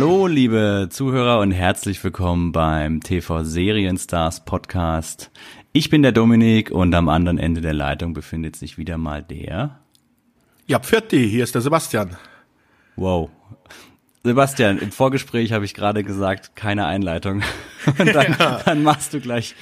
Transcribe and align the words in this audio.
Hallo, 0.00 0.28
liebe 0.28 0.86
Zuhörer 0.92 1.40
und 1.40 1.50
herzlich 1.50 2.04
willkommen 2.04 2.52
beim 2.52 3.00
TV 3.00 3.42
Serienstars 3.42 4.44
Podcast. 4.44 5.32
Ich 5.72 5.90
bin 5.90 6.02
der 6.02 6.12
Dominik 6.12 6.70
und 6.70 6.94
am 6.94 7.08
anderen 7.08 7.36
Ende 7.36 7.60
der 7.60 7.74
Leitung 7.74 8.14
befindet 8.14 8.54
sich 8.54 8.78
wieder 8.78 8.96
mal 8.96 9.24
der. 9.24 9.80
Ja, 10.68 10.78
Pfirti, 10.78 11.28
hier 11.28 11.42
ist 11.42 11.56
der 11.56 11.62
Sebastian. 11.62 12.16
Wow. 12.94 13.30
Sebastian, 14.24 14.78
im 14.78 14.90
Vorgespräch 14.90 15.52
habe 15.52 15.64
ich 15.64 15.74
gerade 15.74 16.02
gesagt, 16.02 16.56
keine 16.56 16.86
Einleitung. 16.86 17.42
Und 17.98 18.14
dann, 18.14 18.36
ja. 18.38 18.60
dann 18.64 18.82
machst 18.82 19.14
du 19.14 19.20
gleich, 19.20 19.54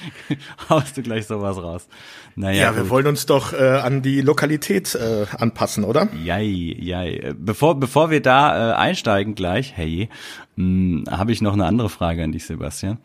haust 0.69 0.97
du 0.97 1.03
gleich 1.03 1.27
sowas 1.27 1.57
raus. 1.57 1.87
Naja, 2.35 2.63
ja, 2.63 2.75
wir 2.75 2.83
gut. 2.83 2.91
wollen 2.91 3.07
uns 3.07 3.25
doch 3.25 3.53
äh, 3.53 3.57
an 3.57 4.01
die 4.01 4.21
Lokalität 4.21 4.95
äh, 4.95 5.25
anpassen, 5.37 5.83
oder? 5.83 6.09
Jai, 6.23 6.43
jai. 6.43 7.33
Bevor, 7.37 7.79
bevor 7.79 8.09
wir 8.09 8.21
da 8.21 8.71
äh, 8.71 8.75
einsteigen 8.75 9.35
gleich, 9.35 9.73
hey, 9.75 10.09
hm, 10.55 11.05
habe 11.09 11.31
ich 11.31 11.41
noch 11.41 11.53
eine 11.53 11.65
andere 11.65 11.89
Frage 11.89 12.23
an 12.23 12.31
dich, 12.31 12.45
Sebastian. 12.45 12.97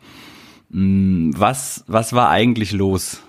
Mh, 0.69 0.79
hm, 0.79 1.33
was, 1.37 1.83
was 1.87 2.13
war 2.13 2.29
eigentlich 2.29 2.71
los? 2.71 3.21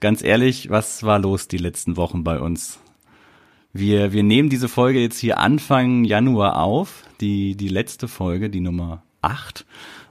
Ganz 0.00 0.22
ehrlich, 0.22 0.70
was 0.70 1.04
war 1.04 1.18
los 1.18 1.48
die 1.48 1.58
letzten 1.58 1.96
Wochen 1.96 2.24
bei 2.24 2.38
uns? 2.38 2.78
Wir, 3.78 4.12
wir 4.12 4.22
nehmen 4.22 4.48
diese 4.48 4.68
Folge 4.68 5.00
jetzt 5.00 5.18
hier 5.18 5.38
Anfang 5.38 6.04
Januar 6.04 6.58
auf. 6.58 7.04
Die, 7.20 7.56
die 7.56 7.68
letzte 7.68 8.08
Folge, 8.08 8.48
die 8.48 8.60
Nummer 8.60 9.02
8 9.22 9.66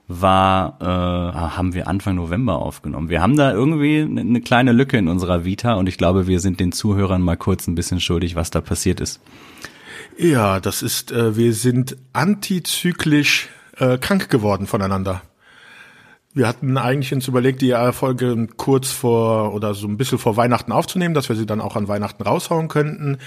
war, 0.08 0.78
äh, 0.82 0.86
haben 0.86 1.74
wir 1.74 1.88
Anfang 1.88 2.16
November 2.16 2.60
aufgenommen. 2.60 3.10
Wir 3.10 3.22
haben 3.22 3.36
da 3.36 3.52
irgendwie 3.52 4.02
eine 4.02 4.42
kleine 4.42 4.72
Lücke 4.72 4.98
in 4.98 5.08
unserer 5.08 5.46
Vita 5.46 5.74
und 5.74 5.90
ich 5.90 5.98
glaube, 5.98 6.28
wir 6.28 6.40
sind 6.40 6.60
den 6.60 6.72
Zuhörern 6.72 7.22
mal 7.22 7.38
kurz 7.38 7.68
ein 7.68 7.76
bisschen 7.76 8.00
schuldig, 8.00 8.36
was 8.36 8.52
da 8.52 8.62
passiert 8.62 9.00
ist. 9.00 9.20
Ja, 10.18 10.60
das 10.60 10.84
ist, 10.84 11.12
äh, 11.12 11.36
wir 11.36 11.54
sind 11.54 11.98
antizyklisch 12.14 13.50
äh, 13.78 13.98
krank 13.98 14.30
geworden 14.30 14.68
voneinander. 14.68 15.22
Wir 16.36 16.50
hatten 16.50 16.78
eigentlich 16.78 17.14
uns 17.14 17.30
überlegt, 17.30 17.62
die 17.62 17.74
Folge 17.94 18.48
kurz 18.58 18.92
vor 18.92 19.54
oder 19.54 19.74
so 19.74 19.88
ein 19.88 19.96
bisschen 19.96 20.18
vor 20.18 20.36
Weihnachten 20.36 20.74
aufzunehmen, 20.74 21.14
dass 21.14 21.30
wir 21.30 21.36
sie 21.38 21.46
dann 21.46 21.62
auch 21.62 21.78
an 21.78 21.88
Weihnachten 21.88 22.22
raushauen 22.24 22.68
könnten. 22.68 23.20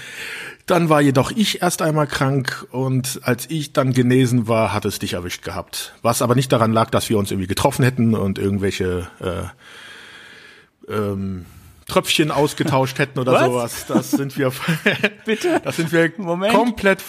Dann 0.67 0.91
war 0.91 1.01
jedoch 1.01 1.31
ich 1.31 1.63
erst 1.63 1.81
einmal 1.81 2.07
krank 2.07 2.67
und 2.71 3.21
als 3.23 3.49
ich 3.49 3.73
dann 3.73 3.95
genesen 3.95 4.47
war, 4.47 4.75
hat 4.75 4.85
es 4.85 4.99
dich 4.99 5.15
erwischt 5.15 5.43
gehabt. 5.43 5.95
Was 6.03 6.21
aber 6.21 6.35
nicht 6.35 6.53
daran 6.53 6.75
lag, 6.75 6.91
dass 6.91 7.09
wir 7.09 7.17
uns 7.17 7.31
irgendwie 7.31 7.47
getroffen 7.47 7.83
hätten 7.83 8.15
und 8.15 8.39
irgendwelche 8.39 9.09
äh, 9.21 10.93
ähm, 10.93 11.47
Tröpfchen 11.87 12.31
ausgetauscht 12.31 12.99
hätten 12.99 13.19
oder 13.19 13.33
Was? 13.33 13.45
sowas. 13.47 13.87
Das 13.89 14.11
sind 14.11 14.37
wir, 14.37 14.53
bitte. 15.25 15.63
Das 15.65 15.77
sind 15.77 15.93
wir 15.93 16.13
Moment. 16.19 16.53
komplett 16.53 17.03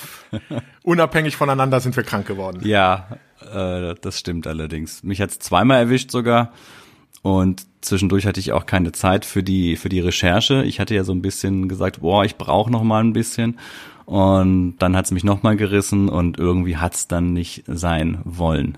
unabhängig 0.84 1.36
voneinander 1.36 1.81
sind 1.81 1.97
wir 1.97 2.03
krank 2.03 2.25
geworden. 2.25 2.61
Ja, 2.63 3.09
äh, 3.42 3.95
das 4.02 4.20
stimmt 4.20 4.48
allerdings. 4.48 5.04
Mich 5.04 5.22
hat's 5.22 5.40
zweimal 5.40 5.80
erwischt 5.80 6.12
sogar. 6.12 6.53
Und 7.22 7.66
zwischendurch 7.81 8.25
hatte 8.25 8.40
ich 8.40 8.53
auch 8.53 8.66
keine 8.66 8.91
Zeit 8.91 9.25
für 9.25 9.44
die 9.44 9.75
für 9.75 9.90
die 9.90 10.00
Recherche. 10.00 10.63
Ich 10.63 10.80
hatte 10.80 10.96
ja 10.96 11.03
so 11.03 11.12
ein 11.12 11.22
bisschen 11.22 11.68
gesagt, 11.68 12.02
boah, 12.02 12.24
ich 12.24 12.38
brauche 12.38 12.72
noch 12.72 12.84
mal 12.84 13.03
ein 13.03 13.13
bisschen. 13.13 13.59
Und 14.06 14.78
dann 14.80 14.96
hat's 14.96 15.12
mich 15.12 15.24
noch 15.24 15.44
mal 15.44 15.56
gerissen 15.56 16.09
und 16.09 16.40
irgendwie 16.40 16.78
hat's 16.78 17.08
dann 17.08 17.34
nicht 17.34 17.63
sein 17.68 18.19
wollen. 18.24 18.78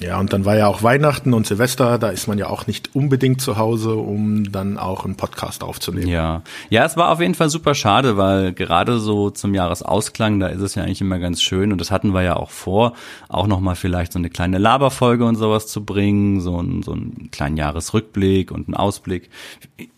Ja, 0.00 0.18
und 0.20 0.32
dann 0.32 0.44
war 0.44 0.56
ja 0.56 0.66
auch 0.66 0.82
Weihnachten 0.82 1.34
und 1.34 1.46
Silvester, 1.46 1.98
da 1.98 2.10
ist 2.10 2.26
man 2.26 2.38
ja 2.38 2.48
auch 2.48 2.66
nicht 2.66 2.94
unbedingt 2.94 3.40
zu 3.40 3.56
Hause, 3.56 3.96
um 3.96 4.50
dann 4.50 4.78
auch 4.78 5.04
einen 5.04 5.16
Podcast 5.16 5.62
aufzunehmen. 5.62 6.08
Ja. 6.08 6.42
Ja, 6.70 6.84
es 6.84 6.96
war 6.96 7.10
auf 7.10 7.20
jeden 7.20 7.34
Fall 7.34 7.50
super 7.50 7.74
schade, 7.74 8.16
weil 8.16 8.52
gerade 8.52 8.98
so 8.98 9.30
zum 9.30 9.54
Jahresausklang, 9.54 10.40
da 10.40 10.48
ist 10.48 10.60
es 10.60 10.74
ja 10.74 10.84
eigentlich 10.84 11.00
immer 11.00 11.18
ganz 11.18 11.42
schön 11.42 11.72
und 11.72 11.80
das 11.80 11.90
hatten 11.90 12.14
wir 12.14 12.22
ja 12.22 12.36
auch 12.36 12.50
vor, 12.50 12.94
auch 13.28 13.46
nochmal 13.46 13.74
vielleicht 13.74 14.12
so 14.12 14.18
eine 14.18 14.30
kleine 14.30 14.58
Laberfolge 14.58 15.24
und 15.24 15.36
sowas 15.36 15.66
zu 15.66 15.84
bringen, 15.84 16.40
so, 16.40 16.60
ein, 16.60 16.82
so 16.82 16.92
einen 16.92 17.30
kleinen 17.30 17.56
Jahresrückblick 17.56 18.50
und 18.50 18.68
einen 18.68 18.76
Ausblick. 18.76 19.30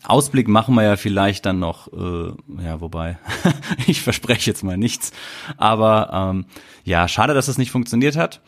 Ausblick 0.02 0.48
machen 0.48 0.74
wir 0.74 0.82
ja 0.82 0.96
vielleicht 0.96 1.46
dann 1.46 1.58
noch, 1.58 1.92
äh, 1.92 2.32
ja, 2.64 2.80
wobei, 2.80 3.18
ich 3.86 4.02
verspreche 4.02 4.50
jetzt 4.50 4.64
mal 4.64 4.76
nichts, 4.76 5.12
aber 5.56 6.32
ähm, 6.32 6.46
ja, 6.84 7.08
schade, 7.08 7.34
dass 7.34 7.48
es 7.48 7.58
nicht 7.58 7.70
funktioniert 7.70 8.16
hat. 8.16 8.40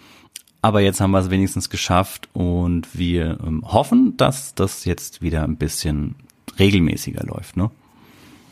Aber 0.66 0.80
jetzt 0.80 1.00
haben 1.00 1.12
wir 1.12 1.20
es 1.20 1.30
wenigstens 1.30 1.70
geschafft 1.70 2.28
und 2.32 2.88
wir 2.92 3.38
ähm, 3.46 3.62
hoffen, 3.64 4.16
dass 4.16 4.52
das 4.56 4.84
jetzt 4.84 5.22
wieder 5.22 5.44
ein 5.44 5.58
bisschen 5.58 6.16
regelmäßiger 6.58 7.24
läuft, 7.24 7.56
ne? 7.56 7.70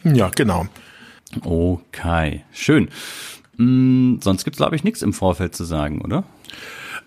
Ja, 0.04 0.28
genau. 0.28 0.68
Okay, 1.40 2.44
schön. 2.52 2.88
Hm, 3.56 4.20
sonst 4.22 4.44
gibt's 4.44 4.58
glaube 4.58 4.76
ich 4.76 4.84
nichts 4.84 5.02
im 5.02 5.12
Vorfeld 5.12 5.56
zu 5.56 5.64
sagen, 5.64 6.02
oder? 6.02 6.22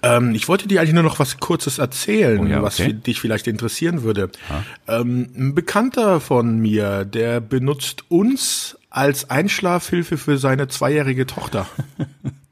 Ähm, 0.04 0.36
ich 0.36 0.50
wollte 0.50 0.68
dir 0.68 0.82
eigentlich 0.82 0.94
nur 0.94 1.04
noch 1.04 1.20
was 1.20 1.38
Kurzes 1.40 1.78
erzählen, 1.78 2.42
oh 2.42 2.46
ja, 2.46 2.62
okay. 2.62 2.66
was 2.66 3.04
dich 3.04 3.22
vielleicht 3.22 3.48
interessieren 3.48 4.04
würde. 4.04 4.30
Ähm, 4.90 5.30
ein 5.38 5.56
Bekannter 5.56 6.20
von 6.20 6.60
mir, 6.60 7.06
der 7.06 7.40
benutzt 7.40 8.04
uns 8.12 8.78
als 8.90 9.30
Einschlafhilfe 9.30 10.18
für 10.18 10.38
seine 10.38 10.68
zweijährige 10.68 11.26
Tochter. 11.26 11.66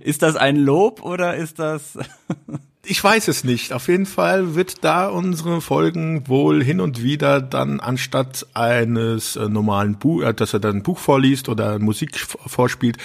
Ist 0.00 0.22
das 0.22 0.36
ein 0.36 0.56
Lob 0.56 1.02
oder 1.02 1.36
ist 1.36 1.58
das? 1.58 1.98
ich 2.84 3.02
weiß 3.02 3.28
es 3.28 3.44
nicht. 3.44 3.72
Auf 3.72 3.88
jeden 3.88 4.06
Fall 4.06 4.54
wird 4.54 4.84
da 4.84 5.08
unsere 5.08 5.60
Folgen 5.60 6.28
wohl 6.28 6.62
hin 6.62 6.80
und 6.80 7.02
wieder 7.02 7.40
dann 7.40 7.80
anstatt 7.80 8.46
eines 8.54 9.36
äh, 9.36 9.48
normalen 9.48 9.98
Buch, 9.98 10.22
äh, 10.22 10.34
dass 10.34 10.52
er 10.52 10.60
dann 10.60 10.76
ein 10.76 10.82
Buch 10.82 10.98
vorliest 10.98 11.48
oder 11.48 11.78
Musik 11.78 12.18
vorspielt, 12.18 12.98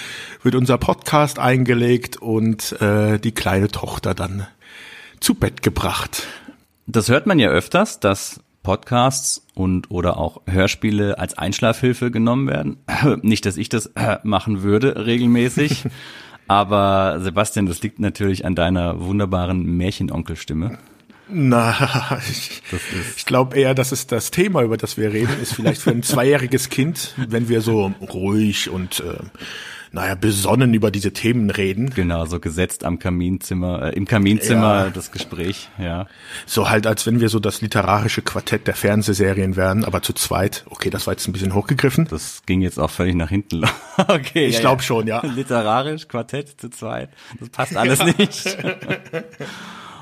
wird 0.44 0.56
unser 0.56 0.78
Podcast 0.78 1.40
eingelegt 1.40 2.18
und 2.18 2.80
äh, 2.82 3.20
die 3.20 3.32
kleine 3.32 3.70
Tochter 3.70 4.14
dann 4.14 4.48
zu 5.20 5.36
Bett 5.36 5.62
gebracht. 5.62 6.28
Das 6.88 7.10
hört 7.10 7.28
man 7.28 7.40
ja 7.40 7.50
öfters, 7.50 8.00
dass 8.00 8.42
Podcasts 8.64 9.46
und 9.54 9.90
oder 9.90 10.18
auch 10.18 10.42
Hörspiele 10.46 11.18
als 11.18 11.38
Einschlafhilfe 11.38 12.12
genommen 12.12 12.48
werden. 12.48 12.78
Nicht, 13.22 13.46
dass 13.46 13.58
ich 13.58 13.70
das 13.70 13.88
äh, 13.96 14.18
machen 14.24 14.64
würde 14.64 15.06
regelmäßig. 15.06 15.86
Aber 16.50 17.20
Sebastian, 17.22 17.68
das 17.68 17.84
liegt 17.84 18.00
natürlich 18.00 18.44
an 18.44 18.56
deiner 18.56 19.00
wunderbaren 19.00 19.64
Märchenonkelstimme. 19.78 20.80
Na, 21.30 22.20
ich, 22.28 22.64
ich 23.16 23.26
glaube 23.28 23.56
eher, 23.56 23.76
dass 23.76 23.92
es 23.92 24.08
das 24.08 24.32
Thema, 24.32 24.64
über 24.64 24.76
das 24.76 24.98
wir 24.98 25.14
reden, 25.14 25.40
ist 25.44 25.54
vielleicht 25.54 25.80
für 25.80 25.92
ein 25.92 26.02
zweijähriges 26.04 26.70
Kind, 26.70 27.14
wenn 27.18 27.50
wir 27.50 27.62
so 27.62 27.94
ruhig 28.02 28.68
und 28.72 29.02
äh, 29.02 29.20
naja, 29.92 30.16
besonnen 30.16 30.74
über 30.74 30.92
diese 30.92 31.14
Themen 31.14 31.50
reden. 31.50 31.90
Genau, 31.90 32.26
so 32.26 32.40
gesetzt 32.40 32.84
am 32.84 33.00
Kaminzimmer, 33.00 33.84
äh, 33.84 33.96
im 33.96 34.06
Kaminzimmer 34.06 34.86
ja. 34.86 34.90
das 34.90 35.12
Gespräch, 35.12 35.70
ja. 35.78 36.08
So 36.46 36.70
halt, 36.70 36.86
als 36.86 37.06
wenn 37.06 37.20
wir 37.20 37.30
so 37.30 37.40
das 37.40 37.62
literarische 37.62 38.22
Quartett 38.22 38.68
der 38.68 38.76
Fernsehserien 38.76 39.56
wären, 39.56 39.86
aber 39.86 40.02
zu 40.02 40.14
zweit. 40.14 40.66
Okay, 40.70 40.90
das 40.90 41.08
war 41.08 41.14
jetzt 41.14 41.28
ein 41.28 41.34
bisschen 41.34 41.54
hochgegriffen. 41.54 42.08
Das 42.10 42.44
ging 42.46 42.62
jetzt 42.62 42.80
auch 42.80 42.92
völlig 42.92 43.16
nach 43.16 43.30
hinten. 43.30 43.64
okay. 43.98 44.46
Ich 44.46 44.56
ja, 44.56 44.62
glaube 44.62 44.82
ja. 44.82 44.86
schon, 44.86 45.08
ja. 45.08 45.22
Literarisch, 45.36 46.08
Quartett 46.08 46.60
zu 46.60 46.70
zweit. 46.70 47.10
Das 47.40 47.50
passt 47.50 47.76
alles 47.76 48.04
nicht. 48.04 48.58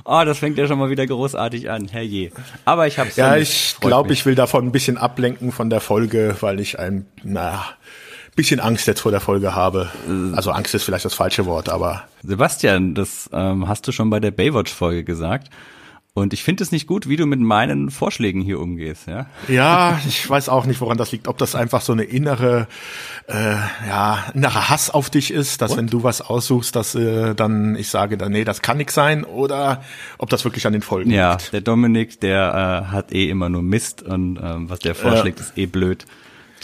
Oh, 0.09 0.23
das 0.23 0.37
fängt 0.37 0.57
ja 0.57 0.67
schon 0.67 0.79
mal 0.79 0.89
wieder 0.89 1.05
großartig 1.05 1.69
an, 1.69 1.89
herrje. 1.89 2.31
Aber 2.63 2.87
ich 2.87 2.97
habe 2.97 3.09
Ja, 3.17 3.35
ich 3.35 3.75
glaube, 3.81 4.13
ich 4.13 4.25
will 4.25 4.35
davon 4.35 4.65
ein 4.65 4.71
bisschen 4.71 4.97
ablenken 4.97 5.51
von 5.51 5.69
der 5.69 5.81
Folge, 5.81 6.37
weil 6.39 6.61
ich 6.61 6.79
ein, 6.79 7.07
naja, 7.23 7.65
bisschen 8.37 8.61
Angst 8.61 8.87
jetzt 8.87 9.01
vor 9.01 9.11
der 9.11 9.19
Folge 9.19 9.53
habe. 9.53 9.89
Also 10.33 10.51
Angst 10.51 10.73
ist 10.73 10.83
vielleicht 10.83 11.03
das 11.03 11.13
falsche 11.13 11.45
Wort, 11.45 11.67
aber. 11.67 12.03
Sebastian, 12.23 12.93
das 12.95 13.29
ähm, 13.33 13.67
hast 13.67 13.85
du 13.87 13.91
schon 13.91 14.09
bei 14.09 14.21
der 14.21 14.31
Baywatch-Folge 14.31 15.03
gesagt. 15.03 15.49
Und 16.13 16.33
ich 16.33 16.43
finde 16.43 16.63
es 16.63 16.71
nicht 16.71 16.87
gut, 16.87 17.07
wie 17.07 17.15
du 17.15 17.27
mit 17.27 17.39
meinen 17.39 17.91
Vorschlägen 17.91 18.41
hier 18.41 18.59
umgehst, 18.59 19.07
ja? 19.07 19.27
Ja, 19.47 19.99
ich 20.07 20.27
weiß 20.27 20.49
auch 20.49 20.65
nicht, 20.65 20.81
woran 20.81 20.97
das 20.97 21.11
liegt. 21.11 21.27
Ob 21.27 21.37
das 21.37 21.53
einfach 21.53 21.81
so 21.81 21.93
eine 21.93 22.05
innere, 22.05 22.67
äh, 23.27 23.55
ja, 23.87 24.25
innere 24.33 24.69
Hass 24.69 24.89
auf 24.89 25.11
dich 25.11 25.29
ist, 25.29 25.61
dass 25.61 25.73
Und? 25.73 25.77
wenn 25.77 25.87
du 25.87 26.01
was 26.01 26.21
aussuchst, 26.21 26.75
dass 26.75 26.95
äh, 26.95 27.35
dann 27.35 27.75
ich 27.75 27.89
sage, 27.89 28.17
dann, 28.17 28.31
nee, 28.31 28.45
das 28.45 28.63
kann 28.63 28.77
nix 28.77 28.95
sein, 28.95 29.25
oder 29.25 29.83
ob 30.17 30.31
das 30.31 30.43
wirklich 30.43 30.65
an 30.65 30.73
den 30.73 30.81
Folgen 30.81 31.11
ja, 31.11 31.33
liegt. 31.33 31.43
Ja, 31.43 31.51
der 31.51 31.61
Dominik, 31.61 32.19
der 32.19 32.87
äh, 32.89 32.91
hat 32.91 33.13
eh 33.13 33.29
immer 33.29 33.49
nur 33.49 33.61
Mist 33.61 34.01
und 34.01 34.39
ähm, 34.41 34.71
was 34.71 34.79
der 34.79 34.95
vorschlägt, 34.95 35.39
äh, 35.39 35.43
ist 35.43 35.57
eh 35.57 35.67
blöd. 35.67 36.07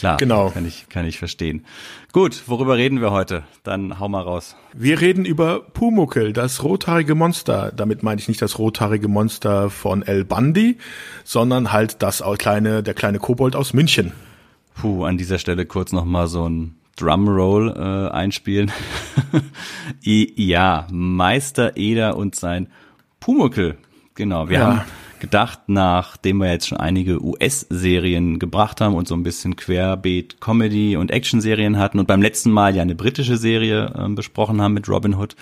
Klar, 0.03 0.17
genau. 0.17 0.49
kann 0.49 0.65
ich, 0.65 0.89
kann 0.89 1.05
ich 1.05 1.17
verstehen. 1.17 1.65
Gut, 2.11 2.43
worüber 2.47 2.75
reden 2.75 2.99
wir 2.99 3.11
heute? 3.11 3.43
Dann 3.63 4.01
hau 4.01 4.09
mal 4.09 4.19
raus. 4.19 4.57
Wir 4.73 4.99
reden 4.99 5.23
über 5.23 5.61
Pumuckel, 5.61 6.33
das 6.33 6.61
rothaarige 6.61 7.15
Monster. 7.15 7.71
Damit 7.73 8.03
meine 8.03 8.19
ich 8.19 8.27
nicht 8.27 8.41
das 8.41 8.59
rothaarige 8.59 9.07
Monster 9.07 9.69
von 9.69 10.01
El 10.01 10.25
Bandi, 10.25 10.77
sondern 11.23 11.71
halt 11.71 12.03
das 12.03 12.21
kleine, 12.37 12.83
der 12.83 12.93
kleine 12.93 13.19
Kobold 13.19 13.55
aus 13.55 13.71
München. 13.71 14.11
Puh, 14.75 15.05
an 15.05 15.17
dieser 15.17 15.37
Stelle 15.37 15.65
kurz 15.65 15.93
nochmal 15.93 16.27
so 16.27 16.49
ein 16.49 16.75
Drumroll 16.97 17.69
äh, 17.69 18.13
einspielen. 18.13 18.73
ja, 20.01 20.85
Meister 20.91 21.77
Eder 21.77 22.17
und 22.17 22.35
sein 22.35 22.67
Pumuckel. 23.21 23.77
Genau, 24.15 24.49
wir 24.49 24.59
ja. 24.59 24.65
haben 24.65 24.81
gedacht, 25.23 25.61
nachdem 25.67 26.39
wir 26.39 26.51
jetzt 26.51 26.67
schon 26.67 26.77
einige 26.77 27.23
US-Serien 27.23 28.39
gebracht 28.39 28.81
haben 28.81 28.93
und 28.93 29.07
so 29.07 29.15
ein 29.15 29.23
bisschen 29.23 29.55
querbeet 29.55 30.41
Comedy 30.41 30.97
und 30.97 31.11
Action-Serien 31.11 31.79
hatten 31.79 31.97
und 31.97 32.09
beim 32.09 32.21
letzten 32.21 32.51
Mal 32.51 32.75
ja 32.75 32.81
eine 32.81 32.93
britische 32.93 33.37
Serie 33.37 33.93
äh, 33.97 34.09
besprochen 34.09 34.61
haben 34.61 34.73
mit 34.73 34.89
Robin 34.89 35.15
Hood, 35.15 35.37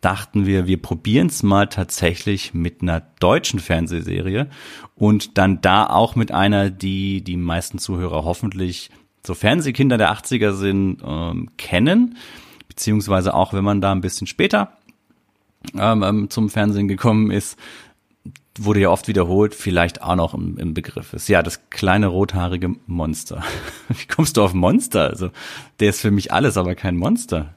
dachten 0.00 0.46
wir, 0.46 0.66
wir 0.66 0.80
probieren 0.80 1.26
es 1.26 1.42
mal 1.42 1.66
tatsächlich 1.66 2.54
mit 2.54 2.80
einer 2.80 3.02
deutschen 3.20 3.60
Fernsehserie 3.60 4.48
und 4.94 5.36
dann 5.36 5.60
da 5.60 5.86
auch 5.86 6.16
mit 6.16 6.32
einer, 6.32 6.70
die 6.70 7.22
die 7.22 7.36
meisten 7.36 7.78
Zuhörer 7.78 8.24
hoffentlich, 8.24 8.88
sofern 9.26 9.60
sie 9.60 9.74
Kinder 9.74 9.98
der 9.98 10.10
80er 10.10 10.52
sind, 10.52 11.02
ähm, 11.06 11.50
kennen, 11.58 12.16
beziehungsweise 12.66 13.34
auch 13.34 13.52
wenn 13.52 13.64
man 13.64 13.82
da 13.82 13.92
ein 13.92 14.00
bisschen 14.00 14.26
später 14.26 14.72
ähm, 15.78 16.02
ähm, 16.02 16.30
zum 16.30 16.48
Fernsehen 16.48 16.88
gekommen 16.88 17.30
ist, 17.30 17.58
wurde 18.64 18.80
ja 18.80 18.90
oft 18.90 19.08
wiederholt, 19.08 19.54
vielleicht 19.54 20.02
auch 20.02 20.16
noch 20.16 20.34
im, 20.34 20.58
im 20.58 20.74
Begriff 20.74 21.12
ist. 21.12 21.28
Ja, 21.28 21.42
das 21.42 21.70
kleine 21.70 22.08
rothaarige 22.08 22.74
Monster. 22.86 23.42
Wie 23.88 24.06
kommst 24.06 24.36
du 24.36 24.42
auf 24.42 24.54
Monster? 24.54 25.08
Also, 25.08 25.30
der 25.80 25.90
ist 25.90 26.00
für 26.00 26.10
mich 26.10 26.32
alles, 26.32 26.56
aber 26.56 26.74
kein 26.74 26.96
Monster. 26.96 27.54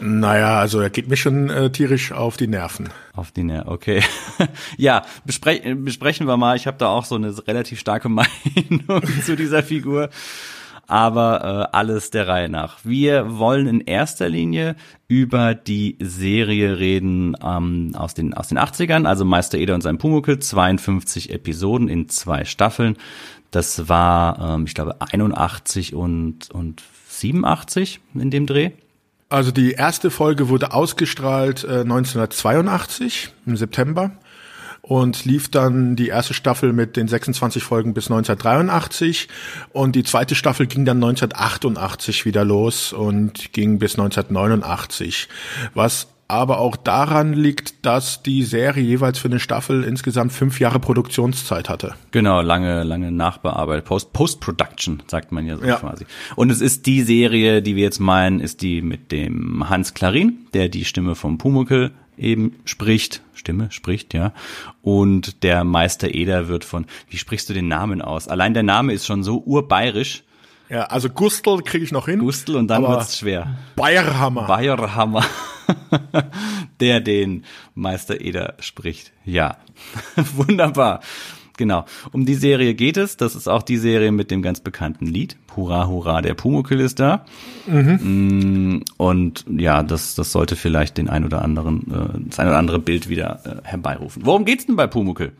Naja, 0.00 0.58
also 0.58 0.80
er 0.80 0.90
geht 0.90 1.08
mir 1.08 1.16
schon 1.16 1.48
äh, 1.48 1.70
tierisch 1.70 2.10
auf 2.10 2.36
die 2.36 2.48
Nerven. 2.48 2.88
Auf 3.14 3.30
die 3.30 3.44
Nerven, 3.44 3.68
okay. 3.68 4.02
ja, 4.76 5.04
bespre 5.24 5.60
besprechen 5.76 6.26
wir 6.26 6.36
mal. 6.36 6.56
Ich 6.56 6.66
habe 6.66 6.76
da 6.76 6.88
auch 6.88 7.04
so 7.04 7.14
eine 7.14 7.34
relativ 7.46 7.78
starke 7.78 8.08
Meinung 8.08 9.02
zu 9.24 9.36
dieser 9.36 9.62
Figur 9.62 10.10
aber 10.92 11.70
äh, 11.72 11.74
alles 11.74 12.10
der 12.10 12.28
Reihe 12.28 12.50
nach. 12.50 12.80
Wir 12.84 13.38
wollen 13.38 13.66
in 13.66 13.80
erster 13.80 14.28
Linie 14.28 14.76
über 15.08 15.54
die 15.54 15.96
Serie 16.00 16.78
reden 16.78 17.34
ähm, 17.42 17.92
aus, 17.96 18.12
den, 18.12 18.34
aus 18.34 18.48
den 18.48 18.58
80ern, 18.58 19.06
also 19.06 19.24
Meister 19.24 19.56
Eder 19.56 19.74
und 19.74 19.80
sein 19.80 19.96
Pumuckl, 19.96 20.38
52 20.38 21.30
Episoden 21.30 21.88
in 21.88 22.10
zwei 22.10 22.44
Staffeln. 22.44 22.98
Das 23.50 23.88
war, 23.88 24.56
ähm, 24.56 24.66
ich 24.66 24.74
glaube, 24.74 25.00
81 25.00 25.94
und, 25.94 26.50
und 26.50 26.82
87 27.08 28.00
in 28.12 28.30
dem 28.30 28.46
Dreh. 28.46 28.72
Also 29.30 29.50
die 29.50 29.72
erste 29.72 30.10
Folge 30.10 30.50
wurde 30.50 30.74
ausgestrahlt 30.74 31.64
äh, 31.64 31.80
1982 31.80 33.32
im 33.46 33.56
September 33.56 34.10
und 34.82 35.24
lief 35.24 35.48
dann 35.48 35.96
die 35.96 36.08
erste 36.08 36.34
Staffel 36.34 36.72
mit 36.72 36.96
den 36.96 37.08
26 37.08 37.62
Folgen 37.62 37.94
bis 37.94 38.10
1983 38.10 39.28
und 39.72 39.94
die 39.94 40.02
zweite 40.02 40.34
Staffel 40.34 40.66
ging 40.66 40.84
dann 40.84 40.96
1988 41.02 42.26
wieder 42.26 42.44
los 42.44 42.92
und 42.92 43.52
ging 43.52 43.78
bis 43.78 43.92
1989, 43.92 45.28
was 45.74 46.08
aber 46.32 46.60
auch 46.60 46.76
daran 46.76 47.34
liegt, 47.34 47.84
dass 47.84 48.22
die 48.22 48.42
Serie 48.42 48.82
jeweils 48.82 49.18
für 49.18 49.28
eine 49.28 49.38
Staffel 49.38 49.84
insgesamt 49.84 50.32
fünf 50.32 50.60
Jahre 50.60 50.80
Produktionszeit 50.80 51.68
hatte. 51.68 51.94
Genau, 52.10 52.40
lange, 52.40 52.84
lange 52.84 53.12
Nachbearbeitet. 53.12 53.84
Post, 53.84 54.14
Post-Production, 54.14 55.02
sagt 55.08 55.30
man 55.30 55.44
ja 55.44 55.58
so 55.58 55.64
ja. 55.64 55.76
quasi. 55.76 56.06
Und 56.34 56.50
es 56.50 56.62
ist 56.62 56.86
die 56.86 57.02
Serie, 57.02 57.60
die 57.60 57.76
wir 57.76 57.82
jetzt 57.82 58.00
meinen, 58.00 58.40
ist 58.40 58.62
die 58.62 58.80
mit 58.80 59.12
dem 59.12 59.68
Hans 59.68 59.92
Klarin, 59.92 60.46
der 60.54 60.70
die 60.70 60.86
Stimme 60.86 61.16
vom 61.16 61.36
Pumuckel 61.36 61.92
eben 62.16 62.60
spricht, 62.64 63.22
Stimme 63.34 63.70
spricht, 63.70 64.14
ja. 64.14 64.32
Und 64.82 65.42
der 65.42 65.64
Meister 65.64 66.14
Eder 66.14 66.48
wird 66.48 66.64
von, 66.64 66.86
wie 67.08 67.18
sprichst 67.18 67.48
du 67.48 67.54
den 67.54 67.68
Namen 67.68 68.02
aus? 68.02 68.28
Allein 68.28 68.54
der 68.54 68.62
Name 68.62 68.92
ist 68.92 69.06
schon 69.06 69.22
so 69.22 69.42
urbayerisch. 69.44 70.24
Ja, 70.68 70.84
also 70.84 71.10
Gustl 71.10 71.58
kriege 71.62 71.84
ich 71.84 71.92
noch 71.92 72.06
hin. 72.06 72.20
Gustl 72.20 72.56
und 72.56 72.68
dann 72.68 72.82
wird's 72.82 73.18
schwer. 73.18 73.58
Bayerhammer. 73.76 74.46
Bayerhammer. 74.46 75.24
der 76.80 77.00
den 77.00 77.44
Meister 77.74 78.20
Eder 78.20 78.54
spricht. 78.60 79.12
Ja. 79.24 79.58
Wunderbar. 80.16 81.00
Genau. 81.56 81.84
Um 82.12 82.24
die 82.24 82.34
Serie 82.34 82.74
geht 82.74 82.96
es. 82.96 83.16
Das 83.16 83.34
ist 83.34 83.48
auch 83.48 83.62
die 83.62 83.76
Serie 83.76 84.12
mit 84.12 84.30
dem 84.30 84.42
ganz 84.42 84.60
bekannten 84.60 85.06
Lied. 85.06 85.36
Hurra, 85.56 85.86
hurra, 85.86 86.22
der 86.22 86.34
Pumuckl 86.34 86.80
ist 86.80 86.98
da. 86.98 87.24
Mhm. 87.66 88.76
Mm, 88.76 88.84
und 88.96 89.44
ja, 89.48 89.82
das, 89.82 90.14
das 90.14 90.32
sollte 90.32 90.56
vielleicht 90.56 90.96
den 90.96 91.08
ein 91.10 91.24
oder 91.24 91.42
anderen, 91.42 91.82
äh, 91.92 92.18
das 92.28 92.38
ein 92.38 92.48
oder 92.48 92.58
andere 92.58 92.78
Bild 92.78 93.08
wieder 93.08 93.40
äh, 93.44 93.68
herbeirufen. 93.68 94.24
Worum 94.24 94.44
geht's 94.44 94.66
denn 94.66 94.76
bei 94.76 94.86
Pumuckl? 94.86 95.32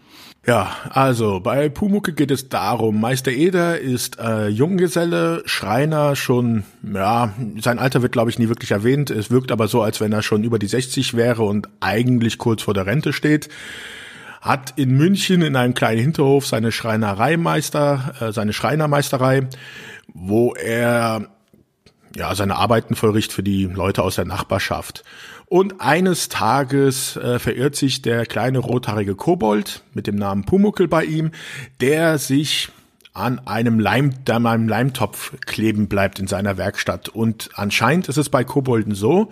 Ja, 0.44 0.70
also 0.90 1.38
bei 1.38 1.68
Pumucke 1.68 2.12
geht 2.12 2.32
es 2.32 2.48
darum, 2.48 3.00
Meister 3.00 3.30
Eder 3.30 3.78
ist 3.78 4.18
äh, 4.18 4.48
Junggeselle, 4.48 5.42
Schreiner, 5.46 6.16
schon, 6.16 6.64
ja, 6.82 7.32
sein 7.60 7.78
Alter 7.78 8.02
wird 8.02 8.10
glaube 8.10 8.28
ich 8.28 8.40
nie 8.40 8.48
wirklich 8.48 8.72
erwähnt, 8.72 9.10
es 9.10 9.30
wirkt 9.30 9.52
aber 9.52 9.68
so, 9.68 9.82
als 9.82 10.00
wenn 10.00 10.10
er 10.10 10.22
schon 10.22 10.42
über 10.42 10.58
die 10.58 10.66
60 10.66 11.14
wäre 11.14 11.44
und 11.44 11.68
eigentlich 11.78 12.38
kurz 12.38 12.62
vor 12.62 12.74
der 12.74 12.86
Rente 12.86 13.12
steht 13.12 13.50
hat 14.42 14.74
in 14.76 14.90
München 14.96 15.40
in 15.40 15.54
einem 15.56 15.72
kleinen 15.72 16.00
Hinterhof 16.00 16.46
seine 16.46 16.72
Schreinereimeister, 16.72 18.14
äh, 18.20 18.32
seine 18.32 18.52
Schreinermeisterei, 18.52 19.48
wo 20.12 20.52
er 20.54 21.28
ja 22.14 22.34
seine 22.34 22.56
Arbeiten 22.56 22.96
vollrichtet 22.96 23.32
für 23.32 23.42
die 23.42 23.64
Leute 23.64 24.02
aus 24.02 24.16
der 24.16 24.26
Nachbarschaft. 24.26 25.04
Und 25.46 25.80
eines 25.80 26.28
Tages 26.28 27.16
äh, 27.16 27.38
verirrt 27.38 27.76
sich 27.76 28.02
der 28.02 28.26
kleine 28.26 28.58
rothaarige 28.58 29.14
Kobold 29.14 29.82
mit 29.94 30.06
dem 30.06 30.16
Namen 30.16 30.44
Pumuckel 30.44 30.88
bei 30.88 31.04
ihm, 31.04 31.30
der 31.80 32.18
sich 32.18 32.70
an 33.14 33.40
einem 33.46 33.78
Leim, 33.78 34.12
an 34.26 34.46
einem 34.46 34.68
Leimtopf 34.68 35.34
kleben 35.44 35.86
bleibt 35.86 36.18
in 36.18 36.26
seiner 36.26 36.56
Werkstatt. 36.56 37.10
Und 37.10 37.50
anscheinend 37.54 38.08
ist 38.08 38.16
es 38.16 38.30
bei 38.30 38.42
Kobolden 38.42 38.94
so, 38.94 39.30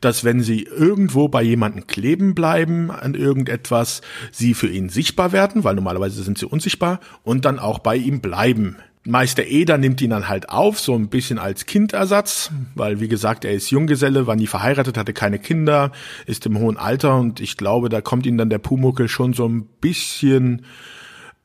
dass 0.00 0.24
wenn 0.24 0.42
sie 0.42 0.64
irgendwo 0.64 1.28
bei 1.28 1.42
jemandem 1.42 1.86
kleben 1.86 2.34
bleiben 2.34 2.90
an 2.90 3.14
irgendetwas, 3.14 4.02
sie 4.30 4.52
für 4.52 4.68
ihn 4.68 4.90
sichtbar 4.90 5.32
werden, 5.32 5.64
weil 5.64 5.74
normalerweise 5.74 6.22
sind 6.22 6.38
sie 6.38 6.46
unsichtbar, 6.46 7.00
und 7.22 7.46
dann 7.46 7.58
auch 7.58 7.78
bei 7.78 7.96
ihm 7.96 8.20
bleiben. 8.20 8.76
Meister 9.06 9.44
Eder 9.44 9.76
nimmt 9.76 10.00
ihn 10.00 10.10
dann 10.10 10.28
halt 10.28 10.48
auf, 10.48 10.80
so 10.80 10.94
ein 10.94 11.08
bisschen 11.08 11.38
als 11.38 11.66
Kindersatz, 11.66 12.50
weil 12.74 13.00
wie 13.00 13.08
gesagt, 13.08 13.44
er 13.44 13.52
ist 13.52 13.70
Junggeselle, 13.70 14.26
war 14.26 14.36
nie 14.36 14.46
verheiratet, 14.46 14.96
hatte 14.96 15.12
keine 15.12 15.38
Kinder, 15.38 15.92
ist 16.24 16.46
im 16.46 16.58
hohen 16.58 16.78
Alter 16.78 17.18
und 17.18 17.40
ich 17.40 17.58
glaube, 17.58 17.90
da 17.90 18.00
kommt 18.00 18.24
ihm 18.24 18.38
dann 18.38 18.48
der 18.48 18.58
Pumuckel 18.58 19.08
schon 19.08 19.34
so 19.34 19.46
ein 19.46 19.66
bisschen 19.80 20.64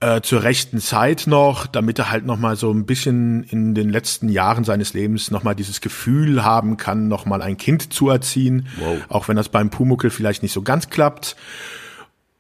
äh, 0.02 0.22
zur 0.22 0.44
rechten 0.44 0.80
Zeit 0.80 1.28
noch, 1.28 1.68
damit 1.68 2.00
er 2.00 2.10
halt 2.10 2.26
noch 2.26 2.38
mal 2.38 2.56
so 2.56 2.72
ein 2.72 2.86
bisschen 2.86 3.44
in 3.44 3.76
den 3.76 3.90
letzten 3.90 4.30
Jahren 4.30 4.64
seines 4.64 4.94
Lebens 4.94 5.30
noch 5.30 5.44
mal 5.44 5.56
dieses 5.56 5.82
Gefühl 5.82 6.44
haben 6.44 6.78
kann, 6.78 7.08
noch 7.10 7.26
mal 7.26 7.42
ein 7.42 7.58
Kind 7.58 7.92
zu 7.92 8.10
erziehen, 8.10 8.68
wow. 8.78 8.98
auch 9.10 9.28
wenn 9.28 9.36
das 9.36 9.50
beim 9.50 9.70
Pumuckel 9.70 10.10
vielleicht 10.10 10.42
nicht 10.42 10.54
so 10.54 10.62
ganz 10.62 10.90
klappt. 10.90 11.36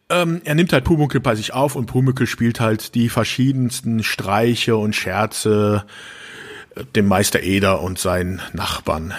Ähm, 0.09 0.41
er 0.45 0.55
nimmt 0.55 0.73
halt 0.73 0.85
Pumuckel 0.85 1.19
bei 1.19 1.35
sich 1.35 1.53
auf 1.53 1.75
und 1.75 1.85
Pumuckel 1.85 2.27
spielt 2.27 2.59
halt 2.59 2.95
die 2.95 3.09
verschiedensten 3.09 4.03
Streiche 4.03 4.77
und 4.77 4.95
Scherze 4.95 5.85
äh, 6.75 6.83
dem 6.95 7.07
Meister 7.07 7.41
Eder 7.43 7.81
und 7.81 7.99
seinen 7.99 8.41
Nachbarn. 8.53 9.13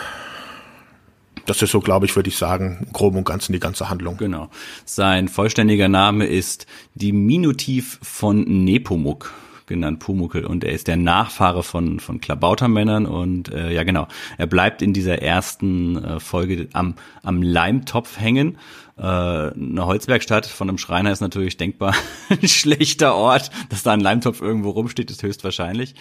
Das 1.50 1.60
ist 1.62 1.72
so, 1.72 1.80
glaube 1.80 2.06
ich, 2.06 2.14
würde 2.14 2.28
ich 2.28 2.36
sagen, 2.36 2.86
grob 2.92 3.16
und 3.16 3.24
ganzen 3.24 3.52
die 3.52 3.58
ganze 3.58 3.90
Handlung. 3.90 4.16
Genau. 4.18 4.50
Sein 4.84 5.26
vollständiger 5.26 5.88
Name 5.88 6.24
ist 6.24 6.64
Diminutiv 6.94 7.98
von 8.02 8.44
Nepomuk 8.44 9.34
genannt 9.66 9.98
Pumuckel. 9.98 10.44
Und 10.44 10.62
er 10.62 10.70
ist 10.70 10.86
der 10.86 10.96
Nachfahre 10.96 11.64
von 11.64 11.98
von 11.98 12.20
Klabautermännern. 12.20 13.04
Und 13.04 13.52
äh, 13.52 13.72
ja 13.72 13.82
genau. 13.82 14.06
Er 14.38 14.46
bleibt 14.46 14.80
in 14.80 14.92
dieser 14.92 15.22
ersten 15.22 15.96
äh, 15.96 16.20
Folge 16.20 16.68
am 16.72 16.94
am 17.24 17.42
Leimtopf 17.42 18.20
hängen. 18.20 18.56
Äh, 18.96 19.02
eine 19.02 19.86
Holzwerkstatt 19.86 20.46
von 20.46 20.68
einem 20.68 20.78
Schreiner 20.78 21.10
ist 21.10 21.20
natürlich 21.20 21.56
denkbar 21.56 21.94
ein 22.28 22.46
schlechter 22.46 23.14
Ort 23.16 23.50
dass 23.70 23.82
da 23.82 23.92
ein 23.92 24.00
Leimtopf 24.00 24.40
irgendwo 24.42 24.70
rumsteht 24.70 25.10
ist 25.10 25.22
höchstwahrscheinlich 25.22 25.94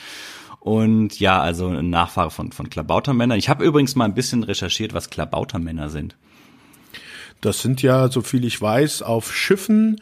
und 0.60 1.20
ja, 1.20 1.40
also 1.40 1.68
ein 1.68 1.90
Nachfahre 1.90 2.32
von, 2.32 2.52
von 2.52 2.70
Klabautermännern. 2.70 3.38
Ich 3.38 3.50
habe 3.50 3.64
übrigens 3.64 3.96
mal 3.96 4.06
ein 4.06 4.14
bisschen 4.14 4.44
recherchiert, 4.44 4.94
was 4.94 5.10
Klabautermänner 5.10 5.90
sind. 5.90 6.16
Das 7.42 7.62
sind 7.62 7.82
ja, 7.82 8.10
so 8.10 8.22
viel 8.22 8.44
ich 8.44 8.62
weiß, 8.62 9.02
auf 9.02 9.34
Schiffen 9.34 10.02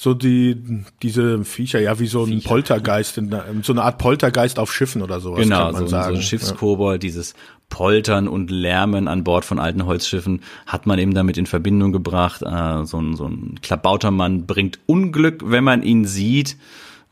so 0.00 0.14
die 0.14 0.56
diese 1.02 1.44
Viecher 1.44 1.78
ja 1.78 1.98
wie 1.98 2.06
so 2.06 2.22
ein 2.22 2.28
Viecher. 2.28 2.48
Poltergeist 2.48 3.20
so 3.62 3.72
eine 3.72 3.82
Art 3.82 3.98
Poltergeist 3.98 4.58
auf 4.58 4.72
Schiffen 4.72 5.02
oder 5.02 5.20
sowas 5.20 5.42
genau 5.42 5.64
kann 5.64 5.72
man 5.72 5.82
so, 5.82 5.88
sagen. 5.88 6.14
so 6.14 6.20
ein 6.20 6.22
Schiffskobold 6.22 6.94
ja. 6.94 7.06
dieses 7.06 7.34
Poltern 7.68 8.26
und 8.26 8.50
Lärmen 8.50 9.08
an 9.08 9.24
Bord 9.24 9.44
von 9.44 9.58
alten 9.58 9.84
Holzschiffen 9.84 10.40
hat 10.64 10.86
man 10.86 10.98
eben 10.98 11.12
damit 11.12 11.36
in 11.36 11.44
Verbindung 11.44 11.92
gebracht 11.92 12.40
äh, 12.40 12.86
so 12.86 12.98
ein 12.98 13.14
so 13.14 13.26
ein 13.26 13.58
Klabautermann 13.60 14.46
bringt 14.46 14.78
Unglück 14.86 15.42
wenn 15.44 15.64
man 15.64 15.82
ihn 15.82 16.06
sieht 16.06 16.56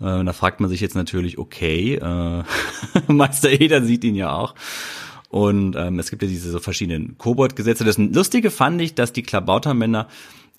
äh, 0.01 0.25
da 0.25 0.33
fragt 0.33 0.61
man 0.61 0.71
sich 0.71 0.81
jetzt 0.81 0.95
natürlich, 0.95 1.39
okay, 1.39 1.95
äh, 1.97 2.43
Meister 3.13 3.51
Eder 3.51 3.83
sieht 3.83 4.05
ihn 4.05 4.15
ja 4.15 4.33
auch. 4.33 4.55
Und 5.31 5.77
ähm, 5.77 5.99
es 5.99 6.11
gibt 6.11 6.23
ja 6.23 6.29
diese 6.29 6.51
so 6.51 6.59
verschiedenen 6.59 7.19
Kobold-Gesetze. 7.19 7.85
Das 7.85 7.99
Lustige 7.99 8.51
fand 8.51 8.81
ich, 8.81 8.95
dass 8.95 9.13
die 9.13 9.23
Klabautermänner 9.23 10.09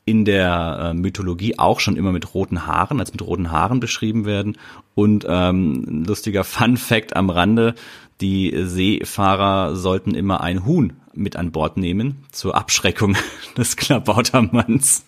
in 0.06 0.26
der 0.26 0.80
äh, 0.82 0.94
Mythologie 0.94 1.58
auch 1.58 1.80
schon 1.80 1.96
immer 1.96 2.12
mit 2.12 2.34
roten 2.34 2.66
Haaren, 2.66 3.00
als 3.00 3.12
mit 3.12 3.22
roten 3.22 3.52
Haaren 3.52 3.80
beschrieben 3.80 4.26
werden. 4.26 4.58
Und 4.96 5.26
ähm, 5.28 6.04
lustiger 6.08 6.44
Fun 6.44 6.78
Fact 6.78 7.16
am 7.16 7.30
Rande, 7.30 7.76
die 8.22 8.54
Seefahrer 8.66 9.76
sollten 9.76 10.14
immer 10.14 10.42
ein 10.42 10.66
Huhn 10.66 10.94
mit 11.14 11.36
an 11.36 11.52
Bord 11.52 11.78
nehmen 11.78 12.24
zur 12.32 12.56
Abschreckung 12.56 13.18
des 13.58 13.76
Klabautermanns. 13.76 15.06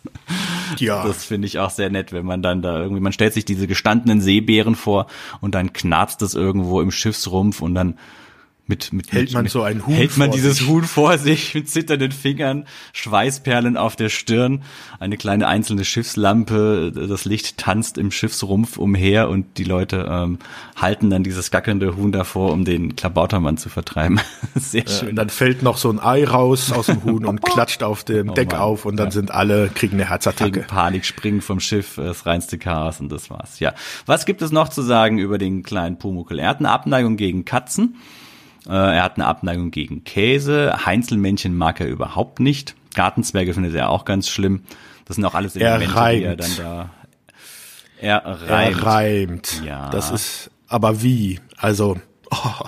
Ja. 0.79 1.05
Das 1.05 1.25
finde 1.25 1.47
ich 1.47 1.59
auch 1.59 1.69
sehr 1.69 1.89
nett, 1.89 2.11
wenn 2.11 2.25
man 2.25 2.41
dann 2.41 2.61
da 2.61 2.79
irgendwie, 2.79 3.01
man 3.01 3.13
stellt 3.13 3.33
sich 3.33 3.45
diese 3.45 3.67
gestandenen 3.67 4.21
Seebären 4.21 4.75
vor 4.75 5.07
und 5.39 5.55
dann 5.55 5.73
knarzt 5.73 6.21
es 6.21 6.35
irgendwo 6.35 6.81
im 6.81 6.91
Schiffsrumpf 6.91 7.61
und 7.61 7.75
dann 7.75 7.97
mit, 8.67 8.93
mit, 8.93 9.11
Hält 9.11 9.33
man 9.33 9.43
mit, 9.43 9.51
so 9.51 9.63
ein 9.63 9.85
Huhn 9.85 9.93
hält 9.95 10.15
man 10.17 10.29
vor 10.29 10.35
dieses 10.35 10.57
sich. 10.59 10.67
Huhn 10.67 10.83
vor 10.83 11.17
sich 11.17 11.53
mit 11.55 11.69
zitternden 11.69 12.11
Fingern, 12.13 12.65
Schweißperlen 12.93 13.75
auf 13.75 13.95
der 13.97 14.07
Stirn, 14.09 14.61
eine 14.99 15.17
kleine 15.17 15.47
einzelne 15.47 15.83
Schiffslampe, 15.83 16.93
das 16.95 17.25
Licht 17.25 17.57
tanzt 17.57 17.97
im 17.97 18.11
Schiffsrumpf 18.11 18.77
umher 18.77 19.27
und 19.29 19.57
die 19.57 19.63
Leute 19.65 20.07
ähm, 20.09 20.39
halten 20.79 21.09
dann 21.09 21.23
dieses 21.23 21.51
gackernde 21.51 21.97
Huhn 21.97 22.11
davor, 22.13 22.53
um 22.53 22.63
den 22.63 22.95
Klabautermann 22.95 23.57
zu 23.57 23.67
vertreiben. 23.69 24.21
Sehr 24.55 24.83
Und 24.83 24.89
schön. 24.89 25.15
dann 25.15 25.29
fällt 25.29 25.63
noch 25.63 25.77
so 25.77 25.89
ein 25.89 25.99
Ei 25.99 26.23
raus 26.25 26.71
aus 26.71 26.85
dem 26.85 27.03
Huhn 27.03 27.25
und 27.25 27.41
klatscht 27.45 27.83
auf 27.83 28.03
dem 28.03 28.29
Oh 28.29 28.33
Deck 28.33 28.51
Mann. 28.51 28.61
auf 28.61 28.85
und 28.85 28.95
dann 28.97 29.07
Ja. 29.07 29.11
sind 29.11 29.31
alle, 29.31 29.69
kriegen 29.69 29.95
eine 29.95 30.09
Herzattacke. 30.09 30.51
Kriegen 30.51 30.67
Panik, 30.67 31.03
springen 31.05 31.41
vom 31.41 31.59
Schiff, 31.59 31.97
äh, 31.97 32.03
das 32.05 32.25
reinste 32.25 32.57
Chaos 32.57 33.01
und 33.01 33.11
das 33.11 33.29
war's. 33.29 33.59
Ja. 33.59 33.73
Was 34.05 34.25
gibt 34.25 34.41
es 34.41 34.51
noch 34.51 34.69
zu 34.69 34.81
sagen 34.81 35.17
über 35.17 35.37
den 35.37 35.63
kleinen 35.63 35.97
Pumuckel? 35.97 36.39
Er 36.39 36.47
hat 36.49 36.59
eine 36.59 36.69
Abneigung 36.69 37.17
gegen 37.17 37.43
Katzen. 37.43 37.95
Äh, 38.67 38.71
er 38.73 39.03
hat 39.03 39.15
eine 39.15 39.25
Abneigung 39.27 39.71
gegen 39.71 40.03
Käse. 40.03 40.85
Heinzelmännchen 40.85 41.55
mag 41.57 41.79
er 41.79 41.87
überhaupt 41.87 42.39
nicht. 42.39 42.75
Gartenzwerge 42.93 43.53
findet 43.53 43.73
er 43.75 43.89
auch 43.89 44.05
ganz 44.05 44.27
schlimm. 44.29 44.61
Das 45.05 45.15
sind 45.15 45.25
auch 45.25 45.33
alles 45.35 45.55
Er 45.55 45.75
Elemente, 45.75 45.93
die 45.93 46.23
er 46.23 46.29
reimt. 46.31 46.39
dann 46.41 46.57
da. 46.57 46.89
Er 47.99 48.25
reimt. 48.25 48.77
Er 48.77 48.83
reimt. 48.85 49.61
Ja. 49.65 49.89
Das 49.89 50.11
ist, 50.11 50.51
aber 50.67 51.01
wie? 51.01 51.39
Also, 51.57 51.97
oh, 52.31 52.65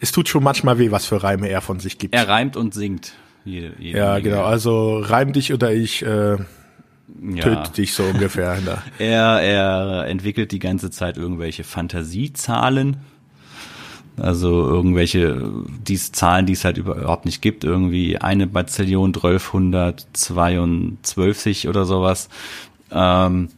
es 0.00 0.12
tut 0.12 0.28
schon 0.28 0.42
manchmal 0.42 0.78
weh, 0.78 0.90
was 0.90 1.06
für 1.06 1.22
Reime 1.22 1.48
er 1.48 1.60
von 1.60 1.80
sich 1.80 1.98
gibt. 1.98 2.14
Er 2.14 2.28
reimt 2.28 2.56
und 2.56 2.74
singt. 2.74 3.12
Jede, 3.44 3.72
jede 3.78 3.98
ja, 3.98 4.12
Menge. 4.14 4.22
genau. 4.22 4.44
Also 4.44 4.98
reim 5.00 5.32
dich 5.34 5.52
oder 5.52 5.70
ich 5.72 6.02
äh, 6.02 6.36
Ja. 6.36 7.42
töte 7.42 7.70
dich 7.76 7.92
so 7.92 8.02
ungefähr. 8.04 8.58
Ne? 8.64 8.78
Er, 8.98 9.40
er 9.42 10.06
entwickelt 10.06 10.50
die 10.52 10.58
ganze 10.58 10.90
Zeit 10.90 11.16
irgendwelche 11.18 11.62
Fantasiezahlen. 11.64 12.98
Also 14.16 14.68
irgendwelche 14.68 15.50
dies 15.86 16.12
Zahlen, 16.12 16.46
die 16.46 16.52
es 16.52 16.64
halt 16.64 16.78
überhaupt 16.78 17.24
nicht 17.24 17.42
gibt, 17.42 17.64
irgendwie 17.64 18.18
eine 18.18 18.46
Bazillion, 18.46 19.12
1222 19.12 21.68
oder 21.68 21.84
sowas. 21.84 22.28
Ähm, 22.92 23.48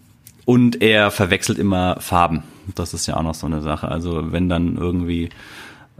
und 0.46 0.80
er 0.80 1.10
verwechselt 1.10 1.58
immer 1.58 1.96
Farben. 2.00 2.44
Das 2.74 2.94
ist 2.94 3.06
ja 3.06 3.16
auch 3.16 3.22
noch 3.22 3.34
so 3.34 3.46
eine 3.46 3.60
Sache. 3.60 3.88
Also 3.88 4.32
wenn 4.32 4.48
dann 4.48 4.76
irgendwie 4.76 5.28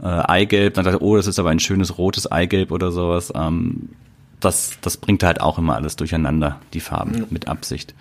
äh, 0.01 0.07
Eigelb, 0.07 0.73
dann 0.73 0.85
sagt 0.85 0.97
er, 0.97 1.01
oh, 1.01 1.17
das 1.17 1.27
ist 1.27 1.37
aber 1.37 1.49
ein 1.49 1.59
schönes 1.59 1.97
rotes 1.97 2.31
Eigelb 2.31 2.71
oder 2.71 2.91
sowas. 2.91 3.31
Ähm, 3.35 3.89
das, 4.39 4.77
das 4.81 4.97
bringt 4.97 5.23
halt 5.23 5.41
auch 5.41 5.57
immer 5.57 5.75
alles 5.75 5.95
durcheinander, 5.95 6.59
die 6.73 6.79
Farben, 6.79 7.25
mit 7.29 7.47
Absicht. 7.47 7.95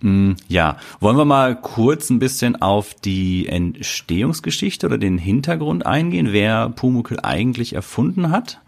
Mm, 0.00 0.32
Ja, 0.48 0.76
wollen 1.00 1.16
wir 1.16 1.24
mal 1.24 1.54
kurz 1.60 2.10
ein 2.10 2.18
bisschen 2.18 2.60
auf 2.60 2.94
die 2.94 3.46
Entstehungsgeschichte 3.48 4.86
oder 4.86 4.98
den 4.98 5.18
Hintergrund 5.18 5.84
eingehen, 5.86 6.28
wer 6.32 6.70
Pumuckl 6.70 7.18
eigentlich 7.22 7.74
erfunden 7.74 8.30
hat? 8.30 8.60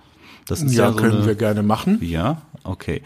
Das 0.46 0.62
ist 0.62 0.74
ja, 0.74 0.84
Ja, 0.86 0.92
so 0.92 0.98
können 0.98 1.16
eine, 1.18 1.26
wir 1.26 1.34
gerne 1.36 1.62
machen. 1.62 1.98
Ja, 2.02 2.42
okay. 2.64 3.02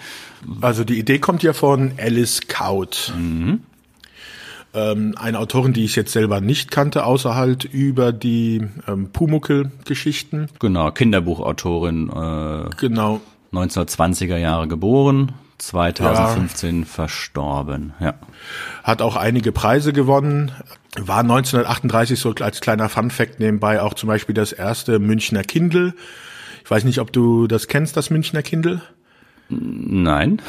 Also 0.60 0.84
die 0.84 0.98
Idee 0.98 1.18
kommt 1.18 1.42
ja 1.42 1.52
von 1.52 1.92
Alice 1.98 2.40
Kaut. 2.48 3.12
Mhm. 3.16 3.60
Ähm, 4.74 5.14
eine 5.16 5.38
Autorin, 5.38 5.72
die 5.72 5.84
ich 5.84 5.96
jetzt 5.96 6.12
selber 6.12 6.40
nicht 6.40 6.70
kannte, 6.70 7.04
außer 7.04 7.34
halt 7.34 7.64
über 7.64 8.12
die 8.12 8.62
ähm, 8.88 9.10
Pumuckl-Geschichten. 9.12 10.48
Genau, 10.58 10.90
Kinderbuchautorin, 10.90 12.10
äh, 12.10 12.70
Genau. 12.78 13.20
1920er 13.52 14.36
Jahre 14.36 14.68
geboren, 14.68 15.32
2015 15.58 16.84
verstorben. 16.84 17.94
Ja. 18.00 18.14
Hat 18.82 19.02
auch 19.02 19.16
einige 19.16 19.52
Preise 19.52 19.92
gewonnen. 19.92 20.52
War 20.98 21.20
1938 21.20 22.18
so 22.18 22.34
als 22.40 22.60
kleiner 22.60 22.88
Fun-Fact 22.88 23.40
nebenbei 23.40 23.82
auch 23.82 23.94
zum 23.94 24.08
Beispiel 24.08 24.34
das 24.34 24.52
erste 24.52 24.98
Münchner 24.98 25.42
Kindle. 25.42 25.94
Ich 26.64 26.70
weiß 26.70 26.84
nicht, 26.84 26.98
ob 27.00 27.12
du 27.12 27.46
das 27.46 27.68
kennst, 27.68 27.96
das 27.96 28.10
Münchner 28.10 28.42
Kindle. 28.42 28.80
Nein. 29.48 30.42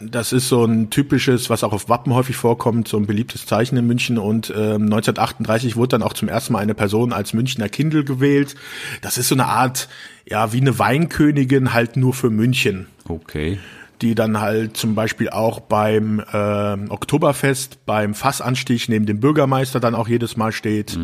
Das 0.00 0.32
ist 0.32 0.48
so 0.48 0.64
ein 0.64 0.90
typisches, 0.90 1.50
was 1.50 1.64
auch 1.64 1.72
auf 1.72 1.88
Wappen 1.88 2.14
häufig 2.14 2.36
vorkommt, 2.36 2.86
so 2.86 2.96
ein 2.96 3.06
beliebtes 3.06 3.46
Zeichen 3.46 3.76
in 3.76 3.86
München. 3.86 4.16
Und 4.16 4.50
ähm, 4.50 4.84
1938 4.84 5.74
wurde 5.74 5.88
dann 5.88 6.02
auch 6.02 6.12
zum 6.12 6.28
ersten 6.28 6.52
Mal 6.52 6.60
eine 6.60 6.74
Person 6.74 7.12
als 7.12 7.32
Münchner 7.32 7.68
Kindle 7.68 8.04
gewählt. 8.04 8.54
Das 9.02 9.18
ist 9.18 9.28
so 9.28 9.34
eine 9.34 9.46
Art, 9.46 9.88
ja, 10.24 10.52
wie 10.52 10.60
eine 10.60 10.78
Weinkönigin, 10.78 11.74
halt 11.74 11.96
nur 11.96 12.14
für 12.14 12.30
München. 12.30 12.86
Okay. 13.08 13.58
Die 14.02 14.14
dann 14.14 14.40
halt 14.40 14.76
zum 14.76 14.94
Beispiel 14.94 15.28
auch 15.28 15.60
beim 15.60 16.22
ähm, 16.32 16.90
Oktoberfest, 16.90 17.84
beim 17.84 18.14
Fassanstich 18.14 18.88
neben 18.88 19.06
dem 19.06 19.20
Bürgermeister 19.20 19.80
dann 19.80 19.94
auch 19.94 20.08
jedes 20.08 20.36
Mal 20.36 20.52
steht. 20.52 20.96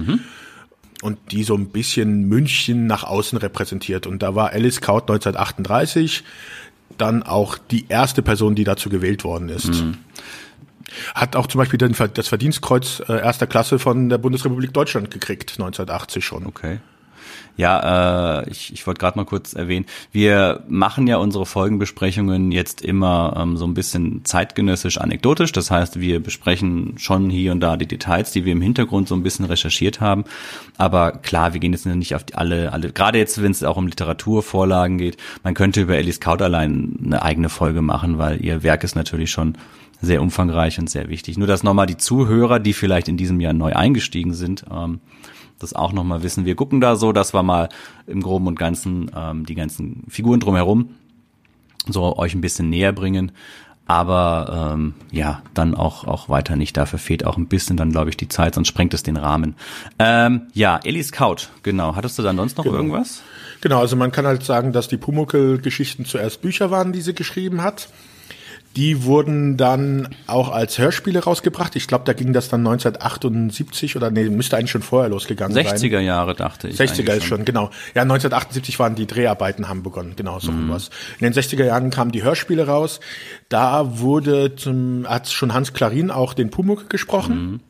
Und 1.03 1.19
die 1.33 1.43
so 1.43 1.55
ein 1.55 1.69
bisschen 1.69 2.29
München 2.29 2.87
nach 2.87 3.05
außen 3.05 3.37
repräsentiert. 3.37 4.07
Und 4.07 4.23
da 4.23 4.35
war 4.35 4.53
Alice 4.53 4.81
Kaut 4.81 5.03
1938 5.11 6.25
dann 6.97 7.23
auch 7.23 7.59
die 7.59 7.87
erste 7.89 8.23
Person, 8.23 8.55
die 8.55 8.65
dazu 8.65 8.89
gewählt 8.89 9.25
worden 9.25 9.49
ist. 9.49 9.71
Hat 11.15 11.37
auch 11.37 11.47
zum 11.47 11.59
Beispiel 11.59 11.79
das 11.79 12.29
Verdienstkreuz 12.29 13.03
äh, 13.09 13.19
erster 13.21 13.47
Klasse 13.47 13.79
von 13.79 14.09
der 14.09 14.19
Bundesrepublik 14.19 14.73
Deutschland 14.73 15.11
gekriegt, 15.11 15.53
1980 15.53 16.25
schon. 16.25 16.47
Okay. 16.47 16.79
Ja, 17.57 18.41
äh, 18.41 18.51
ich, 18.51 18.73
ich 18.73 18.87
wollte 18.87 18.99
gerade 18.99 19.17
mal 19.17 19.25
kurz 19.25 19.55
erwähnen, 19.55 19.87
wir 20.11 20.65
machen 20.69 21.07
ja 21.07 21.19
unsere 21.19 21.47
Folgenbesprechungen 21.47 22.51
jetzt 22.51 22.83
immer 22.83 23.35
ähm, 23.39 23.57
so 23.57 23.65
ein 23.65 23.75
bisschen 23.75 24.25
zeitgenössisch 24.25 24.99
anekdotisch. 24.99 25.53
Das 25.53 25.71
heißt, 25.71 26.01
wir 26.01 26.21
besprechen 26.21 26.95
schon 26.99 27.31
hier 27.31 27.53
und 27.53 27.61
da 27.61 27.77
die 27.77 27.87
Details, 27.87 28.33
die 28.33 28.45
wir 28.45 28.53
im 28.53 28.61
Hintergrund 28.61 29.07
so 29.07 29.15
ein 29.15 29.23
bisschen 29.23 29.45
recherchiert 29.45 30.01
haben. 30.01 30.25
Aber 30.79 31.13
klar, 31.13 31.53
wir 31.53 31.61
gehen 31.61 31.73
jetzt 31.73 31.87
nicht 31.87 32.15
auf 32.17 32.25
die 32.25 32.35
alle, 32.35 32.73
alle, 32.73 32.91
gerade 32.91 33.19
jetzt, 33.19 33.41
wenn 33.41 33.53
es 33.53 33.63
auch 33.63 33.77
um 33.77 33.87
Literaturvorlagen 33.87 34.99
geht, 34.99 35.17
man 35.45 35.55
könnte 35.55 35.83
über 35.83 35.95
Alice 35.95 36.21
Kaut 36.21 36.43
allein 36.43 36.99
eine 37.05 37.23
eigene 37.23 37.49
Folge 37.49 37.83
machen, 37.83 38.19
weil 38.19 38.45
ihr 38.45 38.65
Werk 38.65 38.83
ist 38.83 38.97
natürlich 38.97 39.31
schon 39.31 39.57
sehr 40.01 40.23
umfangreich 40.23 40.79
und 40.79 40.91
sehr 40.91 41.09
wichtig. 41.09 41.39
Nur 41.39 41.47
dass 41.47 41.63
nochmal 41.63 41.87
die 41.87 41.97
Zuhörer, 41.97 42.59
die 42.59 42.73
vielleicht 42.73 43.09
in 43.09 43.17
diesem 43.17 43.41
Jahr 43.41 43.53
neu 43.53 43.73
eingestiegen 43.73 44.35
sind, 44.35 44.65
ähm, 44.71 45.01
das 45.65 45.75
auch 45.75 45.93
nochmal 45.93 46.23
wissen. 46.23 46.45
Wir 46.45 46.55
gucken 46.55 46.81
da 46.81 46.97
so, 46.97 47.13
dass 47.13 47.35
wir 47.35 47.43
mal 47.43 47.69
im 48.07 48.23
Groben 48.23 48.47
und 48.47 48.59
Ganzen 48.59 49.11
ähm, 49.17 49.47
die 49.47 49.55
ganzen 49.55 50.05
Figuren 50.09 50.41
drumherum 50.41 50.91
so 51.87 52.17
euch 52.17 52.35
ein 52.35 52.41
bisschen 52.41 52.71
näher 52.71 52.93
bringen. 52.93 53.33
Aber 53.87 54.73
ähm, 54.73 54.95
ja, 55.11 55.43
dann 55.53 55.75
auch 55.75 56.05
auch 56.05 56.31
weiter 56.31 56.57
nicht. 56.57 56.77
Dafür 56.77 56.99
fehlt 56.99 57.27
auch 57.27 57.37
ein 57.37 57.49
bisschen 57.49 57.77
dann, 57.77 57.93
glaube 57.93 58.09
ich, 58.09 58.17
die 58.17 58.29
Zeit, 58.29 58.55
sonst 58.55 58.69
sprengt 58.69 58.95
es 58.95 59.03
den 59.03 59.19
Rahmen. 59.19 59.57
Ähm, 59.99 60.43
ja, 60.55 60.81
Elis 60.85 61.13
Couch, 61.13 61.49
genau. 61.63 61.95
Hattest 61.95 62.19
du 62.19 62.23
dann 62.23 62.37
sonst 62.37 62.57
noch 62.57 62.65
irgendwas? 62.65 63.23
Genau, 63.61 63.81
also 63.81 63.97
man 63.97 64.11
kann 64.11 64.27
halt 64.27 64.43
sagen, 64.43 64.73
dass 64.73 64.89
die 64.89 64.97
Pumuckl-Geschichten 64.97 66.07
zuerst 66.07 66.41
Bücher 66.41 66.71
waren, 66.71 66.93
die 66.93 67.03
sie 67.03 67.15
geschrieben 67.15 67.63
hat. 67.63 67.89
Die 68.77 69.05
wurden 69.05 69.57
dann 69.57 70.09
auch 70.27 70.51
als 70.51 70.79
Hörspiele 70.79 71.23
rausgebracht. 71.23 71.77
Ich 71.77 71.87
glaube, 71.87 72.05
da 72.05 72.13
ging 72.13 72.33
das 72.33 72.49
dann 72.49 72.61
1978 72.61 73.97
oder 73.97 74.11
nee, 74.11 74.25
müsste 74.25 74.57
eigentlich 74.57 74.73
schon 74.73 74.83
vorher 74.83 75.09
losgegangen 75.09 75.55
sein. 75.55 75.67
60er 75.67 76.01
Jahre, 76.01 76.35
dachte 76.35 76.69
ich. 76.69 76.77
60er 76.77 77.01
eigentlich 77.01 77.17
ist 77.17 77.25
schon, 77.25 77.45
genau. 77.45 77.71
Ja, 77.95 78.03
1978 78.03 78.79
waren 78.79 78.97
die 78.97 79.07
Dreharbeiten, 79.07 79.69
haben 79.69 79.83
begonnen, 79.83 80.15
genau, 80.17 80.41
so 80.41 80.53
was. 80.69 80.91
In 81.21 81.31
den 81.31 81.33
60er 81.33 81.65
Jahren 81.65 81.91
kamen 81.91 82.11
die 82.11 82.23
Hörspiele 82.23 82.67
raus. 82.67 83.01
Da 83.49 83.99
wurde 84.01 84.57
zum, 84.57 85.07
hat 85.09 85.29
schon 85.29 85.55
Hans 85.55 85.73
Klarin 85.73 86.11
auch 86.11 86.35
den 86.35 86.51
Pumuckl 86.51 86.87
gesprochen. 86.89 87.61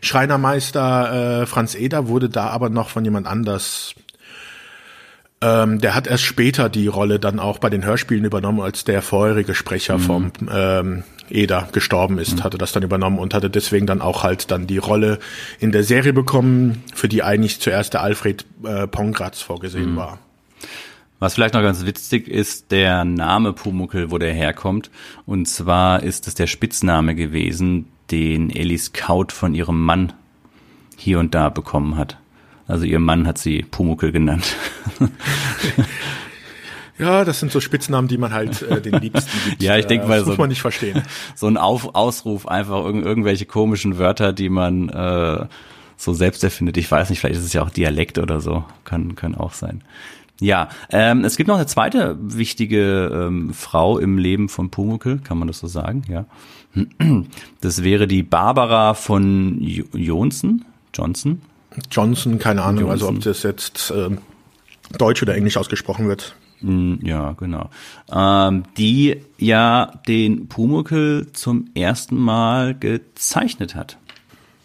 Schreinermeister 0.00 1.42
äh, 1.42 1.46
Franz 1.46 1.74
Eder 1.74 2.08
wurde 2.08 2.28
da 2.28 2.48
aber 2.48 2.68
noch 2.70 2.88
von 2.88 3.04
jemand 3.04 3.26
anders 3.26 3.94
ähm, 5.44 5.78
der 5.78 5.94
hat 5.94 6.06
erst 6.06 6.24
später 6.24 6.70
die 6.70 6.86
Rolle 6.86 7.18
dann 7.18 7.38
auch 7.38 7.58
bei 7.58 7.68
den 7.68 7.84
Hörspielen 7.84 8.24
übernommen, 8.24 8.60
als 8.60 8.84
der 8.84 9.02
vorherige 9.02 9.54
Sprecher 9.54 9.98
vom 9.98 10.32
ähm, 10.50 11.04
Eder 11.28 11.68
gestorben 11.72 12.18
ist, 12.18 12.42
hatte 12.42 12.56
das 12.56 12.72
dann 12.72 12.82
übernommen 12.82 13.18
und 13.18 13.34
hatte 13.34 13.50
deswegen 13.50 13.86
dann 13.86 14.00
auch 14.00 14.22
halt 14.22 14.50
dann 14.50 14.66
die 14.66 14.78
Rolle 14.78 15.18
in 15.60 15.70
der 15.70 15.84
Serie 15.84 16.14
bekommen, 16.14 16.82
für 16.94 17.08
die 17.08 17.22
eigentlich 17.22 17.60
zuerst 17.60 17.92
der 17.92 18.02
Alfred 18.02 18.46
äh, 18.64 18.86
Pongratz 18.86 19.42
vorgesehen 19.42 19.96
war. 19.96 20.18
Was 21.18 21.34
vielleicht 21.34 21.54
noch 21.54 21.62
ganz 21.62 21.84
witzig 21.84 22.26
ist, 22.28 22.70
der 22.70 23.04
Name 23.04 23.52
Pumuckl, 23.52 24.10
wo 24.10 24.18
der 24.18 24.32
herkommt. 24.32 24.90
Und 25.26 25.46
zwar 25.46 26.02
ist 26.02 26.26
es 26.26 26.34
der 26.34 26.46
Spitzname 26.46 27.14
gewesen, 27.14 27.86
den 28.10 28.50
Elis 28.50 28.92
Kaut 28.92 29.32
von 29.32 29.54
ihrem 29.54 29.80
Mann 29.80 30.12
hier 30.96 31.18
und 31.18 31.34
da 31.34 31.50
bekommen 31.50 31.96
hat. 31.96 32.18
Also 32.66 32.84
ihr 32.84 32.98
Mann 32.98 33.26
hat 33.26 33.38
sie 33.38 33.62
Pumuckl 33.62 34.10
genannt. 34.12 34.56
Ja, 36.96 37.24
das 37.24 37.40
sind 37.40 37.50
so 37.50 37.60
Spitznamen, 37.60 38.06
die 38.06 38.18
man 38.18 38.32
halt 38.32 38.62
äh, 38.62 38.80
den 38.80 38.94
Liebsten 39.00 39.30
gibt. 39.50 39.60
Ja, 39.62 39.76
ich 39.76 39.86
denk 39.86 40.04
Äh, 40.04 40.06
mal 40.06 40.14
das 40.18 40.24
so- 40.26 40.30
muss 40.30 40.38
man 40.38 40.48
nicht 40.48 40.60
verstehen. 40.60 41.02
so 41.34 41.48
ein 41.48 41.56
Auf 41.56 41.96
Ausruf, 41.96 42.46
einfach 42.46 42.84
irgend 42.84 43.04
irgendwelche 43.04 43.46
komischen 43.46 43.98
Wörter, 43.98 44.32
die 44.32 44.48
man 44.48 44.88
äh, 44.90 45.46
so 45.96 46.12
selbst 46.14 46.44
erfindet. 46.44 46.76
Ich 46.76 46.88
weiß 46.88 47.10
nicht, 47.10 47.18
vielleicht 47.18 47.40
ist 47.40 47.46
es 47.46 47.52
ja 47.52 47.62
auch 47.62 47.70
Dialekt 47.70 48.18
oder 48.18 48.40
so. 48.40 48.64
Kann, 48.84 49.16
kann 49.16 49.34
auch 49.34 49.54
sein. 49.54 49.82
Ja, 50.40 50.68
ähm, 50.90 51.24
es 51.24 51.36
gibt 51.36 51.48
noch 51.48 51.56
eine 51.56 51.66
zweite 51.66 52.16
wichtige 52.20 53.10
ähm, 53.12 53.52
Frau 53.54 53.98
im 53.98 54.16
Leben 54.16 54.48
von 54.48 54.70
Pumuckl, 54.70 55.18
kann 55.18 55.36
man 55.38 55.48
das 55.48 55.58
so 55.58 55.66
sagen? 55.66 56.02
Ja. 56.08 56.26
Das 57.60 57.82
wäre 57.82 58.06
die 58.06 58.22
Barbara 58.22 58.94
von 58.94 59.58
Johnson. 59.60 60.64
Johnson. 60.94 61.42
Johnson, 61.90 62.38
keine 62.38 62.62
Ahnung, 62.62 62.84
Johnson. 62.84 62.90
also 62.90 63.08
ob 63.08 63.20
das 63.20 63.42
jetzt 63.42 63.90
äh, 63.90 64.10
Deutsch 64.96 65.22
oder 65.22 65.34
Englisch 65.34 65.56
ausgesprochen 65.56 66.08
wird. 66.08 66.34
Hm, 66.60 67.00
ja, 67.02 67.32
genau. 67.32 67.70
Ähm, 68.10 68.64
die 68.78 69.20
ja 69.38 70.00
den 70.06 70.48
Pumuckl 70.48 71.26
zum 71.32 71.70
ersten 71.74 72.16
Mal 72.16 72.74
gezeichnet 72.74 73.74
hat. 73.74 73.98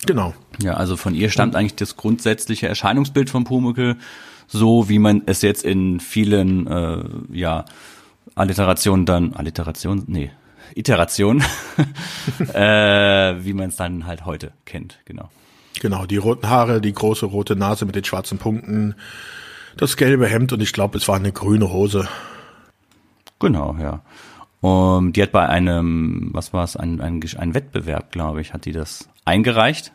Genau. 0.06 0.34
Ja, 0.62 0.76
also 0.76 0.96
von 0.96 1.14
ihr 1.14 1.30
stammt 1.30 1.56
eigentlich 1.56 1.76
das 1.76 1.98
grundsätzliche 1.98 2.68
Erscheinungsbild 2.68 3.30
von 3.30 3.44
Pumuckl 3.44 3.98
so 4.50 4.90
wie 4.90 5.00
man 5.00 5.22
es 5.28 5.42
jetzt 5.42 5.64
in 5.64 6.00
vielen 6.00 6.68
äh, 6.68 7.04
ja 7.32 7.66
Alliterationen 8.36 9.06
dann 9.06 9.34
Alliteration 9.34 10.04
nee 10.08 10.32
Iteration 10.76 11.42
äh, 12.54 13.36
wie 13.44 13.54
man 13.54 13.70
es 13.70 13.76
dann 13.76 14.06
halt 14.06 14.26
heute 14.26 14.52
kennt 14.66 15.00
genau 15.06 15.30
genau 15.80 16.06
die 16.06 16.18
roten 16.18 16.50
Haare 16.50 16.82
die 16.82 16.94
große 16.94 17.26
rote 17.26 17.56
Nase 17.56 17.86
mit 17.86 17.96
den 17.96 18.04
schwarzen 18.04 18.38
Punkten 18.38 18.96
das 19.78 19.98
gelbe 19.98 20.28
Hemd 20.28 20.54
und 20.54 20.62
ich 20.62 20.74
glaube 20.74 20.98
es 20.98 21.08
war 21.08 21.16
eine 21.16 21.32
grüne 21.32 21.72
Hose. 21.72 22.08
Genau 23.40 23.76
ja. 23.80 24.02
Um, 24.62 25.14
die 25.14 25.24
hat 25.24 25.32
bei 25.32 25.48
einem 25.48 26.32
was 26.34 26.52
war 26.52 26.66
es 26.66 26.76
ein, 26.76 27.00
ein, 27.00 27.22
ein 27.38 27.54
Wettbewerb 27.54 28.12
glaube 28.12 28.42
ich 28.42 28.54
hat 28.54 28.66
die 28.66 28.74
das 28.74 29.10
eingereicht. 29.26 29.94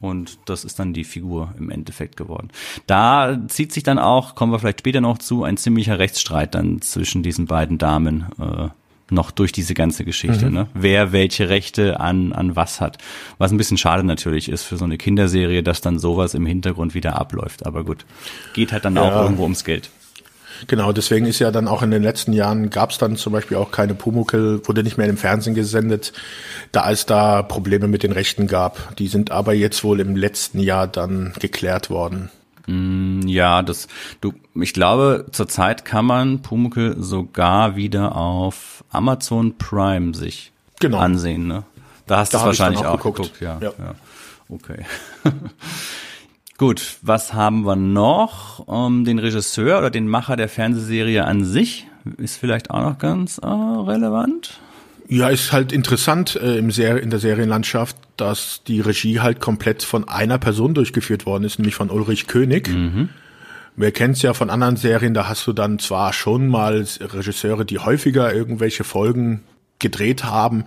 Und 0.00 0.38
das 0.44 0.64
ist 0.64 0.78
dann 0.78 0.92
die 0.92 1.04
Figur 1.04 1.54
im 1.56 1.70
Endeffekt 1.70 2.18
geworden. 2.18 2.50
Da 2.86 3.38
zieht 3.48 3.72
sich 3.72 3.84
dann 3.84 3.98
auch, 3.98 4.34
kommen 4.34 4.52
wir 4.52 4.58
vielleicht 4.58 4.80
später 4.80 5.00
noch 5.00 5.16
zu, 5.16 5.44
ein 5.44 5.56
ziemlicher 5.56 5.98
Rechtsstreit 5.98 6.54
dann 6.54 6.82
zwischen 6.82 7.22
diesen 7.22 7.46
beiden 7.46 7.78
Damen 7.78 8.26
äh, 8.38 8.68
noch 9.10 9.30
durch 9.30 9.52
diese 9.52 9.74
ganze 9.74 10.04
Geschichte, 10.04 10.46
mhm. 10.46 10.54
ne? 10.54 10.66
Wer 10.74 11.12
welche 11.12 11.48
Rechte 11.48 12.00
an, 12.00 12.32
an 12.32 12.56
was 12.56 12.80
hat. 12.80 12.98
Was 13.38 13.50
ein 13.50 13.58
bisschen 13.58 13.76
schade 13.76 14.04
natürlich 14.04 14.48
ist 14.48 14.62
für 14.62 14.76
so 14.76 14.84
eine 14.84 14.98
Kinderserie, 14.98 15.62
dass 15.62 15.80
dann 15.80 15.98
sowas 15.98 16.34
im 16.34 16.46
Hintergrund 16.46 16.94
wieder 16.94 17.18
abläuft. 17.18 17.66
Aber 17.66 17.84
gut, 17.84 18.06
geht 18.54 18.72
halt 18.72 18.84
dann 18.84 18.96
ja. 18.96 19.02
auch 19.02 19.22
irgendwo 19.22 19.42
ums 19.42 19.64
Geld. 19.64 19.90
Genau, 20.66 20.92
deswegen 20.92 21.26
ist 21.26 21.40
ja 21.40 21.50
dann 21.50 21.68
auch 21.68 21.82
in 21.82 21.90
den 21.90 22.02
letzten 22.02 22.32
Jahren 22.32 22.70
gab 22.70 22.90
es 22.90 22.98
dann 22.98 23.16
zum 23.16 23.32
Beispiel 23.32 23.56
auch 23.56 23.70
keine 23.70 23.94
Pumukel, 23.94 24.66
wurde 24.66 24.82
nicht 24.82 24.96
mehr 24.96 25.08
im 25.08 25.16
Fernsehen 25.16 25.54
gesendet, 25.54 26.12
da 26.72 26.90
es 26.90 27.06
da 27.06 27.42
Probleme 27.42 27.88
mit 27.88 28.02
den 28.02 28.12
Rechten 28.12 28.46
gab. 28.46 28.96
Die 28.96 29.08
sind 29.08 29.30
aber 29.30 29.52
jetzt 29.52 29.84
wohl 29.84 30.00
im 30.00 30.16
letzten 30.16 30.60
Jahr 30.60 30.86
dann 30.86 31.34
geklärt 31.38 31.90
worden. 31.90 32.30
Mm, 32.66 33.26
ja, 33.26 33.62
das, 33.62 33.88
du, 34.20 34.32
ich 34.54 34.72
glaube, 34.72 35.26
zurzeit 35.32 35.84
kann 35.84 36.06
man 36.06 36.42
Pumukel 36.42 36.96
sogar 36.98 37.76
wieder 37.76 38.16
auf 38.16 38.84
Amazon 38.90 39.56
Prime 39.58 40.14
sich 40.14 40.52
genau. 40.80 40.98
ansehen, 40.98 41.46
ne? 41.46 41.64
Da 42.06 42.18
hast 42.18 42.34
du 42.34 42.38
es 42.38 42.44
wahrscheinlich 42.44 42.80
auch, 42.80 42.94
auch 42.94 42.96
geguckt. 42.96 43.18
geguckt 43.18 43.40
ja, 43.40 43.58
ja. 43.60 43.72
ja. 43.78 43.94
Okay. 44.48 44.84
Gut, 46.58 46.98
was 47.02 47.32
haben 47.32 47.66
wir 47.66 47.76
noch? 47.76 48.60
Um, 48.68 48.98
ähm, 48.98 49.04
den 49.04 49.18
Regisseur 49.18 49.78
oder 49.78 49.90
den 49.90 50.06
Macher 50.06 50.36
der 50.36 50.48
Fernsehserie 50.48 51.24
an 51.24 51.44
sich 51.44 51.88
ist 52.16 52.36
vielleicht 52.36 52.70
auch 52.70 52.80
noch 52.80 52.98
ganz 52.98 53.38
äh, 53.38 53.46
relevant. 53.46 54.60
Ja, 55.08 55.28
ist 55.28 55.52
halt 55.52 55.72
interessant 55.72 56.36
äh, 56.36 56.56
im 56.56 56.70
Ser 56.70 57.00
in 57.00 57.10
der 57.10 57.18
Serienlandschaft, 57.18 57.96
dass 58.16 58.62
die 58.66 58.80
Regie 58.80 59.20
halt 59.20 59.40
komplett 59.40 59.82
von 59.82 60.08
einer 60.08 60.38
Person 60.38 60.74
durchgeführt 60.74 61.26
worden 61.26 61.44
ist, 61.44 61.58
nämlich 61.58 61.74
von 61.74 61.90
Ulrich 61.90 62.26
König. 62.26 62.68
Mhm. 62.68 63.10
Wir 63.76 63.90
kennen 63.90 64.14
es 64.14 64.22
ja 64.22 64.34
von 64.34 64.50
anderen 64.50 64.76
Serien, 64.76 65.14
da 65.14 65.28
hast 65.28 65.46
du 65.46 65.52
dann 65.52 65.78
zwar 65.78 66.12
schon 66.12 66.48
mal 66.48 66.86
Regisseure, 67.00 67.64
die 67.64 67.80
häufiger 67.80 68.32
irgendwelche 68.32 68.84
Folgen 68.84 69.42
gedreht 69.78 70.24
haben, 70.24 70.64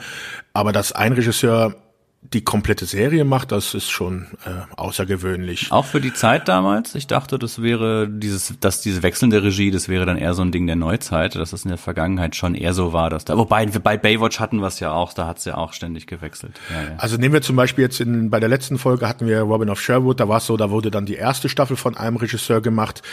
aber 0.54 0.72
dass 0.72 0.92
ein 0.92 1.14
Regisseur 1.14 1.76
die 2.22 2.44
komplette 2.44 2.86
Serie 2.86 3.24
macht, 3.24 3.52
das 3.52 3.74
ist 3.74 3.90
schon 3.90 4.28
äh, 4.46 4.50
außergewöhnlich. 4.76 5.72
Auch 5.72 5.86
für 5.86 6.02
die 6.02 6.14
Zeit 6.14 6.48
damals? 6.48 6.96
Ich 6.96 7.08
dachte, 7.08 7.40
das 7.40 7.62
wäre 7.62 8.10
dieses, 8.10 8.54
dass 8.60 8.82
diese 8.82 9.02
wechselnde 9.04 9.44
Regie, 9.44 9.72
das 9.72 9.88
wäre 9.88 10.06
dann 10.06 10.18
eher 10.18 10.34
so 10.34 10.42
ein 10.42 10.52
Ding 10.52 10.68
der 10.68 10.76
Neuzeit, 10.76 11.36
dass 11.36 11.54
es 11.54 11.64
in 11.64 11.70
der 11.70 11.78
Vergangenheit 11.78 12.36
schon 12.36 12.56
eher 12.56 12.74
so 12.74 12.92
war, 12.92 13.10
dass 13.10 13.24
da, 13.24 13.38
wobei 13.38 13.66
bei 13.66 13.98
Baywatch 13.98 14.40
hatten 14.40 14.60
wir 14.60 14.68
es 14.68 14.80
ja 14.80 14.92
auch, 14.92 15.14
da 15.14 15.28
hat 15.28 15.38
es 15.38 15.46
ja 15.46 15.56
auch 15.56 15.74
ständig 15.74 16.08
gewechselt. 16.08 16.60
Ja, 16.70 16.82
ja. 16.82 16.98
Also 16.98 17.18
nehmen 17.18 17.34
wir 17.34 17.42
zum 17.42 17.56
Beispiel 17.56 17.84
jetzt 17.84 18.02
in, 18.02 18.30
bei 18.30 18.40
der 18.40 18.50
letzten 18.50 18.78
Folge 18.78 19.08
hatten 19.08 19.26
wir 19.28 19.42
Robin 19.42 19.70
of 19.70 19.80
Sherwood, 19.80 20.20
da 20.20 20.28
war 20.28 20.38
es 20.38 20.48
so, 20.48 20.58
da 20.58 20.70
wurde 20.70 20.92
dann 20.92 21.06
die 21.06 21.16
erste 21.16 21.48
Staffel 21.48 21.78
von 21.78 21.96
einem 21.96 22.18
Regisseur 22.18 22.62
gemacht. 22.62 23.04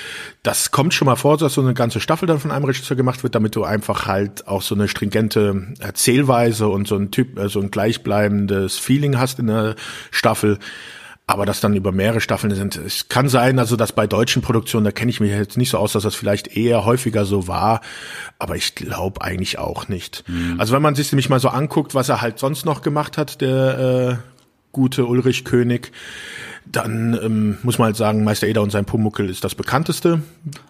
Das 0.42 0.72
kommt 0.72 0.92
schon 0.92 1.06
mal 1.06 1.16
vor, 1.16 1.36
dass 1.36 1.54
so 1.54 1.60
eine 1.60 1.74
ganze 1.74 2.00
Staffel 2.00 2.26
dann 2.26 2.40
von 2.40 2.50
einem 2.50 2.64
Regisseur 2.64 2.96
gemacht 2.96 3.22
wird, 3.22 3.34
damit 3.34 3.54
du 3.54 3.64
einfach 3.64 4.06
halt 4.06 4.48
auch 4.48 4.62
so 4.62 4.74
eine 4.74 4.88
stringente 4.88 5.68
Erzählweise 5.78 6.68
und 6.68 6.88
so 6.88 6.96
ein 6.96 7.12
Typ, 7.12 7.38
äh, 7.38 7.48
so 7.48 7.60
ein 7.60 7.70
gleichbleibendes 7.70 8.78
Feeling 8.78 8.93
Feeling 8.94 9.18
hast 9.18 9.38
in 9.38 9.48
der 9.48 9.74
Staffel. 10.10 10.58
Aber 11.26 11.46
das 11.46 11.60
dann 11.60 11.74
über 11.74 11.90
mehrere 11.90 12.20
Staffeln 12.20 12.54
sind. 12.54 12.76
Es 12.76 13.08
kann 13.08 13.30
sein, 13.30 13.58
also 13.58 13.76
dass 13.76 13.92
bei 13.92 14.06
deutschen 14.06 14.42
Produktionen, 14.42 14.84
da 14.84 14.92
kenne 14.92 15.10
ich 15.10 15.20
mich 15.20 15.30
jetzt 15.30 15.56
nicht 15.56 15.70
so 15.70 15.78
aus, 15.78 15.94
dass 15.94 16.02
das 16.02 16.14
vielleicht 16.14 16.54
eher 16.54 16.84
häufiger 16.84 17.24
so 17.24 17.48
war. 17.48 17.80
Aber 18.38 18.56
ich 18.56 18.74
glaube 18.74 19.22
eigentlich 19.22 19.58
auch 19.58 19.88
nicht. 19.88 20.22
Mhm. 20.28 20.60
Also 20.60 20.74
wenn 20.74 20.82
man 20.82 20.94
sich 20.94 21.10
nämlich 21.10 21.30
mal 21.30 21.40
so 21.40 21.48
anguckt, 21.48 21.94
was 21.94 22.10
er 22.10 22.20
halt 22.20 22.38
sonst 22.38 22.66
noch 22.66 22.82
gemacht 22.82 23.16
hat, 23.16 23.40
der 23.40 24.20
äh, 24.20 24.33
gute 24.74 25.06
Ulrich 25.06 25.46
König, 25.46 25.92
dann 26.66 27.18
ähm, 27.22 27.58
muss 27.62 27.78
man 27.78 27.86
halt 27.86 27.96
sagen, 27.96 28.24
Meister 28.24 28.46
Eder 28.46 28.62
und 28.62 28.70
sein 28.70 28.84
Pumuckel 28.84 29.28
ist 29.28 29.44
das 29.44 29.54
bekannteste. 29.54 30.22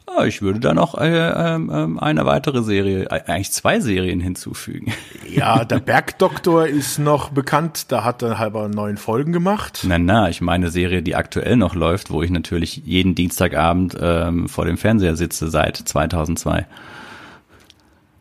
Ah, 0.06 0.24
ich 0.24 0.42
würde 0.42 0.60
da 0.60 0.74
noch 0.74 0.96
äh, 0.96 1.08
äh, 1.08 1.98
eine 1.98 2.26
weitere 2.26 2.62
Serie, 2.62 3.04
äh, 3.04 3.22
eigentlich 3.26 3.52
zwei 3.52 3.80
Serien 3.80 4.20
hinzufügen. 4.20 4.92
Ja, 5.34 5.64
der 5.64 5.80
Bergdoktor 5.80 6.68
ist 6.68 7.00
noch 7.00 7.30
bekannt, 7.30 7.90
da 7.90 8.04
hat 8.04 8.22
er 8.22 8.38
halber 8.38 8.68
neun 8.68 8.96
Folgen 8.96 9.32
gemacht. 9.32 9.80
Na 9.82 9.98
na, 9.98 10.28
ich 10.28 10.40
meine 10.40 10.70
Serie, 10.70 11.02
die 11.02 11.16
aktuell 11.16 11.56
noch 11.56 11.74
läuft, 11.74 12.12
wo 12.12 12.22
ich 12.22 12.30
natürlich 12.30 12.82
jeden 12.84 13.16
Dienstagabend 13.16 13.96
ähm, 14.00 14.48
vor 14.48 14.64
dem 14.64 14.76
Fernseher 14.76 15.16
sitze 15.16 15.50
seit 15.50 15.76
2002. 15.76 16.66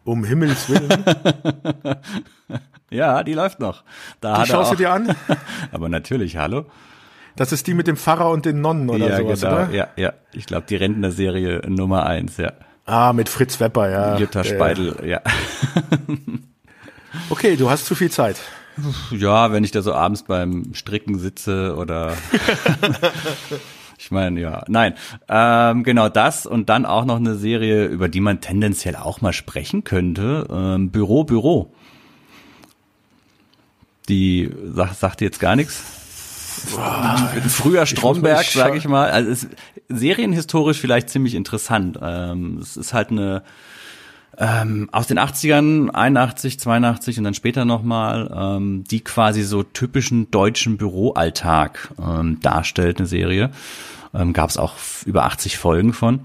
Um 0.06 0.24
Himmels 0.24 0.70
Willen. 0.70 1.04
ja, 2.94 3.24
die 3.24 3.34
läuft 3.34 3.60
noch. 3.60 3.84
Da 4.22 4.44
die 4.44 4.50
schaust 4.50 4.72
du 4.72 4.76
dir 4.76 4.92
an? 4.92 5.16
Aber 5.72 5.90
natürlich, 5.90 6.38
hallo. 6.38 6.66
Das 7.36 7.52
ist 7.52 7.66
die 7.68 7.74
mit 7.74 7.88
dem 7.88 7.98
Pfarrer 7.98 8.30
und 8.30 8.46
den 8.46 8.62
Nonnen 8.62 8.90
oder 8.90 9.10
ja, 9.10 9.18
sowas, 9.18 9.42
genau. 9.42 9.54
oder? 9.54 9.70
Ja, 9.72 9.88
ja. 9.96 10.14
Ich 10.34 10.46
glaube, 10.46 10.66
die 10.70 10.76
Rentnerserie 10.76 11.62
Nummer 11.68 12.06
eins, 12.06 12.38
ja. 12.38 12.54
Ah, 12.86 13.14
mit 13.14 13.30
Fritz 13.30 13.60
Wepper, 13.60 13.90
ja. 13.90 14.18
Jutta 14.18 14.44
Speidel, 14.44 14.96
ja. 15.06 15.22
okay, 17.30 17.56
du 17.56 17.70
hast 17.70 17.86
zu 17.86 17.96
viel 17.96 18.12
Zeit. 18.12 18.38
Ja, 19.12 19.52
wenn 19.52 19.64
ich 19.64 19.72
da 19.72 19.82
so 19.82 19.94
abends 19.94 20.24
beim 20.24 20.74
Stricken 20.74 21.18
sitze 21.18 21.76
oder 21.76 22.14
Ich 24.04 24.12
meine, 24.12 24.42
ja, 24.42 24.66
nein, 24.68 24.96
ähm, 25.30 25.84
genau 25.84 26.10
das 26.10 26.46
und 26.46 26.68
dann 26.68 26.86
auch 26.86 27.06
noch 27.06 27.16
eine 27.16 27.36
Serie, 27.36 27.86
über 27.86 28.10
die 28.10 28.20
man 28.20 28.42
tendenziell 28.42 28.98
auch 28.98 29.22
mal 29.22 29.32
sprechen 29.32 29.86
könnte. 29.86 30.46
Ähm, 30.52 30.92
Büro, 30.92 31.24
Büro. 31.24 31.74
Die 34.10 34.52
sagt, 34.74 35.00
sagt 35.00 35.22
jetzt 35.22 35.40
gar 35.40 35.56
nichts. 35.56 35.82
Früher 37.48 37.86
Stromberg, 37.86 38.46
sage 38.46 38.78
ich 38.78 38.88
mal. 38.88 39.10
Also 39.10 39.30
ist 39.30 39.48
serienhistorisch 39.90 40.80
vielleicht 40.80 41.10
ziemlich 41.10 41.36
interessant. 41.36 42.00
Ähm, 42.02 42.60
es 42.62 42.78
ist 42.78 42.94
halt 42.94 43.12
eine 43.12 43.44
ähm, 44.38 44.90
aus 44.92 45.08
den 45.08 45.20
80ern, 45.20 45.90
81, 45.90 46.60
82 46.60 47.18
und 47.20 47.24
dann 47.24 47.34
später 47.34 47.66
nochmal, 47.66 48.32
ähm, 48.36 48.84
die 48.84 49.02
quasi 49.02 49.44
so 49.44 49.64
typischen 49.64 50.32
deutschen 50.32 50.78
Büroalltag 50.78 51.92
ähm, 52.02 52.40
darstellt, 52.42 52.98
eine 52.98 53.08
Serie. 53.08 53.52
Ähm, 54.14 54.34
Gab 54.34 54.50
es 54.50 54.58
auch 54.58 54.76
über 55.06 55.26
80 55.26 55.58
Folgen 55.58 55.94
von. 55.94 56.22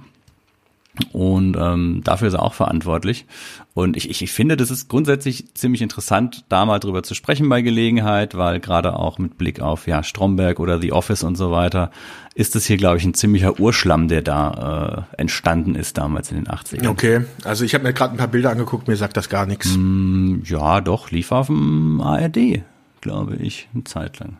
Und 1.12 1.56
ähm, 1.56 2.02
dafür 2.04 2.28
ist 2.28 2.34
er 2.34 2.42
auch 2.42 2.54
verantwortlich. 2.54 3.26
Und 3.74 3.96
ich, 3.96 4.10
ich, 4.10 4.22
ich 4.22 4.32
finde, 4.32 4.56
das 4.56 4.70
ist 4.70 4.88
grundsätzlich 4.88 5.54
ziemlich 5.54 5.82
interessant, 5.82 6.44
da 6.48 6.64
mal 6.66 6.78
drüber 6.78 7.02
zu 7.02 7.14
sprechen 7.14 7.48
bei 7.48 7.62
Gelegenheit, 7.62 8.36
weil 8.36 8.60
gerade 8.60 8.96
auch 8.96 9.18
mit 9.18 9.38
Blick 9.38 9.60
auf 9.60 9.86
ja 9.86 10.02
Stromberg 10.02 10.58
oder 10.58 10.80
The 10.80 10.92
Office 10.92 11.22
und 11.22 11.36
so 11.36 11.50
weiter, 11.50 11.90
ist 12.34 12.56
es 12.56 12.66
hier, 12.66 12.76
glaube 12.76 12.98
ich, 12.98 13.04
ein 13.04 13.14
ziemlicher 13.14 13.58
Urschlamm, 13.60 14.08
der 14.08 14.22
da 14.22 15.06
äh, 15.14 15.20
entstanden 15.20 15.74
ist 15.74 15.98
damals 15.98 16.30
in 16.30 16.36
den 16.36 16.46
80ern. 16.46 16.88
Okay, 16.88 17.24
also 17.44 17.64
ich 17.64 17.74
habe 17.74 17.84
mir 17.84 17.92
gerade 17.92 18.14
ein 18.14 18.18
paar 18.18 18.28
Bilder 18.28 18.50
angeguckt, 18.50 18.88
mir 18.88 18.96
sagt 18.96 19.16
das 19.16 19.28
gar 19.28 19.46
nichts. 19.46 19.76
Mm, 19.76 20.42
ja, 20.44 20.80
doch, 20.80 21.10
lief 21.10 21.32
auf 21.32 21.46
dem 21.46 22.00
ARD, 22.00 22.62
glaube 23.00 23.36
ich, 23.36 23.68
eine 23.74 23.84
Zeit 23.84 24.18
lang. 24.18 24.36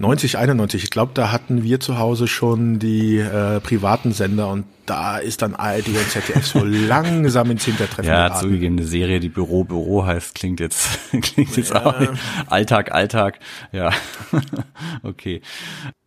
90, 0.00 0.38
91, 0.38 0.84
ich 0.84 0.90
glaube, 0.90 1.12
da 1.14 1.32
hatten 1.32 1.64
wir 1.64 1.80
zu 1.80 1.98
Hause 1.98 2.28
schon 2.28 2.78
die 2.78 3.18
äh, 3.18 3.60
privaten 3.60 4.12
Sender 4.12 4.48
und 4.48 4.64
da 4.86 5.18
ist 5.18 5.42
dann 5.42 5.54
ARD 5.54 5.88
und 5.88 6.08
ZDF 6.08 6.46
so 6.46 6.60
langsam 6.64 7.50
ins 7.50 7.64
Hintertreffen 7.64 8.08
Ja, 8.08 8.28
geraten. 8.28 8.46
zugegeben, 8.46 8.78
eine 8.78 8.86
Serie, 8.86 9.20
die 9.20 9.28
Büro, 9.28 9.64
Büro 9.64 10.06
heißt, 10.06 10.34
klingt 10.34 10.60
jetzt, 10.60 10.88
klingt 11.20 11.56
jetzt 11.56 11.70
ja. 11.70 11.84
auch 11.84 11.98
nicht. 11.98 12.12
Alltag, 12.46 12.92
Alltag, 12.92 13.40
ja, 13.72 13.90
okay. 15.02 15.42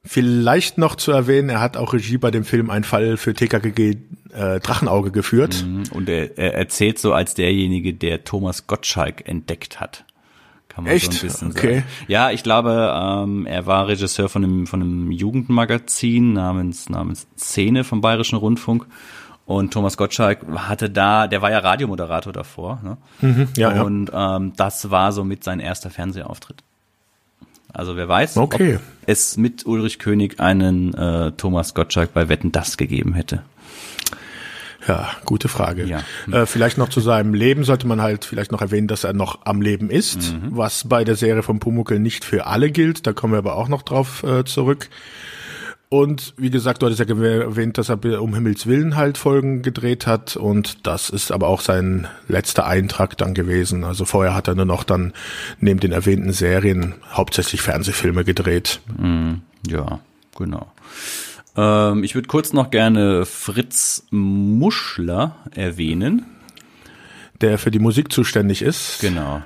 Vielleicht 0.03 0.77
noch 0.77 0.95
zu 0.95 1.11
erwähnen, 1.11 1.49
er 1.49 1.61
hat 1.61 1.77
auch 1.77 1.93
Regie 1.93 2.17
bei 2.17 2.31
dem 2.31 2.43
Film 2.43 2.69
Ein 2.69 2.83
Fall 2.83 3.17
für 3.17 3.33
TKKG 3.33 3.97
äh, 4.33 4.59
Drachenauge 4.59 5.11
geführt. 5.11 5.63
Mhm. 5.63 5.83
Und 5.91 6.09
er, 6.09 6.37
er 6.39 6.55
erzählt 6.55 6.97
so 6.97 7.13
als 7.13 7.35
derjenige, 7.35 7.93
der 7.93 8.23
Thomas 8.23 8.65
Gottschalk 8.65 9.27
entdeckt 9.27 9.79
hat. 9.79 10.05
Kann 10.73 10.85
man 10.85 10.93
Echt? 10.93 11.11
so 11.13 11.19
ein 11.19 11.21
bisschen 11.27 11.51
Okay. 11.51 11.73
sagen. 11.79 11.85
Ja, 12.07 12.31
ich 12.31 12.43
glaube, 12.43 12.93
ähm, 12.95 13.45
er 13.45 13.65
war 13.65 13.87
Regisseur 13.87 14.29
von 14.29 14.43
einem, 14.43 14.67
von 14.67 14.81
einem 14.81 15.11
Jugendmagazin 15.11 16.33
namens, 16.33 16.89
namens 16.89 17.27
Szene 17.37 17.83
vom 17.83 17.99
Bayerischen 18.01 18.37
Rundfunk. 18.37 18.85
Und 19.45 19.73
Thomas 19.73 19.97
Gottschalk 19.97 20.39
hatte 20.55 20.89
da, 20.89 21.27
der 21.27 21.41
war 21.41 21.51
ja 21.51 21.59
Radiomoderator 21.59 22.31
davor. 22.31 22.79
Ne? 23.21 23.47
Ja, 23.57 23.75
ja. 23.75 23.81
Und 23.81 24.09
ähm, 24.13 24.53
das 24.55 24.91
war 24.91 25.11
somit 25.11 25.43
sein 25.43 25.59
erster 25.59 25.89
Fernsehauftritt. 25.89 26.63
Also 27.73 27.95
wer 27.97 28.07
weiß, 28.07 28.37
Okay. 28.37 28.75
ob 28.75 28.81
es 29.07 29.35
mit 29.37 29.65
Ulrich 29.65 29.99
König 29.99 30.39
einen 30.39 30.93
äh, 30.93 31.31
Thomas 31.33 31.73
Gottschalk 31.73 32.13
bei 32.13 32.29
Wetten 32.29 32.51
das 32.51 32.77
gegeben 32.77 33.13
hätte. 33.13 33.43
Ja, 34.87 35.09
gute 35.25 35.47
Frage. 35.47 35.85
Ja. 35.85 36.01
Äh, 36.31 36.45
vielleicht 36.45 36.77
noch 36.77 36.89
zu 36.89 37.01
seinem 37.01 37.33
Leben 37.33 37.63
sollte 37.63 37.85
man 37.87 38.01
halt 38.01 38.25
vielleicht 38.25 38.51
noch 38.51 38.61
erwähnen, 38.61 38.87
dass 38.87 39.03
er 39.03 39.13
noch 39.13 39.39
am 39.45 39.61
Leben 39.61 39.89
ist, 39.89 40.33
Mhm. 40.33 40.57
was 40.57 40.87
bei 40.87 41.03
der 41.03 41.15
Serie 41.15 41.43
von 41.43 41.59
Pumuckl 41.59 41.99
nicht 41.99 42.25
für 42.25 42.47
alle 42.47 42.71
gilt. 42.71 43.05
Da 43.05 43.13
kommen 43.13 43.33
wir 43.33 43.37
aber 43.37 43.55
auch 43.55 43.67
noch 43.67 43.83
drauf 43.83 44.23
äh, 44.23 44.43
zurück. 44.43 44.89
Und 45.89 46.33
wie 46.37 46.49
gesagt, 46.49 46.81
du 46.81 46.85
hattest 46.85 47.01
ja 47.01 47.05
erwähnt, 47.15 47.77
dass 47.77 47.89
er 47.89 48.21
um 48.21 48.33
Himmels 48.33 48.65
Willen 48.65 48.95
halt 48.95 49.17
Folgen 49.17 49.61
gedreht 49.61 50.07
hat 50.07 50.37
und 50.37 50.87
das 50.87 51.09
ist 51.09 51.33
aber 51.33 51.47
auch 51.49 51.59
sein 51.59 52.07
letzter 52.29 52.65
Eintrag 52.65 53.17
dann 53.17 53.33
gewesen. 53.33 53.83
Also 53.83 54.05
vorher 54.05 54.33
hat 54.33 54.47
er 54.47 54.55
nur 54.55 54.63
noch 54.63 54.85
dann 54.85 55.11
neben 55.59 55.81
den 55.81 55.91
erwähnten 55.91 56.31
Serien 56.31 56.93
hauptsächlich 57.11 57.61
Fernsehfilme 57.61 58.23
gedreht. 58.23 58.79
Ja, 59.67 59.99
genau. 60.37 60.71
Ähm, 61.55 62.03
ich 62.03 62.15
würde 62.15 62.27
kurz 62.27 62.53
noch 62.53 62.71
gerne 62.71 63.25
Fritz 63.25 64.05
Muschler 64.11 65.35
erwähnen. 65.55 66.25
Der 67.41 67.57
für 67.57 67.71
die 67.71 67.79
Musik 67.79 68.11
zuständig 68.13 68.61
ist. 68.61 68.99
Genau. 69.01 69.41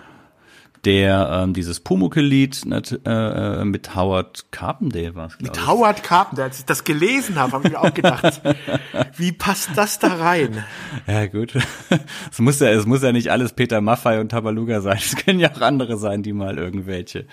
Der 0.84 1.42
ähm, 1.44 1.54
dieses 1.54 1.80
Pumuckl-Lied 1.80 2.62
äh, 2.72 3.10
äh, 3.10 3.66
mit 3.66 3.96
Howard 3.96 4.46
Carpendale 4.52 5.16
war 5.16 5.28
es, 5.28 5.38
glaube 5.40 5.58
ich. 5.58 5.68
Howard 5.68 6.04
Carpenter, 6.04 6.44
als 6.44 6.60
ich 6.60 6.66
das 6.66 6.84
gelesen 6.84 7.40
habe, 7.40 7.54
habe 7.54 7.68
ich 7.68 7.74
mir 7.74 7.82
auch 7.82 7.94
gedacht, 7.94 8.42
wie 9.18 9.32
passt 9.32 9.70
das 9.76 9.98
da 9.98 10.10
rein? 10.10 10.64
Ja, 11.08 11.26
gut. 11.26 11.54
Es 12.32 12.40
muss 12.40 12.60
ja, 12.60 12.70
es 12.70 12.86
muss 12.86 13.02
ja 13.02 13.14
nicht 13.14 13.32
alles 13.32 13.54
Peter 13.54 13.82
Maffay 13.82 14.20
und 14.20 14.30
Tabaluga 14.30 14.82
sein. 14.82 14.98
Es 14.98 15.16
können 15.16 15.40
ja 15.40 15.52
auch 15.52 15.62
andere 15.62 15.98
sein, 15.98 16.22
die 16.22 16.34
mal 16.34 16.58
irgendwelche. 16.58 17.26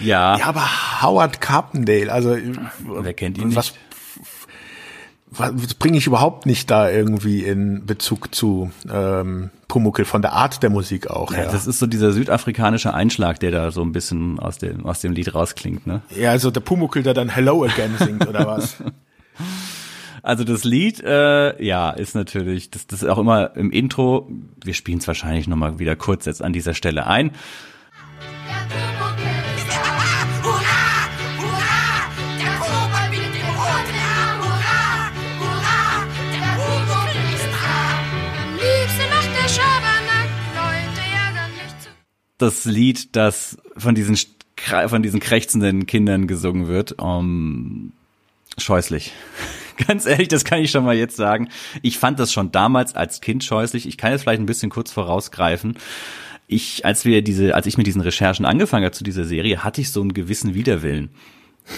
Ja, 0.00 0.36
Ja, 0.36 0.46
aber 0.46 0.68
Howard 1.00 1.40
Carpendale, 1.40 2.12
also 2.12 2.36
wer 2.84 3.14
kennt 3.14 3.38
ihn 3.38 3.54
was, 3.54 3.72
nicht? 3.72 3.85
Was 5.38 5.74
bringe 5.74 5.98
ich 5.98 6.06
überhaupt 6.06 6.46
nicht 6.46 6.70
da 6.70 6.90
irgendwie 6.90 7.42
in 7.44 7.84
Bezug 7.86 8.34
zu 8.34 8.70
ähm, 8.92 9.50
Pumuckl 9.68 10.04
von 10.04 10.22
der 10.22 10.32
Art 10.32 10.62
der 10.62 10.70
Musik 10.70 11.08
auch 11.10 11.30
Ja, 11.32 11.38
her. 11.38 11.48
das 11.52 11.66
ist 11.66 11.78
so 11.78 11.86
dieser 11.86 12.12
südafrikanische 12.12 12.94
Einschlag, 12.94 13.40
der 13.40 13.50
da 13.50 13.70
so 13.70 13.82
ein 13.82 13.92
bisschen 13.92 14.38
aus 14.38 14.58
dem, 14.58 14.86
aus 14.86 15.00
dem 15.00 15.12
Lied 15.12 15.34
rausklingt, 15.34 15.86
ne? 15.86 16.02
Ja, 16.16 16.30
also 16.30 16.50
der 16.50 16.60
Pumuckl, 16.60 17.02
der 17.02 17.14
dann 17.14 17.28
Hello 17.28 17.64
Again 17.64 17.96
singt 17.98 18.26
oder 18.26 18.46
was? 18.46 18.76
Also 20.22 20.42
das 20.42 20.64
Lied, 20.64 21.00
äh, 21.04 21.62
ja, 21.64 21.90
ist 21.90 22.16
natürlich, 22.16 22.68
das, 22.72 22.88
das 22.88 23.04
ist 23.04 23.08
auch 23.08 23.18
immer 23.18 23.54
im 23.54 23.70
Intro. 23.70 24.28
Wir 24.64 24.74
spielen 24.74 24.98
es 24.98 25.06
wahrscheinlich 25.06 25.46
nochmal 25.46 25.78
wieder 25.78 25.94
kurz 25.94 26.24
jetzt 26.24 26.42
an 26.42 26.52
dieser 26.52 26.74
Stelle 26.74 27.06
ein. 27.06 27.30
Der 28.70 28.95
Das 42.38 42.64
Lied, 42.64 43.16
das 43.16 43.56
von 43.76 43.94
diesen 43.94 44.16
von 44.88 45.02
diesen 45.02 45.20
krächzenden 45.20 45.86
Kindern 45.86 46.26
gesungen 46.26 46.66
wird, 46.66 47.00
um, 47.00 47.92
scheußlich. 48.58 49.12
Ganz 49.86 50.06
ehrlich, 50.06 50.28
das 50.28 50.44
kann 50.44 50.62
ich 50.62 50.70
schon 50.70 50.84
mal 50.84 50.96
jetzt 50.96 51.16
sagen. 51.16 51.50
Ich 51.82 51.98
fand 51.98 52.18
das 52.18 52.32
schon 52.32 52.50
damals 52.52 52.94
als 52.94 53.20
Kind 53.20 53.44
scheußlich. 53.44 53.86
Ich 53.86 53.98
kann 53.98 54.12
jetzt 54.12 54.22
vielleicht 54.22 54.40
ein 54.40 54.46
bisschen 54.46 54.70
kurz 54.70 54.90
vorausgreifen. 54.90 55.76
Ich, 56.46 56.86
als 56.86 57.04
wir 57.04 57.22
diese, 57.22 57.54
als 57.54 57.66
ich 57.66 57.76
mit 57.76 57.86
diesen 57.86 58.00
Recherchen 58.00 58.46
angefangen 58.46 58.84
habe 58.84 58.94
zu 58.94 59.04
dieser 59.04 59.24
Serie, 59.24 59.64
hatte 59.64 59.82
ich 59.82 59.90
so 59.90 60.00
einen 60.00 60.14
gewissen 60.14 60.54
Widerwillen. 60.54 61.10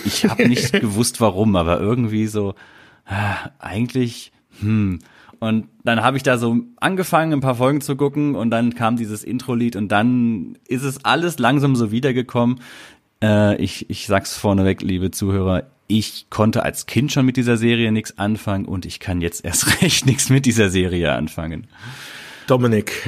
Ich 0.04 0.26
habe 0.26 0.46
nicht 0.46 0.72
gewusst, 0.80 1.20
warum, 1.20 1.56
aber 1.56 1.80
irgendwie 1.80 2.26
so, 2.26 2.54
ah, 3.06 3.50
eigentlich, 3.58 4.30
hm. 4.60 5.00
Und 5.40 5.68
dann 5.84 6.02
habe 6.02 6.16
ich 6.16 6.22
da 6.22 6.36
so 6.36 6.56
angefangen, 6.76 7.32
ein 7.32 7.40
paar 7.40 7.54
Folgen 7.54 7.80
zu 7.80 7.96
gucken 7.96 8.34
und 8.34 8.50
dann 8.50 8.74
kam 8.74 8.96
dieses 8.96 9.22
Intro-Lied 9.22 9.76
und 9.76 9.88
dann 9.88 10.58
ist 10.66 10.82
es 10.82 11.04
alles 11.04 11.38
langsam 11.38 11.76
so 11.76 11.92
wiedergekommen. 11.92 12.60
Äh, 13.22 13.56
ich, 13.62 13.88
ich 13.88 14.06
sag's 14.06 14.36
vorneweg, 14.36 14.82
liebe 14.82 15.10
Zuhörer, 15.10 15.64
ich 15.86 16.26
konnte 16.28 16.62
als 16.64 16.86
Kind 16.86 17.12
schon 17.12 17.24
mit 17.24 17.36
dieser 17.36 17.56
Serie 17.56 17.92
nichts 17.92 18.18
anfangen 18.18 18.66
und 18.66 18.84
ich 18.84 19.00
kann 19.00 19.20
jetzt 19.20 19.44
erst 19.44 19.82
recht 19.82 20.06
nichts 20.06 20.28
mit 20.28 20.44
dieser 20.44 20.70
Serie 20.70 21.12
anfangen. 21.12 21.68
Dominik, 22.46 23.06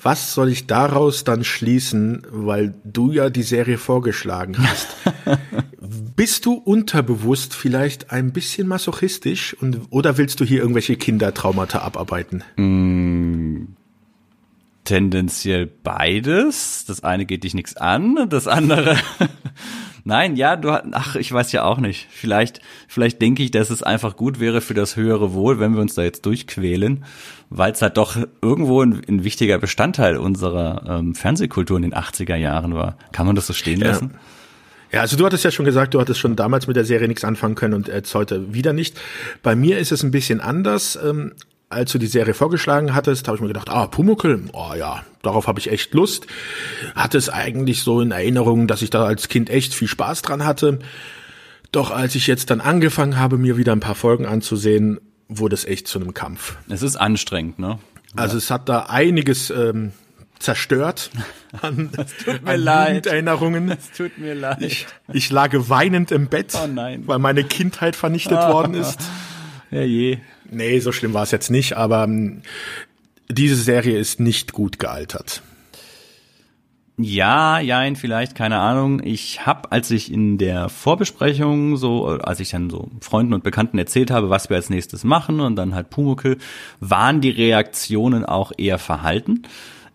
was 0.00 0.34
soll 0.34 0.50
ich 0.50 0.66
daraus 0.66 1.24
dann 1.24 1.44
schließen, 1.44 2.26
weil 2.30 2.74
du 2.84 3.12
ja 3.12 3.30
die 3.30 3.42
Serie 3.42 3.78
vorgeschlagen 3.78 4.56
hast? 4.58 4.88
Bist 6.16 6.46
du 6.46 6.54
unterbewusst 6.54 7.54
vielleicht 7.54 8.10
ein 8.10 8.32
bisschen 8.32 8.66
masochistisch 8.66 9.54
und 9.54 9.80
oder 9.90 10.18
willst 10.18 10.40
du 10.40 10.44
hier 10.44 10.60
irgendwelche 10.60 10.96
Kindertraumata 10.96 11.80
abarbeiten? 11.80 12.42
Tendenziell 14.84 15.66
beides. 15.66 16.84
Das 16.86 17.04
eine 17.04 17.26
geht 17.26 17.44
dich 17.44 17.54
nichts 17.54 17.76
an, 17.76 18.26
das 18.28 18.48
andere. 18.48 18.96
Nein, 20.08 20.36
ja, 20.36 20.56
du 20.56 20.70
ach, 20.70 21.16
ich 21.16 21.30
weiß 21.30 21.52
ja 21.52 21.64
auch 21.64 21.76
nicht. 21.76 22.06
Vielleicht, 22.10 22.62
vielleicht 22.88 23.20
denke 23.20 23.42
ich, 23.42 23.50
dass 23.50 23.68
es 23.68 23.82
einfach 23.82 24.16
gut 24.16 24.40
wäre 24.40 24.62
für 24.62 24.72
das 24.72 24.96
höhere 24.96 25.34
Wohl, 25.34 25.60
wenn 25.60 25.74
wir 25.74 25.82
uns 25.82 25.94
da 25.96 26.02
jetzt 26.02 26.24
durchquälen, 26.24 27.04
weil 27.50 27.72
es 27.72 27.82
halt 27.82 27.98
doch 27.98 28.16
irgendwo 28.40 28.80
ein, 28.82 29.02
ein 29.06 29.22
wichtiger 29.22 29.58
Bestandteil 29.58 30.16
unserer 30.16 30.82
ähm, 31.00 31.14
Fernsehkultur 31.14 31.76
in 31.76 31.82
den 31.82 31.92
80er 31.94 32.36
Jahren 32.36 32.74
war. 32.74 32.96
Kann 33.12 33.26
man 33.26 33.36
das 33.36 33.46
so 33.48 33.52
stehen 33.52 33.82
Ja. 33.82 33.88
lassen? 33.88 34.14
Ja, 34.92 35.02
also 35.02 35.18
du 35.18 35.26
hattest 35.26 35.44
ja 35.44 35.50
schon 35.50 35.66
gesagt, 35.66 35.92
du 35.92 36.00
hattest 36.00 36.18
schon 36.20 36.36
damals 36.36 36.66
mit 36.66 36.76
der 36.76 36.86
Serie 36.86 37.06
nichts 37.06 37.22
anfangen 37.22 37.54
können 37.54 37.74
und 37.74 37.88
jetzt 37.88 38.14
heute 38.14 38.54
wieder 38.54 38.72
nicht. 38.72 38.98
Bei 39.42 39.54
mir 39.54 39.78
ist 39.78 39.92
es 39.92 40.02
ein 40.02 40.10
bisschen 40.10 40.40
anders. 40.40 40.98
Ähm, 41.04 41.34
als 41.68 41.92
du 41.92 41.98
die 41.98 42.06
Serie 42.06 42.32
vorgeschlagen 42.32 42.94
hattest, 42.94 43.28
habe 43.28 43.36
ich 43.36 43.42
mir 43.42 43.48
gedacht, 43.48 43.68
ah, 43.68 43.86
Pumuckl, 43.88 44.44
oh 44.54 44.72
ja, 44.74 45.02
darauf 45.22 45.46
habe 45.46 45.60
ich 45.60 45.70
echt 45.70 45.94
Lust. 45.94 46.26
Hatte 46.94 47.18
es 47.18 47.28
eigentlich 47.28 47.82
so 47.82 48.00
in 48.00 48.10
Erinnerung, 48.10 48.66
dass 48.68 48.82
ich 48.82 48.90
da 48.90 49.04
als 49.04 49.28
Kind 49.28 49.50
echt 49.50 49.74
viel 49.74 49.88
Spaß 49.88 50.22
dran 50.22 50.44
hatte. 50.44 50.78
Doch 51.72 51.90
als 51.90 52.14
ich 52.14 52.26
jetzt 52.26 52.50
dann 52.50 52.60
angefangen 52.60 53.18
habe, 53.18 53.36
mir 53.38 53.56
wieder 53.56 53.72
ein 53.72 53.80
paar 53.80 53.94
Folgen 53.94 54.26
anzusehen, 54.26 55.00
wurde 55.28 55.54
es 55.54 55.64
echt 55.66 55.86
zu 55.88 56.00
einem 56.00 56.14
Kampf. 56.14 56.56
Es 56.68 56.82
ist 56.82 56.96
anstrengend, 56.96 57.58
ne? 57.58 57.78
Also 58.16 58.38
es 58.38 58.50
hat 58.50 58.68
da 58.70 58.86
einiges 58.86 59.50
ähm, 59.50 59.92
zerstört 60.38 61.10
an, 61.60 61.90
tut 62.24 62.42
mir 62.42 62.52
an 62.52 62.60
leid. 62.60 62.88
Jugenderinnerungen. 62.88 63.70
Es 63.70 63.90
tut 63.94 64.16
mir 64.16 64.34
leid. 64.34 64.62
Ich, 64.62 64.86
ich 65.12 65.30
lag 65.30 65.50
weinend 65.52 66.10
im 66.10 66.28
Bett, 66.28 66.54
Oh 66.54 66.66
nein. 66.66 67.02
weil 67.06 67.18
meine 67.18 67.44
Kindheit 67.44 67.96
vernichtet 67.96 68.38
worden 68.38 68.72
ist. 68.74 68.98
ja 69.70 69.82
je. 69.82 70.18
Nee, 70.50 70.78
so 70.80 70.92
schlimm 70.92 71.12
war 71.12 71.24
es 71.24 71.30
jetzt 71.32 71.50
nicht, 71.50 71.74
aber 71.76 72.04
ähm, 72.04 72.40
diese 73.30 73.56
Serie 73.56 73.98
ist 73.98 74.20
nicht 74.20 74.52
gut 74.52 74.78
gealtert. 74.78 75.42
Ja, 77.00 77.60
jein, 77.60 77.94
vielleicht, 77.94 78.34
keine 78.34 78.58
Ahnung. 78.58 79.00
Ich 79.04 79.46
habe, 79.46 79.70
als 79.70 79.92
ich 79.92 80.12
in 80.12 80.36
der 80.36 80.68
Vorbesprechung 80.68 81.76
so, 81.76 82.06
als 82.06 82.40
ich 82.40 82.50
dann 82.50 82.70
so 82.70 82.90
Freunden 83.00 83.34
und 83.34 83.44
Bekannten 83.44 83.78
erzählt 83.78 84.10
habe, 84.10 84.30
was 84.30 84.50
wir 84.50 84.56
als 84.56 84.68
nächstes 84.68 85.04
machen 85.04 85.38
und 85.38 85.54
dann 85.54 85.76
halt 85.76 85.90
Pumuckl, 85.90 86.38
waren 86.80 87.20
die 87.20 87.30
Reaktionen 87.30 88.24
auch 88.24 88.50
eher 88.56 88.78
verhalten. 88.78 89.42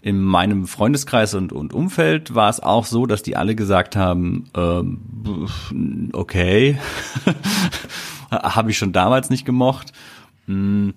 In 0.02 0.22
meinem 0.22 0.66
Freundeskreis 0.66 1.34
und, 1.34 1.52
und 1.52 1.74
Umfeld 1.74 2.36
war 2.36 2.50
es 2.50 2.62
auch 2.62 2.86
so, 2.86 3.06
dass 3.06 3.22
die 3.22 3.36
alle 3.36 3.56
gesagt 3.56 3.98
haben, 3.98 4.50
ähm, 4.56 6.10
okay, 6.14 6.78
habe 8.32 8.72
ich 8.72 8.78
schon 8.78 8.94
damals 8.94 9.30
nicht 9.30 9.46
gemocht. 9.46 9.92
Hm, 10.48 10.94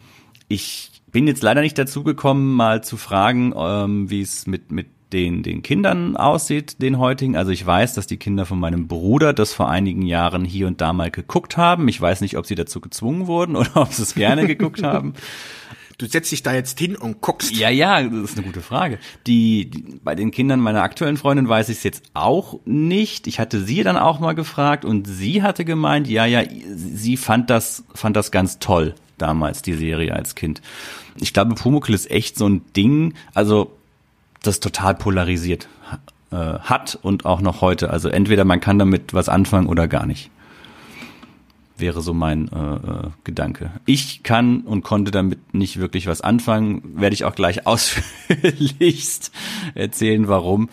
Ich 0.46 0.90
bin 1.12 1.26
jetzt 1.26 1.42
leider 1.42 1.60
nicht 1.60 1.78
dazu 1.78 2.04
gekommen, 2.04 2.54
mal 2.54 2.82
zu 2.82 2.96
fragen, 2.96 3.54
ähm, 3.56 4.10
wie 4.10 4.20
es 4.20 4.46
mit, 4.46 4.70
mit 4.72 4.86
den, 5.12 5.42
den 5.42 5.62
Kindern 5.62 6.16
aussieht, 6.16 6.82
den 6.82 6.98
heutigen. 6.98 7.36
Also 7.36 7.52
ich 7.52 7.64
weiß, 7.64 7.94
dass 7.94 8.06
die 8.06 8.16
Kinder 8.16 8.44
von 8.44 8.58
meinem 8.58 8.88
Bruder 8.88 9.32
das 9.32 9.54
vor 9.54 9.70
einigen 9.70 10.02
Jahren 10.02 10.44
hier 10.44 10.66
und 10.66 10.80
da 10.80 10.92
mal 10.92 11.10
geguckt 11.10 11.56
haben. 11.56 11.88
Ich 11.88 12.00
weiß 12.00 12.20
nicht, 12.20 12.36
ob 12.36 12.46
sie 12.46 12.54
dazu 12.54 12.80
gezwungen 12.80 13.26
wurden 13.26 13.56
oder 13.56 13.76
ob 13.76 13.92
sie 13.92 14.02
es 14.02 14.14
gerne 14.14 14.46
geguckt 14.46 14.82
haben. 14.82 15.14
Du 15.98 16.04
setzt 16.04 16.30
dich 16.30 16.42
da 16.42 16.52
jetzt 16.52 16.78
hin 16.78 16.94
und 16.94 17.22
guckst. 17.22 17.56
Ja, 17.56 17.70
ja, 17.70 18.02
das 18.02 18.32
ist 18.32 18.36
eine 18.36 18.46
gute 18.46 18.60
Frage. 18.60 18.98
Die, 19.26 19.70
die 19.70 19.98
bei 20.04 20.14
den 20.14 20.30
Kindern 20.30 20.60
meiner 20.60 20.82
aktuellen 20.82 21.16
Freundin 21.16 21.48
weiß 21.48 21.70
ich 21.70 21.78
es 21.78 21.84
jetzt 21.84 22.02
auch 22.12 22.60
nicht. 22.66 23.26
Ich 23.26 23.40
hatte 23.40 23.62
sie 23.64 23.82
dann 23.82 23.96
auch 23.96 24.20
mal 24.20 24.34
gefragt 24.34 24.84
und 24.84 25.06
sie 25.06 25.42
hatte 25.42 25.64
gemeint, 25.64 26.06
ja, 26.06 26.26
ja, 26.26 26.42
sie 26.74 27.16
fand 27.16 27.48
das, 27.48 27.84
fand 27.94 28.14
das 28.14 28.30
ganz 28.30 28.58
toll. 28.58 28.94
Damals 29.18 29.62
die 29.62 29.74
Serie 29.74 30.14
als 30.14 30.34
Kind. 30.34 30.62
Ich 31.16 31.32
glaube, 31.32 31.54
Pumuckl 31.54 31.94
ist 31.94 32.10
echt 32.10 32.36
so 32.36 32.48
ein 32.48 32.62
Ding, 32.74 33.14
also 33.34 33.72
das 34.42 34.60
total 34.60 34.94
polarisiert 34.94 35.68
äh, 36.30 36.36
hat 36.36 36.98
und 37.02 37.24
auch 37.24 37.40
noch 37.40 37.60
heute. 37.60 37.90
Also 37.90 38.08
entweder 38.08 38.44
man 38.44 38.60
kann 38.60 38.78
damit 38.78 39.14
was 39.14 39.28
anfangen 39.28 39.68
oder 39.68 39.88
gar 39.88 40.06
nicht. 40.06 40.30
Wäre 41.78 42.00
so 42.00 42.14
mein 42.14 42.48
äh, 42.48 42.74
äh, 42.74 43.10
Gedanke. 43.24 43.70
Ich 43.84 44.22
kann 44.22 44.62
und 44.62 44.82
konnte 44.82 45.10
damit 45.10 45.54
nicht 45.54 45.78
wirklich 45.78 46.06
was 46.06 46.22
anfangen. 46.22 46.82
Werde 46.96 47.14
ich 47.14 47.24
auch 47.24 47.34
gleich 47.34 47.66
ausführlichst 47.68 49.30
erzählen, 49.74 50.28
warum. 50.28 50.68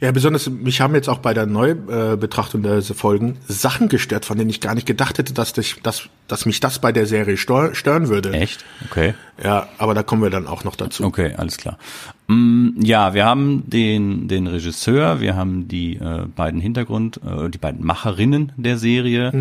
Ja, 0.00 0.12
besonders, 0.12 0.48
mich 0.48 0.80
haben 0.80 0.94
jetzt 0.94 1.08
auch 1.08 1.18
bei 1.18 1.34
der 1.34 1.46
Neubetrachtung 1.46 2.62
der 2.62 2.82
Folgen 2.82 3.38
Sachen 3.46 3.88
gestört, 3.88 4.24
von 4.24 4.38
denen 4.38 4.50
ich 4.50 4.60
gar 4.60 4.74
nicht 4.74 4.86
gedacht 4.86 5.18
hätte, 5.18 5.34
dass, 5.34 5.52
dich, 5.52 5.76
dass, 5.82 6.08
dass 6.28 6.46
mich 6.46 6.60
das 6.60 6.78
bei 6.78 6.92
der 6.92 7.06
Serie 7.06 7.36
stören 7.36 8.08
würde. 8.08 8.32
Echt? 8.32 8.64
Okay. 8.88 9.14
Ja, 9.42 9.68
aber 9.78 9.94
da 9.94 10.02
kommen 10.02 10.22
wir 10.22 10.30
dann 10.30 10.46
auch 10.46 10.64
noch 10.64 10.76
dazu. 10.76 11.04
Okay, 11.04 11.34
alles 11.36 11.56
klar. 11.56 11.78
Mm, 12.28 12.80
ja, 12.80 13.14
wir 13.14 13.24
haben 13.24 13.68
den, 13.68 14.28
den 14.28 14.46
Regisseur, 14.46 15.20
wir 15.20 15.36
haben 15.36 15.68
die 15.68 15.96
äh, 15.96 16.26
beiden 16.34 16.60
Hintergrund, 16.60 17.20
äh, 17.24 17.50
die 17.50 17.58
beiden 17.58 17.84
Macherinnen 17.84 18.52
der 18.56 18.78
Serie. 18.78 19.32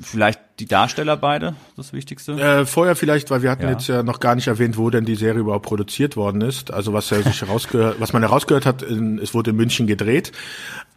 Vielleicht 0.00 0.40
die 0.60 0.66
Darsteller 0.66 1.16
beide, 1.16 1.54
das 1.76 1.92
Wichtigste. 1.92 2.32
Äh, 2.32 2.64
vorher 2.66 2.94
vielleicht, 2.94 3.30
weil 3.30 3.42
wir 3.42 3.50
hatten 3.50 3.64
Ja. 3.64 3.70
jetzt 3.72 3.88
ja 3.88 4.02
noch 4.04 4.20
gar 4.20 4.34
nicht 4.36 4.46
erwähnt, 4.46 4.78
wo 4.78 4.88
denn 4.90 5.04
die 5.04 5.16
Serie 5.16 5.40
überhaupt 5.40 5.66
produziert 5.66 6.16
worden 6.16 6.42
ist. 6.42 6.72
Also 6.72 6.92
was 6.92 7.10
ja 7.10 7.20
sich 7.22 7.40
herausgehört, 7.42 7.96
was 8.00 8.12
man 8.12 8.22
herausgehört 8.22 8.64
hat, 8.64 8.82
in, 8.82 9.18
es 9.18 9.34
wurde 9.34 9.50
in 9.50 9.56
München 9.56 9.86
gedreht. 9.86 10.30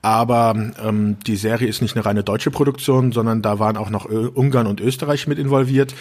Aber 0.04 0.56
ähm, 0.84 1.18
die 1.26 1.36
Serie 1.36 1.68
ist 1.68 1.82
nicht 1.82 1.96
eine 1.96 2.06
reine 2.06 2.24
deutsche 2.24 2.52
Produktion, 2.52 3.12
sondern 3.12 3.42
da 3.42 3.58
waren 3.60 3.78
auch 3.78 3.90
noch 3.90 4.08
Ö 4.08 4.28
Ungarn 4.34 4.68
und 4.68 4.80
Österreich 4.80 5.28
mit 5.28 5.40
involviert. 5.40 5.96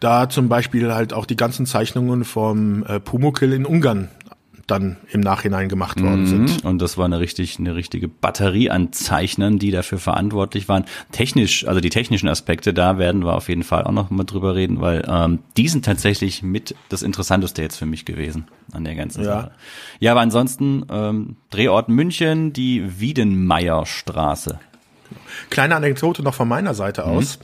Da 0.00 0.28
zum 0.28 0.48
Beispiel 0.48 0.92
halt 0.92 1.12
auch 1.12 1.26
die 1.26 1.36
ganzen 1.36 1.66
Zeichnungen 1.66 2.24
vom 2.24 2.84
äh, 2.86 3.00
Pumuckl 3.00 3.52
in 3.52 3.66
Ungarn 3.66 4.08
dann 4.66 4.96
im 5.10 5.20
Nachhinein 5.20 5.68
gemacht 5.68 6.00
worden 6.02 6.26
sind. 6.26 6.64
Mhm. 6.64 6.68
Und 6.68 6.78
das 6.80 6.96
war 6.96 7.04
eine 7.04 7.20
richtig, 7.20 7.58
eine 7.58 7.74
richtige 7.74 8.08
Batterie 8.08 8.70
an 8.70 8.92
Zeichnern, 8.92 9.58
die 9.58 9.70
dafür 9.70 9.98
verantwortlich 9.98 10.68
waren. 10.68 10.84
Technisch, 11.12 11.66
also 11.66 11.80
die 11.80 11.90
technischen 11.90 12.28
Aspekte, 12.28 12.72
da 12.72 12.98
werden 12.98 13.24
wir 13.24 13.34
auf 13.34 13.48
jeden 13.48 13.62
Fall 13.62 13.84
auch 13.84 13.92
noch 13.92 14.10
mal 14.10 14.24
drüber 14.24 14.54
reden, 14.54 14.80
weil 14.80 15.04
ähm, 15.08 15.40
die 15.56 15.68
sind 15.68 15.84
tatsächlich 15.84 16.42
mit 16.42 16.74
das 16.88 17.02
Interessanteste 17.02 17.62
jetzt 17.62 17.76
für 17.76 17.86
mich 17.86 18.04
gewesen 18.04 18.46
an 18.72 18.84
der 18.84 18.94
ganzen 18.94 19.22
Ja. 19.22 19.26
Sache. 19.40 19.50
Ja, 20.00 20.12
aber 20.12 20.20
ansonsten 20.22 20.84
ähm, 20.90 21.36
Drehort 21.50 21.88
München, 21.88 22.52
die 22.52 23.00
Wiedenmeierstraße. 23.00 24.58
Kleine 25.50 25.76
Anekdote 25.76 26.22
noch 26.22 26.34
von 26.34 26.48
meiner 26.48 26.74
Seite 26.74 27.04
aus. 27.04 27.38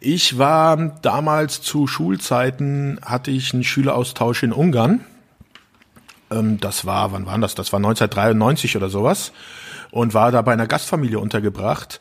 Ich 0.00 0.38
war 0.38 0.76
damals 1.02 1.60
zu 1.60 1.86
Schulzeiten, 1.86 2.98
hatte 3.02 3.30
ich 3.30 3.52
einen 3.52 3.64
Schüleraustausch 3.64 4.42
in 4.44 4.52
Ungarn. 4.52 5.00
Ähm, 6.32 6.58
das 6.60 6.84
war, 6.86 7.12
wann 7.12 7.26
war 7.26 7.38
das? 7.38 7.54
Das 7.54 7.72
war 7.72 7.78
1993 7.78 8.76
oder 8.76 8.88
sowas. 8.88 9.32
Und 9.90 10.14
war 10.14 10.32
da 10.32 10.42
bei 10.42 10.52
einer 10.52 10.66
Gastfamilie 10.66 11.18
untergebracht. 11.18 12.00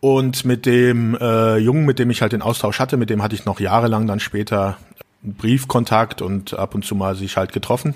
Und 0.00 0.44
mit 0.44 0.66
dem 0.66 1.16
äh, 1.20 1.58
Jungen, 1.58 1.86
mit 1.86 1.98
dem 1.98 2.10
ich 2.10 2.22
halt 2.22 2.32
den 2.32 2.42
Austausch 2.42 2.80
hatte, 2.80 2.96
mit 2.96 3.08
dem 3.08 3.22
hatte 3.22 3.34
ich 3.34 3.44
noch 3.44 3.60
jahrelang 3.60 4.06
dann 4.06 4.20
später 4.20 4.76
Briefkontakt 5.22 6.20
und 6.20 6.58
ab 6.58 6.74
und 6.74 6.84
zu 6.84 6.94
mal 6.96 7.14
sich 7.14 7.36
halt 7.36 7.52
getroffen. 7.52 7.94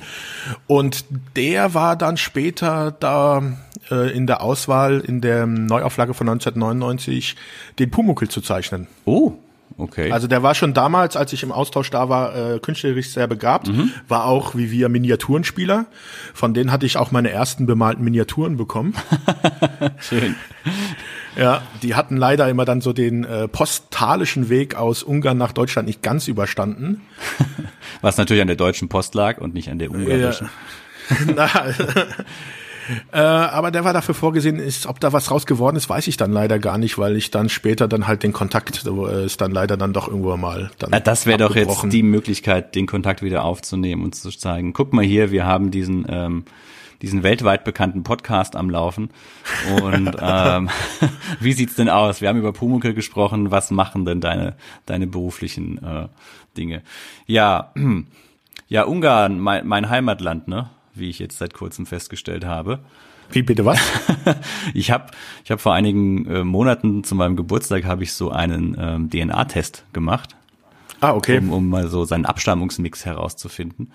Und 0.68 1.04
der 1.34 1.74
war 1.74 1.96
dann 1.96 2.16
später 2.16 2.92
da 2.92 3.42
äh, 3.90 4.16
in 4.16 4.26
der 4.26 4.42
Auswahl 4.42 5.00
in 5.00 5.20
der 5.20 5.46
Neuauflage 5.46 6.14
von 6.14 6.28
1999 6.28 7.36
den 7.78 7.90
Pumuckl 7.90 8.28
zu 8.28 8.40
zeichnen. 8.40 8.86
Oh, 9.04 9.32
okay. 9.78 10.10
Also 10.12 10.26
der 10.26 10.42
war 10.42 10.54
schon 10.54 10.74
damals, 10.74 11.16
als 11.16 11.32
ich 11.32 11.42
im 11.42 11.52
Austausch 11.52 11.90
da 11.90 12.08
war, 12.08 12.54
äh, 12.54 12.58
künstlerisch 12.58 13.10
sehr 13.10 13.26
begabt, 13.26 13.70
war 14.08 14.26
auch 14.26 14.54
wie 14.54 14.70
wir 14.70 14.88
Miniaturenspieler. 14.88 15.86
Von 16.34 16.54
denen 16.54 16.72
hatte 16.72 16.86
ich 16.86 16.96
auch 16.96 17.10
meine 17.10 17.30
ersten 17.30 17.66
bemalten 17.66 18.04
Miniaturen 18.04 18.56
bekommen. 18.56 18.94
schön. 20.00 20.36
Ja, 21.36 21.62
die 21.82 21.94
hatten 21.94 22.16
leider 22.16 22.48
immer 22.48 22.64
dann 22.64 22.80
so 22.80 22.92
den 22.92 23.24
äh, 23.24 23.46
postalischen 23.46 24.48
Weg 24.48 24.74
aus 24.74 25.02
Ungarn 25.02 25.36
nach 25.36 25.52
Deutschland 25.52 25.86
nicht 25.86 26.02
ganz 26.02 26.28
überstanden. 26.28 27.02
Was 28.00 28.16
natürlich 28.16 28.40
an 28.40 28.46
der 28.46 28.56
deutschen 28.56 28.88
Post 28.88 29.14
lag 29.14 29.38
und 29.38 29.52
nicht 29.52 29.70
an 29.70 29.78
der 29.78 29.90
ungarischen. 29.90 30.48
Na, 31.36 31.48
äh, 33.12 33.18
aber 33.18 33.70
der 33.70 33.84
war 33.84 33.92
dafür 33.92 34.14
vorgesehen, 34.14 34.58
ist, 34.58 34.86
ob 34.86 35.00
da 35.00 35.12
was 35.12 35.30
raus 35.30 35.46
geworden 35.46 35.76
ist, 35.76 35.88
weiß 35.88 36.06
ich 36.06 36.16
dann 36.16 36.32
leider 36.32 36.58
gar 36.58 36.78
nicht, 36.78 36.98
weil 36.98 37.16
ich 37.16 37.30
dann 37.30 37.48
später 37.48 37.88
dann 37.88 38.06
halt 38.06 38.22
den 38.22 38.32
Kontakt 38.32 38.84
äh, 38.86 39.24
ist 39.24 39.40
dann 39.40 39.50
leider 39.50 39.76
dann 39.76 39.92
doch 39.92 40.08
irgendwo 40.08 40.36
mal 40.36 40.70
dann. 40.78 40.92
Ja, 40.92 41.00
das 41.00 41.26
wäre 41.26 41.38
doch 41.38 41.56
jetzt 41.56 41.84
die 41.84 42.02
Möglichkeit, 42.02 42.74
den 42.74 42.86
Kontakt 42.86 43.22
wieder 43.22 43.44
aufzunehmen 43.44 44.02
und 44.04 44.14
zu 44.14 44.30
zeigen, 44.30 44.72
guck 44.72 44.92
mal 44.92 45.04
hier, 45.04 45.30
wir 45.30 45.46
haben 45.46 45.70
diesen, 45.70 46.06
ähm, 46.08 46.44
diesen 47.02 47.22
weltweit 47.22 47.64
bekannten 47.64 48.02
Podcast 48.02 48.56
am 48.56 48.70
Laufen. 48.70 49.10
Und 49.82 50.16
ähm, 50.20 50.68
wie 51.40 51.52
sieht's 51.52 51.74
denn 51.74 51.88
aus? 51.88 52.20
Wir 52.20 52.28
haben 52.28 52.38
über 52.38 52.52
Pumuckl 52.52 52.94
gesprochen. 52.94 53.50
Was 53.50 53.70
machen 53.70 54.04
denn 54.04 54.20
deine, 54.20 54.56
deine 54.86 55.06
beruflichen 55.06 55.82
äh, 55.82 56.08
Dinge? 56.56 56.82
Ja, 57.26 57.72
ja, 58.68 58.84
Ungarn, 58.84 59.40
mein, 59.40 59.66
mein 59.66 59.88
Heimatland, 59.88 60.48
ne? 60.48 60.70
Wie 60.96 61.10
ich 61.10 61.18
jetzt 61.18 61.38
seit 61.38 61.54
kurzem 61.54 61.86
festgestellt 61.86 62.44
habe. 62.44 62.80
Wie 63.30 63.42
bitte 63.42 63.64
was? 63.64 63.80
Ich 64.74 64.90
habe 64.90 65.10
ich 65.44 65.50
hab 65.50 65.60
vor 65.60 65.74
einigen 65.74 66.26
äh, 66.26 66.44
Monaten 66.44 67.04
zu 67.04 67.14
meinem 67.14 67.36
Geburtstag 67.36 67.84
habe 67.84 68.02
ich 68.02 68.12
so 68.12 68.30
einen 68.30 68.76
ähm, 68.78 69.10
DNA-Test 69.10 69.84
gemacht, 69.92 70.36
ah, 71.00 71.14
okay. 71.14 71.38
um, 71.38 71.52
um 71.52 71.68
mal 71.68 71.88
so 71.88 72.04
seinen 72.04 72.26
Abstammungsmix 72.26 73.04
herauszufinden. 73.04 73.92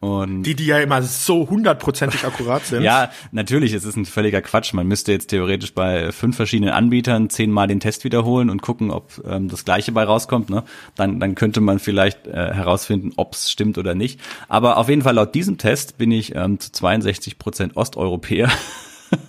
Und 0.00 0.42
Die, 0.42 0.54
die 0.54 0.66
ja 0.66 0.78
immer 0.78 1.02
so 1.02 1.48
hundertprozentig 1.48 2.24
akkurat 2.24 2.66
sind. 2.66 2.82
ja, 2.82 3.10
natürlich, 3.32 3.72
es 3.72 3.84
ist 3.84 3.96
ein 3.96 4.04
völliger 4.04 4.42
Quatsch. 4.42 4.74
Man 4.74 4.86
müsste 4.86 5.12
jetzt 5.12 5.28
theoretisch 5.28 5.72
bei 5.72 6.12
fünf 6.12 6.36
verschiedenen 6.36 6.74
Anbietern 6.74 7.30
zehnmal 7.30 7.66
den 7.66 7.80
Test 7.80 8.04
wiederholen 8.04 8.50
und 8.50 8.60
gucken, 8.60 8.90
ob 8.90 9.22
ähm, 9.26 9.48
das 9.48 9.64
Gleiche 9.64 9.92
bei 9.92 10.04
rauskommt. 10.04 10.50
Ne? 10.50 10.64
Dann, 10.96 11.18
dann 11.18 11.34
könnte 11.34 11.62
man 11.62 11.78
vielleicht 11.78 12.26
äh, 12.26 12.52
herausfinden, 12.52 13.12
ob 13.16 13.32
es 13.32 13.50
stimmt 13.50 13.78
oder 13.78 13.94
nicht. 13.94 14.20
Aber 14.48 14.76
auf 14.76 14.90
jeden 14.90 15.02
Fall 15.02 15.14
laut 15.14 15.34
diesem 15.34 15.56
Test 15.56 15.96
bin 15.96 16.10
ich 16.10 16.34
ähm, 16.34 16.60
zu 16.60 16.72
62 16.72 17.38
Prozent 17.38 17.76
Osteuropäer. 17.76 18.50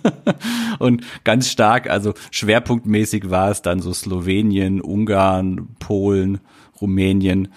und 0.78 1.02
ganz 1.24 1.50
stark, 1.50 1.88
also 1.88 2.12
schwerpunktmäßig 2.30 3.30
war 3.30 3.50
es 3.50 3.62
dann 3.62 3.80
so 3.80 3.92
Slowenien, 3.94 4.82
Ungarn, 4.82 5.68
Polen, 5.78 6.40
Rumänien. 6.80 7.48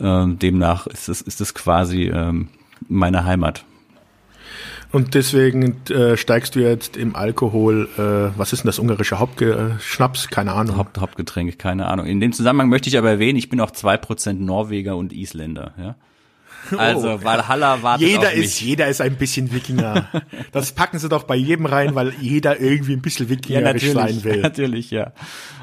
Ähm, 0.00 0.38
demnach 0.38 0.86
ist 0.86 1.08
es, 1.08 1.22
ist 1.22 1.54
quasi 1.54 2.04
ähm, 2.04 2.48
meine 2.88 3.24
Heimat. 3.24 3.64
Und 4.94 5.14
deswegen 5.14 5.76
äh, 5.90 6.16
steigst 6.16 6.54
du 6.54 6.60
jetzt 6.60 6.96
im 6.96 7.16
Alkohol, 7.16 7.88
äh, 7.98 8.38
was 8.38 8.52
ist 8.52 8.62
denn 8.62 8.68
das 8.68 8.78
ungarische 8.78 9.18
Hauptschnaps? 9.18 10.28
Keine 10.28 10.52
Ahnung. 10.52 10.76
Haupt, 10.76 10.98
Hauptgetränk, 10.98 11.58
keine 11.58 11.86
Ahnung. 11.86 12.06
In 12.06 12.20
dem 12.20 12.32
Zusammenhang 12.32 12.68
möchte 12.68 12.88
ich 12.88 12.96
aber 12.96 13.10
erwähnen, 13.10 13.36
ich 13.36 13.48
bin 13.48 13.60
auch 13.60 13.72
zwei 13.72 13.96
Prozent 13.96 14.40
Norweger 14.40 14.96
und 14.96 15.12
Isländer, 15.12 15.74
ja. 15.78 15.96
Also 16.78 17.22
Valhalla 17.22 17.82
wartet 17.82 18.06
Oh. 18.06 18.10
jeder 18.10 18.28
auf 18.28 18.34
mich. 18.36 18.44
ist, 18.46 18.60
jeder 18.60 18.88
ist 18.88 19.00
ein 19.00 19.16
bisschen 19.16 19.52
Wikinger. 19.52 20.08
Das 20.52 20.72
packen 20.72 20.98
sie 20.98 21.08
doch 21.08 21.24
bei 21.24 21.36
jedem 21.36 21.66
rein, 21.66 21.94
weil 21.94 22.12
jeder 22.20 22.60
irgendwie 22.60 22.92
ein 22.94 23.02
bisschen 23.02 23.26
ja, 23.26 23.30
wikingerisch 23.30 23.82
natürlich, 23.84 23.94
sein 24.22 24.24
will. 24.32 24.40
natürlich, 24.40 24.90
ja. 24.90 25.12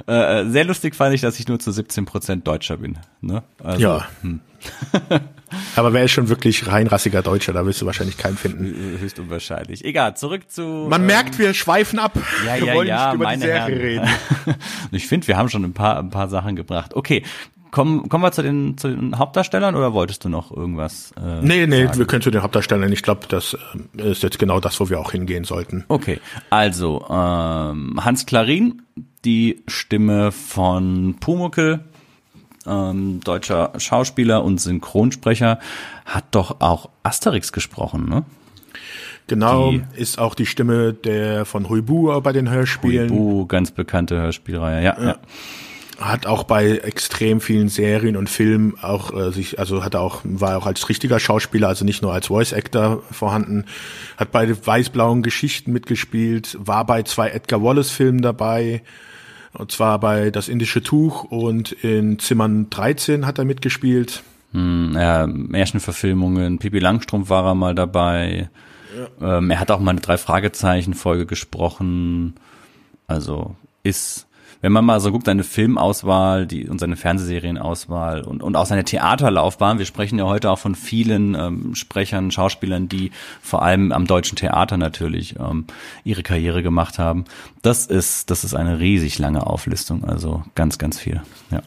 Äh, 0.08 0.46
sehr 0.50 0.66
lustig 0.66 0.96
fand 0.96 1.14
ich, 1.16 1.22
dass 1.22 1.40
ich 1.40 1.48
nur 1.48 1.60
zu 1.60 1.72
17 1.72 2.06
Prozent 2.06 2.48
Deutscher 2.48 2.78
bin. 2.78 2.98
Ne? 3.22 3.44
Also, 3.64 3.82
Ja. 3.82 4.08
Aber 5.76 5.92
wer 5.94 6.04
ist 6.06 6.12
schon 6.12 6.30
wirklich 6.30 6.68
reinrassiger 6.68 7.22
Deutscher? 7.22 7.52
Da 7.52 7.66
wirst 7.66 7.82
du 7.82 7.86
wahrscheinlich 7.86 8.18
keinen 8.18 8.38
finden. 8.38 9.00
Höchst 9.00 9.20
unwahrscheinlich. 9.20 9.84
Egal, 9.84 10.16
zurück 10.16 10.50
zu. 10.50 10.62
Man 10.90 11.02
ähm, 11.02 11.08
merkt, 11.08 11.40
wir 11.40 11.54
schweifen 11.54 12.00
ab. 12.00 12.14
Ja, 12.46 12.58
wir 12.58 12.66
ja, 12.68 12.74
wollen 12.76 12.88
ja, 12.88 13.06
nicht 13.08 13.16
über 13.16 13.24
meine 13.26 13.42
die 13.42 13.48
Serie 13.48 13.60
Herren. 13.60 14.08
reden. 14.46 14.56
ich 14.92 15.08
finde, 15.08 15.28
wir 15.28 15.38
haben 15.38 15.50
schon 15.50 15.64
ein 15.66 15.74
paar, 15.74 15.98
ein 16.00 16.10
paar 16.10 16.30
Sachen 16.30 16.56
gebracht. 16.56 16.96
Okay, 16.96 17.24
kommen, 17.72 18.10
kommen 18.10 18.24
wir 18.24 18.32
zu 18.32 18.42
den, 18.44 18.78
zu 18.78 18.90
den 18.90 19.18
Hauptdarstellern 19.18 19.76
oder 19.76 19.94
wolltest 19.94 20.24
du 20.26 20.30
noch 20.30 20.52
irgendwas? 20.56 21.12
Äh, 21.18 21.42
Nee, 21.42 21.66
nee, 21.68 21.86
sagen? 21.86 22.00
wir 22.00 22.06
können 22.06 22.22
zu 22.22 22.32
den 22.32 22.44
Hauptdarstellern. 22.44 22.92
Ich 22.92 23.02
glaube, 23.04 23.22
das 23.28 23.58
äh, 23.98 24.12
ist 24.12 24.24
jetzt 24.24 24.38
genau 24.40 24.60
das, 24.60 24.80
wo 24.80 24.90
wir 24.90 25.00
auch 25.00 25.12
hingehen 25.12 25.44
sollten. 25.44 25.86
Okay, 25.88 26.20
also 26.50 27.06
ähm, 27.10 28.00
Hans 28.04 28.26
Klarin, 28.26 28.82
die 29.26 29.64
Stimme 29.68 30.32
von 30.32 31.16
Pumuckl, 31.20 31.80
ähm, 32.68 33.20
deutscher 33.24 33.72
Schauspieler 33.78 34.44
und 34.44 34.60
Synchronsprecher, 34.62 35.60
hat 36.06 36.26
doch 36.32 36.58
auch 36.62 36.90
Asterix 37.04 37.52
gesprochen, 37.52 38.08
ne? 38.10 38.24
Genau, 39.28 39.72
Die- 39.72 39.84
ist 39.96 40.20
auch 40.20 40.36
die 40.36 40.46
Stimme 40.46 40.94
der 40.94 41.46
von 41.46 41.70
Huibu 41.70 42.20
bei 42.22 42.34
den 42.34 42.50
Hörspielen. 42.50 43.10
Huibu, 43.10 43.46
ganz 43.46 43.72
bekannte 43.72 44.18
Hörspielreihe, 44.22 44.84
ja. 44.84 44.98
ja. 45.02 45.16
Hat 46.02 46.26
auch 46.26 46.44
bei 46.44 46.78
extrem 46.78 47.42
vielen 47.42 47.70
Serien 47.70 48.18
und 48.18 48.30
Filmen 48.30 48.76
auch 48.82 49.14
äh, 49.16 49.32
sich, 49.32 49.60
also 49.60 49.84
hat 49.84 49.96
auch, 49.96 50.22
war 50.24 50.58
auch 50.58 50.66
als 50.66 50.90
richtiger 50.90 51.20
Schauspieler, 51.20 51.68
also 51.68 51.86
nicht 51.86 52.02
nur 52.02 52.12
als 52.12 52.28
Voice 52.28 52.54
Actor 52.54 53.04
vorhanden, 53.12 53.66
hat 54.18 54.32
bei 54.32 54.50
weiß-blauen 54.50 55.22
Geschichten 55.22 55.72
mitgespielt, 55.72 56.58
war 56.60 56.86
bei 56.86 57.04
zwei 57.04 57.30
Edgar 57.30 57.64
Wallace 57.64 57.92
Filmen 57.92 58.22
dabei, 58.22 58.82
Und 59.54 59.72
zwar 59.72 60.00
bei 60.00 60.32
Das 60.32 60.50
indische 60.50 60.82
Tuch 60.82 61.24
und 61.26 61.72
in 61.72 62.20
Zimmern 62.20 62.70
13 62.70 63.26
hat 63.26 63.38
er 63.38 63.46
mitgespielt. 63.46 64.24
Hm, 64.54 64.94
ja, 64.96 65.28
Märchenverfilmungen, 65.28 66.58
Pippi 66.58 66.80
Langstrumpf 66.80 67.30
war 67.30 67.46
er 67.46 67.56
mal 67.56 67.76
dabei. 67.76 68.50
Ähm, 69.22 69.50
er 69.50 69.60
hat 69.60 69.72
auch 69.72 69.80
mal 69.80 69.92
eine 69.92 70.02
Drei-Fragezeichen-Folge 70.02 71.26
gesprochen. 71.26 72.36
Also 73.08 73.56
ist, 73.84 74.28
wenn 74.62 74.72
man 74.72 74.86
mal 74.86 75.00
so 75.00 75.12
guckt, 75.12 75.26
seine 75.26 75.44
Filmauswahl 75.44 76.46
die, 76.46 76.68
und 76.68 76.80
seine 76.80 76.96
Fernsehserienauswahl 76.96 78.22
und, 78.22 78.44
und 78.44 78.56
auch 78.56 78.66
seine 78.66 78.84
Theaterlaufbahn. 78.84 79.80
Wir 79.80 79.86
sprechen 79.86 80.20
ja 80.20 80.26
heute 80.26 80.52
auch 80.52 80.60
von 80.60 80.76
vielen 80.76 81.36
ähm, 81.36 81.76
Sprechern, 81.76 82.32
Schauspielern, 82.32 82.88
die 82.88 83.12
vor 83.42 83.64
allem 83.64 83.92
am 83.92 84.06
deutschen 84.06 84.36
Theater 84.36 84.78
natürlich 84.78 85.36
ähm, 85.40 85.66
ihre 86.04 86.24
Karriere 86.24 86.62
gemacht 86.62 87.00
haben. 87.00 87.26
Das 87.62 87.88
ist, 87.88 88.30
das 88.30 88.44
ist 88.44 88.54
eine 88.54 88.80
riesig 88.80 89.18
lange 89.20 89.48
Auflistung. 89.48 90.04
Also 90.06 90.44
ganz, 90.56 90.78
ganz 90.78 91.00
viel. 91.00 91.22
Ja. 91.50 91.62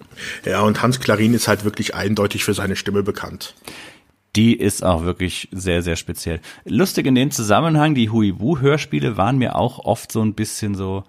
Ja, 0.45 0.61
und 0.61 0.83
Hans 0.83 1.01
Klarin 1.01 1.35
ist 1.35 1.49
halt 1.49 1.65
wirklich 1.65 1.95
eindeutig 1.95 2.45
für 2.45 2.55
seine 2.55 2.77
Stimme 2.77 3.03
bekannt. 3.03 3.55
Die 4.37 4.55
ist 4.55 4.85
auch 4.85 5.05
wirklich 5.05 5.49
sehr, 5.53 5.83
sehr 5.83 5.97
speziell. 5.97 6.41
Lustig 6.65 7.07
in 7.07 7.15
dem 7.15 7.31
Zusammenhang, 7.31 7.95
die 7.95 8.11
Huibu-Hörspiele 8.11 9.17
waren 9.17 9.39
mir 9.39 9.57
auch 9.57 9.79
oft 9.79 10.11
so 10.11 10.23
ein 10.23 10.35
bisschen 10.35 10.75
so, 10.75 11.05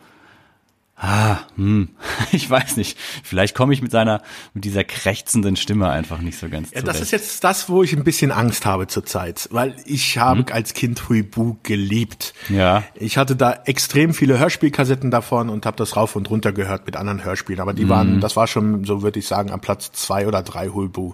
ah, 0.98 1.38
hm, 1.56 1.90
ich 2.32 2.50
weiß 2.50 2.78
nicht. 2.78 2.98
Vielleicht 3.24 3.56
komme 3.56 3.74
ich 3.74 3.82
mit 3.82 3.92
seiner, 3.92 4.22
mit 4.54 4.66
dieser 4.66 4.84
krächzenden 4.84 5.56
Stimme 5.56 5.90
einfach 5.90 6.20
nicht 6.20 6.38
so 6.40 6.48
ganz 6.50 6.70
Ja, 6.72 6.80
zurecht. 6.82 6.88
das 6.88 7.02
ist 7.02 7.12
jetzt 7.12 7.44
das, 7.44 7.70
wo 7.70 7.84
ich 7.84 7.94
ein 7.94 8.04
bisschen 8.04 8.32
Angst 8.32 8.66
habe 8.66 8.88
zurzeit, 8.88 9.48
weil 9.52 9.76
ich 9.86 10.18
habe 10.18 10.54
als 10.54 10.74
Kind 10.74 11.10
Huibu 11.10 11.58
geliebt. 11.64 12.34
Ja. 12.50 12.84
Ich 12.96 13.18
hatte 13.18 13.36
da 13.36 13.54
extrem 13.66 14.14
viele 14.14 14.40
Hörspielkassetten 14.40 15.12
davon 15.12 15.50
und 15.50 15.66
habe 15.66 15.78
das 15.78 15.96
rauf 15.96 16.16
und 16.16 16.30
runter 16.30 16.52
gehört 16.52 16.86
mit 16.86 16.96
anderen 16.96 17.24
Hörspielen, 17.24 17.62
aber 17.62 17.74
die 17.74 17.90
waren, 17.90 18.22
das 18.22 18.36
war 18.36 18.48
schon, 18.48 18.84
so 18.86 19.02
würde 19.02 19.20
ich 19.20 19.28
sagen, 19.28 19.52
am 19.52 19.62
Platz 19.62 19.92
zwei 19.92 20.28
oder 20.28 20.42
drei 20.44 20.70
Huibu. 20.70 21.14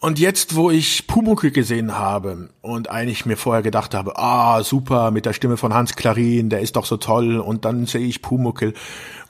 Und 0.00 0.20
jetzt, 0.20 0.54
wo 0.54 0.70
ich 0.70 1.08
Pumuckl 1.08 1.50
gesehen 1.50 1.98
habe 1.98 2.50
und 2.62 2.88
eigentlich 2.88 3.26
mir 3.26 3.36
vorher 3.36 3.62
gedacht 3.62 3.94
habe, 3.94 4.16
ah, 4.16 4.62
super, 4.62 5.10
mit 5.10 5.26
der 5.26 5.32
Stimme 5.32 5.56
von 5.56 5.74
Hans 5.74 5.96
Klarin, 5.96 6.50
der 6.50 6.60
ist 6.60 6.76
doch 6.76 6.84
so 6.84 6.98
toll, 6.98 7.38
und 7.38 7.64
dann 7.64 7.86
sehe 7.86 8.06
ich 8.06 8.22
Pumuckl 8.22 8.74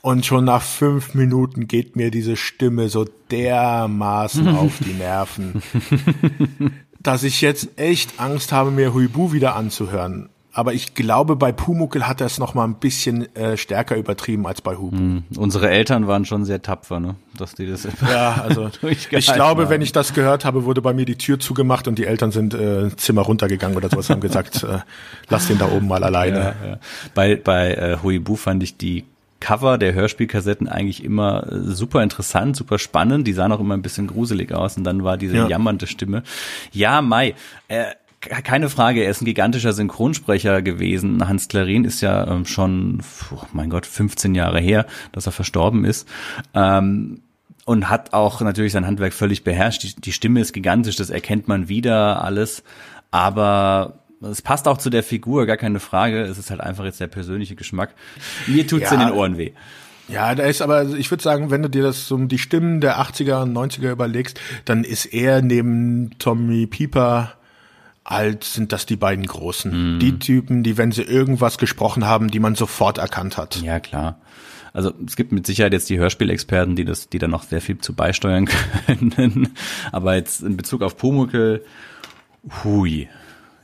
und 0.03 0.27
schon 0.27 0.45
nach 0.45 0.63
fünf 0.63 1.15
Minuten 1.15 1.69
geht 1.69 1.97
mir 1.97 2.11
diese 2.11 2.37
Stimme 2.37 2.91
so 2.91 3.07
dermaßen 3.31 4.49
auf 4.57 4.75
die 4.85 4.93
Nerven, 4.93 5.63
dass 7.01 7.23
ich 7.23 7.41
jetzt 7.41 7.79
echt 7.79 8.21
Angst 8.21 8.53
habe, 8.53 8.71
mir 8.71 8.93
Huibu 8.93 9.33
wieder 9.33 9.57
anzuhören. 9.57 10.29
Aber 10.59 10.73
ich 10.75 10.95
glaube, 10.95 11.37
bei 11.37 11.53
Pumuckl 11.53 12.03
hat 12.09 12.21
er 12.21 12.27
es 12.27 12.39
noch 12.39 12.53
mal 12.55 12.65
ein 12.65 12.75
bisschen 12.75 13.33
äh, 13.37 13.57
stärker 13.57 13.95
übertrieben 13.95 14.45
als 14.45 14.61
bei 14.61 14.75
Huibu. 14.77 15.21
Unsere 15.37 15.71
Eltern 15.71 16.09
waren 16.09 16.25
schon 16.25 16.45
sehr 16.45 16.61
tapfer, 16.63 16.99
ne? 16.99 17.15
Dass 17.37 17.55
die 17.55 17.65
das 17.71 17.87
Ja, 18.11 18.43
also 18.43 18.69
ich 18.83 19.09
glaube, 19.09 19.63
haben. 19.63 19.71
wenn 19.71 19.83
ich 19.83 19.93
das 19.93 20.15
gehört 20.15 20.45
habe, 20.45 20.65
wurde 20.65 20.83
bei 20.83 20.93
mir 20.95 21.05
die 21.05 21.15
Tür 21.17 21.39
zugemacht 21.39 21.87
und 21.87 21.97
die 21.97 22.07
Eltern 22.07 22.33
sind 22.33 22.55
äh, 22.55 22.89
Zimmer 22.97 23.23
runtergegangen 23.23 23.77
oder 23.77 23.89
sowas 23.89 24.11
haben 24.11 24.21
gesagt, 24.21 24.65
äh, 24.65 24.79
lass 25.29 25.47
den 25.47 25.59
da 25.59 25.69
oben 25.71 25.87
mal 25.87 26.03
alleine. 26.03 26.39
Ja, 26.39 26.55
ja. 26.71 26.79
Bei, 27.15 27.37
bei 27.37 27.75
äh, 27.75 27.99
Huibu 28.03 28.35
fand 28.35 28.65
ich 28.65 28.77
die 28.77 29.05
Cover 29.39 29.79
der 29.79 29.95
Hörspielkassetten 29.95 30.67
eigentlich 30.69 31.05
immer 31.05 31.47
äh, 31.53 31.59
super 31.71 32.03
interessant, 32.03 32.57
super 32.57 32.81
spannend. 32.81 33.29
Die 33.29 33.33
sahen 33.33 33.53
auch 33.53 33.61
immer 33.61 33.75
ein 33.75 33.83
bisschen 33.83 34.09
gruselig 34.09 34.53
aus 34.53 34.77
und 34.77 34.83
dann 34.83 35.05
war 35.05 35.17
diese 35.19 35.37
Ja. 35.37 35.47
jammernde 35.47 35.87
Stimme. 35.87 36.25
Ja, 36.73 37.01
Mai, 37.01 37.37
äh, 37.69 37.85
keine 38.21 38.69
Frage, 38.69 39.03
er 39.05 39.11
ist 39.11 39.23
ein 39.23 39.27
gigantischer 39.27 39.73
Synchronsprecher 39.73 40.63
gewesen. 40.63 41.27
Hans 41.29 41.49
Klarin 41.49 41.85
ist 41.85 42.01
ja 42.01 42.27
ähm, 42.27 42.47
schon, 42.47 43.01
oh 43.35 43.43
mein 43.53 43.71
Gott, 43.71 43.87
15 43.87 44.35
Jahre 44.35 44.61
her, 44.61 44.87
dass 45.13 45.27
er 45.27 45.33
verstorben 45.33 45.85
ist. 45.85 46.09
Ähm, 46.55 47.21
und 47.65 47.91
hat 47.91 48.15
auch 48.15 48.41
natürlich 48.41 48.73
sein 48.73 48.87
Handwerk 48.87 49.13
völlig 49.13 49.45
beherrscht. 49.45 49.83
Die, 49.83 49.95
die 50.01 50.13
Stimme 50.13 50.41
ist 50.41 50.53
gigantisch, 50.53 50.97
das 50.97 51.11
erkennt 51.11 51.49
man 51.49 51.69
wieder 51.69 52.25
alles. 52.25 52.63
Aber 53.11 53.99
es 54.23 54.43
passt 54.43 54.67
auch 54.67 54.79
zu 54.79 54.91
der 54.91 55.03
Figur, 55.03 55.47
gar 55.47 55.57
keine 55.57 55.79
Frage. 55.81 56.23
Es 56.23 56.39
ist 56.39 56.51
halt 56.51 56.61
einfach 56.61 56.85
jetzt 56.85 57.01
der 57.01 57.07
persönliche 57.09 57.55
Geschmack. 57.57 57.95
Mir 58.47 58.67
tut's 58.67 58.91
Ja. 58.91 58.95
in 58.95 59.01
den 59.01 59.11
Ohren 59.13 59.37
weh. 59.39 59.53
Ja, 60.09 60.35
da 60.35 60.45
ist 60.45 60.63
aber, 60.63 60.87
ich 60.97 61.11
würde 61.11 61.23
sagen, 61.23 61.51
wenn 61.51 61.63
du 61.63 61.69
dir 61.69 61.83
das 61.83 62.11
um 62.11 62.29
die 62.29 62.39
Stimmen 62.39 62.81
der 62.81 62.99
80er 62.99 63.43
und 63.43 63.53
90er 63.53 63.91
überlegst, 63.93 64.41
dann 64.65 64.83
ist 64.83 65.05
er 65.05 65.43
neben 65.43 66.19
Tommy 66.19 66.67
Pieper 66.67 67.35
halt, 68.09 68.45
sind 68.45 68.73
das 68.73 68.87
die 68.87 68.97
beiden 68.97 69.27
Großen. 69.27 69.99
Die 70.01 70.19
Typen, 70.19 70.63
die, 70.63 70.79
wenn 70.79 70.93
sie 70.93 71.03
irgendwas 71.03 71.59
gesprochen 71.59 72.07
haben, 72.07 72.31
die 72.31 72.41
man 72.41 72.55
sofort 72.55 72.99
erkannt 72.99 73.37
hat. 73.37 73.61
Ja, 73.63 73.81
klar. 73.81 74.19
Also 74.73 74.93
es 75.07 75.17
gibt 75.17 75.33
mit 75.33 75.47
Sicherheit 75.47 75.73
jetzt 75.73 75.91
die 75.91 75.99
Hörspielexperten, 75.99 76.77
die 76.77 76.85
das, 76.85 77.09
die 77.09 77.19
da 77.19 77.29
noch 77.29 77.43
sehr 77.43 77.61
viel 77.61 77.79
zu 77.79 77.95
beisteuern 77.95 78.47
können. 79.17 79.55
Aber 79.93 80.15
jetzt 80.15 80.43
in 80.43 80.57
Bezug 80.57 80.83
auf 80.83 80.97
Pumuckl, 80.97 81.65
hui, 82.65 83.09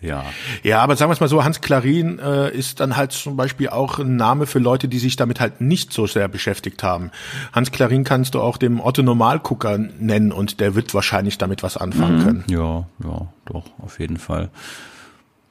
ja. 0.05 0.25
Ja, 0.63 0.81
aber 0.81 0.97
sagen 0.97 1.11
wir 1.11 1.15
es 1.15 1.21
mal 1.21 1.29
so, 1.29 1.45
Hans 1.45 1.61
Klarin 1.61 2.19
äh, 2.19 2.51
ist 2.51 2.81
dann 2.81 2.97
halt 2.97 3.13
zum 3.13 3.37
Beispiel 3.37 3.69
auch 3.69 3.99
ein 3.99 4.17
Name 4.17 4.47
für 4.47 4.59
Leute, 4.59 4.89
die 4.89 4.99
sich 4.99 5.17
damit 5.17 5.41
halt 5.41 5.61
nicht 5.61 5.93
so 5.93 6.07
sehr 6.07 6.29
beschäftigt 6.29 6.83
haben. 6.83 7.11
Hans 7.53 7.73
Klarin 7.73 8.05
kannst 8.05 8.35
du 8.35 8.41
auch 8.41 8.57
dem 8.57 8.81
Otto 8.81 9.03
Normalgucker 9.03 9.79
nennen 9.79 10.33
und 10.33 10.61
der 10.61 10.75
wird 10.75 10.95
wahrscheinlich 10.95 11.39
damit 11.39 11.63
was 11.63 11.77
anfangen 11.77 12.23
können. 12.23 12.45
Ja, 12.49 12.87
ja, 13.03 13.27
doch, 13.47 13.65
auf 13.83 13.99
jeden 13.99 14.19
Fall. 14.19 14.51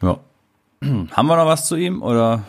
Ja. 0.01 0.19
Haben 1.11 1.27
wir 1.27 1.37
noch 1.37 1.45
was 1.47 1.67
zu 1.67 1.75
ihm 1.75 2.01
oder? 2.01 2.43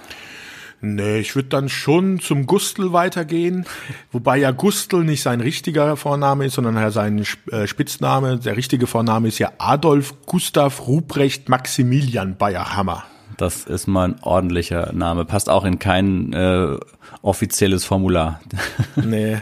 Nee, 0.85 1.19
ich 1.21 1.35
würde 1.35 1.49
dann 1.49 1.69
schon 1.69 2.21
zum 2.21 2.47
Gustl 2.47 2.93
weitergehen, 2.93 3.65
wobei 4.13 4.37
ja 4.37 4.51
Gustl 4.51 5.03
nicht 5.05 5.23
sein 5.23 5.41
richtiger 5.41 5.97
Vorname 5.97 6.45
ist, 6.47 6.55
sondern 6.55 6.77
ja 6.77 6.91
sein 6.91 7.25
äh, 7.51 7.67
Spitzname. 7.67 8.39
Der 8.39 8.57
richtige 8.57 8.87
Vorname 8.87 9.29
ist 9.29 9.39
ja 9.39 9.53
Adolf 9.59 10.15
Gustav 10.27 10.87
Ruprecht 10.87 11.49
Maximilian 11.49 12.37
Bayerhammer. 12.37 13.05
Das 13.37 13.65
ist 13.65 13.89
mal 13.89 14.11
ein 14.11 14.17
ordentlicher 14.23 14.93
Name. 14.93 15.25
Passt 15.25 15.49
auch 15.49 15.65
in 15.65 15.81
kein 15.81 16.33
äh, 16.33 16.77
offizielles 17.23 17.85
Formular. 17.85 18.41
Nee, 18.97 19.39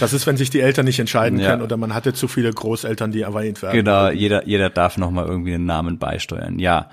das 0.00 0.14
ist, 0.14 0.26
wenn 0.26 0.38
sich 0.38 0.48
die 0.48 0.60
Eltern 0.60 0.86
nicht 0.86 0.98
entscheiden 0.98 1.38
Ja. 1.38 1.50
können 1.50 1.62
oder 1.62 1.76
man 1.76 1.92
hatte 1.94 2.14
zu 2.14 2.28
viele 2.28 2.50
Großeltern, 2.50 3.12
die 3.12 3.20
erwähnt 3.20 3.60
werden. 3.60 3.76
genau, 3.76 4.08
jeder, 4.08 4.46
jeder 4.46 4.70
darf 4.70 4.96
noch 4.96 5.10
mal 5.10 5.26
irgendwie 5.26 5.52
einen 5.54 5.66
Namen 5.66 5.98
beisteuern. 5.98 6.58
Ja, 6.58 6.88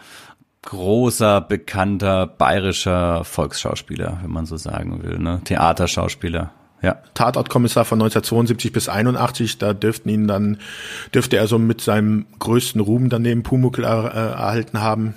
großer, 0.63 1.41
bekannter 1.41 2.25
bayerischer 2.27 3.23
Volksschauspieler, 3.23 4.19
wenn 4.21 4.31
man 4.31 4.45
so 4.45 4.57
sagen 4.57 5.03
will. 5.03 5.19
Ne? 5.19 5.41
Theaterschauspieler. 5.43 6.51
Ja, 6.81 6.97
Tatortkommissar 7.13 7.85
von 7.85 8.01
1972 8.01 8.73
bis 8.73 8.89
81, 8.89 9.57
da 9.57 9.73
dürften 9.73 10.09
ihn 10.09 10.27
dann, 10.27 10.57
dürfte 11.13 11.37
er 11.37 11.47
so 11.47 11.57
mit 11.57 11.79
seinem 11.79 12.25
größten 12.39 12.81
Ruhm 12.81 13.09
daneben 13.09 13.43
Pumuckl 13.43 13.85
er, 13.85 14.13
äh, 14.13 14.31
erhalten 14.33 14.81
haben. 14.81 15.13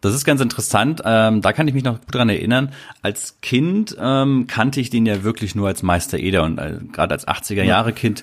Das 0.00 0.14
ist 0.14 0.24
ganz 0.24 0.40
interessant. 0.40 1.02
Ähm, 1.04 1.42
da 1.42 1.52
kann 1.52 1.68
ich 1.68 1.74
mich 1.74 1.84
noch 1.84 2.00
gut 2.00 2.14
dran 2.14 2.28
erinnern. 2.28 2.72
Als 3.02 3.40
Kind 3.42 3.96
ähm, 4.00 4.46
kannte 4.46 4.80
ich 4.80 4.90
den 4.90 5.04
ja 5.06 5.22
wirklich 5.22 5.54
nur 5.54 5.68
als 5.68 5.82
Meister 5.82 6.18
Eder 6.18 6.44
und 6.44 6.58
äh, 6.58 6.78
gerade 6.92 7.12
als 7.12 7.28
80er 7.28 7.62
Jahre 7.62 7.92
Kind 7.92 8.22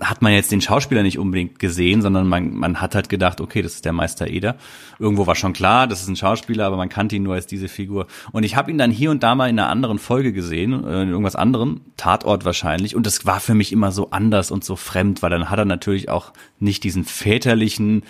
hat 0.00 0.22
man 0.22 0.32
jetzt 0.32 0.52
den 0.52 0.60
Schauspieler 0.60 1.02
nicht 1.02 1.18
unbedingt 1.18 1.58
gesehen, 1.58 2.02
sondern 2.02 2.28
man, 2.28 2.54
man 2.54 2.80
hat 2.80 2.94
halt 2.94 3.08
gedacht, 3.08 3.40
okay, 3.40 3.62
das 3.62 3.74
ist 3.74 3.84
der 3.84 3.92
Meister 3.92 4.28
Eder. 4.28 4.56
Irgendwo 5.00 5.26
war 5.26 5.34
schon 5.34 5.52
klar, 5.52 5.88
das 5.88 6.02
ist 6.02 6.08
ein 6.08 6.16
Schauspieler, 6.16 6.66
aber 6.66 6.76
man 6.76 6.88
kannte 6.88 7.16
ihn 7.16 7.24
nur 7.24 7.34
als 7.34 7.48
diese 7.48 7.66
Figur. 7.66 8.06
Und 8.30 8.44
ich 8.44 8.54
habe 8.54 8.70
ihn 8.70 8.78
dann 8.78 8.92
hier 8.92 9.10
und 9.10 9.24
da 9.24 9.34
mal 9.34 9.50
in 9.50 9.58
einer 9.58 9.68
anderen 9.68 9.98
Folge 9.98 10.32
gesehen, 10.32 10.72
äh, 10.84 11.02
in 11.02 11.08
irgendwas 11.08 11.34
anderem, 11.34 11.80
Tatort 11.96 12.44
wahrscheinlich. 12.44 12.94
Und 12.94 13.06
das 13.06 13.26
war 13.26 13.40
für 13.40 13.54
mich 13.54 13.72
immer 13.72 13.90
so 13.90 14.10
anders 14.10 14.52
und 14.52 14.64
so 14.64 14.76
fremd, 14.76 15.20
weil 15.20 15.30
dann 15.30 15.50
hat 15.50 15.58
er 15.58 15.64
natürlich 15.64 16.08
auch 16.08 16.32
nicht 16.60 16.84
diesen 16.84 17.04
väterlichen 17.04 18.04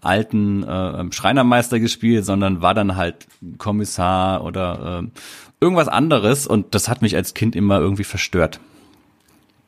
alten 0.00 0.62
äh, 0.62 1.12
Schreinermeister 1.12 1.80
gespielt, 1.80 2.24
sondern 2.24 2.62
war 2.62 2.74
dann 2.74 2.96
halt 2.96 3.26
Kommissar 3.58 4.44
oder 4.44 5.02
äh, 5.02 5.08
irgendwas 5.60 5.88
anderes 5.88 6.46
und 6.46 6.74
das 6.74 6.88
hat 6.88 7.02
mich 7.02 7.16
als 7.16 7.34
Kind 7.34 7.56
immer 7.56 7.78
irgendwie 7.78 8.04
verstört. 8.04 8.60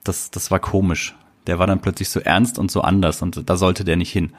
Das, 0.05 0.31
das 0.31 0.51
war 0.51 0.61
komisch. 0.61 1.17
Der 1.47 1.59
war 1.59 1.67
dann 1.67 1.81
plötzlich 1.81 2.11
so 2.11 2.21
ernst 2.21 2.59
und 2.59 2.71
so 2.71 2.83
anders 2.83 3.23
und 3.23 3.49
da 3.49 3.57
sollte 3.57 3.85
der 3.85 3.97
nicht 3.97 4.13
hin. 4.13 4.33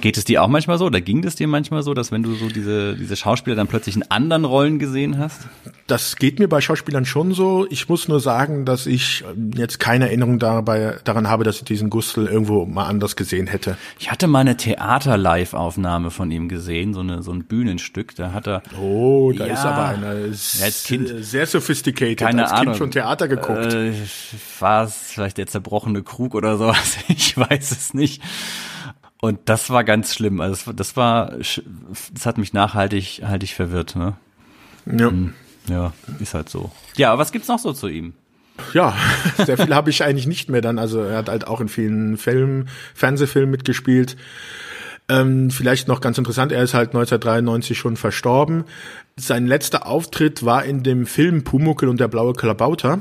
Geht 0.00 0.16
es 0.16 0.24
dir 0.24 0.42
auch 0.42 0.48
manchmal 0.48 0.78
so 0.78 0.86
oder 0.86 1.00
ging 1.00 1.24
es 1.24 1.34
dir 1.34 1.48
manchmal 1.48 1.82
so, 1.82 1.94
dass 1.94 2.12
wenn 2.12 2.22
du 2.22 2.34
so 2.34 2.46
diese, 2.48 2.94
diese 2.94 3.16
Schauspieler 3.16 3.56
dann 3.56 3.66
plötzlich 3.66 3.96
in 3.96 4.04
anderen 4.08 4.44
Rollen 4.44 4.78
gesehen 4.78 5.18
hast? 5.18 5.40
Das 5.88 6.14
geht 6.14 6.38
mir 6.38 6.48
bei 6.48 6.60
Schauspielern 6.60 7.04
schon 7.04 7.32
so. 7.34 7.66
Ich 7.70 7.88
muss 7.88 8.06
nur 8.06 8.20
sagen, 8.20 8.64
dass 8.64 8.86
ich 8.86 9.24
ähm, 9.28 9.50
jetzt 9.56 9.80
keine 9.80 10.06
Erinnerung 10.06 10.38
dabei, 10.38 10.98
daran 11.02 11.28
habe, 11.28 11.42
dass 11.42 11.56
ich 11.56 11.64
diesen 11.64 11.90
Gustl 11.90 12.26
irgendwo 12.28 12.66
mal 12.66 12.84
anders 12.86 13.16
gesehen 13.16 13.48
hätte. 13.48 13.76
Ich 13.98 14.12
hatte 14.12 14.28
mal 14.28 14.38
eine 14.38 14.56
Theater-Live-Aufnahme 14.56 16.12
von 16.12 16.30
ihm 16.30 16.48
gesehen, 16.48 16.94
so, 16.94 17.00
eine, 17.00 17.24
so 17.24 17.32
ein 17.32 17.44
Bühnenstück. 17.44 18.14
Da 18.14 18.32
hat 18.32 18.46
er 18.46 18.62
Oh, 18.80 19.32
da 19.36 19.46
Ja. 19.46 19.54
ist 19.54 19.64
aber 19.64 19.86
einer 19.86 20.06
als 20.10 20.84
Kind. 20.84 21.12
sehr 21.24 21.46
sophisticated, 21.46 22.18
keine 22.18 22.44
als 22.44 22.52
Ahnung. 22.52 22.66
Kind 22.66 22.76
schon 22.78 22.90
Theater 22.92 23.26
geguckt. 23.26 23.74
Äh, 23.74 23.92
war 24.60 24.84
es 24.84 24.94
vielleicht 24.94 25.36
der 25.38 25.48
zerbrochene 25.48 26.04
Krug 26.04 26.36
oder 26.36 26.56
sowas? 26.58 26.96
Ich 27.08 27.36
weiß 27.36 27.72
es 27.72 27.92
nicht. 27.92 28.22
Und 29.20 29.38
das 29.44 29.70
war 29.70 29.84
ganz 29.84 30.14
schlimm. 30.14 30.40
Also 30.40 30.72
das, 30.72 30.76
das 30.76 30.96
war, 30.96 31.32
das 31.38 32.26
hat 32.26 32.38
mich 32.38 32.52
nachhaltig, 32.52 33.22
haltig 33.24 33.54
verwirrt. 33.54 33.96
Ne? 33.96 34.16
ja. 34.86 35.12
Ja, 35.68 35.92
ist 36.18 36.34
halt 36.34 36.48
so. 36.48 36.70
Ja, 36.96 37.12
aber 37.12 37.20
was 37.20 37.32
gibt's 37.32 37.48
noch 37.48 37.58
so 37.58 37.72
zu 37.72 37.88
ihm? 37.88 38.14
Ja, 38.72 38.94
sehr 39.44 39.58
viel 39.58 39.74
habe 39.74 39.90
ich 39.90 40.02
eigentlich 40.02 40.26
nicht 40.26 40.48
mehr 40.48 40.60
dann. 40.60 40.78
Also 40.78 41.00
er 41.00 41.18
hat 41.18 41.28
halt 41.28 41.46
auch 41.46 41.60
in 41.60 41.68
vielen 41.68 42.16
Filmen, 42.16 42.68
Fernsehfilmen 42.94 43.50
mitgespielt. 43.50 44.16
Ähm, 45.08 45.50
vielleicht 45.50 45.88
noch 45.88 46.00
ganz 46.00 46.18
interessant, 46.18 46.52
er 46.52 46.62
ist 46.62 46.72
halt 46.74 46.90
1993 46.90 47.76
schon 47.76 47.96
verstorben. 47.96 48.64
Sein 49.16 49.46
letzter 49.46 49.86
Auftritt 49.86 50.44
war 50.44 50.64
in 50.64 50.82
dem 50.82 51.06
Film 51.06 51.42
Pumuckel 51.44 51.88
und 51.88 52.00
der 52.00 52.08
blaue 52.08 52.32
Klabauter. 52.32 53.00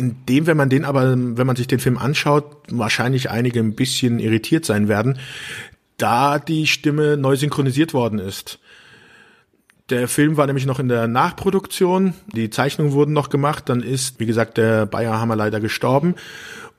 In 0.00 0.24
dem, 0.28 0.46
wenn 0.46 0.56
man 0.56 0.70
den 0.70 0.84
aber, 0.84 1.10
wenn 1.10 1.46
man 1.46 1.56
sich 1.56 1.66
den 1.66 1.80
Film 1.80 1.98
anschaut, 1.98 2.44
wahrscheinlich 2.70 3.30
einige 3.30 3.58
ein 3.58 3.74
bisschen 3.74 4.20
irritiert 4.20 4.64
sein 4.64 4.86
werden, 4.86 5.18
da 5.96 6.38
die 6.38 6.68
Stimme 6.68 7.16
neu 7.16 7.34
synchronisiert 7.36 7.92
worden 7.92 8.20
ist. 8.20 8.60
Der 9.90 10.06
Film 10.06 10.36
war 10.36 10.46
nämlich 10.46 10.66
noch 10.66 10.78
in 10.78 10.88
der 10.88 11.08
Nachproduktion, 11.08 12.14
die 12.32 12.48
Zeichnungen 12.48 12.92
wurden 12.92 13.12
noch 13.12 13.28
gemacht, 13.28 13.68
dann 13.68 13.82
ist, 13.82 14.20
wie 14.20 14.26
gesagt, 14.26 14.56
der 14.56 14.86
Bayerhammer 14.86 15.34
leider 15.34 15.60
gestorben 15.60 16.14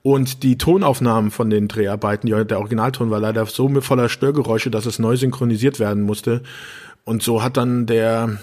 und 0.02 0.44
die 0.44 0.58
Tonaufnahmen 0.58 1.32
von 1.32 1.50
den 1.50 1.68
Dreharbeiten, 1.68 2.28
der 2.28 2.60
Originalton 2.60 3.10
war 3.10 3.20
leider 3.20 3.46
so 3.48 3.68
voller 3.82 4.08
Störgeräusche, 4.08 4.72
dass 4.72 4.86
es 4.86 5.00
neu 5.00 5.18
synchronisiert 5.18 5.80
werden 5.80 6.04
musste 6.04 6.42
und 7.04 7.22
so 7.22 7.44
hat 7.44 7.58
dann 7.58 7.86
der 7.86 8.38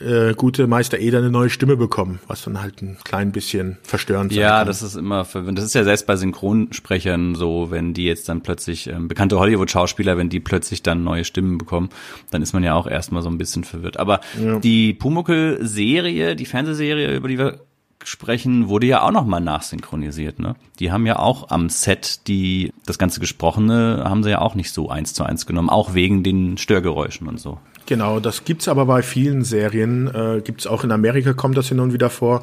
äh, 0.00 0.34
gute 0.34 0.66
Meister 0.66 0.98
Eder 0.98 1.18
eine 1.18 1.30
neue 1.30 1.50
Stimme 1.50 1.76
bekommen, 1.76 2.20
was 2.26 2.42
dann 2.42 2.60
halt 2.62 2.82
ein 2.82 2.96
klein 3.04 3.32
bisschen 3.32 3.78
verstörend 3.82 4.32
Ja, 4.32 4.58
kann. 4.58 4.66
das 4.66 4.82
ist 4.82 4.94
immer 4.96 5.24
verwirrend. 5.24 5.58
Das 5.58 5.64
ist 5.64 5.74
ja 5.74 5.84
selbst 5.84 6.06
bei 6.06 6.16
Synchronsprechern 6.16 7.34
so, 7.34 7.70
wenn 7.70 7.94
die 7.94 8.04
jetzt 8.04 8.28
dann 8.28 8.42
plötzlich, 8.42 8.88
ähm, 8.88 9.08
bekannte 9.08 9.38
Hollywood-Schauspieler, 9.38 10.16
wenn 10.16 10.28
die 10.28 10.40
plötzlich 10.40 10.82
dann 10.82 11.04
neue 11.04 11.24
Stimmen 11.24 11.58
bekommen, 11.58 11.90
dann 12.30 12.42
ist 12.42 12.52
man 12.52 12.62
ja 12.64 12.74
auch 12.74 12.86
erstmal 12.86 13.22
so 13.22 13.28
ein 13.30 13.38
bisschen 13.38 13.64
verwirrt. 13.64 13.96
Aber 13.98 14.20
die 14.62 14.94
Pumuckel-Serie, 14.94 16.36
die 16.36 16.46
Fernsehserie, 16.46 17.14
über 17.16 17.28
die 17.28 17.38
wir 17.38 17.60
sprechen, 18.04 18.68
wurde 18.68 18.86
ja 18.86 19.02
auch 19.02 19.12
nochmal 19.12 19.40
nachsynchronisiert, 19.40 20.40
ne? 20.40 20.56
Die 20.80 20.90
haben 20.90 21.06
ja 21.06 21.20
auch 21.20 21.50
am 21.50 21.68
Set 21.68 22.26
die, 22.26 22.72
das 22.84 22.98
ganze 22.98 23.20
Gesprochene 23.20 24.02
haben 24.04 24.24
sie 24.24 24.30
ja 24.30 24.40
auch 24.40 24.56
nicht 24.56 24.72
so 24.72 24.88
eins 24.90 25.14
zu 25.14 25.22
eins 25.24 25.46
genommen, 25.46 25.70
auch 25.70 25.94
wegen 25.94 26.24
den 26.24 26.58
Störgeräuschen 26.58 27.28
und 27.28 27.38
so. 27.38 27.58
Genau, 27.92 28.20
das 28.20 28.46
gibt's 28.46 28.68
aber 28.68 28.86
bei 28.86 29.02
vielen 29.02 29.44
Serien. 29.44 30.06
Äh, 30.14 30.40
gibt's 30.40 30.66
auch 30.66 30.82
in 30.82 30.92
Amerika 30.92 31.34
kommt 31.34 31.58
das 31.58 31.68
hin 31.68 31.78
und 31.78 31.92
wieder 31.92 32.08
vor. 32.08 32.42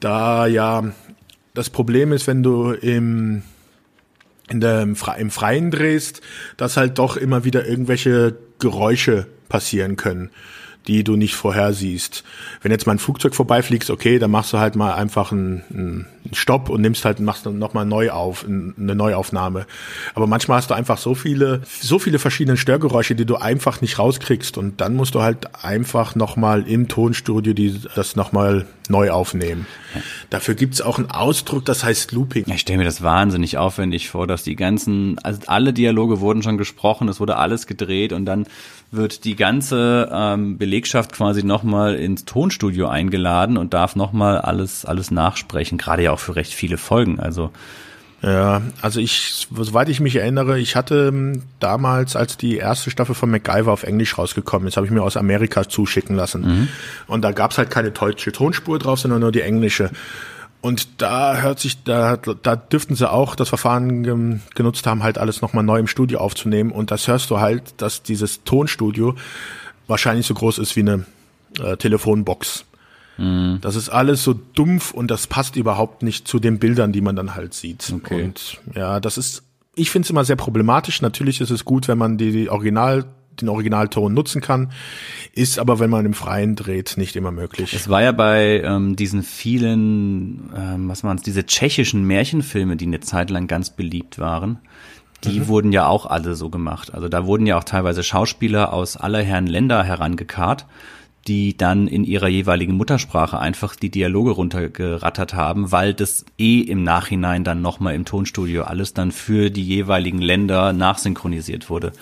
Da 0.00 0.46
ja 0.46 0.82
das 1.52 1.68
Problem 1.68 2.10
ist, 2.10 2.26
wenn 2.26 2.42
du 2.42 2.70
im 2.70 3.42
in 4.48 4.62
der, 4.62 4.80
im, 4.80 4.96
im 5.18 5.30
Freien 5.30 5.70
drehst, 5.70 6.22
dass 6.56 6.78
halt 6.78 6.98
doch 6.98 7.18
immer 7.18 7.44
wieder 7.44 7.66
irgendwelche 7.66 8.34
Geräusche 8.60 9.26
passieren 9.50 9.96
können, 9.96 10.30
die 10.88 11.04
du 11.04 11.16
nicht 11.16 11.34
vorhersiehst. 11.34 12.24
Wenn 12.62 12.72
jetzt 12.72 12.86
mal 12.86 12.94
ein 12.94 12.98
Flugzeug 12.98 13.34
vorbeifliegst, 13.34 13.90
okay, 13.90 14.18
dann 14.18 14.30
machst 14.30 14.52
du 14.52 14.58
halt 14.58 14.74
mal 14.74 14.94
einfach 14.94 15.30
einen, 15.30 15.62
einen 15.70 16.06
Stopp 16.32 16.70
und 16.70 16.80
nimmst 16.80 17.04
halt, 17.04 17.20
machst 17.20 17.46
nochmal 17.46 17.84
neu 17.84 18.10
auf, 18.10 18.44
eine 18.46 18.94
Neuaufnahme. 18.94 19.66
Aber 20.14 20.26
manchmal 20.26 20.58
hast 20.58 20.70
du 20.70 20.74
einfach 20.74 20.98
so 20.98 21.14
viele, 21.14 21.62
so 21.66 21.98
viele 21.98 22.18
verschiedene 22.18 22.56
Störgeräusche, 22.56 23.14
die 23.14 23.26
du 23.26 23.36
einfach 23.36 23.80
nicht 23.80 23.98
rauskriegst 23.98 24.58
und 24.58 24.80
dann 24.80 24.96
musst 24.96 25.14
du 25.14 25.22
halt 25.22 25.62
einfach 25.62 26.14
nochmal 26.14 26.66
im 26.66 26.88
Tonstudio 26.88 27.52
die, 27.52 27.80
das 27.94 28.16
nochmal 28.16 28.66
neu 28.88 29.10
aufnehmen. 29.10 29.66
Dafür 30.30 30.54
gibt's 30.54 30.80
auch 30.80 30.98
einen 30.98 31.10
Ausdruck, 31.10 31.64
das 31.66 31.84
heißt 31.84 32.12
Looping. 32.12 32.44
Ja, 32.46 32.54
Ich 32.54 32.62
stelle 32.62 32.78
mir 32.78 32.84
das 32.84 33.02
wahnsinnig 33.02 33.58
aufwendig 33.58 34.08
vor, 34.08 34.26
dass 34.26 34.42
die 34.42 34.56
ganzen, 34.56 35.18
also 35.18 35.40
alle 35.46 35.72
Dialoge 35.72 36.20
wurden 36.20 36.42
schon 36.42 36.56
gesprochen, 36.58 37.08
es 37.08 37.20
wurde 37.20 37.36
alles 37.36 37.66
gedreht 37.66 38.12
und 38.12 38.24
dann 38.24 38.46
wird 38.90 39.24
die 39.24 39.36
ganze 39.36 40.08
ähm, 40.12 40.56
Belegschaft 40.58 41.12
quasi 41.12 41.42
nochmal 41.42 41.94
ins 41.94 42.24
Tonstudio 42.24 42.88
eingeladen 42.88 43.56
und 43.56 43.74
darf 43.74 43.96
nochmal 43.96 44.38
alles, 44.38 44.84
alles 44.84 45.10
nachsprechen, 45.10 45.78
gerade 45.78 46.04
ja 46.04 46.12
auch 46.12 46.18
für 46.18 46.36
recht 46.36 46.54
viele 46.54 46.78
Folgen. 46.78 47.20
Also 47.20 47.50
Ja, 48.22 48.62
also 48.80 48.98
ich, 48.98 49.46
soweit 49.54 49.88
ich 49.90 50.00
mich 50.00 50.16
erinnere, 50.16 50.58
ich 50.58 50.74
hatte 50.74 51.08
ähm, 51.12 51.42
damals, 51.60 52.16
als 52.16 52.36
die 52.36 52.56
erste 52.56 52.90
Staffel 52.90 53.14
von 53.14 53.30
MacGyver 53.30 53.70
auf 53.70 53.84
Englisch 53.84 54.16
rausgekommen 54.16 54.66
ist, 54.66 54.76
habe 54.76 54.86
ich 54.86 54.92
mir 54.92 55.02
aus 55.02 55.16
Amerika 55.16 55.68
zuschicken 55.68 56.16
lassen. 56.16 56.68
Und 57.06 57.22
da 57.22 57.32
gab's 57.32 57.58
halt 57.58 57.70
keine 57.70 57.90
deutsche 57.90 58.32
Tonspur 58.32 58.78
drauf, 58.78 59.00
sondern 59.00 59.20
nur 59.20 59.32
die 59.32 59.42
englische. 59.42 59.90
Und 60.60 61.00
da 61.00 61.40
hört 61.40 61.60
sich, 61.60 61.84
da, 61.84 62.16
da 62.16 62.56
dürften 62.56 62.96
sie 62.96 63.10
auch 63.10 63.36
das 63.36 63.48
Verfahren 63.48 64.02
genutzt 64.54 64.86
haben, 64.86 65.02
halt 65.02 65.16
alles 65.16 65.40
nochmal 65.40 65.62
neu 65.62 65.78
im 65.78 65.86
Studio 65.86 66.18
aufzunehmen. 66.18 66.72
Und 66.72 66.90
das 66.90 67.06
hörst 67.06 67.30
du 67.30 67.38
halt, 67.38 67.80
dass 67.80 68.02
dieses 68.02 68.42
Tonstudio 68.44 69.14
wahrscheinlich 69.86 70.26
so 70.26 70.34
groß 70.34 70.58
ist 70.58 70.74
wie 70.74 70.80
eine 70.80 71.06
äh, 71.60 71.76
Telefonbox. 71.76 72.64
Das 73.18 73.74
ist 73.74 73.88
alles 73.88 74.22
so 74.22 74.32
dumpf 74.32 74.92
und 74.92 75.10
das 75.10 75.26
passt 75.26 75.56
überhaupt 75.56 76.04
nicht 76.04 76.28
zu 76.28 76.38
den 76.38 76.60
Bildern, 76.60 76.92
die 76.92 77.00
man 77.00 77.16
dann 77.16 77.34
halt 77.34 77.52
sieht. 77.52 77.92
Okay. 77.92 78.22
Und 78.22 78.60
ja, 78.76 79.00
das 79.00 79.18
ist, 79.18 79.42
ich 79.74 79.90
finde 79.90 80.06
es 80.06 80.10
immer 80.10 80.24
sehr 80.24 80.36
problematisch. 80.36 81.02
Natürlich 81.02 81.40
ist 81.40 81.50
es 81.50 81.64
gut, 81.64 81.88
wenn 81.88 81.98
man 81.98 82.16
die, 82.16 82.30
die 82.30 82.48
Original, 82.48 83.06
den 83.40 83.48
Originalton 83.48 84.12
nutzen 84.14 84.40
kann, 84.40 84.70
ist 85.32 85.58
aber, 85.58 85.78
wenn 85.78 85.90
man 85.90 86.06
im 86.06 86.14
Freien 86.14 86.56
dreht, 86.56 86.96
nicht 86.96 87.16
immer 87.16 87.30
möglich. 87.30 87.74
Es 87.74 87.88
war 87.88 88.02
ja 88.02 88.12
bei 88.12 88.62
ähm, 88.64 88.96
diesen 88.96 89.22
vielen, 89.22 90.50
ähm, 90.56 90.88
was 90.88 91.04
waren 91.04 91.16
es, 91.16 91.22
diese 91.22 91.46
tschechischen 91.46 92.04
Märchenfilme, 92.04 92.76
die 92.76 92.86
eine 92.86 93.00
Zeit 93.00 93.30
lang 93.30 93.46
ganz 93.46 93.70
beliebt 93.70 94.18
waren. 94.18 94.58
Die 95.24 95.48
wurden 95.48 95.72
ja 95.72 95.86
auch 95.86 96.06
alle 96.06 96.36
so 96.36 96.48
gemacht. 96.48 96.94
Also 96.94 97.08
da 97.08 97.26
wurden 97.26 97.44
ja 97.44 97.58
auch 97.58 97.64
teilweise 97.64 98.04
Schauspieler 98.04 98.72
aus 98.72 98.96
aller 98.96 99.20
Herren 99.20 99.48
Länder 99.48 99.82
herangekarrt, 99.82 100.66
die 101.26 101.56
dann 101.56 101.88
in 101.88 102.04
ihrer 102.04 102.28
jeweiligen 102.28 102.74
Muttersprache 102.74 103.38
einfach 103.38 103.76
die 103.76 103.90
Dialoge 103.90 104.30
runtergerattert 104.30 105.34
haben, 105.34 105.72
weil 105.72 105.92
das 105.92 106.24
eh 106.38 106.60
im 106.60 106.84
Nachhinein 106.84 107.44
dann 107.44 107.60
nochmal 107.60 107.94
im 107.94 108.04
Tonstudio 108.04 108.62
alles 108.62 108.94
dann 108.94 109.12
für 109.12 109.50
die 109.50 109.64
jeweiligen 109.64 110.22
Länder 110.22 110.72
nachsynchronisiert 110.72 111.68
wurde. 111.68 111.92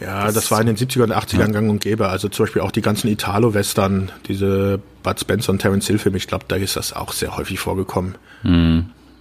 Ja, 0.00 0.30
das, 0.32 0.50
war 0.50 0.60
in 0.60 0.66
den 0.66 0.76
70er 0.76 1.04
und 1.04 1.12
80ern 1.12 1.52
gang 1.52 1.70
und 1.70 1.80
gäbe. 1.80 2.08
Also 2.08 2.28
zum 2.28 2.44
Beispiel 2.44 2.62
auch 2.62 2.72
die 2.72 2.82
ganzen 2.82 3.08
Italo-Western, 3.08 4.10
diese 4.26 4.80
Bud 5.02 5.20
Spencer 5.20 5.52
und 5.52 5.60
Terence 5.60 5.86
Hill-Filme, 5.86 6.16
ich 6.16 6.26
glaube, 6.26 6.44
da 6.48 6.56
ist 6.56 6.76
das 6.76 6.92
auch 6.92 7.12
sehr 7.12 7.36
häufig 7.36 7.60
vorgekommen. 7.60 8.16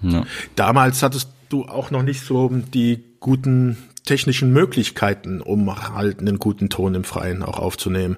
Ja. 0.02 0.24
Damals 0.56 1.04
hattest 1.04 1.30
du 1.50 1.66
auch 1.66 1.92
noch 1.92 2.04
nicht 2.04 2.26
so 2.26 2.50
die 2.50 3.04
guten 3.20 3.78
technischen 4.06 4.52
Möglichkeiten, 4.52 5.42
um 5.42 5.74
halt 5.96 6.20
einen 6.20 6.40
guten 6.40 6.70
Ton 6.70 6.96
im 6.96 7.04
Freien 7.04 7.44
auch 7.44 7.60
aufzunehmen. 7.60 8.18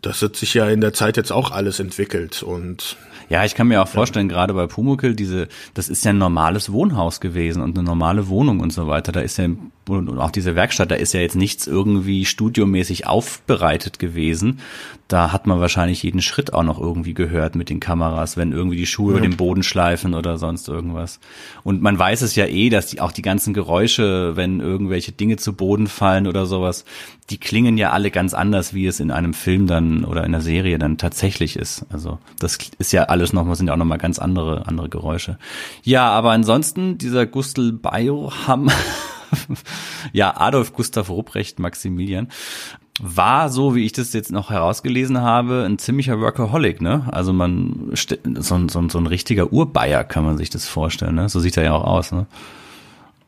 Das 0.00 0.22
hat 0.22 0.36
sich 0.36 0.54
ja 0.54 0.68
in 0.70 0.80
der 0.80 0.94
Zeit 0.94 1.16
jetzt 1.16 1.32
auch 1.32 1.50
alles 1.50 1.80
entwickelt 1.80 2.42
und 2.42 2.96
Ja, 3.30 3.44
ich 3.44 3.54
kann 3.54 3.68
mir 3.68 3.80
auch 3.80 3.86
vorstellen, 3.86 4.28
gerade 4.28 4.54
bei 4.54 4.66
Pumuckl, 4.66 5.14
diese, 5.14 5.46
das 5.72 5.88
ist 5.88 6.04
ja 6.04 6.10
ein 6.10 6.18
normales 6.18 6.72
Wohnhaus 6.72 7.20
gewesen 7.20 7.62
und 7.62 7.78
eine 7.78 7.86
normale 7.86 8.26
Wohnung 8.26 8.58
und 8.58 8.72
so 8.72 8.88
weiter. 8.88 9.12
Da 9.12 9.20
ist 9.20 9.38
ja, 9.38 9.46
und 9.88 10.18
auch 10.18 10.32
diese 10.32 10.56
Werkstatt, 10.56 10.90
da 10.90 10.96
ist 10.96 11.14
ja 11.14 11.20
jetzt 11.20 11.36
nichts 11.36 11.68
irgendwie 11.68 12.24
studiomäßig 12.24 13.06
aufbereitet 13.06 14.00
gewesen. 14.00 14.58
Da 15.10 15.32
hat 15.32 15.48
man 15.48 15.58
wahrscheinlich 15.58 16.04
jeden 16.04 16.22
Schritt 16.22 16.54
auch 16.54 16.62
noch 16.62 16.80
irgendwie 16.80 17.14
gehört 17.14 17.56
mit 17.56 17.68
den 17.68 17.80
Kameras, 17.80 18.36
wenn 18.36 18.52
irgendwie 18.52 18.76
die 18.76 18.86
Schuhe 18.86 19.10
über 19.10 19.20
den 19.20 19.36
Boden 19.36 19.64
schleifen 19.64 20.14
oder 20.14 20.38
sonst 20.38 20.68
irgendwas. 20.68 21.18
Und 21.64 21.82
man 21.82 21.98
weiß 21.98 22.22
es 22.22 22.36
ja 22.36 22.46
eh, 22.46 22.68
dass 22.70 22.86
die, 22.86 23.00
auch 23.00 23.10
die 23.10 23.20
ganzen 23.20 23.52
Geräusche, 23.52 24.36
wenn 24.36 24.60
irgendwelche 24.60 25.10
Dinge 25.10 25.36
zu 25.36 25.54
Boden 25.54 25.88
fallen 25.88 26.28
oder 26.28 26.46
sowas, 26.46 26.84
die 27.28 27.38
klingen 27.38 27.76
ja 27.76 27.90
alle 27.90 28.12
ganz 28.12 28.34
anders, 28.34 28.72
wie 28.72 28.86
es 28.86 29.00
in 29.00 29.10
einem 29.10 29.34
Film 29.34 29.66
dann 29.66 30.04
oder 30.04 30.22
in 30.22 30.30
der 30.30 30.42
Serie 30.42 30.78
dann 30.78 30.96
tatsächlich 30.96 31.56
ist. 31.56 31.84
Also 31.90 32.18
das 32.38 32.58
ist 32.78 32.92
ja 32.92 33.02
alles 33.06 33.32
nochmal, 33.32 33.56
sind 33.56 33.66
ja 33.66 33.72
auch 33.72 33.78
nochmal 33.78 33.98
ganz 33.98 34.20
andere, 34.20 34.68
andere 34.68 34.88
Geräusche. 34.88 35.38
Ja, 35.82 36.08
aber 36.08 36.30
ansonsten, 36.30 36.98
dieser 36.98 37.26
Gustl 37.26 37.72
Bioham, 37.72 38.70
ja, 40.12 40.36
Adolf 40.36 40.72
Gustav 40.72 41.08
Ruprecht 41.08 41.58
Maximilian, 41.58 42.28
war, 43.02 43.48
so 43.48 43.74
wie 43.74 43.84
ich 43.84 43.92
das 43.92 44.12
jetzt 44.12 44.30
noch 44.30 44.50
herausgelesen 44.50 45.20
habe, 45.20 45.64
ein 45.64 45.78
ziemlicher 45.78 46.20
Workaholic, 46.20 46.80
ne? 46.82 47.08
Also 47.10 47.32
man, 47.32 47.92
so 47.94 48.54
ein, 48.54 48.68
so 48.68 48.78
ein, 48.78 48.88
so 48.90 48.98
ein 48.98 49.06
richtiger 49.06 49.52
Urbayer 49.52 50.04
kann 50.04 50.24
man 50.24 50.36
sich 50.36 50.50
das 50.50 50.68
vorstellen, 50.68 51.14
ne? 51.14 51.28
So 51.28 51.40
sieht 51.40 51.56
er 51.56 51.64
ja 51.64 51.72
auch 51.72 51.84
aus, 51.84 52.12
ne? 52.12 52.26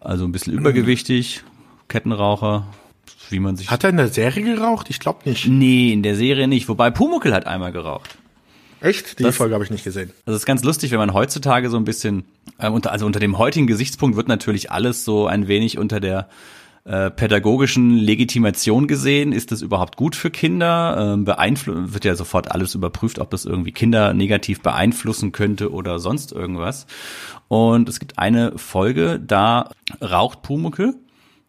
Also 0.00 0.24
ein 0.24 0.32
bisschen 0.32 0.52
übergewichtig, 0.52 1.42
Kettenraucher, 1.88 2.66
wie 3.30 3.40
man 3.40 3.56
sich 3.56 3.70
hat 3.70 3.84
er 3.84 3.90
in 3.90 3.96
der 3.96 4.08
Serie 4.08 4.44
geraucht? 4.44 4.90
Ich 4.90 5.00
glaube 5.00 5.20
nicht. 5.24 5.46
Nee, 5.46 5.92
in 5.92 6.02
der 6.02 6.16
Serie 6.16 6.48
nicht. 6.48 6.68
Wobei 6.68 6.90
Pumuckl 6.90 7.32
hat 7.32 7.46
einmal 7.46 7.72
geraucht. 7.72 8.18
Echt? 8.82 9.18
Die 9.18 9.22
Das- 9.22 9.36
Folge 9.36 9.54
habe 9.54 9.64
ich 9.64 9.70
nicht 9.70 9.84
gesehen. 9.84 10.10
Also 10.26 10.36
es 10.36 10.42
ist 10.42 10.46
ganz 10.46 10.62
lustig, 10.64 10.90
wenn 10.90 10.98
man 10.98 11.14
heutzutage 11.14 11.70
so 11.70 11.76
ein 11.76 11.84
bisschen, 11.84 12.24
äh, 12.58 12.68
unter, 12.68 12.92
also 12.92 13.06
unter 13.06 13.20
dem 13.20 13.38
heutigen 13.38 13.66
Gesichtspunkt 13.66 14.16
wird 14.16 14.28
natürlich 14.28 14.70
alles 14.70 15.04
so 15.04 15.26
ein 15.26 15.48
wenig 15.48 15.78
unter 15.78 16.00
der 16.00 16.28
äh, 16.84 17.10
pädagogischen 17.12 17.96
Legitimation 17.96 18.88
gesehen. 18.88 19.30
Ist 19.30 19.52
das 19.52 19.62
überhaupt 19.62 19.96
gut 19.96 20.16
für 20.16 20.30
Kinder? 20.32 21.12
Ähm, 21.14 21.24
beeinflu 21.24 21.92
wird 21.94 22.04
ja 22.04 22.16
sofort 22.16 22.50
alles 22.50 22.74
überprüft, 22.74 23.20
ob 23.20 23.30
das 23.30 23.44
irgendwie 23.44 23.70
Kinder 23.70 24.12
negativ 24.14 24.62
beeinflussen 24.62 25.30
könnte 25.30 25.70
oder 25.72 26.00
sonst 26.00 26.32
irgendwas. 26.32 26.86
Und 27.46 27.88
es 27.88 28.00
gibt 28.00 28.18
eine 28.18 28.58
Folge, 28.58 29.20
da 29.24 29.70
raucht 30.02 30.42
Pumuckl 30.42 30.94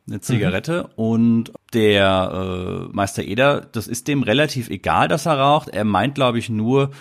eine 0.07 0.19
Zigarette 0.19 0.89
und 0.97 1.51
der 1.73 2.88
äh, 2.91 2.93
Meister 2.93 3.23
Eder, 3.23 3.61
das 3.61 3.88
ist 3.88 4.07
dem 4.09 4.21
relativ 4.21 4.69
egal, 4.69 5.07
dass 5.07 5.25
er 5.25 5.39
raucht. 5.39 5.69
Er 5.69 5.86
meint, 5.86 6.13
glaube 6.15 6.38
ich, 6.39 6.49
nur 6.49 6.91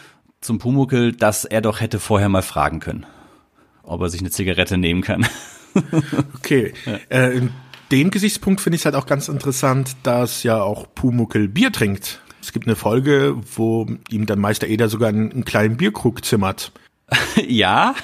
zum 0.43 0.59
Pumuckel, 0.59 1.13
dass 1.13 1.45
er 1.47 1.63
doch 1.63 1.81
hätte 1.81 1.99
vorher 1.99 2.29
mal 2.29 2.43
fragen 2.43 2.81
können, 2.81 3.07
ob 3.83 4.03
er 4.03 4.11
sich 4.11 4.21
eine 4.21 4.31
Zigarette 4.31 4.77
nehmen 4.77 5.03
kann. 5.03 5.27
Okay. 6.37 6.75
Äh, 7.09 7.39
in 7.39 7.51
dem 7.91 8.11
Gesichtspunkt 8.11 8.61
finde 8.61 8.75
ich 8.75 8.83
es 8.83 8.85
halt 8.85 8.95
auch 8.95 9.07
ganz 9.07 9.29
interessant, 9.29 9.97
dass 10.03 10.43
ja 10.43 10.61
auch 10.61 10.87
Pumuckel 10.95 11.49
Bier 11.49 11.73
trinkt. 11.73 12.21
Es 12.43 12.53
gibt 12.53 12.67
eine 12.67 12.77
Folge, 12.77 13.37
wo 13.57 13.87
ihm 14.11 14.27
dann 14.27 14.39
Meister 14.39 14.67
Eder 14.67 14.91
sogar 14.91 15.09
einen, 15.09 15.33
einen 15.33 15.47
kleinen 15.47 15.79
Bierkrug 15.79 16.27
zimmert. 16.27 16.73
ja, 17.49 17.95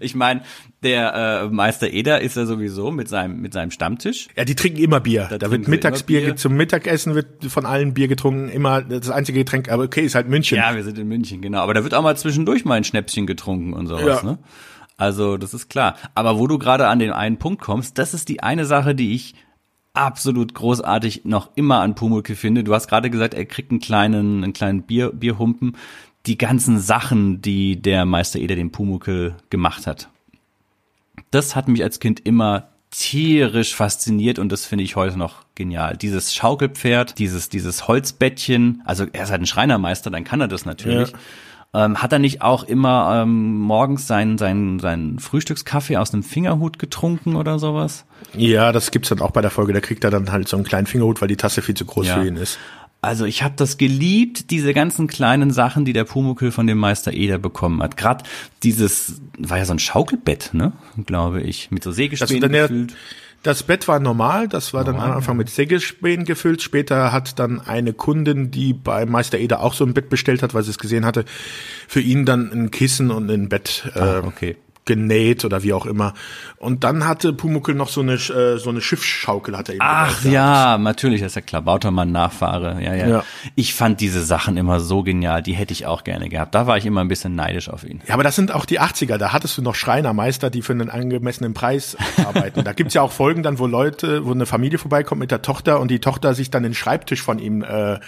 ich 0.00 0.14
meine, 0.14 0.42
der 0.82 1.14
äh, 1.44 1.48
Meister 1.48 1.90
Eder 1.92 2.20
ist 2.20 2.36
ja 2.36 2.44
sowieso 2.46 2.90
mit 2.90 3.08
seinem 3.08 3.40
mit 3.40 3.52
seinem 3.52 3.70
Stammtisch. 3.70 4.28
Ja, 4.36 4.44
die 4.44 4.54
trinken 4.54 4.78
immer 4.80 5.00
Bier. 5.00 5.22
Da, 5.30 5.38
trinken 5.38 5.50
wird 5.52 5.68
Mittagsbier, 5.68 6.20
Bier. 6.20 6.36
zum 6.36 6.54
Mittagessen 6.54 7.14
wird 7.14 7.44
von 7.46 7.66
allen 7.66 7.94
Bier 7.94 8.08
getrunken, 8.08 8.48
immer 8.48 8.82
das 8.82 9.10
einzige 9.10 9.40
Getränk, 9.40 9.70
aber 9.70 9.84
okay, 9.84 10.02
ist 10.02 10.14
halt 10.14 10.28
München. 10.28 10.58
Ja, 10.58 10.74
wir 10.74 10.82
sind 10.84 10.98
in 10.98 11.08
München, 11.08 11.40
genau. 11.40 11.60
Aber 11.60 11.74
da 11.74 11.82
wird 11.84 11.94
auch 11.94 12.02
mal 12.02 12.16
zwischendurch 12.16 12.64
mal 12.64 12.74
ein 12.74 12.84
Schnäpschen 12.84 13.26
getrunken 13.26 13.72
und 13.72 13.86
sowas, 13.86 14.22
Ja. 14.22 14.22
ne? 14.22 14.38
Also, 14.96 15.36
das 15.36 15.54
ist 15.54 15.68
klar. 15.68 15.96
Aber 16.14 16.38
wo 16.38 16.46
du 16.46 16.58
gerade 16.58 16.86
an 16.86 16.98
den 16.98 17.12
einen 17.12 17.38
Punkt 17.38 17.60
kommst, 17.62 17.98
das 17.98 18.14
ist 18.14 18.28
die 18.28 18.42
eine 18.42 18.66
Sache, 18.66 18.94
die 18.94 19.14
ich 19.14 19.34
absolut 19.94 20.54
großartig 20.54 21.22
noch 21.24 21.50
immer 21.54 21.80
an 21.80 21.94
Pumuckl 21.94 22.34
finde. 22.34 22.62
Du 22.64 22.74
hast 22.74 22.88
gerade 22.88 23.10
gesagt, 23.10 23.34
er 23.34 23.44
kriegt 23.44 23.70
einen 23.70 23.80
kleinen, 23.80 24.42
einen 24.44 24.52
kleinen 24.52 24.82
Bier, 24.82 25.10
Bierhumpen. 25.10 25.76
Die 26.26 26.38
ganzen 26.38 26.78
Sachen, 26.78 27.42
die 27.42 27.80
der 27.80 28.04
Meister 28.04 28.38
Eder 28.38 28.54
dem 28.54 28.70
Pumuckl 28.70 29.34
gemacht 29.50 29.86
hat. 29.86 30.08
Das 31.30 31.56
hat 31.56 31.68
mich 31.68 31.82
als 31.82 31.98
Kind 32.00 32.20
immer 32.20 32.68
tierisch 32.90 33.74
fasziniert 33.74 34.38
und 34.38 34.52
das 34.52 34.66
finde 34.66 34.84
ich 34.84 34.96
heute 34.96 35.16
noch 35.16 35.44
genial. 35.54 35.96
Dieses 35.96 36.34
Schaukelpferd, 36.34 37.18
dieses, 37.18 37.48
dieses 37.48 37.88
Holzbettchen, 37.88 38.82
also 38.84 39.06
er 39.12 39.24
ist 39.24 39.30
halt 39.30 39.40
ein 39.42 39.46
Schreinermeister, 39.46 40.10
dann 40.10 40.24
kann 40.24 40.40
er 40.40 40.48
das 40.48 40.66
natürlich. 40.66 41.12
Ähm, 41.74 42.02
hat 42.02 42.12
er 42.12 42.18
nicht 42.18 42.42
auch 42.42 42.64
immer 42.64 43.22
ähm, 43.22 43.58
morgens 43.58 44.06
seinen, 44.06 44.36
seinen, 44.36 44.78
seinen 44.78 45.18
Frühstückskaffee 45.18 45.96
aus 45.96 46.12
einem 46.12 46.22
Fingerhut 46.22 46.78
getrunken 46.78 47.34
oder 47.34 47.58
sowas? 47.58 48.04
Ja, 48.36 48.72
das 48.72 48.90
gibt's 48.90 49.08
dann 49.08 49.22
auch 49.22 49.30
bei 49.30 49.40
der 49.40 49.50
Folge. 49.50 49.72
Da 49.72 49.80
kriegt 49.80 50.04
er 50.04 50.10
dann 50.10 50.30
halt 50.30 50.48
so 50.48 50.58
einen 50.58 50.66
kleinen 50.66 50.86
Fingerhut, 50.86 51.22
weil 51.22 51.28
die 51.28 51.38
Tasse 51.38 51.62
viel 51.62 51.74
zu 51.74 51.86
groß 51.86 52.06
Ja. 52.08 52.20
für 52.20 52.26
ihn 52.26 52.36
ist. 52.36 52.58
Also 53.04 53.24
ich 53.24 53.42
habe 53.42 53.54
das 53.56 53.78
geliebt, 53.78 54.52
diese 54.52 54.72
ganzen 54.72 55.08
kleinen 55.08 55.50
Sachen, 55.50 55.84
die 55.84 55.92
der 55.92 56.04
Pumuckl 56.04 56.52
von 56.52 56.68
dem 56.68 56.78
Meister 56.78 57.12
Eder 57.12 57.38
bekommen 57.38 57.82
hat. 57.82 57.96
Gerade 57.96 58.22
dieses, 58.62 59.20
war 59.36 59.58
ja 59.58 59.64
so 59.64 59.72
ein 59.72 59.80
Schaukelbett, 59.80 60.50
ne, 60.54 60.72
glaube 61.04 61.42
ich, 61.42 61.72
mit 61.72 61.82
so 61.82 61.90
Sägespänen 61.90 62.52
gefüllt. 62.52 62.94
Das 63.42 63.64
Bett 63.64 63.88
war 63.88 63.98
normal, 63.98 64.46
das 64.46 64.72
war 64.72 64.84
dann 64.84 65.00
am 65.00 65.10
Anfang 65.10 65.36
mit 65.36 65.50
Sägespänen 65.50 66.24
gefüllt. 66.24 66.62
Später 66.62 67.10
hat 67.10 67.40
dann 67.40 67.60
eine 67.60 67.92
Kundin, 67.92 68.52
die 68.52 68.72
bei 68.72 69.04
Meister 69.04 69.36
Eder 69.36 69.62
auch 69.62 69.74
so 69.74 69.84
ein 69.84 69.94
Bett 69.94 70.08
bestellt 70.08 70.44
hat, 70.44 70.54
weil 70.54 70.62
sie 70.62 70.70
es 70.70 70.78
gesehen 70.78 71.04
hatte, 71.04 71.24
für 71.88 72.00
ihn 72.00 72.24
dann 72.24 72.52
ein 72.52 72.70
Kissen 72.70 73.10
und 73.10 73.28
ein 73.28 73.48
Bett 73.48 73.90
äh, 73.96 73.98
Ah, 73.98 74.22
okay. 74.24 74.56
Genäht 74.84 75.44
oder 75.44 75.62
wie 75.62 75.72
auch 75.72 75.86
immer. 75.86 76.14
Und 76.58 76.84
dann 76.84 77.06
hatte 77.06 77.32
Pumuckl 77.32 77.74
noch 77.74 77.88
so 77.88 78.00
eine 78.00 78.14
äh, 78.14 78.58
so 78.58 78.70
eine 78.70 78.80
Schiffsschaukel 78.80 79.56
hat 79.56 79.68
er 79.68 79.76
ihm 79.76 79.80
Ach 79.82 80.24
ja, 80.24 80.76
natürlich, 80.78 81.20
das 81.20 81.32
ist 81.32 81.36
ja 81.36 81.40
klar. 81.40 81.62
Bautermann 81.62 82.10
Nachfahre, 82.10 82.82
ja, 82.82 82.94
ja, 82.94 83.08
Ja. 83.08 83.24
Ich 83.54 83.74
fand 83.74 84.00
diese 84.00 84.22
Sachen 84.22 84.56
immer 84.56 84.80
so 84.80 85.02
genial, 85.02 85.42
die 85.42 85.52
hätte 85.52 85.72
ich 85.72 85.86
auch 85.86 86.04
gerne 86.04 86.28
gehabt. 86.28 86.54
Da 86.54 86.66
war 86.66 86.76
ich 86.76 86.86
immer 86.86 87.00
ein 87.00 87.08
bisschen 87.08 87.34
neidisch 87.34 87.68
auf 87.68 87.84
ihn. 87.84 88.00
Ja, 88.06 88.14
aber 88.14 88.24
das 88.24 88.34
sind 88.36 88.52
auch 88.52 88.64
die 88.64 88.80
80er. 88.80 89.18
Da 89.18 89.32
hattest 89.32 89.56
du 89.58 89.62
noch 89.62 89.74
Schreinermeister, 89.74 90.50
die 90.50 90.62
für 90.62 90.72
einen 90.72 90.90
angemessenen 90.90 91.54
Preis 91.54 91.96
arbeiten. 92.24 92.64
da 92.64 92.72
gibt's 92.72 92.94
ja 92.94 93.02
auch 93.02 93.12
Folgen 93.12 93.42
dann, 93.42 93.58
wo 93.58 93.66
Leute, 93.66 94.24
wo 94.26 94.32
eine 94.32 94.46
Familie 94.46 94.78
vorbeikommt 94.78 95.20
mit 95.20 95.30
der 95.30 95.42
Tochter 95.42 95.80
und 95.80 95.90
die 95.90 96.00
Tochter 96.00 96.34
sich 96.34 96.50
dann 96.50 96.64
den 96.64 96.74
Schreibtisch 96.74 97.22
von 97.22 97.38
ihm 97.38 97.62
äh, 97.62 98.00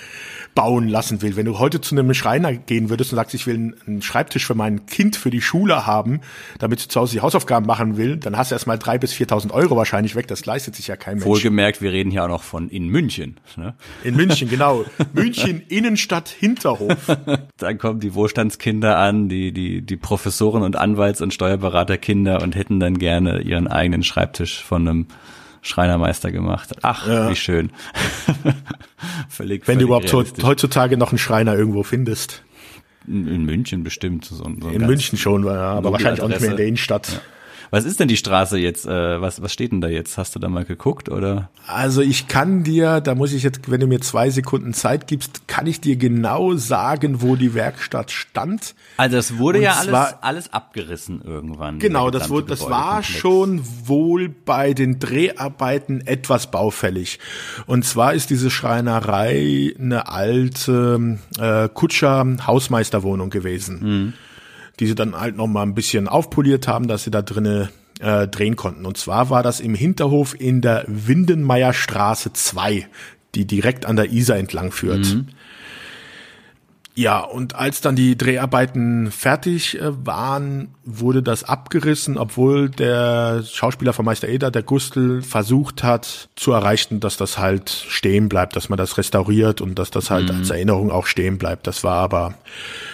bauen 0.55 0.89
lassen 0.89 1.21
will. 1.23 1.37
Wenn 1.37 1.47
du 1.47 1.59
heute 1.59 1.81
zu 1.81 1.95
einem 1.97 2.15
Schreiner 2.15 2.53
gehen 2.55 2.91
würdest 2.91 3.13
und 3.13 3.17
sagst, 3.17 3.35
ich 3.35 3.47
will 3.47 3.75
einen- 3.87 4.03
Schreibtisch 4.03 4.47
für 4.47 4.55
mein 4.55 4.87
Kind 4.87 5.17
für 5.17 5.31
die 5.31 5.41
Schule 5.41 5.87
haben, 5.87 6.21
damit 6.59 6.81
sie 6.81 6.89
zu 6.89 7.01
Hause 7.01 7.15
die 7.15 7.21
Hausaufgaben 7.21 7.67
machen 7.67 7.97
will, 7.97 8.17
dann 8.17 8.37
hast 8.37 8.51
du 8.51 8.55
erstmal 8.55 8.79
drei 8.79 8.99
bis 8.99 9.13
4.000 9.13 9.53
Euro 9.53 9.77
wahrscheinlich 9.77 10.15
weg. 10.15 10.29
Das 10.29 10.47
leistet 10.47 10.77
sich 10.77 10.87
ja 10.87 10.97
kein 10.97 11.15
Mensch. 11.15 11.27
Wohlgemerkt, 11.27 11.81
wir 11.83 11.93
reden 11.93 12.11
hier 12.11 12.25
auch 12.25 12.29
noch 12.29 12.43
von 12.43 12.69
in 12.69 12.89
München. 12.89 13.41
Ne? 13.57 13.75
In 14.05 14.17
München, 14.17 14.49
genau. 14.49 14.85
München, 15.13 15.63
Innenstadt, 15.69 16.29
Hinterhof. 16.29 16.97
Dann 17.57 17.79
kommen 17.79 18.01
die 18.01 18.15
Wohlstandskinder 18.15 18.99
an, 18.99 19.29
die, 19.29 19.53
die, 19.53 19.83
die 19.83 19.97
Professoren 19.97 20.63
und 20.63 20.77
Anwalts- 20.77 21.21
und 21.21 21.35
Steuerberaterkinder 21.35 22.43
und 22.43 22.55
hätten 22.55 22.81
dann 22.81 22.99
gerne 22.99 23.41
ihren 23.41 23.67
eigenen 23.67 24.03
Schreibtisch 24.03 24.63
von 24.63 24.87
einem 24.87 25.07
Schreinermeister 25.65 26.31
gemacht. 26.31 26.73
Ach, 26.83 27.07
wie 27.31 27.37
schön. 27.37 27.73
völlig, 29.29 29.67
Wenn 29.67 29.79
du 29.79 29.81
völlig 29.81 29.83
überhaupt 29.83 30.09
so, 30.09 30.19
realistisch. 30.19 30.45
heutzutage 30.45 30.97
noch 30.97 31.11
einen 31.11 31.19
Schreiner 31.19 31.55
irgendwo 31.57 31.83
findest. 31.83 32.45
in, 33.09 33.27
in 33.27 33.45
München 33.45 33.83
bestimmt. 33.83 34.27
So, 34.27 34.37
so 34.37 34.45
In 34.45 34.87
München 34.87 35.19
schon, 35.19 35.45
ja, 35.45 35.73
aber 35.73 35.93
wahrscheinlich 35.93 36.23
auch 36.23 36.29
nicht 36.29 36.41
mehr 36.41 36.51
in 36.51 36.57
der. 36.57 36.67
Innenstadt. 36.67 37.23
Was 37.75 37.85
ist 37.85 37.99
denn 37.99 38.07
die 38.07 38.17
Straße 38.17 38.57
jetzt? 38.57 38.87
Äh, 38.87 39.21
was, 39.21 39.43
was 39.43 39.53
steht 39.53 39.73
denn 39.73 39.81
da 39.81 39.89
jetzt? 39.89 40.17
Hast 40.17 40.37
du 40.37 40.39
da 40.39 40.49
mal 40.49 40.65
geguckt 40.65 41.09
oder? 41.09 41.51
Also 41.67 42.03
ich 42.03 42.29
kann 42.29 42.63
dir, 42.63 43.01
da 43.01 43.17
muss 43.17 43.33
ich 43.33 43.43
jetzt, 43.43 43.69
wenn 43.69 43.81
du 43.81 43.89
mir 43.89 44.01
zwei 44.01 44.31
Sekunden 44.31 44.73
Zeit 44.75 45.09
gibst, 45.09 45.49
kann 45.49 45.67
ich 45.67 45.81
dir 45.81 45.97
genau 45.97 46.55
sagen, 46.55 47.21
wo 47.21 47.35
die 47.35 47.53
Werkstatt 47.53 48.13
stand. 48.13 48.77
Also 48.97 49.17
es 49.17 49.39
wurde 49.39 49.59
Und 49.59 49.65
ja 49.65 49.73
alles, 49.73 49.87
zwar- 49.87 50.19
alles 50.21 50.53
abgerissen 50.53 51.21
irgendwann. 51.25 51.81
Genau, 51.81 52.11
das, 52.11 52.31
wurde, 52.31 52.47
das 52.47 52.61
war 52.71 53.03
schon 53.03 53.61
wohl 53.87 54.29
bei 54.29 54.73
den 54.73 55.01
Dreharbeiten 55.01 56.07
etwas 56.07 56.53
baufällig. 56.53 57.19
Und 57.67 57.85
zwar 57.85 58.15
ist 58.15 58.31
diese 58.31 58.51
Schreinerei 58.51 59.75
eine 59.81 60.07
alte 60.07 61.19
äh, 61.41 61.69
Kutscher-Hausmeisterwohnung 61.71 63.31
gewesen, 63.31 64.15
die 64.81 64.87
sie 64.87 64.95
dann 64.95 65.19
halt 65.19 65.37
noch 65.37 65.47
mal 65.47 65.63
ein 65.63 65.75
bisschen 65.75 66.09
aufpoliert 66.09 66.69
haben, 66.69 66.89
dass 66.89 67.05
sie 67.05 67.11
da 67.11 67.23
drinnen 67.23 67.69
äh, 68.01 68.27
drehen 68.29 68.57
konnten. 68.57 68.87
Und 68.87 68.97
zwar 68.97 69.31
war 69.31 69.43
das 69.43 69.61
im 69.61 69.75
Hinterhof 69.75 70.39
in 70.39 70.61
der 70.61 70.85
Windenmeier 70.89 71.73
Straße 71.73 72.33
2, 72.33 72.87
die 73.35 73.47
direkt 73.47 73.87
an 73.87 73.97
der 73.97 74.13
Isar 74.13 74.37
entlang 74.37 74.73
führt. 74.73 75.07
Ja, 76.97 77.21
und 77.21 77.57
als 77.57 77.81
dann 77.81 77.97
die 77.97 78.17
Dreharbeiten 78.17 79.11
fertig 79.11 79.81
äh, 79.81 80.07
waren, 80.07 80.69
wurde 80.85 81.25
das 81.25 81.43
abgerissen, 81.43 82.17
obwohl 82.17 82.71
der 82.71 83.43
Schauspieler 83.43 83.93
von 83.93 84.05
Meister 84.05 84.29
Eder, 84.29 84.53
der 84.53 84.63
Gustl, 84.63 85.21
versucht 85.21 85.83
hat 85.83 86.29
zu 86.37 86.53
erreichen, 86.53 87.01
dass 87.01 87.17
das 87.17 87.37
halt 87.37 87.71
stehen 87.71 88.29
bleibt, 88.29 88.55
dass 88.55 88.69
man 88.69 88.77
das 88.77 88.97
restauriert 88.97 89.61
und 89.61 89.77
dass 89.79 89.91
das 89.91 90.11
halt 90.11 90.31
als 90.31 90.51
Erinnerung 90.51 90.93
auch 90.93 91.07
stehen 91.07 91.37
bleibt. 91.37 91.67
Das 91.67 91.83
war 91.83 91.97
aber 91.97 92.35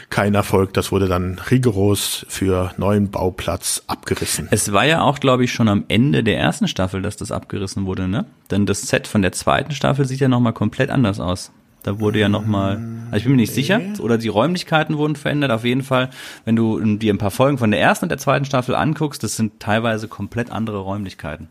kein 0.08 0.34
Erfolg. 0.34 0.72
Das 0.72 0.92
wurde 0.92 1.06
dann 1.06 1.38
rigoros 1.50 2.24
für 2.28 2.72
neuen 2.78 3.10
Bauplatz 3.10 3.82
abgerissen. 3.86 4.48
Es 4.50 4.72
war 4.72 4.86
ja 4.86 5.02
auch, 5.02 5.20
glaube 5.20 5.44
ich, 5.44 5.52
schon 5.52 5.68
am 5.68 5.84
Ende 5.88 6.24
der 6.24 6.38
ersten 6.38 6.68
Staffel, 6.68 7.02
dass 7.02 7.16
das 7.16 7.30
abgerissen 7.30 7.84
wurde, 7.84 8.08
ne? 8.08 8.24
Denn 8.50 8.64
das 8.64 8.82
Set 8.82 9.06
von 9.06 9.20
der 9.20 9.32
zweiten 9.32 9.72
Staffel 9.72 10.06
sieht 10.06 10.20
ja 10.20 10.28
nochmal 10.28 10.54
komplett 10.54 10.90
anders 10.90 11.20
aus. 11.20 11.52
Da 11.82 11.98
wurde 11.98 12.18
ja 12.18 12.28
nochmal, 12.28 12.78
also 13.06 13.16
ich 13.16 13.22
bin 13.24 13.32
mir 13.32 13.38
nicht 13.38 13.54
sicher, 13.54 13.80
oder 14.00 14.18
die 14.18 14.28
Räumlichkeiten 14.28 14.98
wurden 14.98 15.16
verändert. 15.16 15.50
Auf 15.50 15.64
jeden 15.64 15.82
Fall, 15.82 16.10
wenn 16.44 16.56
du 16.56 16.96
dir 16.96 17.12
ein 17.12 17.18
paar 17.18 17.30
Folgen 17.30 17.58
von 17.58 17.70
der 17.70 17.80
ersten 17.80 18.04
und 18.04 18.10
der 18.10 18.18
zweiten 18.18 18.44
Staffel 18.44 18.74
anguckst, 18.74 19.22
das 19.22 19.36
sind 19.36 19.60
teilweise 19.60 20.08
komplett 20.08 20.50
andere 20.50 20.78
Räumlichkeiten. 20.78 21.48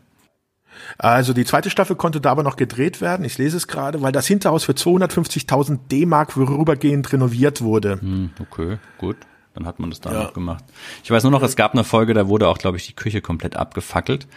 Also 0.98 1.32
die 1.32 1.44
zweite 1.44 1.68
Staffel 1.68 1.96
konnte 1.96 2.20
da 2.20 2.30
aber 2.30 2.42
noch 2.42 2.56
gedreht 2.56 3.00
werden. 3.00 3.24
Ich 3.24 3.38
lese 3.38 3.56
es 3.56 3.66
gerade, 3.66 4.02
weil 4.02 4.12
das 4.12 4.26
Hinterhaus 4.26 4.64
für 4.64 4.72
250.000 4.72 5.88
D-Mark 5.90 6.32
vorübergehend 6.32 7.12
renoviert 7.12 7.60
wurde. 7.60 8.00
Hm, 8.00 8.30
okay, 8.40 8.78
gut. 8.98 9.16
Dann 9.54 9.66
hat 9.66 9.80
man 9.80 9.90
das 9.90 10.00
da 10.00 10.12
noch 10.12 10.32
gemacht. 10.32 10.64
Ich 11.02 11.10
weiß 11.10 11.24
nur 11.24 11.32
noch, 11.32 11.42
es 11.42 11.56
gab 11.56 11.72
eine 11.72 11.82
Folge, 11.82 12.14
da 12.14 12.28
wurde 12.28 12.46
auch, 12.46 12.58
glaube 12.58 12.76
ich, 12.76 12.86
die 12.86 12.94
Küche 12.94 13.20
komplett 13.20 13.56
abgefackelt 13.56 14.28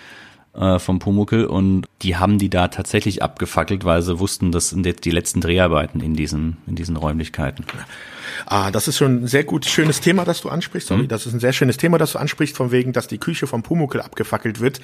äh, 0.55 0.79
vom 0.79 0.99
Pumuckel 0.99 1.45
und 1.45 1.87
die 2.01 2.15
haben 2.17 2.37
die 2.37 2.49
da 2.49 2.67
tatsächlich 2.67 3.23
abgefackelt, 3.23 3.85
weil 3.85 4.01
sie 4.01 4.19
wussten, 4.19 4.51
das 4.51 4.69
sind 4.69 4.85
jetzt 4.85 5.05
die 5.05 5.11
letzten 5.11 5.41
Dreharbeiten 5.41 5.99
in 6.01 6.13
diesen, 6.15 6.57
in 6.67 6.75
diesen 6.75 6.95
Räumlichkeiten. 6.95 7.65
Ah, 8.45 8.71
das 8.71 8.87
ist 8.87 8.97
schon 8.97 9.23
ein 9.23 9.27
sehr 9.27 9.43
gut, 9.43 9.65
schönes 9.65 10.01
Thema, 10.01 10.25
das 10.25 10.41
du 10.41 10.49
ansprichst. 10.49 10.87
Sorry, 10.89 11.07
das 11.07 11.25
ist 11.25 11.33
ein 11.33 11.39
sehr 11.39 11.53
schönes 11.53 11.77
Thema, 11.77 11.97
das 11.97 12.13
du 12.13 12.19
ansprichst, 12.19 12.55
von 12.55 12.71
wegen, 12.71 12.93
dass 12.93 13.07
die 13.07 13.17
Küche 13.17 13.47
vom 13.47 13.63
Pumuckel 13.63 14.01
abgefackelt 14.01 14.59
wird. 14.59 14.79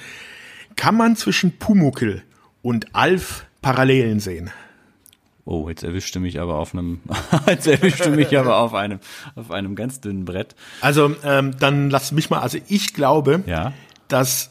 Kann 0.76 0.96
man 0.96 1.16
zwischen 1.16 1.58
Pumuckel 1.58 2.22
und 2.62 2.94
Alf 2.94 3.46
Parallelen 3.62 4.20
sehen? 4.20 4.50
Oh, 5.44 5.68
jetzt 5.68 5.82
erwischte 5.82 6.20
mich 6.20 6.38
aber 6.40 6.56
auf 6.56 6.74
einem, 6.74 7.00
jetzt 7.46 7.66
erwischte 7.66 8.10
mich 8.10 8.38
aber 8.38 8.58
auf 8.58 8.74
einem, 8.74 9.00
auf 9.34 9.50
einem 9.50 9.74
ganz 9.74 10.00
dünnen 10.00 10.24
Brett. 10.24 10.54
Also 10.80 11.14
ähm, 11.24 11.56
dann 11.58 11.90
lass 11.90 12.12
mich 12.12 12.30
mal, 12.30 12.38
also 12.40 12.58
ich 12.68 12.94
glaube, 12.94 13.42
Ja. 13.46 13.72
dass 14.08 14.50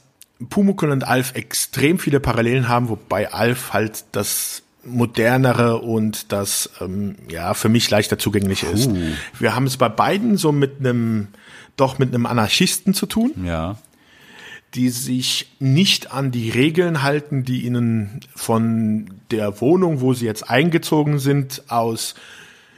Pumuckel 0.50 0.90
und 0.92 1.04
Alf 1.06 1.36
extrem 1.36 2.00
viele 2.00 2.20
Parallelen 2.20 2.68
haben, 2.70 2.90
wobei 2.90 3.32
Alf 3.34 3.74
halt 3.74 4.06
das 4.14 4.64
modernere 4.86 5.80
und 5.80 6.32
das 6.32 6.70
ähm, 6.80 7.16
ja 7.30 7.54
für 7.54 7.68
mich 7.70 7.90
leichter 7.90 8.18
zugänglich 8.18 8.64
ist. 8.64 8.90
Wir 9.38 9.54
haben 9.54 9.68
es 9.68 9.76
bei 9.78 9.90
beiden 9.90 10.38
so 10.38 10.52
mit 10.52 10.80
einem 10.80 11.28
doch 11.76 12.00
mit 12.00 12.10
einem 12.14 12.26
Anarchisten 12.26 12.94
zu 12.94 13.06
tun, 13.06 13.32
Ja. 13.46 13.78
die 14.76 14.90
sich 14.90 15.52
nicht 15.60 16.12
an 16.12 16.32
die 16.32 16.50
Regeln 16.50 17.04
halten, 17.04 17.44
die 17.44 17.66
ihnen 17.66 18.22
von 18.36 19.10
der 19.32 19.60
Wohnung, 19.62 20.00
wo 20.02 20.14
sie 20.14 20.26
jetzt 20.26 20.50
eingezogen 20.50 21.20
sind, 21.20 21.64
aus 21.70 22.16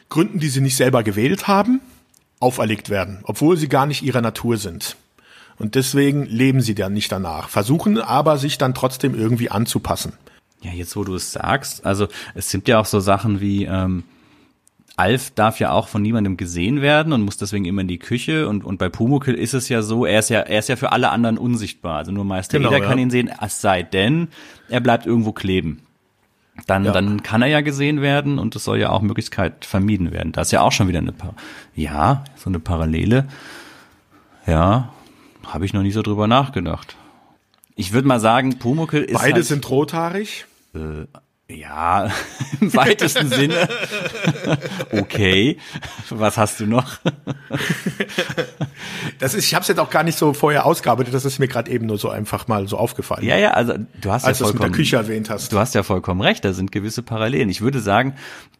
Gründen, 0.09 0.39
die 0.39 0.49
sie 0.49 0.61
nicht 0.61 0.75
selber 0.75 1.03
gewählt 1.03 1.47
haben, 1.47 1.81
auferlegt 2.39 2.89
werden, 2.89 3.19
obwohl 3.23 3.57
sie 3.57 3.69
gar 3.69 3.85
nicht 3.85 4.01
ihrer 4.01 4.21
Natur 4.21 4.57
sind. 4.57 4.97
Und 5.61 5.75
deswegen 5.75 6.25
leben 6.25 6.61
sie 6.61 6.73
dann 6.75 6.93
nicht 6.93 7.11
danach, 7.11 7.49
versuchen 7.49 7.99
aber 7.99 8.37
sich 8.37 8.57
dann 8.57 8.73
trotzdem 8.73 9.13
irgendwie 9.13 9.51
anzupassen. 9.51 10.13
Ja, 10.61 10.71
jetzt 10.71 10.95
wo 10.95 11.03
du 11.03 11.13
es 11.15 11.31
sagst, 11.31 11.85
also 11.85 12.07
es 12.35 12.49
sind 12.49 12.67
ja 12.67 12.79
auch 12.79 12.85
so 12.85 12.99
Sachen 12.99 13.41
wie, 13.41 13.65
ähm, 13.65 14.03
Alf 14.97 15.31
darf 15.31 15.59
ja 15.59 15.71
auch 15.71 15.87
von 15.87 16.01
niemandem 16.01 16.35
gesehen 16.37 16.81
werden 16.81 17.13
und 17.13 17.21
muss 17.21 17.37
deswegen 17.37 17.65
immer 17.65 17.81
in 17.81 17.87
die 17.87 17.97
Küche 17.97 18.47
und, 18.47 18.63
und 18.63 18.77
bei 18.77 18.89
Pumuckl 18.89 19.33
ist 19.33 19.53
es 19.53 19.69
ja 19.69 19.81
so, 19.81 20.05
er 20.05 20.19
ist 20.19 20.29
ja, 20.29 20.41
er 20.41 20.59
ist 20.59 20.69
ja 20.69 20.75
für 20.75 20.91
alle 20.91 21.09
anderen 21.09 21.37
unsichtbar. 21.37 21.97
Also 21.97 22.11
nur 22.11 22.25
Meister 22.25 22.57
Genau, 22.57 22.69
Eder 22.69 22.79
ja. 22.79 22.85
kann 22.87 22.99
ihn 22.99 23.09
sehen, 23.09 23.31
es 23.41 23.61
sei 23.61 23.83
denn, 23.83 24.27
er 24.69 24.81
bleibt 24.81 25.05
irgendwo 25.05 25.31
kleben. 25.31 25.79
Dann, 26.67 26.85
Ja. 26.85 26.91
dann 26.91 27.23
kann 27.23 27.41
er 27.41 27.47
ja 27.47 27.61
gesehen 27.61 28.01
werden 28.01 28.37
und 28.37 28.55
es 28.55 28.63
soll 28.65 28.79
ja 28.79 28.89
auch 28.89 29.01
Möglichkeit 29.01 29.65
vermieden 29.65 30.11
werden. 30.11 30.33
Das 30.33 30.49
ist 30.49 30.51
ja 30.51 30.61
auch 30.61 30.71
schon 30.73 30.87
wieder 30.89 30.99
eine, 30.99 31.13
Pa- 31.13 31.33
ja, 31.73 32.23
so 32.35 32.49
eine 32.49 32.59
Parallele. 32.59 33.25
Ja, 34.45 34.91
habe 35.53 35.65
ich 35.65 35.73
noch 35.73 35.81
nie 35.81 35.91
so 35.91 36.01
drüber 36.01 36.27
nachgedacht. 36.27 36.95
Ich 37.75 37.93
würde 37.93 38.07
mal 38.07 38.19
sagen, 38.19 38.57
Pumuckl 38.59 38.97
ist 39.03 39.13
Beide 39.13 39.35
halt, 39.35 39.45
sind 39.45 39.69
rothaarig. 39.69 40.45
ja, 41.49 42.09
im 42.61 42.73
weitesten 42.73 43.29
Sinne. 43.29 43.67
Okay. 44.93 45.57
Was 46.09 46.37
hast 46.37 46.59
du 46.59 46.65
noch? 46.65 46.99
Das 49.19 49.33
ist, 49.35 49.45
ich 49.45 49.53
habe 49.53 49.61
es 49.61 49.67
jetzt 49.67 49.79
auch 49.79 49.89
gar 49.89 50.03
nicht 50.03 50.17
so 50.17 50.33
vorher 50.33 50.65
ausgearbeitet, 50.65 51.13
das 51.13 51.25
ist 51.25 51.37
mir 51.39 51.47
gerade 51.47 51.69
eben 51.71 51.85
nur 51.85 51.97
so 51.97 52.09
einfach 52.09 52.47
mal 52.47 52.67
so 52.67 52.77
aufgefallen. 52.77 53.23
Ja, 53.25 53.37
ja, 53.37 53.51
also 53.51 53.73
du 54.01 54.11
hast 54.11 54.25
als 54.25 54.39
ja 54.39 54.45
es 54.47 54.53
mit 54.53 54.61
der 54.61 54.67
vollkommen, 54.67 54.71
Küche 54.75 54.95
erwähnt 54.95 55.29
hast. 55.29 55.51
du 55.53 55.59
hast 55.59 55.75
ja 55.75 55.83
vollkommen 55.83 56.21
recht, 56.21 56.43
da 56.43 56.53
sind 56.53 56.71
gewisse 56.71 57.03
Parallelen. 57.03 57.49
Ich 57.49 57.61
würde 57.61 57.79
sagen, 57.79 58.15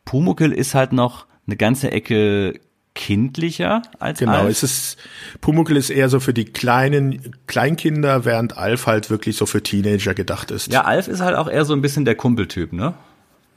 Pumuckl 0.06 0.52
ist 0.52 0.76
halt 0.76 0.94
noch 0.94 1.26
eine 1.48 1.58
ganze 1.58 1.92
Ecke 1.92 2.60
kindlicher 2.94 3.82
als 4.00 4.20
Genau, 4.20 4.34
Alf. 4.34 4.50
es 4.50 4.64
ist 4.64 4.98
Pumuckl 5.40 5.78
ist 5.78 5.90
eher 5.90 6.10
so 6.10 6.20
für 6.20 6.34
die 6.34 6.46
kleinen 6.46 7.34
Kleinkinder, 7.48 8.26
während 8.26 8.58
Alf 8.58 8.88
halt 8.88 9.10
wirklich 9.10 9.38
so 9.38 9.46
für 9.46 9.64
Teenager 9.64 10.14
gedacht 10.14 10.52
ist. 10.52 10.72
Ja, 10.72 10.84
Alf 10.84 11.08
ist 11.08 11.22
halt 11.22 11.36
auch 11.36 11.50
eher 11.50 11.66
so 11.66 11.74
ein 11.74 11.82
bisschen 11.82 12.06
der 12.06 12.16
Kumpeltyp, 12.16 12.74
ne? 12.74 12.94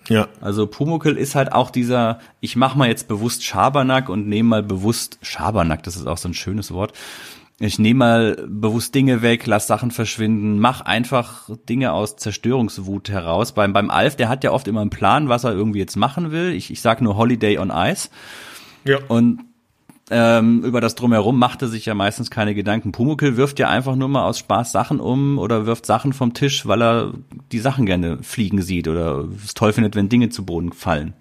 ja. 0.08 0.28
Also 0.40 0.66
Pumuckl 0.66 1.16
ist 1.16 1.34
halt 1.34 1.52
auch 1.52 1.70
dieser, 1.70 2.20
ich 2.40 2.56
mach 2.56 2.74
mal 2.74 2.88
jetzt 2.88 3.08
bewusst 3.08 3.44
Schabernack 3.44 4.08
und 4.08 4.28
nehme 4.28 4.48
mal 4.48 4.62
bewusst 4.62 5.18
Schabernack, 5.22 5.82
das 5.82 5.96
ist 5.96 6.06
auch 6.06 6.18
so 6.18 6.28
ein 6.28 6.34
schönes 6.34 6.70
Wort. 6.72 6.92
Ich 7.60 7.78
nehme 7.78 7.98
mal 7.98 8.46
bewusst 8.48 8.96
Dinge 8.96 9.22
weg, 9.22 9.46
lass 9.46 9.68
Sachen 9.68 9.92
verschwinden, 9.92 10.58
mach 10.58 10.80
einfach 10.80 11.48
Dinge 11.68 11.92
aus 11.92 12.16
Zerstörungswut 12.16 13.10
heraus. 13.10 13.52
Beim, 13.52 13.72
beim 13.72 13.90
Alf, 13.90 14.16
der 14.16 14.28
hat 14.28 14.42
ja 14.42 14.50
oft 14.50 14.66
immer 14.66 14.80
einen 14.80 14.90
Plan, 14.90 15.28
was 15.28 15.44
er 15.44 15.52
irgendwie 15.52 15.78
jetzt 15.78 15.96
machen 15.96 16.32
will. 16.32 16.52
Ich, 16.52 16.72
ich 16.72 16.80
sag 16.80 17.00
nur 17.00 17.16
Holiday 17.16 17.58
on 17.58 17.70
Ice. 17.72 18.08
Ja. 18.84 18.98
Und 19.08 19.40
ähm, 20.10 20.62
über 20.64 20.80
das 20.80 20.94
Drumherum 20.94 21.38
macht 21.38 21.62
er 21.62 21.68
sich 21.68 21.86
ja 21.86 21.94
meistens 21.94 22.30
keine 22.30 22.54
Gedanken. 22.54 22.92
Pumuckl 22.92 23.36
wirft 23.36 23.58
ja 23.58 23.70
einfach 23.70 23.96
nur 23.96 24.08
mal 24.08 24.26
aus 24.26 24.38
Spaß 24.38 24.70
Sachen 24.70 25.00
um 25.00 25.38
oder 25.38 25.66
wirft 25.66 25.86
Sachen 25.86 26.12
vom 26.12 26.34
Tisch, 26.34 26.66
weil 26.66 26.82
er 26.82 27.14
die 27.52 27.58
Sachen 27.58 27.86
gerne 27.86 28.22
fliegen 28.22 28.60
sieht 28.60 28.86
oder 28.86 29.26
es 29.42 29.54
toll 29.54 29.72
findet, 29.72 29.96
wenn 29.96 30.10
Dinge 30.10 30.28
zu 30.28 30.44
Boden 30.44 30.72
fallen. 30.72 31.14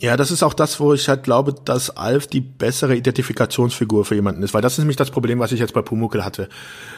Ja, 0.00 0.16
das 0.16 0.30
ist 0.30 0.44
auch 0.44 0.54
das, 0.54 0.78
wo 0.78 0.94
ich 0.94 1.08
halt 1.08 1.24
glaube, 1.24 1.52
dass 1.64 1.90
Alf 1.90 2.28
die 2.28 2.40
bessere 2.40 2.94
Identifikationsfigur 2.94 4.04
für 4.04 4.14
jemanden 4.14 4.44
ist, 4.44 4.54
weil 4.54 4.62
das 4.62 4.74
ist 4.74 4.78
nämlich 4.78 4.96
das 4.96 5.10
Problem, 5.10 5.40
was 5.40 5.50
ich 5.50 5.58
jetzt 5.58 5.74
bei 5.74 5.82
Pumuckl 5.82 6.24
hatte. 6.24 6.48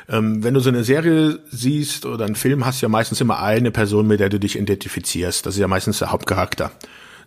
Ähm, 0.06 0.44
wenn 0.44 0.52
du 0.52 0.60
so 0.60 0.68
eine 0.68 0.84
Serie 0.84 1.38
siehst 1.50 2.04
oder 2.04 2.26
einen 2.26 2.34
Film, 2.34 2.66
hast 2.66 2.82
du 2.82 2.86
ja 2.86 2.90
meistens 2.90 3.22
immer 3.22 3.40
eine 3.40 3.70
Person, 3.70 4.06
mit 4.06 4.20
der 4.20 4.28
du 4.28 4.38
dich 4.38 4.58
identifizierst. 4.58 5.46
Das 5.46 5.54
ist 5.54 5.60
ja 5.60 5.68
meistens 5.68 6.00
der 6.00 6.12
Hauptcharakter. 6.12 6.72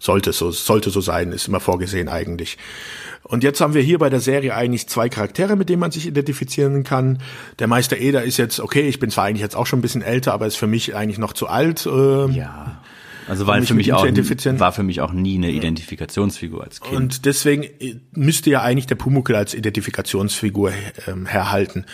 Sollte 0.03 0.33
so, 0.33 0.51
sollte 0.51 0.89
so 0.89 0.99
sein, 0.99 1.31
ist 1.31 1.47
immer 1.47 1.61
vorgesehen 1.61 2.09
eigentlich. 2.09 2.57
Und 3.23 3.41
jetzt 3.41 3.61
haben 3.61 3.73
wir 3.73 3.81
hier 3.81 3.99
bei 3.99 4.09
der 4.09 4.19
Serie 4.19 4.53
eigentlich 4.53 4.89
zwei 4.89 5.07
Charaktere, 5.07 5.55
mit 5.55 5.69
denen 5.69 5.79
man 5.79 5.91
sich 5.91 6.05
identifizieren 6.05 6.83
kann. 6.83 7.19
Der 7.59 7.67
Meister 7.67 7.95
Eder 7.97 8.23
ist 8.23 8.35
jetzt, 8.35 8.59
okay, 8.59 8.81
ich 8.81 8.99
bin 8.99 9.11
zwar 9.11 9.23
eigentlich 9.23 9.39
jetzt 9.41 9.55
auch 9.55 9.65
schon 9.65 9.79
ein 9.79 9.81
bisschen 9.81 10.01
älter, 10.01 10.33
aber 10.33 10.45
ist 10.45 10.57
für 10.57 10.67
mich 10.67 10.93
eigentlich 10.93 11.19
noch 11.19 11.31
zu 11.31 11.47
alt. 11.47 11.85
Äh, 11.85 12.27
Ja. 12.31 12.81
Also 13.29 13.47
war 13.47 13.57
mich 13.57 13.69
für 13.69 13.75
mich 13.75 13.93
auch 13.93 14.05
war 14.59 14.73
für 14.73 14.83
mich 14.83 14.99
auch 14.99 15.13
nie 15.13 15.37
eine 15.37 15.51
Identifikationsfigur 15.51 16.61
als 16.61 16.81
Kind. 16.81 16.93
Und 16.93 17.25
deswegen 17.25 17.63
äh, 17.63 17.95
müsste 18.11 18.49
ja 18.49 18.61
eigentlich 18.61 18.87
der 18.87 18.95
Pumuckl 18.95 19.35
als 19.35 19.53
Identifikationsfigur 19.53 20.73
ähm, 21.07 21.25
herhalten. 21.25 21.85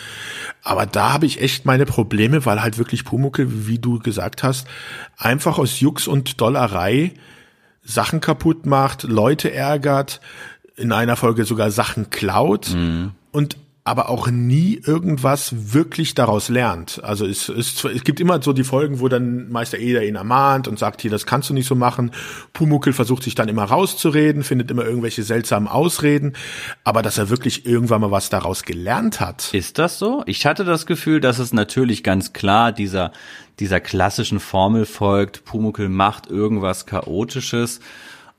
Aber 0.64 0.86
da 0.86 1.12
habe 1.12 1.26
ich 1.26 1.40
echt 1.40 1.64
meine 1.64 1.86
Probleme, 1.86 2.44
weil 2.44 2.60
halt 2.60 2.76
wirklich 2.76 3.04
Pumuckl, 3.04 3.68
wie 3.68 3.78
du 3.78 4.00
gesagt 4.00 4.42
hast, 4.42 4.66
einfach 5.16 5.58
aus 5.58 5.78
Jux 5.78 6.08
und 6.08 6.40
Dollerei 6.40 7.12
Sachen 7.90 8.20
kaputt 8.20 8.66
macht, 8.66 9.02
Leute 9.02 9.52
ärgert, 9.52 10.20
in 10.76 10.92
einer 10.92 11.16
Folge 11.16 11.44
sogar 11.44 11.70
Sachen 11.70 12.10
klaut 12.10 12.74
und 13.32 13.56
aber 13.82 14.10
auch 14.10 14.28
nie 14.28 14.78
irgendwas 14.84 15.72
wirklich 15.72 16.14
daraus 16.14 16.50
lernt. 16.50 17.02
Also 17.02 17.26
es, 17.26 17.48
es, 17.48 17.82
es 17.82 18.04
gibt 18.04 18.20
immer 18.20 18.42
so 18.42 18.52
die 18.52 18.64
Folgen, 18.64 19.00
wo 19.00 19.08
dann 19.08 19.50
Meister 19.50 19.78
Eder 19.78 20.04
ihn 20.04 20.16
ermahnt 20.16 20.68
und 20.68 20.78
sagt, 20.78 21.00
hier, 21.00 21.10
das 21.10 21.24
kannst 21.24 21.48
du 21.48 21.54
nicht 21.54 21.66
so 21.66 21.74
machen. 21.74 22.10
Pumuckl 22.52 22.92
versucht 22.92 23.22
sich 23.22 23.34
dann 23.34 23.48
immer 23.48 23.64
rauszureden, 23.64 24.42
findet 24.42 24.70
immer 24.70 24.84
irgendwelche 24.84 25.22
seltsamen 25.22 25.66
Ausreden, 25.66 26.34
aber 26.84 27.00
dass 27.00 27.16
er 27.16 27.30
wirklich 27.30 27.64
irgendwann 27.64 28.02
mal 28.02 28.10
was 28.10 28.28
daraus 28.28 28.64
gelernt 28.64 29.18
hat. 29.20 29.54
Ist 29.54 29.78
das 29.78 29.98
so? 29.98 30.22
Ich 30.26 30.44
hatte 30.44 30.64
das 30.64 30.84
Gefühl, 30.84 31.20
dass 31.20 31.38
es 31.38 31.54
natürlich 31.54 32.04
ganz 32.04 32.34
klar 32.34 32.72
dieser, 32.72 33.12
dieser 33.60 33.80
klassischen 33.80 34.40
Formel 34.40 34.84
folgt. 34.84 35.44
Pumuckl 35.46 35.88
macht 35.88 36.26
irgendwas 36.26 36.84
Chaotisches, 36.84 37.80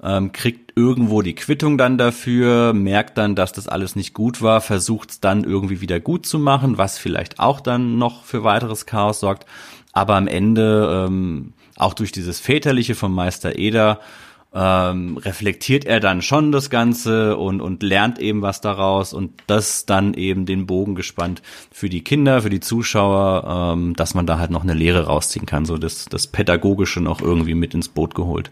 ähm, 0.04 0.32
kriegt 0.32 0.74
irgendwo 0.76 1.22
die 1.22 1.36
Quittung 1.36 1.78
dann 1.78 1.97
dafür, 1.97 2.74
merkt 2.74 3.18
dann, 3.18 3.36
dass 3.36 3.54
das 3.54 3.68
alles 3.68 3.95
nicht 3.95 4.14
gut 4.14 4.41
war, 4.41 4.62
versucht 4.62 5.12
es 5.12 5.20
dann 5.20 5.43
irgendwie 5.43 5.82
wieder 5.82 5.99
gut 5.99 6.26
zu 6.26 6.39
machen, 6.39 6.78
was 6.78 6.97
vielleicht 6.97 7.39
auch 7.39 7.60
dann 7.60 7.97
noch 7.97 8.24
für 8.24 8.43
weiteres 8.43 8.86
Chaos 8.86 9.20
sorgt. 9.20 9.45
Aber 9.93 10.16
am 10.16 10.28
Ende, 10.28 11.06
ähm, 11.08 11.54
auch 11.76 11.93
durch 11.93 12.12
dieses 12.12 12.39
Väterliche 12.39 12.95
vom 12.95 13.14
Meister 13.14 13.58
Eder, 13.58 13.99
ähm, 14.54 15.18
reflektiert 15.18 15.86
er 15.86 16.02
dann 16.02 16.22
schon 16.22 16.52
das 16.52 16.70
Ganze 16.70 17.38
und, 17.38 17.62
und 17.62 17.84
lernt 17.84 18.20
eben 18.20 18.41
was 18.41 18.60
daraus 18.60 19.14
und 19.14 19.32
das 19.47 19.86
dann 19.86 20.14
eben 20.14 20.45
den 20.45 20.66
Bogen 20.66 20.95
gespannt 20.95 21.41
für 21.72 21.89
die 21.89 22.04
Kinder, 22.04 22.41
für 22.41 22.49
die 22.49 22.60
Zuschauer, 22.60 23.74
ähm, 23.74 23.95
dass 23.95 24.14
man 24.14 24.26
da 24.26 24.39
halt 24.39 24.52
noch 24.52 24.64
eine 24.64 24.74
Lehre 24.74 25.06
rausziehen 25.06 25.45
kann, 25.45 25.66
so 25.66 25.78
das, 25.78 26.06
das 26.06 26.28
Pädagogische 26.28 26.99
noch 26.99 27.22
irgendwie 27.22 27.56
mit 27.56 27.74
ins 27.74 27.88
Boot 27.88 28.14
geholt. 28.14 28.52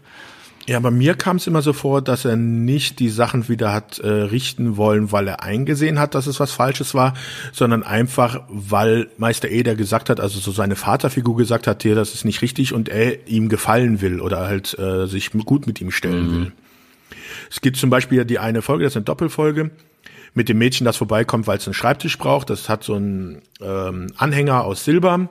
Ja, 0.70 0.78
bei 0.78 0.92
mir 0.92 1.14
kam 1.14 1.38
es 1.38 1.48
immer 1.48 1.62
so 1.62 1.72
vor, 1.72 2.00
dass 2.00 2.24
er 2.24 2.36
nicht 2.36 3.00
die 3.00 3.08
Sachen 3.08 3.48
wieder 3.48 3.72
hat 3.72 3.98
äh, 3.98 4.06
richten 4.08 4.76
wollen, 4.76 5.10
weil 5.10 5.26
er 5.26 5.42
eingesehen 5.42 5.98
hat, 5.98 6.14
dass 6.14 6.28
es 6.28 6.38
was 6.38 6.52
Falsches 6.52 6.94
war, 6.94 7.14
sondern 7.50 7.82
einfach, 7.82 8.42
weil 8.48 9.08
Meister 9.18 9.48
Eder 9.48 9.74
gesagt 9.74 10.08
hat, 10.10 10.20
also 10.20 10.38
so 10.38 10.52
seine 10.52 10.76
Vaterfigur 10.76 11.36
gesagt 11.36 11.66
hat, 11.66 11.82
hier, 11.82 11.96
das 11.96 12.14
ist 12.14 12.24
nicht 12.24 12.40
richtig 12.40 12.72
und 12.72 12.88
er 12.88 13.26
ihm 13.26 13.48
gefallen 13.48 14.00
will 14.00 14.20
oder 14.20 14.46
halt 14.46 14.78
äh, 14.78 15.08
sich 15.08 15.32
gut 15.32 15.66
mit 15.66 15.80
ihm 15.80 15.90
stellen 15.90 16.32
will. 16.32 16.52
Es 17.50 17.60
gibt 17.60 17.76
zum 17.76 17.90
Beispiel 17.90 18.24
die 18.24 18.38
eine 18.38 18.62
Folge, 18.62 18.84
das 18.84 18.92
ist 18.92 18.98
eine 18.98 19.06
Doppelfolge, 19.06 19.72
mit 20.34 20.48
dem 20.48 20.58
Mädchen, 20.58 20.84
das 20.84 20.98
vorbeikommt, 20.98 21.48
weil 21.48 21.58
es 21.58 21.66
einen 21.66 21.74
Schreibtisch 21.74 22.16
braucht. 22.16 22.48
Das 22.48 22.68
hat 22.68 22.84
so 22.84 22.94
einen 22.94 23.42
ähm, 23.60 24.06
Anhänger 24.16 24.62
aus 24.62 24.84
Silber 24.84 25.30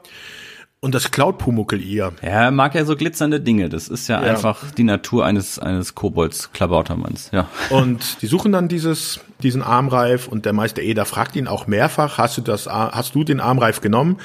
und 0.81 0.95
das 0.95 1.11
klaut 1.11 1.37
Pumuckl 1.39 1.79
ihr. 1.81 2.13
Ja, 2.21 2.29
er 2.29 2.51
mag 2.51 2.73
ja 2.75 2.85
so 2.85 2.95
glitzernde 2.95 3.41
Dinge. 3.41 3.67
Das 3.69 3.87
ist 3.89 4.07
ja, 4.07 4.23
Ja. 4.23 4.29
einfach 4.31 4.71
die 4.71 4.83
Natur 4.83 5.25
eines, 5.25 5.59
eines 5.59 5.93
Kobolds, 5.95 6.51
Klabautermanns, 6.53 7.31
ja. 7.33 7.47
Und 7.69 8.21
die 8.21 8.27
suchen 8.27 8.51
dann 8.51 8.67
dieses, 8.69 9.19
diesen 9.43 9.61
Armreif 9.61 10.27
und 10.27 10.45
der 10.45 10.53
Meister 10.53 10.81
Eder 10.81 11.05
fragt 11.05 11.35
ihn 11.35 11.47
auch 11.47 11.67
mehrfach, 11.67 12.17
hast 12.17 12.37
du 12.37 12.41
das, 12.41 12.67
hast 12.67 13.13
du 13.15 13.23
den 13.23 13.39
Armreif 13.41 13.81
genommen? 13.81 14.17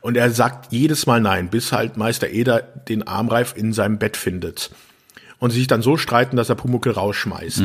Und 0.00 0.16
er 0.16 0.30
sagt 0.30 0.72
jedes 0.72 1.06
Mal 1.06 1.20
nein, 1.20 1.48
bis 1.48 1.72
halt 1.72 1.96
Meister 1.96 2.28
Eder 2.28 2.60
den 2.62 3.06
Armreif 3.06 3.54
in 3.56 3.72
seinem 3.72 3.98
Bett 3.98 4.16
findet. 4.16 4.70
Und 5.38 5.50
sie 5.50 5.58
sich 5.58 5.68
dann 5.68 5.80
so 5.80 5.96
streiten, 5.96 6.36
dass 6.36 6.48
er 6.50 6.54
Pumuckl 6.56 6.90
rausschmeißt. 6.90 7.62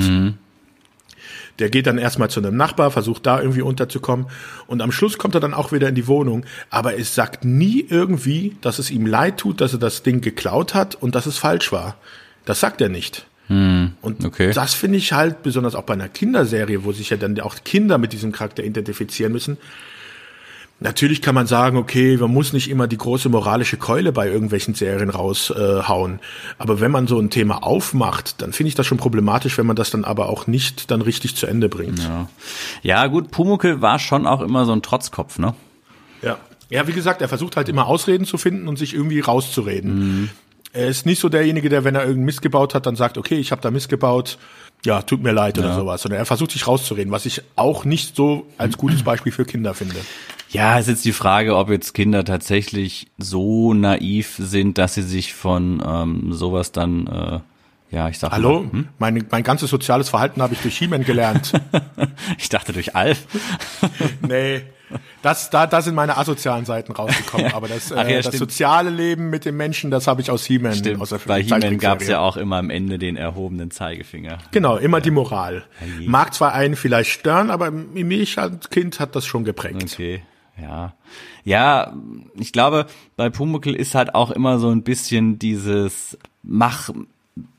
Der 1.59 1.69
geht 1.69 1.87
dann 1.87 1.97
erstmal 1.97 2.29
zu 2.29 2.39
einem 2.39 2.57
Nachbar, 2.57 2.91
versucht 2.91 3.25
da 3.25 3.39
irgendwie 3.39 3.61
unterzukommen 3.61 4.27
und 4.67 4.81
am 4.81 4.91
Schluss 4.91 5.17
kommt 5.17 5.35
er 5.35 5.41
dann 5.41 5.53
auch 5.53 5.71
wieder 5.71 5.87
in 5.87 5.95
die 5.95 6.07
Wohnung. 6.07 6.45
Aber 6.69 6.97
es 6.97 7.15
sagt 7.15 7.45
nie 7.45 7.85
irgendwie, 7.87 8.57
dass 8.61 8.79
es 8.79 8.91
ihm 8.91 9.05
leid 9.05 9.37
tut, 9.37 9.61
dass 9.61 9.73
er 9.73 9.79
das 9.79 10.03
Ding 10.03 10.21
geklaut 10.21 10.73
hat 10.73 10.95
und 10.95 11.15
dass 11.15 11.25
es 11.25 11.37
falsch 11.37 11.71
war. 11.71 11.95
Das 12.45 12.59
sagt 12.59 12.81
er 12.81 12.89
nicht. 12.89 13.25
Und 14.01 14.25
okay. 14.25 14.51
das 14.53 14.73
finde 14.73 14.97
ich 14.97 15.13
halt, 15.13 15.43
besonders 15.43 15.75
auch 15.75 15.83
bei 15.83 15.93
einer 15.93 16.09
Kinderserie, 16.09 16.83
wo 16.83 16.91
sich 16.91 17.11
ja 17.11 17.17
dann 17.17 17.39
auch 17.39 17.55
Kinder 17.63 17.97
mit 17.97 18.11
diesem 18.11 18.31
Charakter 18.31 18.63
identifizieren 18.63 19.31
müssen. 19.31 19.57
Natürlich 20.81 21.21
kann 21.21 21.35
man 21.35 21.47
sagen, 21.47 21.77
okay, 21.77 22.17
man 22.17 22.31
muss 22.31 22.51
nicht 22.51 22.69
immer 22.69 22.87
die 22.87 22.97
große 22.97 23.29
moralische 23.29 23.77
Keule 23.77 24.11
bei 24.11 24.27
irgendwelchen 24.27 24.73
Serien 24.73 25.09
raushauen. 25.09 26.15
Äh, 26.15 26.19
aber 26.57 26.81
wenn 26.81 26.91
man 26.91 27.07
so 27.07 27.17
ein 27.17 27.29
Thema 27.29 27.63
aufmacht, 27.63 28.41
dann 28.41 28.51
finde 28.51 28.67
ich 28.67 28.75
das 28.75 28.85
schon 28.85 28.97
problematisch, 28.97 29.57
wenn 29.57 29.65
man 29.65 29.77
das 29.77 29.89
dann 29.89 30.03
aber 30.03 30.27
auch 30.27 30.47
nicht 30.47 30.91
dann 30.91 31.01
richtig 31.01 31.37
zu 31.37 31.47
Ende 31.47 31.69
bringt. 31.69 31.99
Ja. 31.99 32.27
ja, 32.81 33.07
gut, 33.07 33.31
Pumuckl 33.31 33.81
war 33.81 33.99
schon 33.99 34.27
auch 34.27 34.41
immer 34.41 34.65
so 34.65 34.73
ein 34.73 34.81
Trotzkopf, 34.81 35.39
ne? 35.39 35.55
Ja. 36.21 36.37
Ja, 36.69 36.87
wie 36.87 36.93
gesagt, 36.93 37.21
er 37.21 37.29
versucht 37.29 37.55
halt 37.55 37.69
immer 37.69 37.85
Ausreden 37.85 38.25
zu 38.25 38.37
finden 38.37 38.67
und 38.67 38.77
sich 38.77 38.93
irgendwie 38.93 39.19
rauszureden. 39.19 40.31
Er 40.73 40.87
ist 40.87 41.05
nicht 41.05 41.21
so 41.21 41.29
derjenige, 41.29 41.69
der, 41.69 41.83
wenn 41.83 41.95
er 41.95 42.01
irgendeinen 42.01 42.25
Mist 42.25 42.41
gebaut 42.41 42.75
hat, 42.75 42.85
dann 42.85 42.95
sagt, 42.95 43.17
okay, 43.17 43.35
ich 43.35 43.51
habe 43.51 43.61
da 43.61 43.71
Mist 43.71 43.87
gebaut, 43.87 44.37
ja, 44.83 45.01
tut 45.01 45.23
mir 45.23 45.31
leid 45.31 45.57
oder 45.57 45.73
sowas. 45.75 46.01
Sondern 46.01 46.19
er 46.19 46.25
versucht 46.25 46.51
sich 46.51 46.67
rauszureden, 46.67 47.11
was 47.11 47.25
ich 47.25 47.41
auch 47.55 47.85
nicht 47.85 48.15
so 48.15 48.45
als 48.57 48.77
gutes 48.77 49.03
Beispiel 49.03 49.31
für 49.31 49.45
Kinder 49.45 49.73
finde. 49.73 49.95
Ja, 50.55 50.79
ist 50.79 50.87
jetzt 50.87 51.05
die 51.05 51.11
Frage, 51.11 51.55
ob 51.55 51.69
jetzt 51.69 51.93
Kinder 51.93 52.23
tatsächlich 52.23 53.07
so 53.17 53.73
naiv 53.73 54.35
sind, 54.39 54.77
dass 54.77 54.93
sie 54.93 55.01
sich 55.01 55.33
von 55.33 55.83
ähm, 55.85 56.31
sowas 56.31 56.71
dann, 56.71 57.07
äh, 57.07 57.39
ja, 57.95 58.07
ich 58.09 58.19
sag 58.19 58.31
Hallo? 58.31 58.61
Mal, 58.61 58.71
hm? 58.71 58.87
Mein, 58.97 59.25
mein 59.29 59.43
ganzes 59.43 59.69
soziales 59.69 60.09
Verhalten 60.09 60.41
habe 60.41 60.53
ich 60.53 60.61
durch 60.61 60.77
He-Man 60.77 61.03
gelernt. 61.03 61.53
Ich 62.37 62.49
dachte 62.49 62.73
durch 62.73 62.95
Alf. 62.95 63.27
nee. 64.21 64.61
Das, 65.21 65.49
da, 65.49 65.67
da 65.67 65.81
sind 65.81 65.95
meine 65.95 66.17
asozialen 66.17 66.65
Seiten 66.65 66.91
rausgekommen. 66.91 67.47
Aber 67.53 67.67
das, 67.67 67.91
Ach 67.91 68.07
ja, 68.07 68.17
äh, 68.17 68.21
das 68.21 68.37
soziale 68.37 68.89
Leben 68.89 69.29
mit 69.29 69.45
den 69.45 69.57
Menschen, 69.57 69.91
das 69.91 70.07
habe 70.07 70.21
ich 70.21 70.31
aus 70.31 70.45
He-Man. 70.45 70.99
Aus 70.99 71.09
der 71.09 71.19
bei 71.25 71.41
He-Man 71.41 71.77
gab 71.77 72.01
es 72.01 72.07
ja 72.07 72.19
auch 72.19 72.37
immer 72.37 72.57
am 72.57 72.69
Ende 72.69 72.97
den 72.97 73.15
erhobenen 73.15 73.71
Zeigefinger. 73.71 74.39
Genau, 74.51 74.77
immer 74.77 75.01
die 75.01 75.11
Moral. 75.11 75.65
Mag 76.05 76.33
zwar 76.33 76.53
einen 76.53 76.75
vielleicht 76.75 77.11
stören, 77.11 77.49
aber 77.49 77.71
mich 77.71 78.37
als 78.37 78.69
Kind 78.69 78.99
hat 78.99 79.15
das 79.15 79.25
schon 79.25 79.43
geprägt. 79.43 79.83
Okay, 79.93 80.21
ja. 80.61 80.93
Ja, 81.43 81.93
ich 82.35 82.51
glaube, 82.51 82.87
bei 83.15 83.29
Pumuckl 83.29 83.75
ist 83.75 83.95
halt 83.95 84.15
auch 84.15 84.31
immer 84.31 84.59
so 84.59 84.69
ein 84.69 84.83
bisschen 84.83 85.39
dieses 85.39 86.17
Mach, 86.43 86.89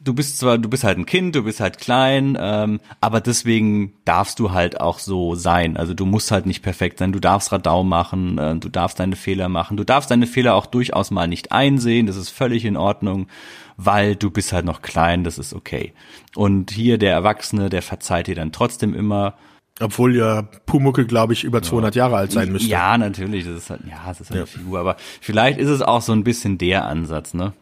du 0.00 0.14
bist 0.14 0.38
zwar, 0.38 0.58
du 0.58 0.68
bist 0.68 0.84
halt 0.84 0.98
ein 0.98 1.06
Kind, 1.06 1.34
du 1.34 1.42
bist 1.42 1.60
halt 1.60 1.78
klein, 1.78 2.36
ähm, 2.40 2.80
aber 3.00 3.20
deswegen 3.20 3.92
darfst 4.04 4.38
du 4.38 4.52
halt 4.52 4.80
auch 4.80 4.98
so 4.98 5.34
sein. 5.34 5.76
Also 5.76 5.92
du 5.94 6.06
musst 6.06 6.30
halt 6.30 6.46
nicht 6.46 6.62
perfekt 6.62 6.98
sein, 6.98 7.12
du 7.12 7.20
darfst 7.20 7.52
Radau 7.52 7.84
machen, 7.84 8.38
äh, 8.38 8.56
du 8.56 8.68
darfst 8.68 8.98
deine 8.98 9.16
Fehler 9.16 9.48
machen, 9.48 9.76
du 9.76 9.84
darfst 9.84 10.10
deine 10.10 10.26
Fehler 10.26 10.54
auch 10.54 10.66
durchaus 10.66 11.10
mal 11.10 11.28
nicht 11.28 11.52
einsehen, 11.52 12.06
das 12.06 12.16
ist 12.16 12.30
völlig 12.30 12.64
in 12.64 12.76
Ordnung, 12.76 13.28
weil 13.76 14.16
du 14.16 14.30
bist 14.30 14.52
halt 14.52 14.64
noch 14.64 14.80
klein, 14.82 15.24
das 15.24 15.38
ist 15.38 15.52
okay. 15.52 15.92
Und 16.34 16.70
hier 16.70 16.96
der 16.98 17.12
Erwachsene, 17.12 17.68
der 17.68 17.82
verzeiht 17.82 18.28
dir 18.28 18.34
dann 18.34 18.52
trotzdem 18.52 18.94
immer, 18.94 19.34
Obwohl 19.78 20.16
ja 20.16 20.42
Pumuckel, 20.64 21.04
glaube 21.04 21.34
ich, 21.34 21.44
über 21.44 21.60
200 21.62 21.94
Jahre 21.94 22.16
alt 22.16 22.32
sein 22.32 22.50
müsste. 22.50 22.68
Ja, 22.68 22.96
natürlich, 22.96 23.44
das 23.44 23.56
ist 23.56 23.70
halt, 23.70 23.82
ja, 23.88 24.02
das 24.08 24.20
ist 24.22 24.30
halt 24.30 24.38
eine 24.38 24.46
Figur, 24.46 24.78
aber 24.80 24.96
vielleicht 25.20 25.58
ist 25.58 25.68
es 25.68 25.82
auch 25.82 26.00
so 26.00 26.12
ein 26.12 26.24
bisschen 26.24 26.56
der 26.56 26.86
Ansatz, 26.86 27.34
ne? 27.34 27.52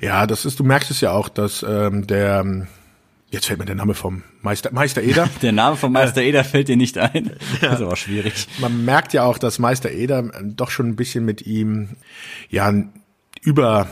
Ja, 0.00 0.26
das 0.26 0.44
ist, 0.44 0.58
du 0.58 0.64
merkst 0.64 0.90
es 0.90 1.00
ja 1.00 1.12
auch, 1.12 1.28
dass 1.28 1.64
ähm, 1.66 2.06
der, 2.08 2.40
ähm, 2.40 2.66
jetzt 3.30 3.46
fällt 3.46 3.58
mir 3.60 3.64
der 3.66 3.76
Name 3.76 3.94
vom 3.94 4.22
Meister, 4.42 4.72
Meister 4.72 5.02
Eder. 5.02 5.28
Der 5.42 5.52
Name 5.52 5.76
von 5.76 5.92
Meister 5.92 6.22
Eder 6.22 6.44
fällt 6.44 6.68
dir 6.68 6.76
nicht 6.76 6.98
ein. 6.98 7.30
Das 7.60 7.74
ist 7.76 7.82
aber 7.82 7.96
schwierig. 7.96 8.46
Man 8.58 8.84
merkt 8.84 9.12
ja 9.12 9.22
auch, 9.22 9.38
dass 9.38 9.58
Meister 9.58 9.90
Eder 9.92 10.18
äh, 10.18 10.42
doch 10.42 10.70
schon 10.70 10.88
ein 10.88 10.96
bisschen 10.96 11.24
mit 11.24 11.46
ihm, 11.46 11.90
ja, 12.50 12.72
über, 13.42 13.86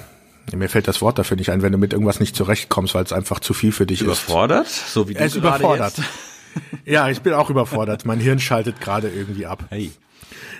mir 0.53 0.69
fällt 0.69 0.89
das 0.89 1.01
Wort 1.01 1.19
dafür 1.19 1.37
nicht 1.37 1.51
ein, 1.51 1.63
wenn 1.63 1.73
du 1.73 1.79
mit 1.79 1.93
irgendwas 1.93 2.19
nicht 2.21 2.35
zurechtkommst, 2.37 2.95
weil 2.95 3.05
es 3.05 3.13
einfach 3.13 3.39
zu 3.41 3.55
viel 3.55 3.71
für 3.73 3.87
dich 3.87 4.01
ist. 4.01 4.07
Überfordert? 4.07 4.67
So 4.69 5.09
wie 5.09 5.15
du 5.15 5.21
Er 5.21 5.27
ist 5.27 5.37
überfordert. 5.37 5.97
jetzt. 5.97 6.09
Ja, 6.85 7.09
ich 7.09 7.23
bin 7.23 7.33
auch 7.33 7.51
überfordert. 7.51 8.05
Mein 8.05 8.21
Hirn 8.21 8.39
schaltet 8.39 8.81
gerade 8.81 9.09
irgendwie 9.09 9.47
ab. 9.47 9.65
Hey. 9.71 9.91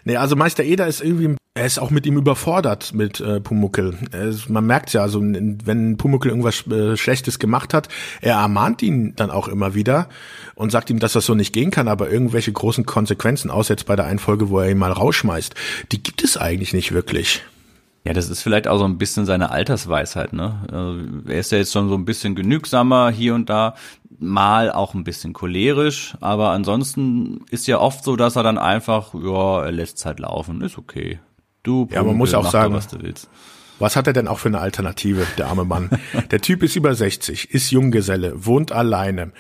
Nee, 0.05 0.17
also 0.17 0.37
Meister 0.37 0.65
Eder 0.65 0.87
ist 0.87 1.03
irgendwie, 1.03 1.37
er 1.55 1.67
ist 1.67 1.79
auch 1.79 1.91
mit 1.91 2.05
ihm 2.07 2.17
überfordert 2.17 2.93
mit 2.95 3.21
äh, 3.21 3.41
Pumuckel. 3.41 3.97
Ist, 4.13 4.51
man 4.51 4.67
merkt 4.67 4.93
ja, 4.93 5.03
also 5.03 5.21
wenn 5.23 5.97
Pumuckel 5.97 6.31
irgendwas 6.31 6.67
äh, 6.67 6.97
Schlechtes 6.97 7.39
gemacht 7.39 7.73
hat, 7.73 7.89
er 8.21 8.37
ermahnt 8.37 8.83
ihn 8.83 9.15
dann 9.17 9.31
auch 9.31 9.49
immer 9.49 9.75
wieder 9.75 10.09
und 10.55 10.71
sagt 10.73 10.91
ihm, 10.91 10.99
dass 10.99 11.15
das 11.15 11.27
so 11.27 11.35
nicht 11.35 11.53
gehen 11.53 11.71
kann, 11.71 11.89
aber 11.89 12.11
irgendwelche 12.11 12.53
großen 12.53 12.85
Konsequenzen, 12.85 13.51
außer 13.51 13.75
jetzt 13.75 13.87
bei 13.87 13.97
der 13.97 14.07
einen 14.07 14.19
Folge, 14.19 14.51
wo 14.51 14.61
er 14.61 14.71
ihn 14.71 14.79
mal 14.79 14.93
rausschmeißt, 14.93 15.55
die 15.93 16.03
gibt 16.03 16.23
es 16.25 16.37
eigentlich 16.37 16.73
nicht 16.73 16.93
wirklich. 16.93 17.43
Ja, 18.05 18.13
das 18.13 18.29
ist 18.29 18.43
vielleicht 18.43 18.69
auch 18.69 18.79
so 18.79 18.85
ein 18.85 18.99
bisschen 18.99 19.25
seine 19.25 19.51
Altersweisheit, 19.51 20.33
ne? 20.35 20.61
Also, 20.71 21.01
Er 21.27 21.39
ist 21.41 21.53
ja 21.53 21.59
jetzt 21.59 21.73
schon 21.73 21.89
so 21.89 21.95
ein 21.95 22.05
bisschen 22.05 22.35
genügsamer 22.35 23.11
hier 23.11 23.35
und 23.35 23.49
da, 23.49 23.75
mal 24.19 24.71
auch 24.71 24.95
ein 24.95 25.05
bisschen 25.05 25.33
cholerisch, 25.33 26.15
aber 26.21 26.51
ansonsten 26.51 27.45
ist 27.51 27.67
ja 27.67 27.79
oft 27.81 28.05
so, 28.05 28.15
dass 28.17 28.37
er 28.37 28.43
dann 28.43 28.59
einfach, 28.59 29.15
ja, 29.15 29.65
er 29.65 29.73
lässt 29.73 30.05
halt 30.07 30.21
laufen, 30.21 30.61
ist 30.61 30.79
okay. 30.79 31.19
Du, 31.63 31.89
Ja, 31.91 32.03
man 32.03 32.17
muss 32.17 32.35
auch 32.35 32.51
sagen- 32.51 32.75
was 32.75 32.89
du 32.89 33.01
willst. 33.03 33.29
Was 33.81 33.97
hat 33.97 34.07
er 34.07 34.13
denn 34.13 34.29
auch 34.29 34.39
für 34.39 34.49
eine 34.49 34.61
Alternative, 34.61 35.27
der 35.37 35.49
arme 35.49 35.65
Mann? 35.65 35.91
Der 36.31 36.41
Typ 36.41 36.63
ist 36.63 36.77
über 36.77 36.95
60, 36.95 37.51
ist 37.51 37.73
Junggeselle, 37.73 38.47
wohnt 38.47 38.71
alleine. 38.71 39.33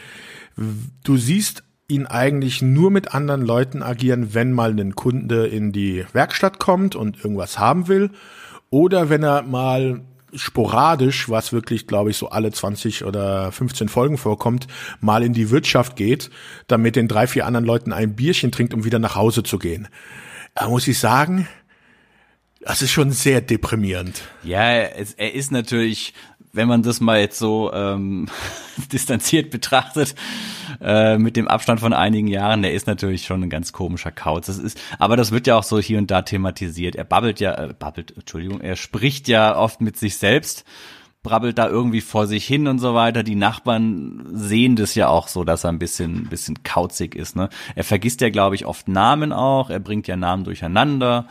Du 1.05 1.17
siehst 1.17 1.62
ihn 1.87 2.07
eigentlich 2.07 2.61
nur 2.62 2.91
mit 2.91 3.15
anderen 3.15 3.43
Leuten 3.43 3.83
agieren, 3.83 4.35
wenn 4.35 4.53
mal 4.53 4.71
ein 4.73 4.97
Kunde 4.97 5.47
in 5.47 5.71
die 5.71 6.05
Werkstatt 6.12 6.59
kommt 6.59 6.97
und 6.97 7.23
irgendwas 7.23 7.59
haben 7.61 7.87
will 7.89 8.11
oder 8.75 9.09
wenn 9.09 9.22
er 9.22 9.43
mal 9.43 10.01
sporadisch, 10.35 11.29
was 11.29 11.53
wirklich, 11.53 11.87
glaube 11.87 12.11
ich, 12.11 12.16
so 12.16 12.31
alle 12.31 12.51
20 12.51 13.05
oder 13.05 13.53
15 13.53 13.89
Folgen 13.89 14.18
vorkommt, 14.18 14.66
mal 15.01 15.22
in 15.22 15.33
die 15.33 15.51
Wirtschaft 15.51 15.95
geht, 15.95 16.29
dann 16.66 16.83
mit 16.83 16.97
den 16.97 17.07
drei, 17.07 17.29
vier 17.29 17.47
anderen 17.47 17.64
Leuten 17.64 17.93
ein 17.93 18.16
Bierchen 18.16 18.51
trinkt, 18.51 18.75
um 18.75 18.85
wieder 18.85 18.99
nach 18.99 19.14
Hause 19.14 19.45
zu 19.45 19.61
gehen. 19.61 19.87
Da 20.57 20.68
muss 20.68 20.89
ich 20.89 20.99
sagen, 20.99 21.47
das 22.62 22.83
ist 22.83 22.91
schon 22.91 23.12
sehr 23.12 23.41
deprimierend. 23.43 24.22
Ja, 24.43 24.72
es, 24.72 25.14
er 25.14 25.35
ist 25.35 25.53
natürlich, 25.53 26.12
wenn 26.55 26.68
man 26.68 26.82
das 26.82 27.00
mal 27.00 27.20
jetzt 27.20 27.38
so 27.38 27.72
ähm, 27.72 28.28
distanziert 28.92 29.50
betrachtet, 29.50 30.14
äh, 30.80 31.18
mit 31.18 31.36
dem 31.36 31.48
Abstand 31.48 31.80
von 31.80 31.92
einigen 31.92 32.28
Jahren, 32.28 32.62
der 32.62 32.72
ist 32.72 32.86
natürlich 32.86 33.24
schon 33.24 33.42
ein 33.42 33.50
ganz 33.50 33.72
komischer 33.72 34.12
Kauz. 34.12 34.46
Das 34.46 34.59
ist, 34.59 34.80
aber 34.98 35.16
das 35.16 35.32
wird 35.32 35.46
ja 35.46 35.57
auch 35.57 35.64
so 35.64 35.78
hier 35.78 35.98
und 35.98 36.11
da 36.11 36.22
thematisiert. 36.22 36.96
Er 36.96 37.05
babbelt 37.05 37.40
ja, 37.40 37.55
äh, 37.55 37.74
babbelt, 37.76 38.14
Entschuldigung, 38.16 38.61
er 38.61 38.76
spricht 38.76 39.28
ja 39.28 39.57
oft 39.57 39.80
mit 39.80 39.96
sich 39.96 40.16
selbst, 40.16 40.64
brabbelt 41.22 41.59
da 41.59 41.68
irgendwie 41.68 42.02
vor 42.02 42.26
sich 42.26 42.46
hin 42.46 42.68
und 42.68 42.78
so 42.78 42.94
weiter. 42.94 43.22
Die 43.22 43.34
Nachbarn 43.34 44.26
sehen 44.32 44.76
das 44.76 44.94
ja 44.94 45.09
auch 45.09 45.26
so, 45.26 45.42
dass 45.42 45.64
er 45.64 45.70
ein 45.70 45.78
bisschen, 45.78 46.24
ein 46.24 46.28
bisschen 46.28 46.62
kauzig 46.62 47.14
ist. 47.14 47.34
Ne? 47.34 47.48
Er 47.74 47.84
vergisst 47.84 48.20
ja, 48.20 48.30
glaube 48.30 48.55
ich, 48.55 48.66
oft 48.66 48.88
Namen 48.88 49.32
auch. 49.32 49.70
Er 49.70 49.80
bringt 49.80 50.07
ja 50.07 50.16
Namen 50.16 50.44
durcheinander 50.44 51.26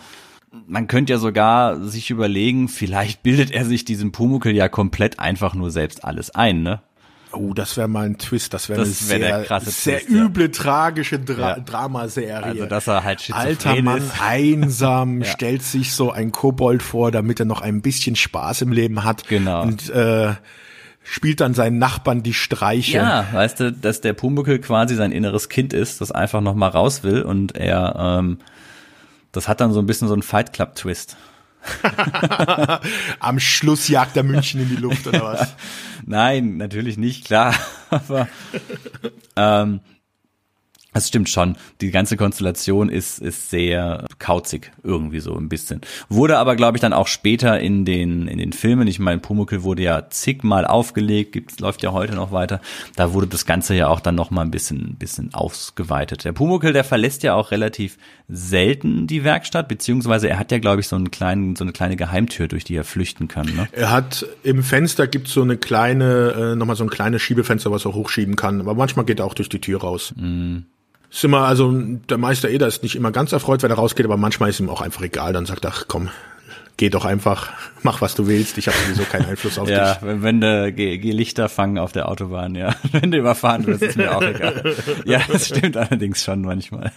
man 0.67 0.87
könnte 0.87 1.13
ja 1.13 1.19
sogar 1.19 1.81
sich 1.81 2.11
überlegen, 2.11 2.67
vielleicht 2.67 3.23
bildet 3.23 3.51
er 3.51 3.65
sich 3.65 3.85
diesem 3.85 4.11
Pumuckel 4.11 4.55
ja 4.55 4.69
komplett 4.69 5.19
einfach 5.19 5.55
nur 5.55 5.71
selbst 5.71 6.05
alles 6.05 6.29
ein, 6.31 6.63
ne? 6.63 6.81
Oh, 7.31 7.53
das 7.55 7.77
wäre 7.77 7.87
mal 7.87 8.05
ein 8.05 8.19
Twist. 8.19 8.53
Das 8.53 8.69
wäre 8.69 8.81
eine 8.81 8.89
wär 8.89 8.93
sehr, 8.93 9.43
krasse 9.43 9.71
sehr 9.71 9.99
Twist, 9.99 10.11
ja. 10.11 10.23
üble, 10.23 10.51
tragische 10.51 11.19
Dra 11.19 11.57
Ja. 11.57 11.59
Dramaserie. 11.59 12.43
Also, 12.43 12.65
dass 12.67 12.87
er 12.87 13.03
halt 13.03 13.27
Alter 13.31 13.81
Mann, 13.81 13.97
ist. 13.97 14.21
einsam, 14.21 15.23
stellt 15.23 15.63
sich 15.63 15.93
so 15.93 16.11
ein 16.11 16.31
Kobold 16.31 16.83
vor, 16.83 17.11
damit 17.11 17.39
er 17.39 17.47
noch 17.47 17.61
ein 17.61 17.81
bisschen 17.81 18.15
Spaß 18.15 18.61
im 18.61 18.71
Leben 18.71 19.03
hat. 19.03 19.27
Genau. 19.27 19.63
Und 19.63 19.89
äh, 19.89 20.33
spielt 21.03 21.41
dann 21.41 21.55
seinen 21.55 21.79
Nachbarn 21.79 22.21
die 22.21 22.35
Streiche. 22.35 22.97
Ja, 22.97 23.27
weißt 23.31 23.59
du, 23.59 23.71
dass 23.71 24.01
der 24.01 24.13
Pumuckel 24.13 24.59
quasi 24.59 24.93
sein 24.93 25.11
inneres 25.11 25.49
Kind 25.49 25.73
ist, 25.73 26.01
das 26.01 26.11
einfach 26.11 26.41
noch 26.41 26.53
mal 26.53 26.69
raus 26.69 27.01
will 27.01 27.23
und 27.23 27.55
er, 27.55 28.19
ähm, 28.19 28.37
das 29.33 29.49
hat 29.49 29.59
dann 29.59 29.73
so 29.73 29.81
ein 29.81 29.85
bisschen 29.85 30.07
so 30.07 30.13
einen 30.13 30.23
Fight 30.23 30.53
Club 30.53 30.75
Twist. 30.75 31.17
Am 33.19 33.39
Schluss 33.39 33.87
jagt 33.87 34.15
er 34.17 34.23
München 34.23 34.61
in 34.61 34.69
die 34.69 34.75
Luft 34.75 35.07
oder 35.07 35.23
was? 35.23 35.55
Nein, 36.05 36.57
natürlich 36.57 36.97
nicht, 36.97 37.25
klar, 37.25 37.55
aber 37.89 38.27
ähm, 39.35 39.79
das 40.93 41.07
stimmt 41.07 41.29
schon. 41.29 41.57
Die 41.81 41.91
ganze 41.91 42.17
Konstellation 42.17 42.89
ist, 42.89 43.19
ist 43.19 43.49
sehr 43.49 44.05
kauzig, 44.19 44.71
irgendwie 44.83 45.19
so 45.19 45.35
ein 45.35 45.49
bisschen. 45.49 45.81
Wurde 46.09 46.37
aber, 46.37 46.55
glaube 46.55 46.77
ich, 46.77 46.81
dann 46.81 46.93
auch 46.93 47.07
später 47.07 47.59
in 47.59 47.85
den, 47.85 48.27
in 48.27 48.37
den 48.37 48.53
Filmen, 48.53 48.87
ich 48.87 48.99
meine, 48.99 49.19
Pumuckl 49.19 49.63
wurde 49.63 49.83
ja 49.83 50.09
zigmal 50.09 50.65
aufgelegt, 50.65 51.31
gibt, 51.31 51.59
läuft 51.59 51.83
ja 51.83 51.91
heute 51.91 52.15
noch 52.15 52.31
weiter. 52.31 52.61
Da 52.95 53.13
wurde 53.13 53.27
das 53.27 53.45
Ganze 53.45 53.75
ja 53.75 53.87
auch 53.87 53.99
dann 53.99 54.15
noch 54.15 54.31
mal 54.31 54.41
ein 54.41 54.51
bisschen, 54.51 54.95
bisschen 54.95 55.33
ausgeweitet. 55.33 56.23
Der 56.23 56.31
Pumuckl, 56.31 56.73
der 56.73 56.83
verlässt 56.83 57.23
ja 57.23 57.33
auch 57.33 57.51
relativ 57.51 57.97
selten 58.27 59.07
die 59.07 59.23
Werkstatt, 59.23 59.67
beziehungsweise 59.67 60.29
er 60.29 60.39
hat 60.39 60.51
ja, 60.51 60.59
glaube 60.59 60.81
ich, 60.81 60.87
so 60.87 60.95
einen 60.95 61.11
kleinen, 61.11 61.55
so 61.55 61.63
eine 61.63 61.73
kleine 61.73 61.95
Geheimtür, 61.95 62.47
durch 62.47 62.63
die 62.63 62.75
er 62.75 62.83
flüchten 62.83 63.27
kann, 63.27 63.47
ne? 63.47 63.67
Er 63.71 63.91
hat 63.91 64.25
im 64.43 64.63
Fenster 64.63 65.07
gibt's 65.07 65.33
so 65.33 65.41
eine 65.41 65.57
kleine, 65.57 66.53
äh, 66.53 66.55
nochmal 66.55 66.75
so 66.75 66.83
ein 66.83 66.89
kleines 66.89 67.21
Schiebefenster, 67.21 67.71
was 67.71 67.85
er 67.85 67.93
hochschieben 67.93 68.35
kann. 68.35 68.61
Aber 68.61 68.75
manchmal 68.75 69.05
geht 69.05 69.19
er 69.19 69.25
auch 69.25 69.33
durch 69.33 69.49
die 69.49 69.59
Tür 69.59 69.81
raus. 69.81 70.13
Ist 71.13 71.23
immer, 71.23 71.41
also 71.41 71.71
der 71.71 72.17
Meister 72.17 72.49
Eder 72.49 72.65
ist 72.67 72.81
nicht 72.81 72.95
immer 72.95 73.11
ganz 73.11 73.31
erfreut, 73.33 73.61
wenn 73.61 73.69
er 73.69 73.77
rausgeht, 73.77 74.05
aber 74.05 74.17
manchmal 74.17 74.49
ist 74.49 74.59
ihm 74.59 74.69
auch 74.69 74.81
einfach 74.81 75.03
egal. 75.03 75.31
Dann 75.31 75.45
sagt 75.45 75.63
er, 75.63 75.71
ach 75.71 75.85
komm, 75.87 76.09
geh 76.77 76.89
doch 76.89 77.05
einfach, 77.05 77.51
mach 77.83 78.01
was 78.01 78.15
du 78.15 78.25
willst. 78.27 78.57
Ich 78.57 78.67
habe 78.67 78.77
sowieso 78.85 79.03
keinen 79.03 79.27
Einfluss 79.27 79.59
auf 79.59 79.69
Ja, 79.69 79.93
dich. 79.93 80.01
wenn, 80.03 80.23
wenn 80.23 80.41
du 80.41 80.71
geh, 80.73 80.97
geh 80.97 81.11
Lichter 81.11 81.49
fangen 81.49 81.77
auf 81.77 81.91
der 81.91 82.09
Autobahn, 82.09 82.55
ja. 82.55 82.73
Wenn 82.91 83.11
du 83.11 83.17
überfahren 83.19 83.65
wirst, 83.67 83.83
ist 83.83 83.95
mir 83.97 84.15
auch 84.17 84.23
egal. 84.23 84.75
Ja, 85.05 85.21
das 85.31 85.47
stimmt 85.49 85.77
allerdings 85.77 86.23
schon 86.23 86.41
manchmal. 86.41 86.91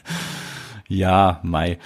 Ja, 0.88 1.40
Mai. 1.42 1.78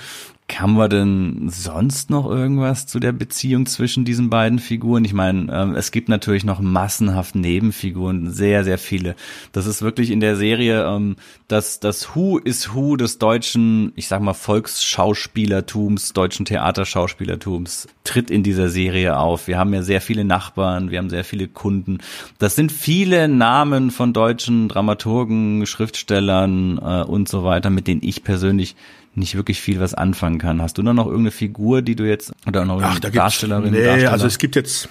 Haben 0.58 0.76
wir 0.76 0.88
denn 0.88 1.48
sonst 1.50 2.10
noch 2.10 2.28
irgendwas 2.28 2.86
zu 2.86 2.98
der 2.98 3.12
Beziehung 3.12 3.66
zwischen 3.66 4.04
diesen 4.04 4.30
beiden 4.30 4.58
Figuren? 4.58 5.04
Ich 5.04 5.12
meine, 5.12 5.52
ähm, 5.52 5.74
es 5.74 5.92
gibt 5.92 6.08
natürlich 6.08 6.44
noch 6.44 6.60
massenhaft 6.60 7.34
Nebenfiguren, 7.34 8.30
sehr, 8.30 8.64
sehr 8.64 8.78
viele. 8.78 9.14
Das 9.52 9.66
ist 9.66 9.82
wirklich 9.82 10.10
in 10.10 10.20
der 10.20 10.36
Serie 10.36 10.84
ähm, 10.84 11.16
das, 11.48 11.80
das 11.80 12.14
Who 12.14 12.38
is 12.38 12.74
Who 12.74 12.96
des 12.96 13.18
deutschen, 13.18 13.92
ich 13.96 14.08
sag 14.08 14.20
mal, 14.22 14.34
Volksschauspielertums, 14.34 16.12
deutschen 16.12 16.46
Theaterschauspielertums, 16.46 17.88
tritt 18.04 18.30
in 18.30 18.42
dieser 18.42 18.68
Serie 18.68 19.18
auf. 19.18 19.46
Wir 19.46 19.58
haben 19.58 19.72
ja 19.74 19.82
sehr 19.82 20.00
viele 20.00 20.24
Nachbarn, 20.24 20.90
wir 20.90 20.98
haben 20.98 21.10
sehr 21.10 21.24
viele 21.24 21.48
Kunden. 21.48 21.98
Das 22.38 22.56
sind 22.56 22.72
viele 22.72 23.28
Namen 23.28 23.90
von 23.90 24.12
deutschen 24.12 24.68
Dramaturgen, 24.68 25.66
Schriftstellern 25.66 26.78
äh, 26.78 27.02
und 27.02 27.28
so 27.28 27.44
weiter, 27.44 27.70
mit 27.70 27.86
denen 27.86 28.02
ich 28.02 28.24
persönlich 28.24 28.76
nicht 29.14 29.34
wirklich 29.34 29.60
viel 29.60 29.80
was 29.80 29.94
anfangen 29.94 30.38
kann. 30.38 30.62
Hast 30.62 30.78
du 30.78 30.82
da 30.82 30.92
noch 30.92 31.06
irgendeine 31.06 31.32
Figur, 31.32 31.82
die 31.82 31.96
du 31.96 32.04
jetzt 32.08 32.32
oder 32.46 32.64
noch 32.64 32.80
Ach, 32.82 32.98
da 33.00 33.10
Darstellerin? 33.10 33.72
nee, 33.72 33.84
Darsteller? 33.84 34.12
also 34.12 34.26
es 34.26 34.38
gibt 34.38 34.56
jetzt, 34.56 34.88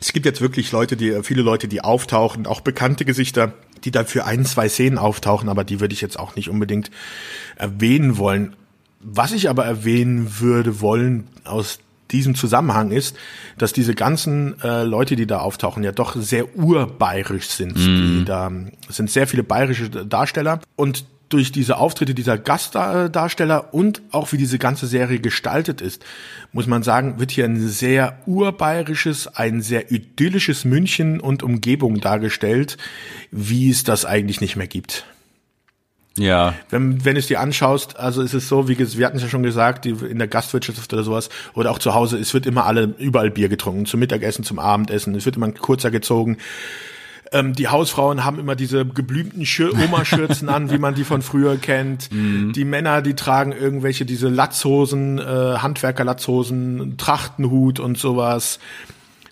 es 0.00 0.12
gibt 0.12 0.26
jetzt 0.26 0.40
wirklich 0.40 0.70
Leute, 0.72 0.96
die, 0.96 1.22
viele 1.22 1.42
Leute, 1.42 1.68
die 1.68 1.80
auftauchen, 1.80 2.46
auch 2.46 2.60
bekannte 2.60 3.04
Gesichter, 3.04 3.54
die 3.84 3.90
dann 3.90 4.06
für 4.06 4.24
ein, 4.24 4.44
zwei 4.44 4.68
Szenen 4.68 4.98
auftauchen, 4.98 5.48
aber 5.48 5.64
die 5.64 5.80
würde 5.80 5.94
ich 5.94 6.00
jetzt 6.00 6.18
auch 6.18 6.36
nicht 6.36 6.48
unbedingt 6.48 6.90
erwähnen 7.56 8.18
wollen. 8.18 8.54
Was 9.00 9.32
ich 9.32 9.48
aber 9.48 9.64
erwähnen 9.64 10.40
würde 10.40 10.80
wollen 10.80 11.26
aus 11.44 11.80
diesem 12.12 12.34
Zusammenhang 12.34 12.92
ist, 12.92 13.16
dass 13.58 13.72
diese 13.72 13.94
ganzen 13.94 14.60
äh, 14.60 14.84
Leute, 14.84 15.16
die 15.16 15.26
da 15.26 15.38
auftauchen, 15.38 15.82
ja 15.82 15.92
doch 15.92 16.14
sehr 16.14 16.56
urbayerisch 16.56 17.48
sind. 17.48 17.76
Die 17.76 18.24
da 18.24 18.52
es 18.88 18.96
sind 18.96 19.10
sehr 19.10 19.26
viele 19.26 19.42
bayerische 19.42 19.88
Darsteller 19.88 20.60
und 20.76 21.06
durch 21.32 21.52
diese 21.52 21.78
Auftritte 21.78 22.14
dieser 22.14 22.38
Gastdarsteller 22.38 23.72
und 23.72 24.02
auch 24.10 24.32
wie 24.32 24.36
diese 24.36 24.58
ganze 24.58 24.86
Serie 24.86 25.18
gestaltet 25.18 25.80
ist, 25.80 26.04
muss 26.52 26.66
man 26.66 26.82
sagen, 26.82 27.18
wird 27.18 27.30
hier 27.30 27.44
ein 27.44 27.68
sehr 27.68 28.18
urbayerisches, 28.26 29.28
ein 29.28 29.62
sehr 29.62 29.90
idyllisches 29.90 30.64
München 30.64 31.20
und 31.20 31.42
Umgebung 31.42 32.00
dargestellt, 32.00 32.76
wie 33.30 33.70
es 33.70 33.84
das 33.84 34.04
eigentlich 34.04 34.40
nicht 34.40 34.56
mehr 34.56 34.66
gibt. 34.66 35.06
ja, 36.18 36.54
Wenn, 36.68 37.04
wenn 37.04 37.14
du 37.14 37.20
es 37.20 37.26
dir 37.26 37.40
anschaust, 37.40 37.98
also 37.98 38.20
ist 38.20 38.34
es 38.34 38.48
so, 38.48 38.68
wie 38.68 38.78
wir 38.78 39.06
hatten 39.06 39.16
es 39.16 39.22
ja 39.22 39.28
schon 39.30 39.42
gesagt, 39.42 39.86
die, 39.86 39.90
in 39.90 40.18
der 40.18 40.28
Gastwirtschaft 40.28 40.92
oder 40.92 41.02
sowas, 41.02 41.30
oder 41.54 41.70
auch 41.70 41.78
zu 41.78 41.94
Hause, 41.94 42.18
es 42.18 42.34
wird 42.34 42.44
immer 42.44 42.66
alle, 42.66 42.94
überall 42.98 43.30
Bier 43.30 43.48
getrunken, 43.48 43.86
zum 43.86 44.00
Mittagessen, 44.00 44.44
zum 44.44 44.58
Abendessen, 44.58 45.14
es 45.14 45.24
wird 45.24 45.36
immer 45.36 45.46
ein 45.46 45.54
kurzer 45.54 45.90
gezogen. 45.90 46.36
Ähm, 47.32 47.54
die 47.54 47.68
Hausfrauen 47.68 48.24
haben 48.24 48.38
immer 48.38 48.54
diese 48.54 48.84
geblümten 48.84 49.46
Schür 49.46 49.72
Oma-Schürzen 49.72 50.48
an, 50.48 50.70
wie 50.70 50.78
man 50.78 50.94
die 50.94 51.04
von 51.04 51.22
früher 51.22 51.56
kennt. 51.56 52.10
Die 52.12 52.64
Männer, 52.64 53.02
die 53.02 53.14
tragen 53.14 53.52
irgendwelche 53.52 54.04
diese 54.04 54.28
Latzhosen, 54.28 55.18
äh, 55.18 55.22
Handwerker-Latzhosen, 55.22 56.96
Trachtenhut 56.98 57.80
und 57.80 57.98
sowas. 57.98 58.58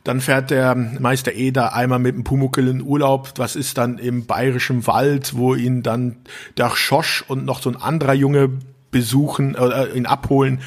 Dann 0.05 0.21
fährt 0.21 0.51
der 0.51 0.75
Meister 0.75 1.33
Eder 1.33 1.75
einmal 1.75 1.99
mit 1.99 2.15
dem 2.15 2.25
Pumuckel 2.25 2.69
in 2.69 2.83
Urlaub. 2.83 3.35
Was 3.37 3.55
ist 3.55 3.77
dann 3.77 3.99
im 3.99 4.25
bayerischen 4.25 4.87
Wald, 4.87 5.37
wo 5.37 5.55
ihn 5.55 5.83
dann 5.83 6.17
der 6.57 6.71
Schosch 6.75 7.23
und 7.29 7.45
noch 7.45 7.61
so 7.61 7.71
ein 7.71 7.77
anderer 7.77 8.15
Junge 8.15 8.51
besuchen, 8.91 9.55
äh, 9.55 9.97
ihn 9.97 10.07
abholen 10.07 10.61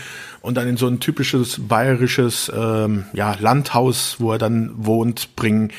und 0.44 0.56
dann 0.56 0.68
in 0.68 0.78
so 0.78 0.88
ein 0.88 1.00
typisches 1.00 1.58
bayerisches 1.68 2.52
ähm, 2.56 3.06
ja, 3.14 3.36
Landhaus, 3.39 4.18
wo 4.20 4.34
er 4.34 4.38
dann 4.38 4.72
wohnt, 4.76 5.36
bringen. 5.36 5.72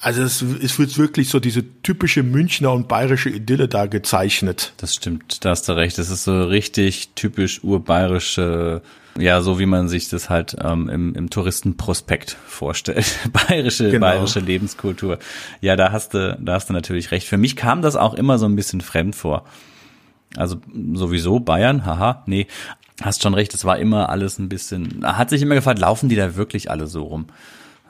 Also 0.00 0.22
es, 0.22 0.40
es 0.40 0.78
wird 0.78 0.96
wirklich 0.96 1.28
so 1.28 1.40
diese 1.40 1.62
typische 1.82 2.22
Münchner 2.22 2.72
und 2.72 2.88
bayerische 2.88 3.28
Idylle 3.28 3.68
da 3.68 3.84
gezeichnet. 3.86 4.72
das 4.78 4.94
stimmt, 4.94 5.44
da 5.44 5.50
hast 5.50 5.68
du 5.68 5.72
recht. 5.72 5.98
Das 5.98 6.10
ist 6.10 6.24
so 6.24 6.44
richtig 6.44 7.10
typisch 7.16 7.62
urbayerische, 7.64 8.82
ja, 9.18 9.40
so 9.42 9.58
wie 9.58 9.66
man 9.66 9.88
sich 9.88 10.08
das 10.08 10.30
halt 10.30 10.56
ähm, 10.62 10.88
im, 10.88 11.14
im 11.14 11.28
Touristenprospekt 11.30 12.36
vorstellt. 12.46 13.18
bayerische, 13.48 13.90
Genau. 13.90 14.06
bayerische 14.06 14.40
Lebenskultur. 14.40 15.18
Ja, 15.60 15.74
da 15.76 15.90
hast 15.92 16.14
du, 16.14 16.38
da 16.40 16.54
hast 16.54 16.68
du 16.68 16.72
natürlich 16.72 17.10
recht. 17.10 17.26
Für 17.26 17.36
mich 17.38 17.56
kam 17.56 17.82
das 17.82 17.96
auch 17.96 18.14
immer 18.14 18.38
so 18.38 18.46
ein 18.46 18.54
bisschen 18.56 18.80
fremd 18.80 19.16
vor. 19.16 19.44
Also 20.36 20.56
sowieso 20.94 21.40
Bayern, 21.40 21.86
haha, 21.86 22.22
nee, 22.26 22.46
hast 23.02 23.22
schon 23.22 23.34
recht, 23.34 23.54
es 23.54 23.64
war 23.64 23.78
immer 23.78 24.08
alles 24.08 24.38
ein 24.38 24.48
bisschen, 24.48 25.04
hat 25.04 25.30
sich 25.30 25.42
immer 25.42 25.54
gefragt, 25.54 25.78
laufen 25.78 26.08
die 26.08 26.16
da 26.16 26.36
wirklich 26.36 26.70
alle 26.70 26.86
so 26.86 27.04
rum? 27.04 27.26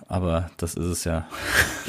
Aber 0.06 0.50
das 0.58 0.74
ist 0.74 0.84
es 0.84 1.04
ja. 1.04 1.26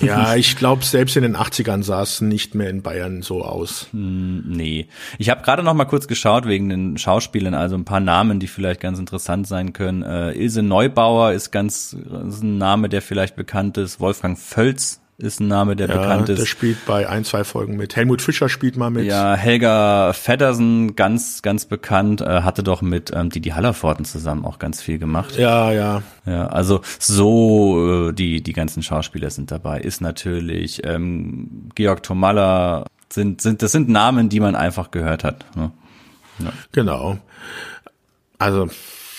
Ja, 0.02 0.36
ich 0.36 0.56
glaube, 0.56 0.86
selbst 0.86 1.18
in 1.18 1.24
den 1.24 1.36
80ern 1.36 1.84
sah 1.84 2.02
es 2.02 2.22
nicht 2.22 2.56
mehr 2.56 2.70
in 2.70 2.82
Bayern 2.82 3.22
so 3.22 3.44
aus. 3.44 3.88
Nee. 3.92 4.88
Ich 5.18 5.30
habe 5.30 5.44
gerade 5.44 5.64
noch 5.64 5.74
mal 5.74 5.86
kurz 5.86 6.08
geschaut 6.08 6.48
wegen 6.48 6.70
den 6.70 6.98
Schauspielern, 6.98 7.54
also 7.54 7.76
ein 7.76 7.86
paar 7.86 8.00
Namen, 8.00 8.40
die 8.40 8.48
vielleicht 8.48 8.80
ganz 8.80 9.00
interessant 9.00 9.48
sein 9.48 9.74
können. 9.74 10.02
Äh, 10.02 10.32
Ilse 10.32 10.64
Neubauer 10.64 11.34
ist 11.34 11.52
ganz 11.52 11.94
ist 11.94 12.42
ein 12.42 12.58
Name, 12.58 12.88
der 12.88 13.02
vielleicht 13.02 13.36
bekannt 13.36 13.78
ist. 13.78 14.00
Wolfgang 14.00 14.40
Völz 14.40 15.02
ist 15.18 15.40
ein 15.40 15.48
Name, 15.48 15.76
der 15.78 15.88
Ja, 15.88 15.98
bekannt 15.98 16.28
der 16.28 16.38
ist. 16.38 16.48
spielt 16.48 16.86
bei 16.86 17.08
ein, 17.08 17.24
zwei 17.24 17.44
Folgen 17.46 17.78
mit. 17.78 17.96
Helmut 17.96 18.22
Fischer 18.22 18.50
spielt 18.50 18.76
mal 18.76 18.90
mit. 18.90 19.06
Ja, 19.06 19.34
Helga 19.36 20.12
Feddersen, 20.14 20.96
ganz, 20.96 21.42
ganz 21.42 21.66
bekannt, 21.66 22.20
äh, 22.22 22.42
hatte 22.42 22.64
doch 22.64 22.82
mit 22.82 23.12
ähm, 23.16 23.30
Didi 23.30 23.50
Hallerforten 23.50 24.04
zusammen 24.06 24.44
auch 24.44 24.60
ganz 24.60 24.82
viel 24.82 24.98
gemacht. 24.98 25.38
Ja, 25.38 25.72
ja. 25.72 26.02
Ja, 26.26 26.48
also 26.48 26.82
so 27.00 28.10
äh, 28.10 28.14
die 28.14 28.44
die 28.44 28.54
ganzen 28.54 28.84
Schauspieler 28.84 29.30
sind 29.30 29.52
dabei. 29.52 29.80
Ist 29.80 30.02
natürlich 30.02 30.86
ähm, 30.86 31.70
Georg 31.76 32.04
Tomalla 32.04 32.86
sind 33.10 33.40
sind 33.42 33.62
das 33.62 33.72
sind 33.72 33.88
Namen, 33.88 34.28
die 34.30 34.42
man 34.42 34.56
einfach 34.56 34.92
gehört 34.92 35.24
hat. 35.24 35.46
Ne? 35.56 35.72
Genau. 36.74 37.18
Also 38.38 38.68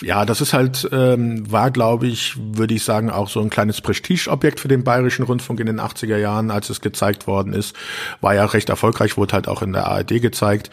ja, 0.00 0.24
das 0.24 0.40
ist 0.40 0.52
halt, 0.52 0.88
ähm, 0.92 1.50
war, 1.50 1.70
glaube 1.70 2.06
ich, 2.06 2.36
würde 2.38 2.74
ich 2.74 2.84
sagen, 2.84 3.10
auch 3.10 3.28
so 3.28 3.40
ein 3.40 3.50
kleines 3.50 3.80
Prestigeobjekt 3.80 4.60
für 4.60 4.68
den 4.68 4.84
Bayerischen 4.84 5.24
Rundfunk 5.24 5.60
in 5.60 5.66
den 5.66 5.80
80er 5.80 6.16
Jahren, 6.16 6.50
als 6.50 6.70
es 6.70 6.80
gezeigt 6.80 7.26
worden 7.26 7.52
ist. 7.52 7.76
War 8.20 8.34
ja 8.34 8.44
recht 8.44 8.68
erfolgreich, 8.68 9.16
wurde 9.16 9.34
halt 9.34 9.48
auch 9.48 9.62
in 9.62 9.72
der 9.72 9.86
ARD 9.86 10.20
gezeigt. 10.20 10.70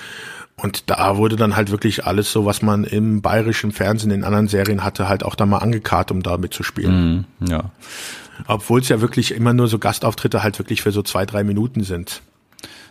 Und 0.56 0.90
da 0.90 1.18
wurde 1.18 1.36
dann 1.36 1.56
halt 1.56 1.72
wirklich 1.72 2.06
alles 2.06 2.32
so, 2.32 2.46
was 2.46 2.62
man 2.62 2.84
im 2.84 3.22
bayerischen 3.22 3.72
Fernsehen 3.72 4.12
in 4.12 4.24
anderen 4.24 4.48
Serien 4.48 4.84
hatte, 4.84 5.10
halt 5.10 5.24
auch 5.24 5.36
da 5.36 5.46
mal 5.46 5.58
angekarrt, 5.58 6.12
um 6.12 6.22
da 6.22 6.38
mitzuspielen. 6.38 7.26
Mhm, 7.40 7.48
ja. 7.50 7.72
Obwohl 8.48 8.82
es 8.82 8.90
ja 8.90 9.02
wirklich 9.02 9.34
immer 9.34 9.54
nur 9.54 9.68
so 9.68 9.80
Gastauftritte 9.80 10.44
halt 10.44 10.60
wirklich 10.60 10.82
für 10.82 10.92
so 10.92 11.02
zwei, 11.02 11.26
drei 11.26 11.44
Minuten 11.44 11.84
sind. 11.84 12.22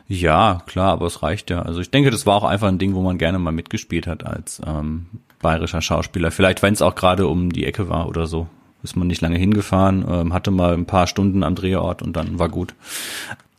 Ja, 0.09 0.62
klar, 0.66 0.93
aber 0.93 1.07
es 1.07 1.22
reicht 1.22 1.51
ja. 1.51 1.62
Also 1.62 1.80
ich 1.80 1.91
denke, 1.91 2.11
das 2.11 2.26
war 2.26 2.37
auch 2.37 2.45
einfach 2.45 2.68
ein 2.68 2.78
Ding, 2.78 2.95
wo 2.95 3.03
man 3.03 3.18
gerne 3.18 3.39
mal 3.39 3.53
mitgespielt 3.53 4.07
hat 4.07 4.26
als 4.26 4.61
ähm, 4.66 5.07
bayerischer 5.43 5.82
Schauspieler. 5.82 6.30
Vielleicht, 6.30 6.62
wenn 6.62 6.72
es 6.72 6.82
auch 6.82 6.95
gerade 6.95 7.26
um 7.26 7.53
die 7.53 7.66
Ecke 7.66 7.88
war 7.88 8.09
oder 8.09 8.26
so. 8.26 8.47
Ist 8.82 8.97
man 8.97 9.07
nicht 9.07 9.20
lange 9.20 9.38
hingefahren, 9.38 10.05
ähm, 10.09 10.32
hatte 10.32 10.51
mal 10.51 10.74
ein 10.74 10.86
paar 10.86 11.07
Stunden 11.07 11.45
am 11.45 11.55
Drehort 11.55 12.03
und 12.03 12.16
dann 12.16 12.38
war 12.38 12.49
gut. 12.49 12.74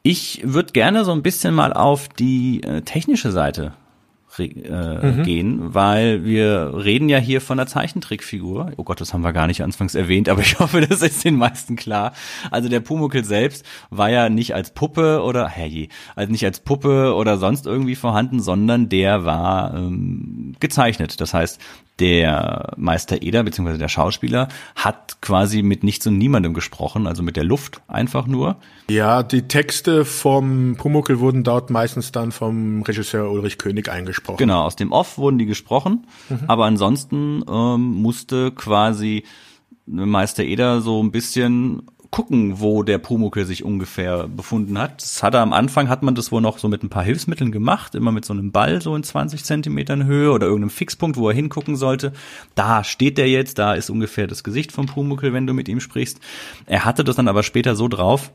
Ich 0.02 0.42
würde 0.44 0.74
gerne 0.74 1.06
so 1.06 1.14
ein 1.14 1.24
bisschen 1.24 1.54
mal 1.54 1.72
auf 1.72 2.10
die 2.10 2.62
äh, 2.64 2.82
technische 2.82 3.32
Seite 3.32 3.74
äh, 4.40 5.24
gehen, 5.24 5.74
weil 5.74 6.24
wir 6.26 6.74
reden 6.76 7.10
ja 7.10 7.18
hier 7.18 7.42
von 7.42 7.60
einer 7.60 7.68
Zeichentrickfigur. 7.68 8.72
Oh 8.78 8.84
Gott, 8.84 9.02
das 9.02 9.14
haben 9.14 9.22
wir 9.22 9.34
gar 9.34 9.48
nicht 9.48 9.62
anfangs 9.62 9.96
erwähnt, 9.96 10.30
aber 10.30 10.42
ich 10.42 10.60
hoffe, 10.60 10.82
das 10.82 11.02
ist 11.02 11.24
den 11.24 11.36
meisten 11.36 11.76
klar. 11.76 12.14
Also 12.52 12.70
der 12.70 12.80
Pumuckl 12.80 13.24
selbst 13.24 13.66
war 13.90 14.10
ja 14.10 14.30
nicht 14.30 14.56
als 14.56 14.72
Puppe 14.72 15.22
oder 15.24 15.48
herrje, 15.48 15.88
also 16.16 16.32
nicht 16.32 16.46
als 16.46 16.60
Puppe 16.60 17.14
oder 17.16 17.38
sonst 17.38 17.66
irgendwie 17.66 17.96
vorhanden, 17.96 18.40
sondern 18.40 18.90
der 18.90 19.26
war 19.26 19.74
ähm, 19.74 20.56
gezeichnet. 20.60 21.22
Das 21.22 21.34
heißt, 21.34 21.60
der 22.04 22.74
Meister 22.76 23.22
Eder 23.22 23.44
beziehungsweise 23.44 23.80
der 23.80 23.88
Schauspieler 23.88 24.50
hat 24.76 25.22
quasi 25.22 25.64
mit 25.64 25.86
nichts 25.86 26.06
und 26.06 26.18
niemandem 26.18 26.54
gesprochen, 26.54 27.08
also 27.08 27.24
mit 27.24 27.38
der 27.38 27.46
Luft 27.46 27.80
einfach 27.88 28.28
nur. 28.28 28.58
Ja, 28.90 29.24
die 29.24 29.44
Texte 29.44 30.04
vom 30.04 30.76
Pumuckel 30.78 31.22
wurden 31.22 31.46
dort 31.46 31.70
meistens 31.70 32.12
dann 32.12 32.34
vom 32.34 32.82
Regisseur 32.82 33.32
Ulrich 33.32 33.58
König 33.58 33.90
eingesprochen. 33.90 34.38
Genau, 34.38 34.64
aus 34.64 34.76
dem 34.76 34.92
Off 34.92 35.18
wurden 35.18 35.38
die 35.38 35.46
gesprochen, 35.46 36.06
aber 36.48 36.66
ansonsten 36.66 37.42
ähm, 37.50 38.02
musste 38.02 38.52
quasi 38.52 39.24
Meister 39.86 40.44
Eder 40.44 40.82
so 40.82 41.02
ein 41.02 41.12
bisschen 41.12 41.84
gucken, 42.14 42.60
wo 42.60 42.84
der 42.84 43.00
Pumuckel 43.00 43.44
sich 43.44 43.66
ungefähr 43.66 44.28
befunden 44.28 44.78
hat. 44.78 45.02
Das 45.02 45.24
hat 45.24 45.34
er 45.34 45.42
am 45.42 45.52
Anfang, 45.52 45.90
hat 45.90 46.04
man 46.04 46.14
das 46.14 46.32
wohl 46.32 46.42
noch 46.42 46.60
so 46.60 46.68
mit 46.68 46.84
ein 46.84 46.90
paar 46.90 47.04
Hilfsmitteln 47.04 47.52
gemacht, 47.52 47.96
immer 47.96 48.12
mit 48.12 48.24
so 48.24 48.34
einem 48.34 48.52
Ball 48.52 48.84
so 48.84 48.96
in 48.96 49.02
20 49.02 49.44
Zentimetern 49.44 50.06
Höhe 50.06 50.32
oder 50.32 50.46
irgendeinem 50.46 50.70
Fixpunkt, 50.70 51.18
wo 51.18 51.28
er 51.28 51.34
hingucken 51.34 51.76
sollte. 51.76 52.14
Da 52.54 52.84
steht 52.84 53.18
der 53.18 53.30
jetzt, 53.30 53.58
da 53.58 53.74
ist 53.74 53.90
ungefähr 53.90 54.28
das 54.28 54.44
Gesicht 54.44 54.72
vom 54.72 54.86
Pumuckel, 54.86 55.34
wenn 55.34 55.48
du 55.48 55.56
mit 55.56 55.68
ihm 55.68 55.80
sprichst. 55.80 56.20
Er 56.68 56.86
hatte 56.86 57.04
das 57.04 57.16
dann 57.16 57.28
aber 57.28 57.42
später 57.42 57.76
so 57.76 57.88
drauf, 57.88 58.32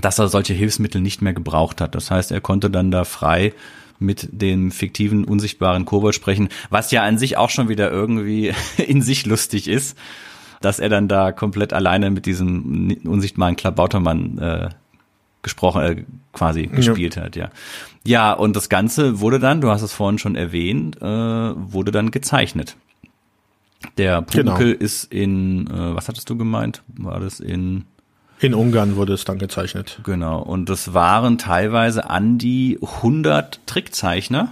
dass 0.00 0.18
er 0.18 0.28
solche 0.28 0.54
Hilfsmittel 0.54 1.02
nicht 1.02 1.20
mehr 1.20 1.34
gebraucht 1.34 1.82
hat. 1.82 1.94
Das 1.94 2.10
heißt, 2.10 2.32
er 2.32 2.40
konnte 2.40 2.70
dann 2.70 2.90
da 2.90 3.04
frei 3.04 3.52
mit 3.98 4.26
dem 4.32 4.70
fiktiven, 4.70 5.24
unsichtbaren 5.24 5.84
Kobold 5.84 6.14
sprechen, 6.14 6.48
was 6.70 6.90
ja 6.92 7.02
an 7.02 7.18
sich 7.18 7.36
auch 7.36 7.50
schon 7.50 7.68
wieder 7.68 7.90
irgendwie 7.90 8.54
in 8.78 9.02
sich 9.02 9.26
lustig 9.26 9.68
ist, 9.68 9.98
dass 10.60 10.78
er 10.78 10.88
dann 10.88 11.08
da 11.08 11.32
komplett 11.32 11.72
alleine 11.72 12.10
mit 12.10 12.26
diesem 12.26 12.96
unsichtbaren 13.04 13.56
Klabautermann 13.56 14.38
äh, 14.38 14.68
gesprochen, 15.42 15.82
äh, 15.82 16.04
quasi 16.32 16.66
gespielt 16.66 17.16
hat, 17.16 17.36
ja. 17.36 17.50
Ja, 18.04 18.32
und 18.32 18.54
das 18.56 18.68
Ganze 18.68 19.20
wurde 19.20 19.38
dann, 19.40 19.60
du 19.60 19.70
hast 19.70 19.82
es 19.82 19.92
vorhin 19.92 20.18
schon 20.18 20.36
erwähnt, 20.36 20.96
äh, 21.00 21.04
wurde 21.04 21.90
dann 21.92 22.10
gezeichnet. 22.10 22.76
Der 23.98 24.22
Genau. 24.22 24.52
Pumuckl 24.54 24.72
ist 24.72 25.12
in, 25.12 25.66
äh, 25.68 25.94
was 25.94 26.08
hattest 26.08 26.28
du 26.30 26.36
gemeint? 26.36 26.82
War 26.96 27.20
das 27.20 27.40
in, 27.40 27.84
In 28.40 28.54
Ungarn 28.54 28.96
wurde 28.96 29.12
es 29.12 29.24
dann 29.24 29.38
gezeichnet. 29.38 30.00
genau, 30.04 30.40
und 30.42 30.68
das 30.68 30.94
waren 30.94 31.38
teilweise 31.38 32.10
an 32.10 32.38
die 32.38 32.78
100 32.80 33.60
Trickzeichner, 33.66 34.48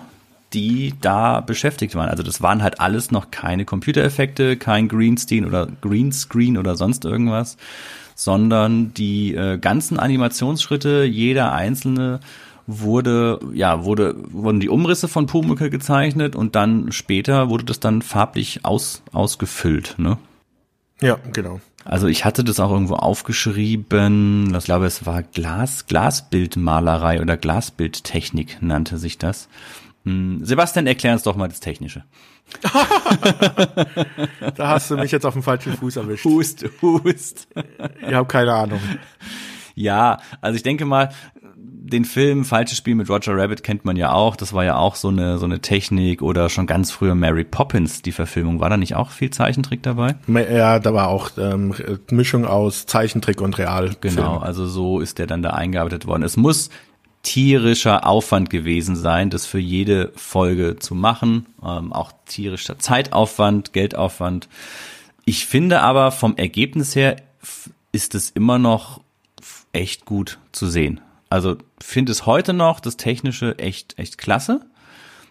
die 0.54 0.94
da 1.00 1.40
beschäftigt 1.40 1.94
waren. 1.94 2.08
Also 2.08 2.22
das 2.22 2.40
waren 2.40 2.62
halt 2.62 2.80
alles 2.80 3.10
noch 3.10 3.30
keine 3.30 3.64
Computereffekte, 3.64 4.56
kein 4.56 4.88
Greenscreen 4.88 5.44
oder 5.44 5.68
Greenscreen 5.80 6.56
oder 6.56 6.76
sonst 6.76 7.04
irgendwas, 7.04 7.56
sondern 8.14 8.94
die 8.94 9.34
äh, 9.34 9.58
ganzen 9.58 9.98
Animationsschritte, 9.98 11.04
jeder 11.04 11.52
einzelne 11.52 12.20
wurde, 12.66 13.40
ja, 13.52 13.84
wurde, 13.84 14.14
wurden 14.30 14.60
die 14.60 14.68
Umrisse 14.68 15.08
von 15.08 15.26
Pumuckl 15.26 15.68
gezeichnet 15.68 16.34
und 16.34 16.54
dann 16.54 16.92
später 16.92 17.50
wurde 17.50 17.64
das 17.64 17.80
dann 17.80 18.00
farblich 18.00 18.64
aus, 18.64 19.02
ausgefüllt, 19.12 19.96
ne? 19.98 20.18
Ja, 21.02 21.18
genau. 21.32 21.60
Also 21.84 22.06
ich 22.06 22.24
hatte 22.24 22.44
das 22.44 22.60
auch 22.60 22.70
irgendwo 22.70 22.94
aufgeschrieben, 22.94 24.54
ich 24.56 24.64
glaube, 24.64 24.86
es 24.86 25.04
war 25.04 25.22
Glas, 25.22 25.86
Glasbildmalerei 25.86 27.20
oder 27.20 27.36
Glasbildtechnik 27.36 28.62
nannte 28.62 28.96
sich 28.96 29.18
das. 29.18 29.48
Hm, 30.04 30.44
Sebastian, 30.44 30.86
erklär 30.86 31.14
uns 31.14 31.22
doch 31.22 31.36
mal 31.36 31.48
das 31.48 31.60
Technische. 31.60 32.04
Da 34.56 34.68
hast 34.68 34.90
du 34.90 34.96
mich 34.96 35.10
jetzt 35.10 35.24
auf 35.24 35.32
dem 35.32 35.42
falschen 35.42 35.72
Fuß 35.72 35.96
erwischt. 35.96 36.24
Hust, 36.24 36.66
hust. 36.82 37.48
Ich 38.06 38.14
habe 38.14 38.26
keine 38.28 38.52
Ahnung. 38.52 38.80
Ja, 39.74 40.18
also 40.40 40.56
ich 40.56 40.62
denke 40.62 40.84
mal, 40.84 41.08
den 41.56 42.04
Film 42.04 42.44
Falsches 42.44 42.78
Spiel 42.78 42.94
mit 42.94 43.10
Roger 43.10 43.36
Rabbit 43.36 43.62
kennt 43.62 43.84
man 43.84 43.96
ja 43.96 44.12
auch. 44.12 44.36
Das 44.36 44.52
war 44.52 44.64
ja 44.64 44.76
auch 44.76 44.94
so 44.94 45.08
eine, 45.08 45.38
so 45.38 45.44
eine 45.44 45.60
Technik 45.60 46.22
oder 46.22 46.48
schon 46.48 46.66
ganz 46.66 46.90
früher 46.90 47.14
Mary 47.14 47.44
Poppins, 47.44 48.00
die 48.02 48.12
Verfilmung. 48.12 48.60
War 48.60 48.70
da 48.70 48.76
nicht 48.76 48.94
auch 48.94 49.10
viel 49.10 49.30
Zeichentrick 49.30 49.82
dabei? 49.82 50.16
Ja, 50.26 50.78
da 50.78 50.94
war 50.94 51.08
auch 51.08 51.30
ähm, 51.36 51.74
Mischung 52.10 52.46
aus 52.46 52.86
Zeichentrick 52.86 53.40
und 53.40 53.58
Real. 53.58 53.90
Genau, 54.00 54.38
also 54.38 54.66
so 54.66 55.00
ist 55.00 55.18
der 55.18 55.26
dann 55.26 55.42
da 55.42 55.50
eingearbeitet 55.50 56.06
worden. 56.06 56.22
Es 56.22 56.36
muss 56.36 56.70
tierischer 57.24 58.06
Aufwand 58.06 58.50
gewesen 58.50 58.94
sein, 58.94 59.30
das 59.30 59.46
für 59.46 59.58
jede 59.58 60.12
Folge 60.14 60.76
zu 60.78 60.94
machen. 60.94 61.46
Ähm, 61.64 61.92
auch 61.92 62.12
tierischer 62.26 62.78
Zeitaufwand, 62.78 63.72
Geldaufwand. 63.72 64.48
Ich 65.24 65.46
finde 65.46 65.80
aber 65.80 66.12
vom 66.12 66.36
Ergebnis 66.36 66.94
her 66.94 67.16
ist 67.90 68.14
es 68.14 68.30
immer 68.30 68.58
noch 68.58 69.00
echt 69.72 70.04
gut 70.04 70.38
zu 70.52 70.68
sehen. 70.68 71.00
Also 71.30 71.56
finde 71.80 72.12
es 72.12 72.26
heute 72.26 72.52
noch 72.52 72.78
das 72.78 72.96
Technische 72.96 73.58
echt, 73.58 73.98
echt 73.98 74.18
klasse. 74.18 74.60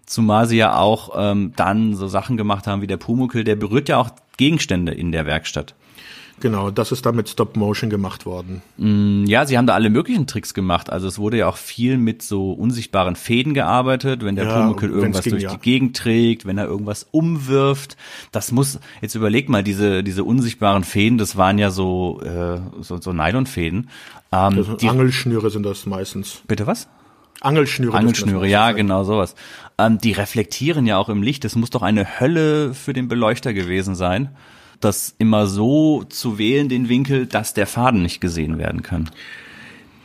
Zumal 0.05 0.47
sie 0.47 0.57
ja 0.57 0.77
auch 0.77 1.11
ähm, 1.15 1.53
dann 1.55 1.95
so 1.95 2.07
Sachen 2.07 2.35
gemacht 2.35 2.67
haben 2.67 2.81
wie 2.81 2.87
der 2.87 2.97
Pumuckl, 2.97 3.45
der 3.45 3.55
berührt 3.55 3.87
ja 3.87 3.99
auch 3.99 4.09
Gegenstände 4.35 4.91
in 4.91 5.11
der 5.11 5.25
Werkstatt. 5.25 5.75
Genau, 6.43 6.71
das 6.71 6.91
ist 6.91 7.05
dann 7.05 7.15
mit 7.15 7.29
Stop 7.29 7.55
Motion 7.55 7.89
gemacht 7.89 8.25
worden. 8.25 8.61
Ja, 9.25 9.45
sie 9.45 9.57
haben 9.57 9.65
da 9.65 9.75
alle 9.75 9.89
möglichen 9.89 10.27
Tricks 10.27 10.53
gemacht. 10.53 10.89
Also 10.89 11.07
es 11.07 11.17
wurde 11.17 11.37
ja 11.37 11.47
auch 11.47 11.55
viel 11.55 11.97
mit 11.97 12.21
so 12.21 12.51
unsichtbaren 12.51 13.15
Fäden 13.15 13.53
gearbeitet, 13.53 14.25
wenn 14.25 14.35
der 14.35 14.47
Ja, 14.47 14.59
Pumuckl 14.59 14.89
irgendwas 14.89 15.23
ging, 15.23 15.31
durch 15.31 15.43
ja. 15.43 15.51
die 15.51 15.59
Gegend 15.61 15.95
trägt, 15.95 16.45
wenn 16.45 16.57
er 16.57 16.65
irgendwas 16.65 17.07
umwirft. 17.11 17.95
Das 18.33 18.51
muss, 18.51 18.81
jetzt 19.01 19.15
überleg 19.15 19.47
mal, 19.47 19.63
diese, 19.63 20.03
diese 20.03 20.25
unsichtbaren 20.25 20.83
Fäden, 20.83 21.17
das 21.17 21.37
waren 21.37 21.57
ja 21.59 21.71
so, 21.71 22.19
äh, 22.21 22.59
so, 22.81 22.99
so 22.99 23.13
Nylonfäden. 23.13 23.89
Ähm, 24.33 24.57
Also 24.57 24.73
die, 24.75 24.89
Angelschnüre 24.89 25.49
sind 25.49 25.63
das 25.63 25.85
meistens. 25.85 26.41
bitte 26.45 26.67
was? 26.67 26.89
Angelschnüre. 27.39 27.97
Angelschnüre, 27.97 28.41
das 28.41 28.51
ja, 28.51 28.65
sein. 28.65 28.75
genau 28.75 29.05
sowas. 29.05 29.35
Ähm, 29.77 29.97
die 29.97 30.11
reflektieren 30.11 30.85
ja 30.85 30.97
auch 30.97 31.07
im 31.07 31.23
Licht. 31.23 31.45
Das 31.45 31.55
muss 31.55 31.69
doch 31.69 31.83
eine 31.83 32.19
Hölle 32.19 32.73
für 32.73 32.91
den 32.91 33.07
Beleuchter 33.07 33.53
gewesen 33.53 33.95
sein, 33.95 34.35
das 34.83 35.15
immer 35.17 35.47
so 35.47 36.03
zu 36.03 36.37
wählen, 36.37 36.69
den 36.69 36.89
Winkel, 36.89 37.25
dass 37.25 37.53
der 37.53 37.67
Faden 37.67 38.01
nicht 38.01 38.21
gesehen 38.21 38.57
werden 38.57 38.81
kann. 38.83 39.09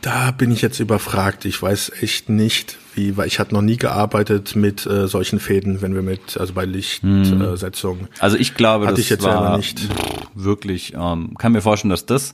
Da 0.01 0.31
bin 0.31 0.49
ich 0.51 0.61
jetzt 0.61 0.79
überfragt. 0.79 1.43
Ich 1.43 1.61
weiß 1.61 1.91
echt 2.01 2.29
nicht, 2.29 2.77
wie, 2.95 3.17
weil 3.17 3.27
ich 3.27 3.37
hatte 3.37 3.53
noch 3.53 3.61
nie 3.61 3.75
gearbeitet 3.75 4.55
mit 4.55 4.85
äh, 4.85 5.07
solchen 5.07 5.39
Fäden, 5.39 5.81
wenn 5.81 5.93
wir 5.93 6.01
mit, 6.01 6.37
also 6.37 6.53
bei 6.53 6.63
Lichtsetzung. 6.63 7.41
Äh, 7.41 7.57
Setzung. 7.57 8.07
Also 8.19 8.37
ich 8.37 8.55
glaube, 8.55 8.85
Hatte 8.85 8.95
das 8.95 9.05
ich 9.05 9.09
jetzt 9.09 9.23
war 9.23 9.57
nicht. 9.57 9.81
wirklich, 10.35 10.93
ähm, 10.95 11.35
kann 11.37 11.51
mir 11.51 11.61
vorstellen, 11.61 11.89
dass 11.89 12.05
das 12.05 12.33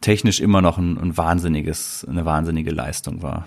technisch 0.00 0.40
immer 0.40 0.62
noch 0.62 0.78
ein, 0.78 0.98
ein 0.98 1.16
wahnsinniges, 1.16 2.06
eine 2.08 2.24
wahnsinnige 2.24 2.70
Leistung 2.70 3.22
war. 3.22 3.46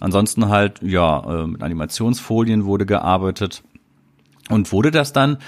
Ansonsten 0.00 0.48
halt, 0.48 0.80
ja, 0.82 1.42
äh, 1.42 1.46
mit 1.46 1.62
Animationsfolien 1.62 2.64
wurde 2.64 2.86
gearbeitet. 2.86 3.62
Und 4.48 4.72
wurde 4.72 4.90
das 4.90 5.12
dann, 5.12 5.38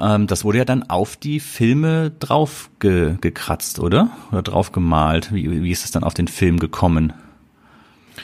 ähm, 0.00 0.26
das 0.26 0.44
wurde 0.44 0.58
ja 0.58 0.64
dann 0.64 0.88
auf 0.88 1.16
die 1.16 1.40
Filme 1.40 2.10
drauf 2.18 2.70
ge, 2.78 3.16
gekratzt, 3.20 3.78
oder? 3.78 4.10
Oder 4.30 4.42
drauf 4.42 4.72
gemalt? 4.72 5.32
Wie, 5.32 5.62
wie 5.62 5.70
ist 5.70 5.84
es 5.84 5.90
dann 5.90 6.04
auf 6.04 6.14
den 6.14 6.28
Film 6.28 6.58
gekommen? 6.58 7.12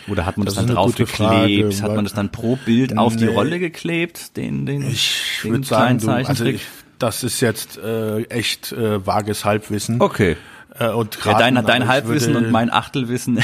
Oder 0.08 0.26
hat 0.26 0.36
man 0.36 0.44
das, 0.44 0.54
Das 0.54 0.66
dann 0.66 0.74
draufgeklebt? 0.74 1.82
Hat 1.82 1.94
man 1.94 2.04
das 2.04 2.14
dann 2.14 2.30
pro 2.30 2.56
Bild 2.56 2.98
auf 2.98 3.16
die 3.16 3.24
Nee. 3.26 3.34
Rolle 3.34 3.58
geklebt? 3.58 4.36
Den, 4.36 4.66
den, 4.66 4.82
Ich 4.90 5.40
den 5.42 5.52
würde 5.52 5.66
sagen, 5.66 5.98
du, 5.98 6.10
also 6.10 6.44
ich, 6.44 6.62
das 6.98 7.22
ist 7.24 7.40
jetzt 7.40 7.78
äh, 7.78 8.22
echt 8.24 8.72
äh, 8.72 9.06
vages 9.06 9.44
Halbwissen. 9.44 10.00
Okay. 10.00 10.36
Äh, 10.78 10.88
und 10.88 11.18
Ja, 11.24 11.38
dein, 11.38 11.54
dein 11.54 11.82
ich 11.82 11.88
Halbwissen 11.88 12.36
und 12.36 12.50
mein 12.50 12.70
Achtelwissen. 12.72 13.38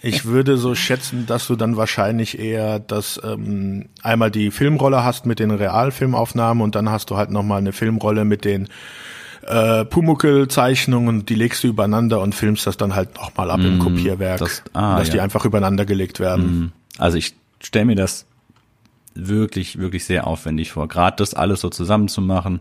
Ich 0.00 0.24
würde 0.26 0.56
so 0.58 0.74
schätzen, 0.76 1.26
dass 1.26 1.48
du 1.48 1.56
dann 1.56 1.76
wahrscheinlich 1.76 2.38
eher 2.38 2.78
das 2.78 3.20
ähm, 3.24 3.86
einmal 4.02 4.30
die 4.30 4.50
Filmrolle 4.52 5.02
hast 5.02 5.26
mit 5.26 5.40
den 5.40 5.50
Realfilmaufnahmen 5.50 6.62
und 6.62 6.74
dann 6.76 6.88
hast 6.88 7.10
du 7.10 7.16
halt 7.16 7.30
nochmal 7.30 7.58
eine 7.58 7.72
Filmrolle 7.72 8.24
mit 8.24 8.44
den 8.44 8.68
äh, 9.46 9.84
Pumuckl-Zeichnungen 9.84 11.08
und 11.08 11.28
die 11.30 11.34
legst 11.34 11.64
du 11.64 11.68
übereinander 11.68 12.20
und 12.20 12.34
filmst 12.34 12.66
das 12.66 12.76
dann 12.76 12.94
halt 12.94 13.14
nochmal 13.16 13.50
ab 13.50 13.60
im 13.60 13.78
Kopierwerk, 13.80 14.40
Mm, 14.40 14.44
das- 14.44 14.62
ah, 14.74 14.98
dass 14.98 15.10
die 15.10 15.16
ja. 15.16 15.22
Mm. 15.22 15.24
einfach 15.24 15.44
übereinander 15.44 15.84
gelegt 15.84 16.20
werden. 16.20 16.72
Also 16.98 17.16
ich 17.18 17.34
stelle 17.60 17.86
mir 17.86 17.96
das 17.96 18.26
wirklich, 19.14 19.78
wirklich 19.78 20.04
sehr 20.04 20.26
aufwendig 20.26 20.70
vor. 20.72 20.86
Gerade 20.86 21.16
das 21.16 21.34
alles 21.34 21.60
so 21.60 21.70
zusammenzumachen. 21.70 22.60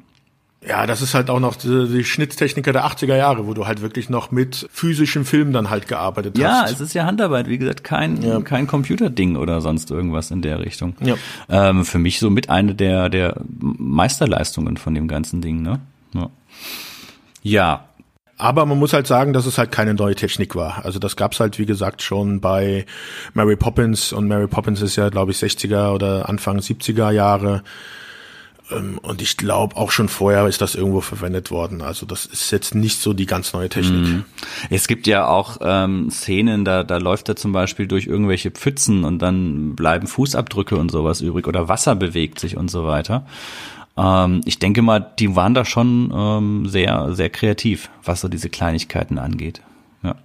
Ja, 0.65 0.87
das 0.87 1.01
ist 1.01 1.13
halt 1.13 1.29
auch 1.29 1.39
noch 1.39 1.55
die, 1.55 1.87
die 1.87 2.03
Schnittstechniker 2.03 2.73
der 2.73 2.85
80er 2.85 3.15
Jahre, 3.15 3.45
wo 3.47 3.53
du 3.53 3.67
halt 3.67 3.81
wirklich 3.81 4.09
noch 4.09 4.31
mit 4.31 4.67
physischem 4.71 5.23
Film 5.23 5.53
dann 5.53 5.69
halt 5.69 5.87
gearbeitet 5.87 6.37
Ja, 6.37 6.63
hast. 6.63 6.71
es 6.73 6.81
ist 6.81 6.93
ja 6.93 7.05
Handarbeit, 7.05 7.47
wie 7.47 7.57
gesagt, 7.59 7.83
kein, 7.83 8.21
Ja. 8.23 8.41
kein 8.41 8.65
Computerding 8.67 9.35
oder 9.37 9.61
sonst 9.61 9.91
irgendwas 9.91 10.31
in 10.31 10.41
der 10.41 10.59
Richtung. 10.59 10.95
Ja. 11.01 11.15
Ähm, 11.47 11.85
für 11.85 11.99
mich 11.99 12.19
so 12.19 12.29
mit 12.29 12.49
eine 12.49 12.73
der, 12.75 13.09
der 13.09 13.39
Meisterleistungen 13.47 14.77
von 14.77 14.93
dem 14.95 15.07
ganzen 15.07 15.41
Ding, 15.41 15.61
ne? 15.61 15.79
Ja. 16.13 16.29
ja. 17.43 17.83
Aber 18.39 18.65
man 18.67 18.77
muss 18.77 18.93
halt 18.93 19.07
sagen, 19.07 19.33
dass 19.33 19.47
es 19.47 19.57
halt 19.57 19.71
keine 19.71 19.95
neue 19.95 20.13
Technik 20.13 20.55
war. 20.55 20.85
Also 20.85 20.99
das 20.99 21.15
gab's 21.15 21.39
halt, 21.39 21.57
wie 21.57 21.65
gesagt, 21.65 22.03
schon 22.03 22.39
bei 22.39 22.85
Mary 23.33 23.55
Poppins 23.55 24.13
und 24.13 24.27
Mary 24.27 24.47
Poppins 24.47 24.81
ist 24.81 24.95
ja, 24.95 25.09
glaube 25.09 25.31
ich, 25.31 25.37
60er 25.37 25.91
oder 25.93 26.29
Anfang 26.29 26.59
70er 26.59 27.09
Jahre. 27.11 27.63
Ähm, 28.71 28.99
Und 29.01 29.21
ich 29.21 29.37
glaube, 29.37 29.75
auch 29.75 29.91
schon 29.91 30.09
vorher 30.09 30.45
ist 30.47 30.61
das 30.61 30.75
irgendwo 30.75 31.01
verwendet 31.01 31.51
worden. 31.51 31.81
Also 31.81 32.05
das 32.05 32.25
ist 32.25 32.51
jetzt 32.51 32.75
nicht 32.75 32.99
so 32.99 33.13
die 33.13 33.25
ganz 33.25 33.53
neue 33.53 33.69
Technik. 33.69 34.23
Es 34.69 34.87
gibt 34.87 35.07
ja 35.07 35.27
auch 35.27 35.57
ähm, 35.61 36.09
Szenen, 36.11 36.65
da, 36.65 36.83
da 36.83 36.97
läuft 36.97 37.29
er 37.29 37.35
zum 37.35 37.53
Beispiel 37.53 37.87
durch 37.87 38.07
irgendwelche 38.07 38.51
Pfützen 38.51 39.03
und 39.03 39.19
dann 39.19 39.75
bleiben 39.75 40.07
Fußabdrücke 40.07 40.75
und 40.75 40.91
sowas 40.91 41.21
übrig 41.21 41.47
oder 41.47 41.67
Wasser 41.69 41.95
bewegt 41.95 42.39
sich 42.39 42.57
und 42.57 42.69
so 42.69 42.85
weiter. 42.85 43.25
Ähm, 43.97 44.41
ich 44.45 44.59
denke 44.59 44.81
mal, 44.81 44.99
die 44.99 45.35
waren 45.35 45.53
da 45.53 45.65
schon 45.65 46.11
ähm, 46.13 46.65
sehr, 46.67 47.13
sehr 47.13 47.29
kreativ, 47.29 47.89
was 48.03 48.21
so 48.21 48.27
diese 48.27 48.49
Kleinigkeiten 48.49 49.17
angeht. 49.17 49.61
Ja. 50.03 50.15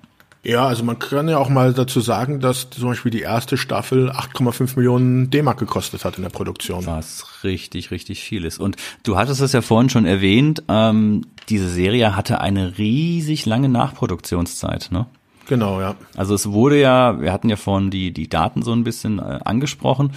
Ja, 0.45 0.67
also 0.67 0.83
man 0.83 0.99
kann 0.99 1.29
ja 1.29 1.39
auch 1.39 1.49
mal 1.49 1.73
dazu 1.73 2.01
sagen, 2.01 2.41
dass 2.41 2.69
zum 2.71 2.89
Beispiel 2.89 3.13
die 3.13 3.21
erste 3.21 3.57
Staffel 3.57 4.11
8,5 4.11 4.73
Millionen 4.75 5.31
D-Mark 5.31 5.59
gekostet 5.59 6.05
hat 6.05 6.17
in 6.17 6.23
der 6.23 6.31
Produktion. 6.31 6.85
Was 6.87 7.45
richtig, 7.45 7.93
richtig 7.93 8.25
viel 8.25 8.45
ist. 8.45 8.59
Und 8.59 8.77
du 9.05 9.17
hattest 9.17 9.41
es 9.41 9.53
ja 9.53 9.63
vorhin 9.63 9.89
schon 9.89 10.05
erwähnt, 10.05 10.65
ähm, 10.69 11.27
diese 11.49 11.69
Serie 11.69 12.17
hatte 12.17 12.41
eine 12.41 12.77
riesig 12.77 13.47
lange 13.47 13.69
Nachproduktionszeit, 13.69 14.89
ne? 14.91 15.07
Genau, 15.47 15.81
ja. 15.81 15.95
Also 16.17 16.35
es 16.35 16.51
wurde 16.51 16.81
ja, 16.81 17.21
wir 17.21 17.33
hatten 17.33 17.49
ja 17.49 17.57
vorhin 17.57 17.91
die, 17.91 18.13
die 18.13 18.29
Daten 18.29 18.63
so 18.63 18.73
ein 18.73 18.85
bisschen 18.85 19.19
äh, 19.21 19.41
angesprochen. 19.45 20.13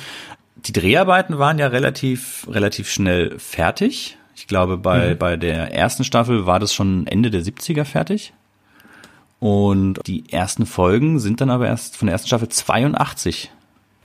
Die 0.56 0.74
Dreharbeiten 0.74 1.38
waren 1.38 1.60
ja 1.60 1.68
relativ, 1.68 2.48
relativ 2.50 2.90
schnell 2.90 3.38
fertig. 3.38 4.18
Ich 4.36 4.48
glaube, 4.48 4.78
bei, 4.78 5.14
bei 5.14 5.38
der 5.38 5.74
ersten 5.74 6.04
Staffel 6.04 6.46
war 6.46 6.60
das 6.60 6.74
schon 6.74 7.06
Ende 7.06 7.30
der 7.30 7.42
70er 7.42 7.86
fertig. 7.86 8.34
Und 9.40 10.00
die 10.08 10.32
ersten 10.32 10.66
Folgen 10.66 11.20
sind 11.20 11.42
dann 11.42 11.50
aber 11.50 11.68
erst 11.68 11.98
von 11.98 12.08
der 12.08 12.14
ersten 12.14 12.28
Staffel 12.28 12.50
82 12.50 13.52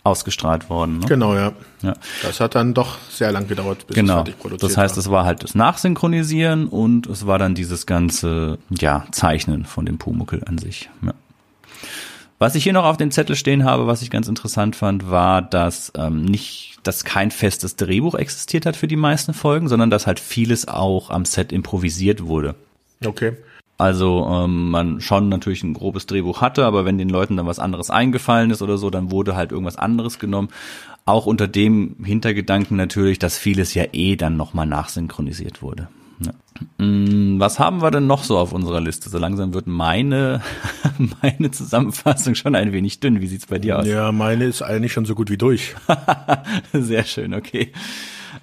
ausgestrahlt 0.03 0.71
worden. 0.71 0.99
Ne? 1.01 1.07
Genau, 1.07 1.35
ja. 1.35 1.53
Ja. 1.83 1.95
Das 2.23 2.41
hat 2.41 2.55
dann 2.55 2.73
doch 2.75 2.97
sehr 3.11 3.33
lang 3.33 3.47
gedauert, 3.49 3.87
bis 3.87 3.97
es 3.97 4.01
Genau. 4.01 4.15
fertig 4.17 4.39
produziert 4.39 4.71
Das 4.71 4.77
heißt, 4.77 4.97
war. 4.97 5.01
es 5.01 5.11
war 5.11 5.25
halt 5.25 5.43
das 5.43 5.55
Nachsynchronisieren 5.55 6.69
und 6.69 7.07
es 7.07 7.27
war 7.27 7.39
dann 7.39 7.55
dieses 7.55 7.87
ganze, 7.87 8.59
ja, 8.71 9.07
Zeichnen 9.13 9.65
von 9.67 9.85
dem 9.87 9.99
Pumuckl 9.99 10.43
an 10.47 10.59
sich. 10.59 10.89
Ja. 11.03 11.13
Was 12.39 12.55
ich 12.55 12.65
hier 12.65 12.73
noch 12.73 12.87
auf 12.87 12.97
dem 12.97 13.11
Zettel 13.11 13.37
stehen 13.37 13.65
habe, 13.65 13.87
was 13.87 14.01
ich 14.01 14.11
ganz 14.11 14.27
interessant 14.27 14.75
fand, 14.75 15.11
war, 15.11 15.43
dass 15.43 15.93
ähm, 15.95 16.23
nicht, 16.25 16.79
dass 16.83 17.05
kein 17.05 17.31
festes 17.31 17.77
Drehbuch 17.77 18.15
existiert 18.15 18.65
hat 18.65 18.77
für 18.77 18.89
die 18.89 18.97
meisten 18.97 19.35
Folgen, 19.35 19.69
sondern 19.69 19.91
dass 19.91 20.07
halt 20.07 20.19
vieles 20.19 20.67
auch 20.67 21.11
am 21.11 21.27
Set 21.27 21.53
improvisiert 21.53 22.25
wurde. 22.25 22.55
Okay. 23.05 23.33
Also 23.81 24.29
ähm, 24.31 24.71
man 24.71 25.01
schon 25.01 25.31
natürlich 25.31 25.63
ein 25.63 25.73
grobes 25.73 26.05
Drehbuch 26.05 26.43
hatte, 26.43 26.67
aber 26.67 26.85
wenn 26.85 26.99
den 26.99 27.09
Leuten 27.09 27.39
dann 27.39 27.47
was 27.47 27.59
anderes 27.59 27.89
eingefallen 27.89 28.51
ist 28.51 28.61
oder 28.61 28.77
so, 28.77 28.91
dann 28.91 29.11
wurde 29.11 29.35
halt 29.37 29.53
irgendwas 29.53 29.77
anderes 29.77 30.19
genommen. 30.19 30.49
Auch 31.07 31.25
unter 31.25 31.49
dem 31.49 31.97
Hintergedanken 32.05 32.77
natürlich, 32.77 33.19
dass 33.19 33.39
vieles 33.39 33.73
ja 33.73 33.85
eh 33.93 34.17
dann 34.17 34.37
nochmal 34.37 34.67
nachsynchronisiert 34.67 35.63
wurde. 35.63 35.89
Ja. 36.21 36.85
Mm, 36.85 37.41
Was 37.41 37.59
haben 37.59 37.81
wir 37.81 37.91
denn 37.91 38.07
noch 38.07 38.23
so 38.23 38.37
auf 38.37 38.53
unserer 38.53 38.83
Liste? 38.83 39.09
So 39.09 39.17
langsam 39.17 39.55
wird 39.55 39.67
meine, 39.67 40.43
meine 41.23 41.51
Zusammenfassung 41.51 42.35
schon 42.35 42.55
ein 42.55 42.73
wenig 42.73 43.01
dünn. 43.01 43.23
Wie 43.23 43.29
sieht's 43.29 43.47
bei 43.47 43.59
dir 43.59 43.79
aus? 43.79 43.87
Ja, 43.87 44.13
meine 44.13 44.45
ist 44.45 44.61
eigentlich 44.61 44.93
schon 44.93 45.07
so 45.07 45.15
gut 45.15 45.31
wie 45.31 45.39
durch. 45.39 45.75
Sehr 46.75 47.05
schön, 47.05 47.33
okay. 47.33 47.73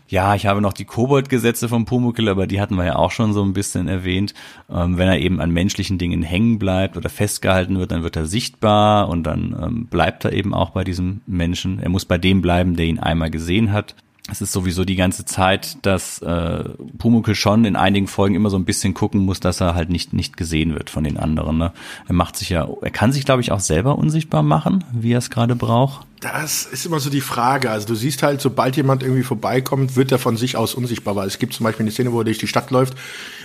Ja, 0.08 0.36
ich 0.36 0.46
habe 0.46 0.62
noch 0.62 0.74
die 0.74 0.86
Kobold-Gesetze 0.86 1.70
vom 1.70 1.86
Pumuckl, 1.86 2.30
aber 2.30 2.48
die 2.48 2.62
hatten 2.62 2.76
wir 2.76 2.86
ja 2.86 2.96
auch 2.96 3.12
schon 3.12 3.34
so 3.34 3.44
ein 3.44 3.54
bisschen 3.54 3.88
erwähnt. 3.88 4.34
Ähm, 4.70 4.98
wenn 4.98 5.08
er 5.08 5.20
eben 5.20 5.42
an 5.42 5.52
menschlichen 5.52 5.98
Dingen 5.98 6.24
hängen 6.24 6.60
bleibt 6.60 6.98
oder 6.98 7.10
festgehalten 7.10 7.78
wird, 7.80 7.92
dann 7.92 8.04
wird 8.04 8.16
er 8.16 8.26
sichtbar 8.26 9.10
und 9.10 9.24
dann 9.24 9.56
ähm, 9.62 9.88
bleibt 9.88 10.26
er 10.26 10.34
eben 10.34 10.54
auch 10.54 10.72
bei 10.72 10.84
diesem 10.84 11.22
Menschen. 11.26 11.80
Er 11.80 11.90
muss 11.90 12.06
bei 12.06 12.18
dem 12.18 12.42
bleiben, 12.42 12.76
der 12.76 12.86
ihn 12.86 13.00
einmal 13.00 13.30
gesehen 13.30 13.72
hat. 13.74 13.96
Es 14.30 14.42
ist 14.42 14.52
sowieso 14.52 14.84
die 14.84 14.96
ganze 14.96 15.24
Zeit, 15.24 15.78
dass 15.86 16.22
äh, 16.22 16.64
Pumuckl 16.98 17.34
schon 17.34 17.64
in 17.64 17.76
einigen 17.76 18.08
Folgen 18.08 18.36
immer 18.36 18.50
so 18.50 18.58
ein 18.58 18.66
bisschen 18.66 18.94
gucken 18.94 19.22
muss, 19.22 19.40
dass 19.40 19.62
er 19.62 19.74
halt 19.74 19.90
nicht 19.90 20.12
nicht 20.12 20.36
gesehen 20.36 20.74
wird 20.74 20.90
von 20.90 21.04
den 21.04 21.18
anderen. 21.18 21.58
Ne? 21.58 21.72
Er 22.08 22.14
macht 22.14 22.36
sich 22.36 22.50
ja, 22.50 22.68
er 22.82 22.92
kann 22.92 23.14
sich 23.14 23.26
glaube 23.26 23.42
ich 23.42 23.52
auch 23.52 23.62
selber 23.62 23.98
unsichtbar 23.98 24.44
machen, 24.44 24.84
wie 24.92 25.14
er 25.14 25.20
es 25.20 25.30
gerade 25.30 25.56
braucht. 25.56 26.06
Das 26.20 26.66
ist 26.66 26.86
immer 26.86 27.00
so 27.00 27.10
die 27.10 27.22
Frage. 27.22 27.70
Also 27.70 27.88
du 27.88 27.96
siehst 27.96 28.24
halt, 28.24 28.42
sobald 28.42 28.76
jemand 28.76 29.04
irgendwie 29.04 29.24
vorbeikommt, 29.24 29.96
wird 29.96 30.12
er 30.12 30.20
von 30.20 30.36
sich 30.36 30.58
aus 30.58 30.74
unsichtbar. 30.74 31.16
Weil 31.16 31.28
es 31.28 31.40
gibt 31.40 31.54
zum 31.54 31.64
Beispiel 31.64 31.84
eine 31.84 31.92
Szene, 31.92 32.12
wo 32.12 32.20
er 32.20 32.26
durch 32.26 32.40
die 32.40 32.48
Stadt 32.48 32.72
läuft 32.72 32.96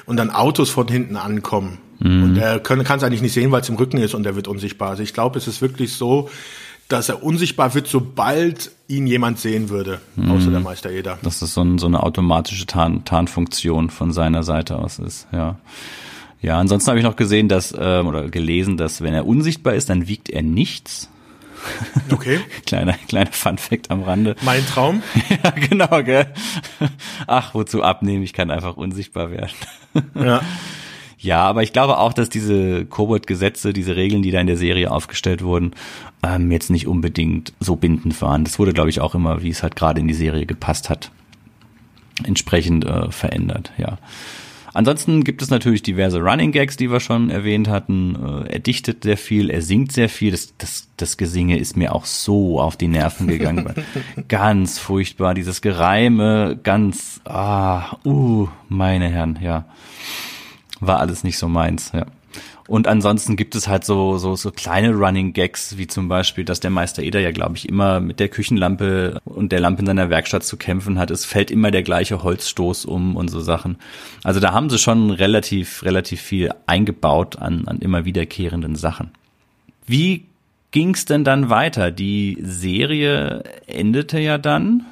und 0.07 0.17
dann 0.17 0.31
Autos 0.31 0.71
von 0.71 0.89
hinten 0.89 1.17
ankommen. 1.17 1.79
Und 2.05 2.37
er 2.37 2.59
kann 2.59 2.81
es 2.81 3.05
eigentlich 3.05 3.23
nicht 3.23 3.33
sehen, 3.33 3.53
weil 3.53 3.61
es 3.61 3.69
im 3.69 3.77
Rücken 3.77 3.99
ist 3.99 4.15
und 4.15 4.27
er 4.27 4.35
wird 4.35 4.49
unsichtbar. 4.49 4.91
Also 4.91 5.05
ich 5.05 5.15
glaube, 5.15 5.39
es 5.39 5.47
ist 5.47 5.63
wirklich 5.63 5.93
so, 5.93 6.29
dass 6.89 7.09
er 7.09 7.23
unsichtbar 7.23 7.75
wird, 7.75 7.87
sobald 7.87 8.73
ihn 8.93 9.07
jemand 9.07 9.39
sehen 9.39 9.71
würde, 9.71 10.01
außer 10.29 10.51
der 10.51 10.61
Meister 10.61 10.91
Eder. 10.91 11.19
dass 11.23 11.39
das 11.39 11.55
so, 11.55 11.63
ein, 11.63 11.79
so 11.79 11.87
eine 11.87 12.03
automatische 12.03 12.67
Tarn, 12.67 13.05
Tarnfunktion 13.05 13.89
von 13.91 14.13
seiner 14.13 14.43
Seite 14.43 14.77
aus 14.77 14.99
ist, 14.99 15.27
ja. 15.33 15.57
Ja, 16.43 16.59
ansonsten 16.59 16.89
habe 16.91 16.99
ich 16.99 17.05
noch 17.05 17.15
gesehen, 17.17 17.49
dass, 17.49 17.73
ähm, 17.79 18.09
oder 18.09 18.29
gelesen, 18.29 18.77
dass 18.77 19.01
wenn 19.01 19.15
er 19.15 19.27
unsichtbar 19.27 19.75
ist, 19.75 19.89
dann 19.89 20.09
wiegt 20.09 20.29
er 20.29 20.43
nichts. 20.43 21.09
Okay. 22.11 22.41
Kleiner, 22.67 22.95
kleiner 23.07 23.31
Funfact 23.31 23.91
am 23.93 24.03
Rande. 24.03 24.35
Mein 24.43 24.67
Traum. 24.67 25.03
ja, 25.45 25.51
genau, 25.51 26.03
gell? 26.03 26.27
Ach, 27.29 27.55
wozu 27.55 27.85
abnehmen? 27.85 28.25
Ich 28.25 28.33
kann 28.33 28.51
einfach 28.51 28.77
unsichtbar 28.77 29.31
werden. 29.31 29.55
Ja. 30.15 30.41
Ja, 31.23 31.45
aber 31.45 31.63
ich 31.63 31.73
glaube 31.73 31.99
auch, 31.99 32.13
dass 32.13 32.29
diese 32.29 32.85
Kobold-Gesetze, 32.85 33.73
diese 33.73 33.95
Regeln, 33.95 34.23
die 34.23 34.33
da 34.33 34.41
in 34.41 34.49
der 34.49 34.57
Serie 34.57 34.91
aufgestellt 34.91 35.45
wurden, 35.45 35.71
ähm, 36.25 36.51
jetzt 36.51 36.69
nicht 36.69 36.89
unbedingt 36.89 37.53
so 37.61 37.77
bindend 37.77 38.21
waren. 38.21 38.43
Das 38.43 38.59
wurde, 38.59 38.73
glaube 38.73 38.91
ich, 38.91 39.01
auch 39.01 39.15
immer, 39.15 39.41
wie 39.41 39.51
es 39.51 39.63
halt 39.63 39.77
gerade 39.77 40.01
in 40.01 40.09
die 40.09 40.15
Serie 40.15 40.47
gepasst 40.47 40.91
hat, 40.91 41.13
entsprechend 42.25 42.85
äh, 42.85 43.11
verändert, 43.13 43.73
ja. 43.79 43.99
Ansonsten 44.75 45.23
gibt 45.23 45.43
es 45.43 45.51
natürlich 45.51 45.83
diverse 45.83 46.19
Running 46.19 46.51
Gags, 46.51 46.79
die 46.79 46.91
wir 46.91 46.99
schon 46.99 47.29
erwähnt 47.29 47.69
hatten. 47.69 48.17
Äh, 48.47 48.55
Er 48.55 48.59
dichtet 48.59 49.05
sehr 49.05 49.19
viel, 49.19 49.51
er 49.51 49.61
singt 49.61 49.93
sehr 49.93 50.09
viel. 50.09 50.31
Das, 50.31 50.55
das, 50.57 50.89
das 50.97 51.19
Gesinge 51.19 51.59
ist 51.59 51.77
mir 51.77 51.95
auch 51.95 52.07
so 52.07 52.59
auf 52.59 52.79
die 52.79 52.89
Nerven 52.89 53.29
gegangen. 53.29 53.75
ganz 54.29 54.79
furchtbar, 54.79 55.35
dieses 55.35 55.61
Gereime, 55.61 56.59
ganz, 56.63 57.21
ah, 57.27 57.97
uh, 58.05 58.49
meine 58.69 59.09
Herren, 59.09 59.39
ja 59.43 59.67
war 60.83 61.01
alles 61.01 61.25
nicht 61.25 61.39
so 61.39 61.49
meins, 61.49 61.93
ja. 61.93 62.07
Und 62.69 62.87
ansonsten 62.87 63.37
gibt 63.37 63.55
es 63.55 63.69
halt 63.69 63.85
so, 63.85 64.19
so, 64.19 64.37
so 64.37 64.51
kleine 64.51 64.95
Running 64.95 65.33
Gags, 65.33 65.77
wie 65.77 65.87
zum 65.87 66.09
Beispiel, 66.09 66.45
dass 66.45 66.61
der 66.61 66.71
Meister 66.71 67.03
Eder 67.03 67.21
ja, 67.21 67.33
glaube 67.33 67.57
ich, 67.57 67.69
immer 67.69 68.01
mit 68.01 68.21
der 68.21 68.29
Küchenlampe 68.29 69.21
und 69.25 69.53
der 69.53 69.61
Lampe 69.61 69.81
in 69.81 69.87
seiner 69.87 70.11
Werkstatt 70.11 70.45
zu 70.45 70.57
kämpfen 70.57 70.99
hat. 70.99 71.11
Es 71.11 71.25
fällt 71.25 71.51
immer 71.51 71.71
der 71.71 71.83
gleiche 71.83 72.23
Holzstoß 72.23 72.85
um 72.85 73.17
und 73.17 73.29
so 73.29 73.41
Sachen. 73.41 73.77
Also 74.23 74.41
da 74.41 74.53
haben 74.53 74.71
sie 74.71 74.79
schon 74.79 75.11
relativ, 75.11 75.83
relativ 75.83 76.21
viel 76.23 76.51
eingebaut 76.67 77.37
an, 77.37 77.67
an 77.67 77.79
immer 77.81 78.05
wiederkehrenden 78.05 78.77
Sachen. 78.77 79.11
Wie 79.85 80.25
ging's 80.71 81.05
denn 81.05 81.25
dann 81.25 81.51
weiter? 81.51 81.91
Die 81.91 82.39
Serie 82.41 83.43
endete 83.67 84.19
ja 84.19 84.39
dann 84.39 84.87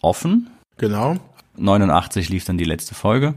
offen. 0.00 0.48
Genau. 0.78 1.16
89 1.56 2.28
lief 2.28 2.44
dann 2.44 2.58
die 2.58 2.64
letzte 2.64 2.94
Folge. 2.94 3.34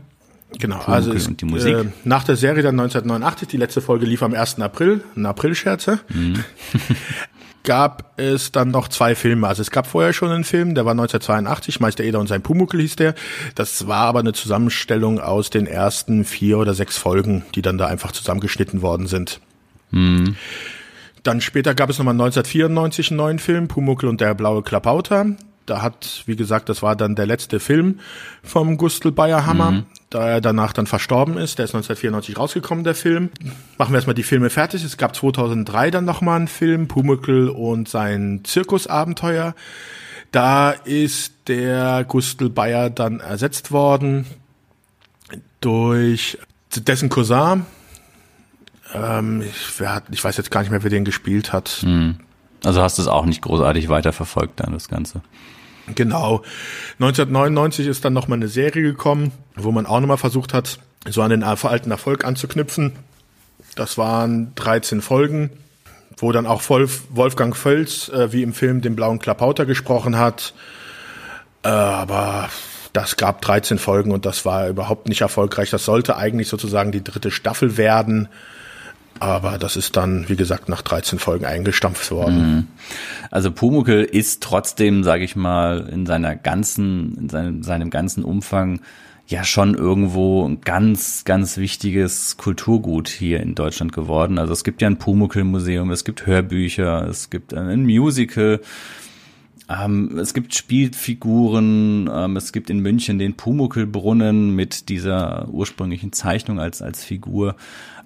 Genau, 0.59 0.75
Pumuckl 0.75 0.91
also 0.91 1.13
es, 1.13 1.27
und 1.27 1.41
die 1.41 1.45
Musik. 1.45 1.75
Äh, 1.75 1.85
nach 2.03 2.23
der 2.23 2.35
Serie 2.35 2.61
dann 2.63 2.79
1989, 2.79 3.47
die 3.47 3.57
letzte 3.57 3.81
Folge 3.81 4.05
lief 4.05 4.21
am 4.23 4.33
1. 4.33 4.59
April, 4.59 5.03
ein 5.15 5.25
April-Scherze, 5.25 5.99
Mhm. 6.09 6.43
gab 7.63 8.19
es 8.19 8.51
dann 8.51 8.71
noch 8.71 8.87
zwei 8.87 9.13
Filme. 9.15 9.47
Also 9.47 9.61
es 9.61 9.69
gab 9.69 9.85
vorher 9.85 10.13
schon 10.13 10.31
einen 10.31 10.43
Film, 10.43 10.73
der 10.73 10.85
war 10.85 10.93
1982, 10.93 11.79
Meister 11.79 12.03
Eder 12.03 12.19
und 12.19 12.27
sein 12.27 12.41
Pumuckl 12.41 12.79
hieß 12.81 12.95
der. 12.95 13.13
Das 13.55 13.87
war 13.87 14.05
aber 14.07 14.19
eine 14.19 14.33
Zusammenstellung 14.33 15.19
aus 15.19 15.51
den 15.51 15.67
ersten 15.67 16.25
vier 16.25 16.57
oder 16.57 16.73
sechs 16.73 16.97
Folgen, 16.97 17.43
die 17.53 17.61
dann 17.61 17.77
da 17.77 17.85
einfach 17.87 18.11
zusammengeschnitten 18.11 18.81
worden 18.81 19.05
sind. 19.07 19.41
Mhm. 19.91 20.35
Dann 21.23 21.39
später 21.39 21.75
gab 21.75 21.91
es 21.91 21.99
nochmal 21.99 22.15
1994 22.15 23.11
einen 23.11 23.17
neuen 23.17 23.39
Film, 23.39 23.67
Pumuckl 23.67 24.07
und 24.07 24.21
der 24.21 24.33
blaue 24.33 24.63
Klapauter. 24.63 25.27
Da 25.71 25.81
hat, 25.81 26.23
wie 26.25 26.35
gesagt, 26.35 26.67
das 26.67 26.81
war 26.81 26.97
dann 26.97 27.15
der 27.15 27.25
letzte 27.25 27.61
Film 27.61 28.01
vom 28.43 28.75
Gustl 28.75 29.13
Bayerhammer, 29.13 29.83
da 30.09 30.27
er 30.27 30.41
danach 30.41 30.73
dann 30.73 30.85
verstorben 30.85 31.37
ist. 31.37 31.59
Der 31.59 31.63
ist 31.63 31.73
1994 31.73 32.37
rausgekommen, 32.37 32.83
der 32.83 32.93
Film. 32.93 33.29
Machen 33.77 33.93
wir 33.93 33.95
erstmal 33.95 34.13
die 34.13 34.23
Filme 34.23 34.49
fertig. 34.49 34.83
Es 34.83 34.97
gab 34.97 35.15
2003 35.15 35.89
dann 35.89 36.03
nochmal 36.03 36.35
einen 36.35 36.49
Film, 36.49 36.89
Pumuckl 36.89 37.47
und 37.47 37.87
sein 37.87 38.41
Zirkusabenteuer. 38.43 39.55
Da 40.33 40.71
ist 40.71 41.35
der 41.47 42.03
Gustl 42.03 42.49
Bayer 42.49 42.89
dann 42.89 43.21
ersetzt 43.21 43.71
worden 43.71 44.25
durch 45.61 46.37
dessen 46.75 47.07
Cousin. 47.07 47.65
Ähm, 48.93 49.41
ich, 49.41 49.79
wer 49.79 49.95
hat, 49.95 50.03
ich 50.11 50.21
weiß 50.21 50.35
jetzt 50.35 50.51
gar 50.51 50.59
nicht 50.63 50.71
mehr, 50.71 50.83
wer 50.83 50.89
den 50.89 51.05
gespielt 51.05 51.53
hat. 51.53 51.81
Also 52.65 52.81
hast 52.81 52.97
du 52.97 53.01
es 53.01 53.07
auch 53.07 53.25
nicht 53.25 53.41
großartig 53.41 53.87
weiterverfolgt 53.87 54.59
dann, 54.59 54.73
das 54.73 54.89
Ganze. 54.89 55.21
Genau. 55.95 56.43
1999 56.99 57.87
ist 57.87 58.05
dann 58.05 58.13
nochmal 58.13 58.37
eine 58.37 58.47
Serie 58.47 58.83
gekommen, 58.83 59.31
wo 59.55 59.71
man 59.71 59.85
auch 59.85 59.99
nochmal 59.99 60.17
versucht 60.17 60.53
hat, 60.53 60.79
so 61.07 61.21
an 61.21 61.31
den 61.31 61.43
alten 61.43 61.91
Erfolg 61.91 62.25
anzuknüpfen. 62.25 62.93
Das 63.75 63.97
waren 63.97 64.53
13 64.55 65.01
Folgen, 65.01 65.51
wo 66.17 66.31
dann 66.31 66.45
auch 66.45 66.67
Wolf, 66.69 67.03
Wolfgang 67.09 67.55
Völz, 67.55 68.09
äh, 68.09 68.31
wie 68.31 68.43
im 68.43 68.53
Film, 68.53 68.81
den 68.81 68.95
blauen 68.95 69.19
Klapauter 69.19 69.65
gesprochen 69.65 70.17
hat. 70.17 70.53
Äh, 71.63 71.69
aber 71.69 72.49
das 72.93 73.17
gab 73.17 73.41
13 73.41 73.77
Folgen 73.77 74.11
und 74.11 74.25
das 74.25 74.45
war 74.45 74.67
überhaupt 74.67 75.07
nicht 75.07 75.21
erfolgreich. 75.21 75.69
Das 75.69 75.85
sollte 75.85 76.17
eigentlich 76.17 76.49
sozusagen 76.49 76.91
die 76.91 77.03
dritte 77.03 77.31
Staffel 77.31 77.77
werden. 77.77 78.27
Aber 79.21 79.59
das 79.59 79.75
ist 79.75 79.97
dann, 79.97 80.27
wie 80.29 80.35
gesagt, 80.35 80.67
nach 80.67 80.81
13 80.81 81.19
Folgen 81.19 81.45
eingestampft 81.45 82.09
worden. 82.09 82.69
Also 83.29 83.51
Pumuckl 83.51 84.01
ist 84.01 84.41
trotzdem, 84.41 85.03
sage 85.03 85.23
ich 85.23 85.35
mal, 85.35 85.87
in 85.91 86.07
seiner 86.07 86.35
ganzen, 86.35 87.15
in 87.19 87.29
seinem, 87.29 87.61
seinem 87.61 87.91
ganzen 87.91 88.23
Umfang 88.23 88.79
ja 89.27 89.43
schon 89.43 89.75
irgendwo 89.75 90.43
ein 90.47 90.61
ganz, 90.61 91.23
ganz 91.23 91.57
wichtiges 91.57 92.37
Kulturgut 92.37 93.09
hier 93.09 93.41
in 93.41 93.53
Deutschland 93.53 93.93
geworden. 93.93 94.39
Also 94.39 94.53
es 94.53 94.63
gibt 94.63 94.81
ja 94.81 94.87
ein 94.87 94.97
Pumuckl-Museum, 94.97 95.91
es 95.91 96.03
gibt 96.03 96.25
Hörbücher, 96.25 97.07
es 97.07 97.29
gibt 97.29 97.53
ein 97.53 97.85
Musical, 97.85 98.59
ähm, 99.69 100.17
es 100.17 100.33
gibt 100.33 100.55
Spielfiguren, 100.55 102.09
ähm, 102.11 102.37
es 102.37 102.51
gibt 102.51 102.71
in 102.71 102.79
München 102.79 103.19
den 103.19 103.35
Pumuckl-Brunnen 103.35 104.55
mit 104.55 104.89
dieser 104.89 105.47
ursprünglichen 105.49 106.11
Zeichnung 106.11 106.59
als, 106.59 106.81
als 106.81 107.03
Figur. 107.03 107.55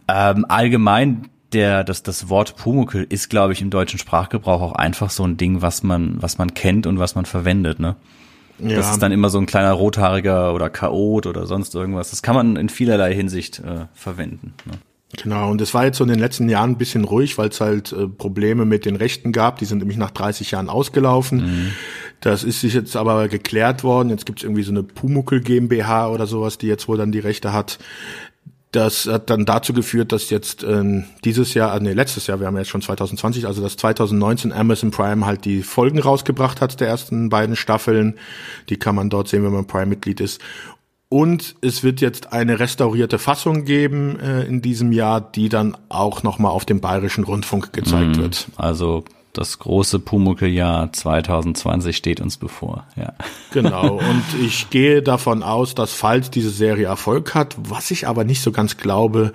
Ähm, 0.08 0.46
allgemein 0.48 1.30
der, 1.54 1.84
das, 1.84 2.04
das 2.04 2.30
Wort 2.30 2.58
Pumuckl 2.58 3.06
ist, 3.10 3.30
glaube 3.30 3.54
ich, 3.54 3.62
im 3.62 3.70
deutschen 3.70 3.98
Sprachgebrauch 4.00 4.62
auch 4.62 4.74
einfach 4.74 5.10
so 5.10 5.24
ein 5.24 5.38
Ding, 5.38 5.62
was 5.62 5.84
man, 5.84 6.22
was 6.22 6.38
man 6.38 6.54
kennt 6.54 6.86
und 6.86 7.00
was 7.00 7.16
man 7.16 7.26
verwendet, 7.26 7.80
ne? 7.80 7.96
Ja. 8.60 8.78
Das 8.78 8.92
ist 8.92 9.02
dann 9.02 9.12
immer 9.12 9.30
so 9.30 9.38
ein 9.38 9.46
kleiner 9.46 9.74
rothaariger 9.74 10.54
oder 10.54 10.70
Chaot 10.70 11.28
oder 11.28 11.46
sonst 11.46 11.76
irgendwas. 11.76 12.12
Das 12.12 12.22
kann 12.22 12.36
man 12.36 12.56
in 12.56 12.70
vielerlei 12.70 13.14
Hinsicht 13.14 13.60
äh, 13.60 13.88
verwenden. 13.94 14.54
Ne? 14.66 14.74
Genau, 15.22 15.52
und 15.52 15.62
es 15.62 15.74
war 15.74 15.86
jetzt 15.86 15.98
so 15.98 16.04
in 16.04 16.10
den 16.10 16.20
letzten 16.20 16.50
Jahren 16.50 16.72
ein 16.72 16.78
bisschen 16.78 17.04
ruhig, 17.04 17.38
weil 17.38 17.50
es 17.50 17.62
halt 17.62 17.92
äh, 17.92 18.08
Probleme 18.08 18.66
mit 18.66 18.86
den 18.86 18.96
Rechten 18.96 19.32
gab. 19.32 19.60
Die 19.60 19.66
sind 19.66 19.80
nämlich 19.80 19.98
nach 19.98 20.12
30 20.12 20.52
Jahren 20.52 20.70
ausgelaufen. 20.70 21.74
Das 22.22 22.44
ist 22.44 22.62
sich 22.62 22.74
jetzt 22.74 22.96
aber 22.96 23.28
geklärt 23.28 23.84
worden. 23.84 24.10
Jetzt 24.10 24.26
gibt 24.26 24.40
es 24.40 24.44
irgendwie 24.44 24.64
so 24.64 24.72
eine 24.72 24.84
Pumuckl 24.84 25.42
GmbH 25.42 26.10
oder 26.10 26.28
sowas, 26.28 26.58
die 26.58 26.68
jetzt 26.68 26.88
wohl 26.88 26.98
dann 26.98 27.12
die 27.12 27.20
Rechte 27.20 27.54
hat. 27.54 27.78
Das 28.76 29.08
hat 29.08 29.30
dann 29.30 29.46
dazu 29.46 29.72
geführt, 29.72 30.12
dass 30.12 30.30
jetzt 30.30 30.62
ähm, 30.64 31.06
dieses 31.24 31.54
Jahr, 31.54 31.74
äh, 31.74 31.80
nee, 31.80 31.94
letztes 31.94 32.28
Jahr, 32.28 32.42
wir 32.42 32.48
haben 32.48 32.56
ja 32.56 32.60
jetzt 32.60 32.70
schon 32.70 32.82
2020, 32.82 33.48
also 33.48 33.62
dass 33.62 33.78
2019 33.78 34.52
Amazon 34.52 34.92
Prime 34.92 35.26
halt 35.26 35.46
die 35.46 35.64
Folgen 35.64 36.00
rausgebracht 36.00 36.60
hat 36.60 36.82
der 36.82 36.90
ersten 36.90 37.30
beiden 37.30 37.56
Staffeln. 37.56 38.16
Die 38.68 38.76
kann 38.76 38.96
man 38.96 39.10
dort 39.10 39.30
sehen, 39.30 39.46
wenn 39.46 39.54
man 39.54 39.66
Prime-Mitglied 39.66 40.20
ist. 40.20 40.42
Und 41.08 41.56
es 41.62 41.84
wird 41.84 42.02
jetzt 42.02 42.34
eine 42.34 42.60
restaurierte 42.60 43.18
Fassung 43.18 43.64
geben 43.64 44.20
äh, 44.20 44.44
in 44.44 44.62
diesem 44.62 44.92
Jahr, 44.92 45.22
die 45.22 45.48
dann 45.48 45.78
auch 45.88 46.24
nochmal 46.24 46.52
auf 46.52 46.66
dem 46.66 46.82
Bayerischen 46.82 47.24
Rundfunk 47.24 47.72
gezeigt 47.72 48.18
wird. 48.18 48.48
Also 48.58 49.06
das 49.38 49.60
große 49.60 50.00
Pumuckl-Jahr 50.00 50.92
2020 50.92 51.96
steht 51.96 52.22
uns 52.22 52.38
bevor, 52.38 52.86
ja. 52.96 53.14
Genau, 53.52 53.94
und 54.00 54.24
ich 54.42 54.70
gehe 54.70 55.02
davon 55.02 55.44
aus, 55.44 55.76
dass 55.76 55.94
falls 55.94 56.32
diese 56.32 56.50
Serie 56.50 56.88
Erfolg 56.88 57.36
hat, 57.36 57.56
was 57.58 57.92
ich 57.92 58.08
aber 58.08 58.24
nicht 58.24 58.42
so 58.42 58.52
ganz 58.52 58.78
glaube, 58.78 59.34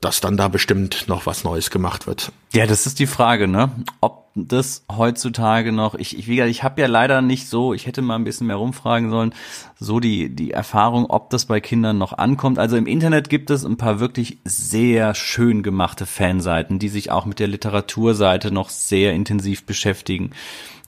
dass 0.00 0.20
dann 0.20 0.36
da 0.36 0.48
bestimmt 0.48 1.08
noch 1.08 1.26
was 1.26 1.44
Neues 1.44 1.70
gemacht 1.70 2.06
wird. 2.06 2.32
Ja, 2.56 2.64
das 2.64 2.86
ist 2.86 3.00
die 3.00 3.06
Frage, 3.06 3.48
ne? 3.48 3.70
Ob 4.00 4.30
das 4.34 4.86
heutzutage 4.90 5.72
noch, 5.72 5.94
ich, 5.94 6.16
ich, 6.18 6.26
ich 6.26 6.62
habe 6.62 6.80
ja 6.80 6.86
leider 6.86 7.20
nicht 7.20 7.48
so, 7.48 7.74
ich 7.74 7.86
hätte 7.86 8.00
mal 8.00 8.14
ein 8.14 8.24
bisschen 8.24 8.46
mehr 8.46 8.56
rumfragen 8.56 9.10
sollen, 9.10 9.34
so 9.78 10.00
die, 10.00 10.34
die 10.34 10.52
Erfahrung, 10.52 11.04
ob 11.04 11.28
das 11.28 11.44
bei 11.44 11.60
Kindern 11.60 11.98
noch 11.98 12.14
ankommt. 12.14 12.58
Also 12.58 12.78
im 12.78 12.86
Internet 12.86 13.28
gibt 13.28 13.50
es 13.50 13.66
ein 13.66 13.76
paar 13.76 14.00
wirklich 14.00 14.38
sehr 14.44 15.14
schön 15.14 15.62
gemachte 15.62 16.06
Fanseiten, 16.06 16.78
die 16.78 16.88
sich 16.88 17.10
auch 17.10 17.26
mit 17.26 17.40
der 17.40 17.48
Literaturseite 17.48 18.50
noch 18.50 18.70
sehr 18.70 19.12
intensiv 19.12 19.66
beschäftigen, 19.66 20.30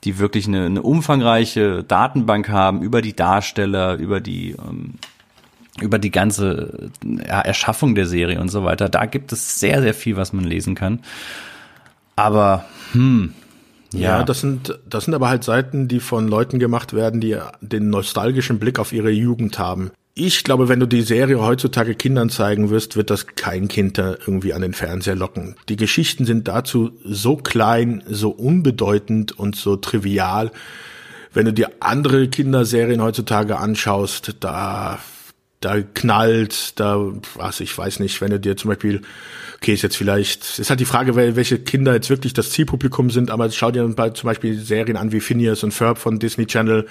die 0.05 0.17
wirklich 0.17 0.47
eine, 0.47 0.65
eine 0.65 0.81
umfangreiche 0.81 1.83
Datenbank 1.83 2.49
haben 2.49 2.81
über 2.81 3.03
die 3.03 3.15
Darsteller, 3.15 3.97
über 3.97 4.21
die, 4.21 4.55
ähm, 4.57 4.95
über 5.79 5.99
die 5.99 6.09
ganze 6.09 6.89
Erschaffung 7.25 7.93
der 7.93 8.07
Serie 8.07 8.41
und 8.41 8.49
so 8.49 8.63
weiter. 8.63 8.89
Da 8.89 9.05
gibt 9.05 9.31
es 9.31 9.59
sehr, 9.59 9.83
sehr 9.83 9.93
viel, 9.93 10.17
was 10.17 10.33
man 10.33 10.45
lesen 10.45 10.73
kann. 10.73 11.01
Aber, 12.19 12.65
hm, 12.91 13.33
Ja, 13.91 14.19
ja, 14.19 14.23
das 14.23 14.41
sind, 14.41 14.77
das 14.87 15.05
sind 15.05 15.15
aber 15.15 15.29
halt 15.29 15.43
Seiten, 15.43 15.87
die 15.87 15.99
von 15.99 16.27
Leuten 16.27 16.59
gemacht 16.59 16.93
werden, 16.93 17.21
die 17.21 17.37
den 17.61 17.89
nostalgischen 17.89 18.59
Blick 18.59 18.77
auf 18.77 18.93
ihre 18.93 19.09
Jugend 19.09 19.57
haben. 19.57 19.89
Ich 20.13 20.43
glaube, 20.43 20.67
wenn 20.67 20.79
du 20.79 20.85
die 20.85 21.01
Serie 21.01 21.39
heutzutage 21.39 21.95
Kindern 21.95 22.29
zeigen 22.29 22.69
wirst, 22.69 22.97
wird 22.97 23.09
das 23.09 23.25
kein 23.25 23.67
Kind 23.67 23.97
da 23.97 24.11
irgendwie 24.11 24.53
an 24.53 24.61
den 24.61 24.73
Fernseher 24.73 25.15
locken. 25.15 25.55
Die 25.69 25.77
Geschichten 25.77 26.25
sind 26.25 26.47
dazu 26.47 26.91
so 27.05 27.37
klein, 27.37 28.03
so 28.07 28.29
unbedeutend 28.29 29.39
und 29.39 29.55
so 29.55 29.77
trivial. 29.77 30.51
Wenn 31.33 31.45
du 31.45 31.53
dir 31.53 31.71
andere 31.79 32.27
Kinderserien 32.27 33.01
heutzutage 33.01 33.57
anschaust, 33.57 34.35
da, 34.41 34.99
da 35.61 35.81
knallt, 35.81 36.79
da, 36.79 36.97
was, 37.35 37.59
ich 37.59 37.77
weiß 37.77 37.99
nicht, 37.99 38.21
wenn 38.21 38.31
du 38.31 38.39
dir 38.39 38.55
zum 38.55 38.69
Beispiel, 38.69 39.01
okay, 39.57 39.73
ist 39.73 39.81
jetzt 39.81 39.97
vielleicht, 39.97 40.57
ist 40.59 40.69
halt 40.69 40.79
die 40.79 40.85
Frage, 40.85 41.13
wel- 41.15 41.35
welche 41.35 41.59
Kinder 41.59 41.93
jetzt 41.93 42.09
wirklich 42.09 42.33
das 42.33 42.51
Zielpublikum 42.51 43.09
sind, 43.09 43.29
aber 43.29 43.49
schau 43.51 43.69
dir 43.71 43.85
bei, 43.89 44.09
zum 44.11 44.27
Beispiel 44.27 44.57
Serien 44.57 44.95
an 44.97 45.11
wie 45.11 45.19
Phineas 45.19 45.63
und 45.63 45.73
Ferb 45.73 45.97
von 45.97 46.17
Disney 46.19 46.45
Channel 46.45 46.85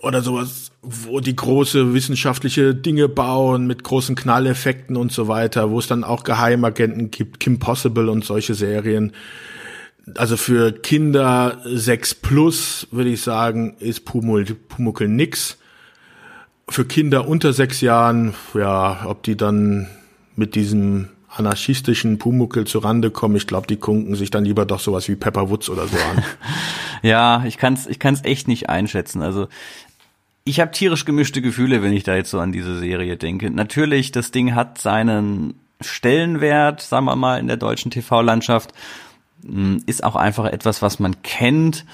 oder 0.00 0.22
sowas, 0.22 0.70
wo 0.82 1.20
die 1.20 1.34
große 1.36 1.92
wissenschaftliche 1.92 2.74
Dinge 2.74 3.08
bauen 3.08 3.66
mit 3.66 3.82
großen 3.84 4.14
Knalleffekten 4.14 4.96
und 4.96 5.12
so 5.12 5.26
weiter, 5.28 5.70
wo 5.70 5.78
es 5.78 5.88
dann 5.88 6.04
auch 6.04 6.22
Geheimagenten 6.24 7.10
gibt, 7.10 7.40
Kim 7.40 7.58
Possible 7.58 8.08
und 8.08 8.24
solche 8.24 8.54
Serien. 8.54 9.12
Also 10.16 10.36
für 10.36 10.72
Kinder 10.72 11.60
6 11.66 12.14
plus 12.14 12.86
würde 12.90 13.10
ich 13.10 13.20
sagen, 13.20 13.76
ist 13.80 14.04
Pumuckl 14.06 15.08
nix. 15.08 15.58
Für 16.70 16.84
Kinder 16.84 17.28
unter 17.28 17.52
sechs 17.52 17.80
Jahren, 17.80 18.34
ja, 18.54 19.04
ob 19.04 19.22
die 19.24 19.36
dann 19.36 19.88
mit 20.36 20.54
diesem 20.54 21.08
anarchistischen 21.28 22.18
Pumuckl 22.18 22.64
zurande 22.64 23.10
kommen, 23.10 23.36
ich 23.36 23.46
glaube, 23.46 23.66
die 23.66 23.76
kunken 23.76 24.14
sich 24.14 24.30
dann 24.30 24.44
lieber 24.44 24.64
doch 24.66 24.80
sowas 24.80 25.08
wie 25.08 25.16
Pepper 25.16 25.50
Woods 25.50 25.68
oder 25.68 25.86
so 25.86 25.96
an. 25.96 26.24
Ja, 27.02 27.44
ich 27.46 27.56
kann's, 27.56 27.86
ich 27.86 27.98
kann's 27.98 28.24
echt 28.24 28.46
nicht 28.46 28.68
einschätzen. 28.68 29.22
Also 29.22 29.48
ich 30.44 30.60
habe 30.60 30.70
tierisch 30.70 31.06
gemischte 31.06 31.40
Gefühle, 31.40 31.82
wenn 31.82 31.94
ich 31.94 32.04
da 32.04 32.14
jetzt 32.14 32.30
so 32.30 32.38
an 32.40 32.52
diese 32.52 32.78
Serie 32.78 33.16
denke. 33.16 33.50
Natürlich, 33.50 34.12
das 34.12 34.32
Ding 34.32 34.54
hat 34.54 34.76
seinen 34.76 35.54
Stellenwert, 35.80 36.82
sagen 36.82 37.06
wir 37.06 37.16
mal, 37.16 37.38
in 37.40 37.46
der 37.46 37.56
deutschen 37.56 37.90
TV-Landschaft. 37.90 38.72
Hm, 39.46 39.82
Ist 39.86 40.04
auch 40.04 40.14
einfach 40.14 40.44
etwas, 40.44 40.82
was 40.82 40.98
man 41.00 41.22
kennt. 41.22 41.86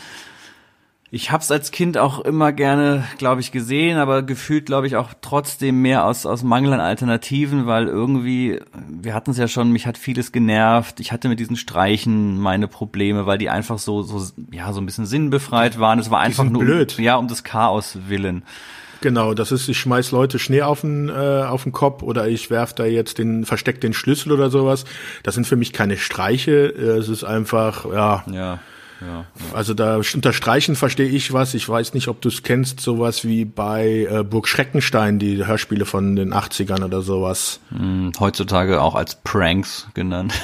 Ich 1.17 1.31
habe 1.31 1.43
es 1.43 1.51
als 1.51 1.71
Kind 1.71 1.97
auch 1.97 2.21
immer 2.21 2.53
gerne, 2.53 3.05
glaube 3.17 3.41
ich, 3.41 3.51
gesehen, 3.51 3.97
aber 3.97 4.23
gefühlt, 4.23 4.67
glaube 4.67 4.87
ich, 4.87 4.97
auch 4.97 5.15
trotzdem 5.23 5.81
mehr 5.81 6.05
aus, 6.05 6.27
aus 6.27 6.43
Mangel 6.43 6.75
an 6.75 6.81
Alternativen, 6.81 7.65
weil 7.65 7.87
irgendwie, 7.87 8.61
wir 8.87 9.15
hatten 9.15 9.31
es 9.31 9.39
ja 9.39 9.49
schon, 9.49 9.73
mich 9.73 9.87
hat 9.87 9.97
vieles 9.97 10.31
genervt. 10.31 11.01
Ich 11.01 11.13
hatte 11.13 11.31
mit 11.31 11.41
diesen 11.41 11.57
Streichen 11.57 12.39
meine 12.39 12.69
Probleme, 12.69 13.25
weil 13.25 13.39
die 13.39 13.49
einfach 13.49 13.79
so, 13.79 14.03
so, 14.03 14.23
ja, 14.53 14.75
so 14.75 14.81
ein 14.83 14.85
bisschen 14.85 15.07
sinnbefreit 15.07 15.81
waren. 15.81 15.99
Es 15.99 16.11
war 16.11 16.21
einfach 16.21 16.45
nur, 16.45 16.63
blöd. 16.63 16.99
ja, 16.99 17.17
um 17.17 17.29
des 17.29 17.45
Chaos 17.45 17.97
willen. 18.09 18.43
Genau, 19.01 19.33
das 19.33 19.53
ist, 19.53 19.71
ich 19.71 19.79
schmeiß 19.79 20.11
Leute 20.11 20.39
Schnee 20.39 20.61
auf 20.61 20.83
den, 20.83 21.09
äh, 21.09 21.45
auf 21.49 21.63
den 21.63 21.73
Kopf 21.73 22.03
oder 22.03 22.29
ich 22.29 22.51
werf 22.51 22.75
da 22.75 22.85
jetzt 22.85 23.17
den, 23.17 23.47
versteck 23.47 23.81
den 23.81 23.95
Schlüssel 23.95 24.33
oder 24.33 24.51
sowas. 24.51 24.85
Das 25.23 25.35
sind 25.35 25.47
für 25.47 25.57
mich 25.57 25.73
keine 25.73 25.97
Streiche. 25.97 26.67
Es 26.67 27.09
ist 27.09 27.25
einfach, 27.25 27.87
ja, 27.91 28.23
Ja, 28.31 28.59
ja. 29.01 29.27
also 29.53 29.75
da 29.75 29.97
unter 29.97 30.33
Streichen 30.33 30.77
verstehe 30.77 31.09
ich 31.09 31.33
was. 31.33 31.55
Ich 31.55 31.69
weiß 31.69 31.95
nicht, 31.95 32.09
ob 32.09 32.21
du 32.21 32.29
es 32.29 32.43
kennst, 32.43 32.81
sowas 32.81 33.25
wie 33.25 33.45
bei 33.45 34.07
äh, 34.11 34.25
Burg 34.25 34.49
Schreckenstein, 34.49 35.19
die 35.19 35.45
Hörspiele 35.47 35.85
von 35.85 36.17
den 36.17 36.33
80ern 36.33 36.85
oder 36.85 37.03
sowas. 37.03 37.61
Hm, 37.71 38.13
Heutzutage 38.19 38.81
auch 38.81 38.95
als 38.95 39.17
Pranks 39.17 39.89
genannt. 39.95 40.35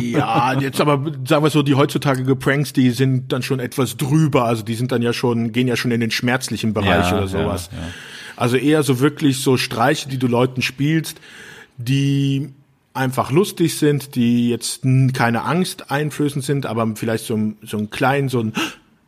Ja, 0.00 0.52
jetzt 0.60 0.80
aber 0.80 1.12
sagen 1.26 1.44
wir 1.44 1.50
so, 1.50 1.62
die 1.62 1.74
heutzutage 1.74 2.36
Pranks, 2.36 2.72
die 2.72 2.90
sind 2.90 3.32
dann 3.32 3.42
schon 3.42 3.60
etwas 3.60 3.96
drüber, 3.96 4.44
also 4.44 4.62
die 4.62 4.74
sind 4.74 4.92
dann 4.92 5.02
ja 5.02 5.12
schon, 5.12 5.52
gehen 5.52 5.68
ja 5.68 5.76
schon 5.76 5.90
in 5.90 6.00
den 6.00 6.10
schmerzlichen 6.10 6.74
Bereich 6.74 7.10
Ja, 7.10 7.16
oder 7.16 7.28
sowas. 7.28 7.70
Also 8.36 8.56
eher 8.56 8.82
so 8.82 9.00
wirklich 9.00 9.42
so 9.42 9.56
Streiche, 9.56 10.08
die 10.08 10.18
du 10.18 10.26
Leuten 10.26 10.60
spielst, 10.62 11.20
die 11.78 12.52
einfach 12.96 13.30
lustig 13.30 13.76
sind, 13.78 14.14
die 14.14 14.48
jetzt 14.50 14.82
keine 15.14 15.42
Angst 15.44 15.90
einflößend 15.90 16.44
sind, 16.44 16.66
aber 16.66 16.86
vielleicht 16.96 17.24
so, 17.26 17.34
ein- 17.36 17.56
so 17.62 17.76
einen 17.78 17.90
kleinen, 17.90 18.28
so 18.28 18.40
einen 18.40 18.52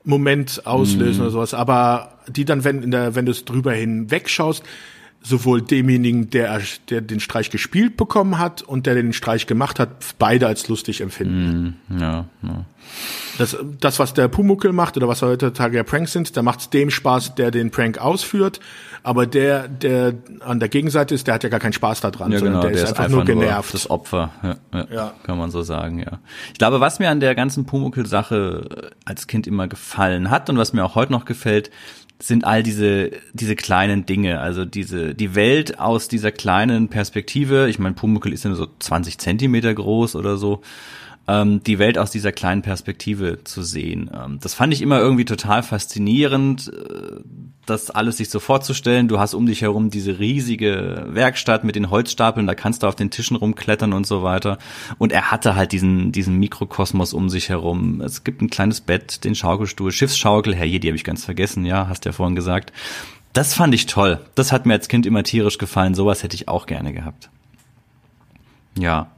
Moment 0.05 0.67
auslösen 0.67 1.23
oder 1.23 1.31
sowas, 1.31 1.55
aber 1.55 2.19
die 2.29 2.45
dann, 2.45 2.65
wenn, 2.65 2.83
in 2.83 2.91
der, 2.91 3.15
wenn 3.15 3.27
du 3.27 3.33
es 3.33 3.45
drüber 3.45 3.73
hinwegschaust, 3.73 4.63
sowohl 5.23 5.61
demjenigen, 5.63 6.31
der, 6.31 6.61
der 6.91 7.01
den 7.01 7.21
Streich 7.21 7.51
gespielt 7.51 7.97
bekommen 7.97 8.39
hat 8.39 8.63
und 8.63 8.87
der 8.87 8.95
den 8.95 9.13
Streich 9.13 9.47
gemacht 9.47 9.79
hat, 9.79 9.91
beide 10.19 10.47
als 10.47 10.69
lustig 10.69 11.01
empfinden. 11.01 11.77
Ja, 11.91 12.27
ja. 12.43 12.65
Das, 13.37 13.57
das, 13.81 13.99
was 13.99 14.15
der 14.15 14.29
Pumuckel 14.29 14.73
macht 14.73 14.97
oder 14.97 15.07
was 15.09 15.21
heutzutage 15.23 15.77
ja 15.77 15.83
Pranks 15.83 16.13
sind, 16.13 16.37
da 16.37 16.43
macht 16.43 16.61
es 16.61 16.71
dem 16.71 16.91
Spaß, 16.91 17.35
der 17.35 17.51
den 17.51 17.71
Prank 17.71 17.99
ausführt. 17.99 18.61
Aber 19.03 19.27
der, 19.27 19.69
der 19.69 20.15
an 20.41 20.59
der 20.61 20.69
Gegenseite 20.69 21.15
ist, 21.15 21.27
der 21.27 21.35
hat 21.35 21.45
ja 21.45 21.49
gar 21.51 21.61
keinen 21.61 21.73
Spaß 21.75 22.01
daran, 22.01 22.33
Ja, 22.33 22.39
sondern 22.39 22.61
genau, 22.63 22.73
der, 22.75 22.83
ist 22.83 22.89
einfach, 22.99 23.09
nur 23.09 23.25
genervt. 23.25 23.75
das 23.75 23.91
Opfer, 23.91 24.31
ja, 24.43 24.57
ja, 24.73 24.87
Ja. 24.93 25.15
kann 25.23 25.39
man 25.39 25.51
so 25.51 25.63
sagen, 25.63 25.99
ja. 26.01 26.19
Ich 26.53 26.59
glaube, 26.59 26.81
was 26.81 26.99
mir 26.99 27.11
an 27.11 27.21
der 27.21 27.35
ganzen 27.35 27.65
Pumuckl-Sache 27.67 28.91
äh, 28.93 28.95
als 29.05 29.27
Kind 29.27 29.47
immer 29.47 29.69
gefallen 29.69 30.31
hat 30.31 30.49
und 30.51 30.57
was 30.59 30.73
mir 30.73 30.85
auch 30.85 30.95
heute 30.95 31.13
noch 31.13 31.25
gefällt, 31.27 31.71
sind 32.21 32.45
all 32.45 32.63
diese 32.63 33.13
diese 33.33 33.55
kleinen 33.55 34.07
Dinge, 34.07 34.41
also 34.41 34.65
diese 34.65 35.15
die 35.15 35.35
Welt 35.35 35.79
aus 35.79 36.09
dieser 36.09 36.33
kleinen 36.33 36.89
Perspektive. 36.89 37.69
Ich 37.69 37.79
meine, 37.79 37.95
Pumuckl 37.95 38.33
ist 38.33 38.45
ja 38.45 38.51
nur 38.51 38.59
so 38.59 38.67
20 38.79 39.19
Zentimeter 39.19 39.73
groß 39.73 40.17
oder 40.17 40.37
so. 40.37 40.63
Ähm, 41.29 41.63
die 41.63 41.79
Welt 41.79 41.99
aus 41.99 42.11
dieser 42.11 42.33
kleinen 42.33 42.63
Perspektive 42.63 43.45
zu 43.45 43.63
sehen. 43.63 44.11
Ähm, 44.15 44.39
das 44.41 44.55
fand 44.55 44.73
ich 44.73 44.81
immer 44.81 44.99
irgendwie 44.99 45.27
total 45.27 45.63
faszinierend, 45.63 46.73
äh, 46.73 47.21
das 47.67 47.91
alles 47.91 48.17
sich 48.17 48.31
so 48.31 48.41
vorzustellen. 48.41 49.09
Du 49.09 49.19
hast 49.19 49.35
um 49.35 49.45
dich 49.45 49.61
herum 49.61 49.91
diese 49.91 50.19
riesige 50.19 51.05
Werkstatt 51.09 51.65
mit 51.65 51.77
den 51.77 51.91
Holzstapeln, 51.91 52.47
da 52.47 52.55
kannst 52.55 52.83
du 52.83 52.87
auf 52.87 52.97
den 52.97 53.11
Tischen 53.11 53.37
rumklettern 53.37 53.93
und 53.93 54.07
so 54.07 54.23
weiter. 54.23 54.57
Und 54.97 55.13
er 55.13 55.31
hatte 55.31 55.55
halt 55.55 55.73
diesen, 55.73 56.13
diesen 56.13 56.37
Mikrokosmos 56.37 57.13
um 57.13 57.29
sich 57.29 57.51
herum. 57.51 58.01
Es 58.01 58.25
gibt 58.25 58.41
ein 58.41 58.49
kleines 58.49 58.81
Bett, 58.81 59.23
den 59.25 59.35
Schaukelstuhl, 59.35 59.93
Schiffsschaukel, 59.93 60.55
herrje, 60.55 60.81
die 60.81 60.89
habe 60.89 60.97
ich 60.97 61.05
ganz 61.05 61.27
vergessen, 61.27 61.67
ja, 61.67 61.89
hast 61.89 62.07
ja 62.07 62.13
vorhin 62.13 62.37
gesagt. 62.37 62.73
Das 63.35 63.53
fand 63.53 63.75
ich 63.75 63.85
toll. 63.85 64.19
Das 64.35 64.51
hat 64.51 64.65
mir 64.65 64.73
als 64.73 64.89
Kind 64.89 65.05
immer 65.05 65.23
tierisch 65.23 65.59
gefallen. 65.59 65.95
Sowas 65.95 66.23
hätte 66.23 66.37
ich 66.37 66.49
auch 66.49 66.65
gerne 66.65 66.95
gehabt. 66.95 67.29
Ja. 68.79 69.11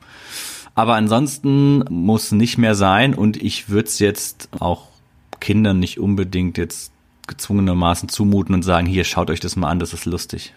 Aber 0.74 0.94
ansonsten 0.94 1.84
muss 1.90 2.32
nicht 2.32 2.58
mehr 2.58 2.74
sein 2.74 3.14
und 3.14 3.36
ich 3.36 3.68
würde 3.68 3.88
es 3.88 3.98
jetzt 3.98 4.48
auch 4.60 4.88
Kindern 5.40 5.78
nicht 5.78 5.98
unbedingt 5.98 6.58
jetzt 6.58 6.92
gezwungenermaßen 7.26 8.08
zumuten 8.08 8.54
und 8.54 8.62
sagen, 8.62 8.86
hier, 8.86 9.04
schaut 9.04 9.30
euch 9.30 9.40
das 9.40 9.56
mal 9.56 9.68
an, 9.68 9.78
das 9.78 9.92
ist 9.92 10.04
lustig. 10.04 10.54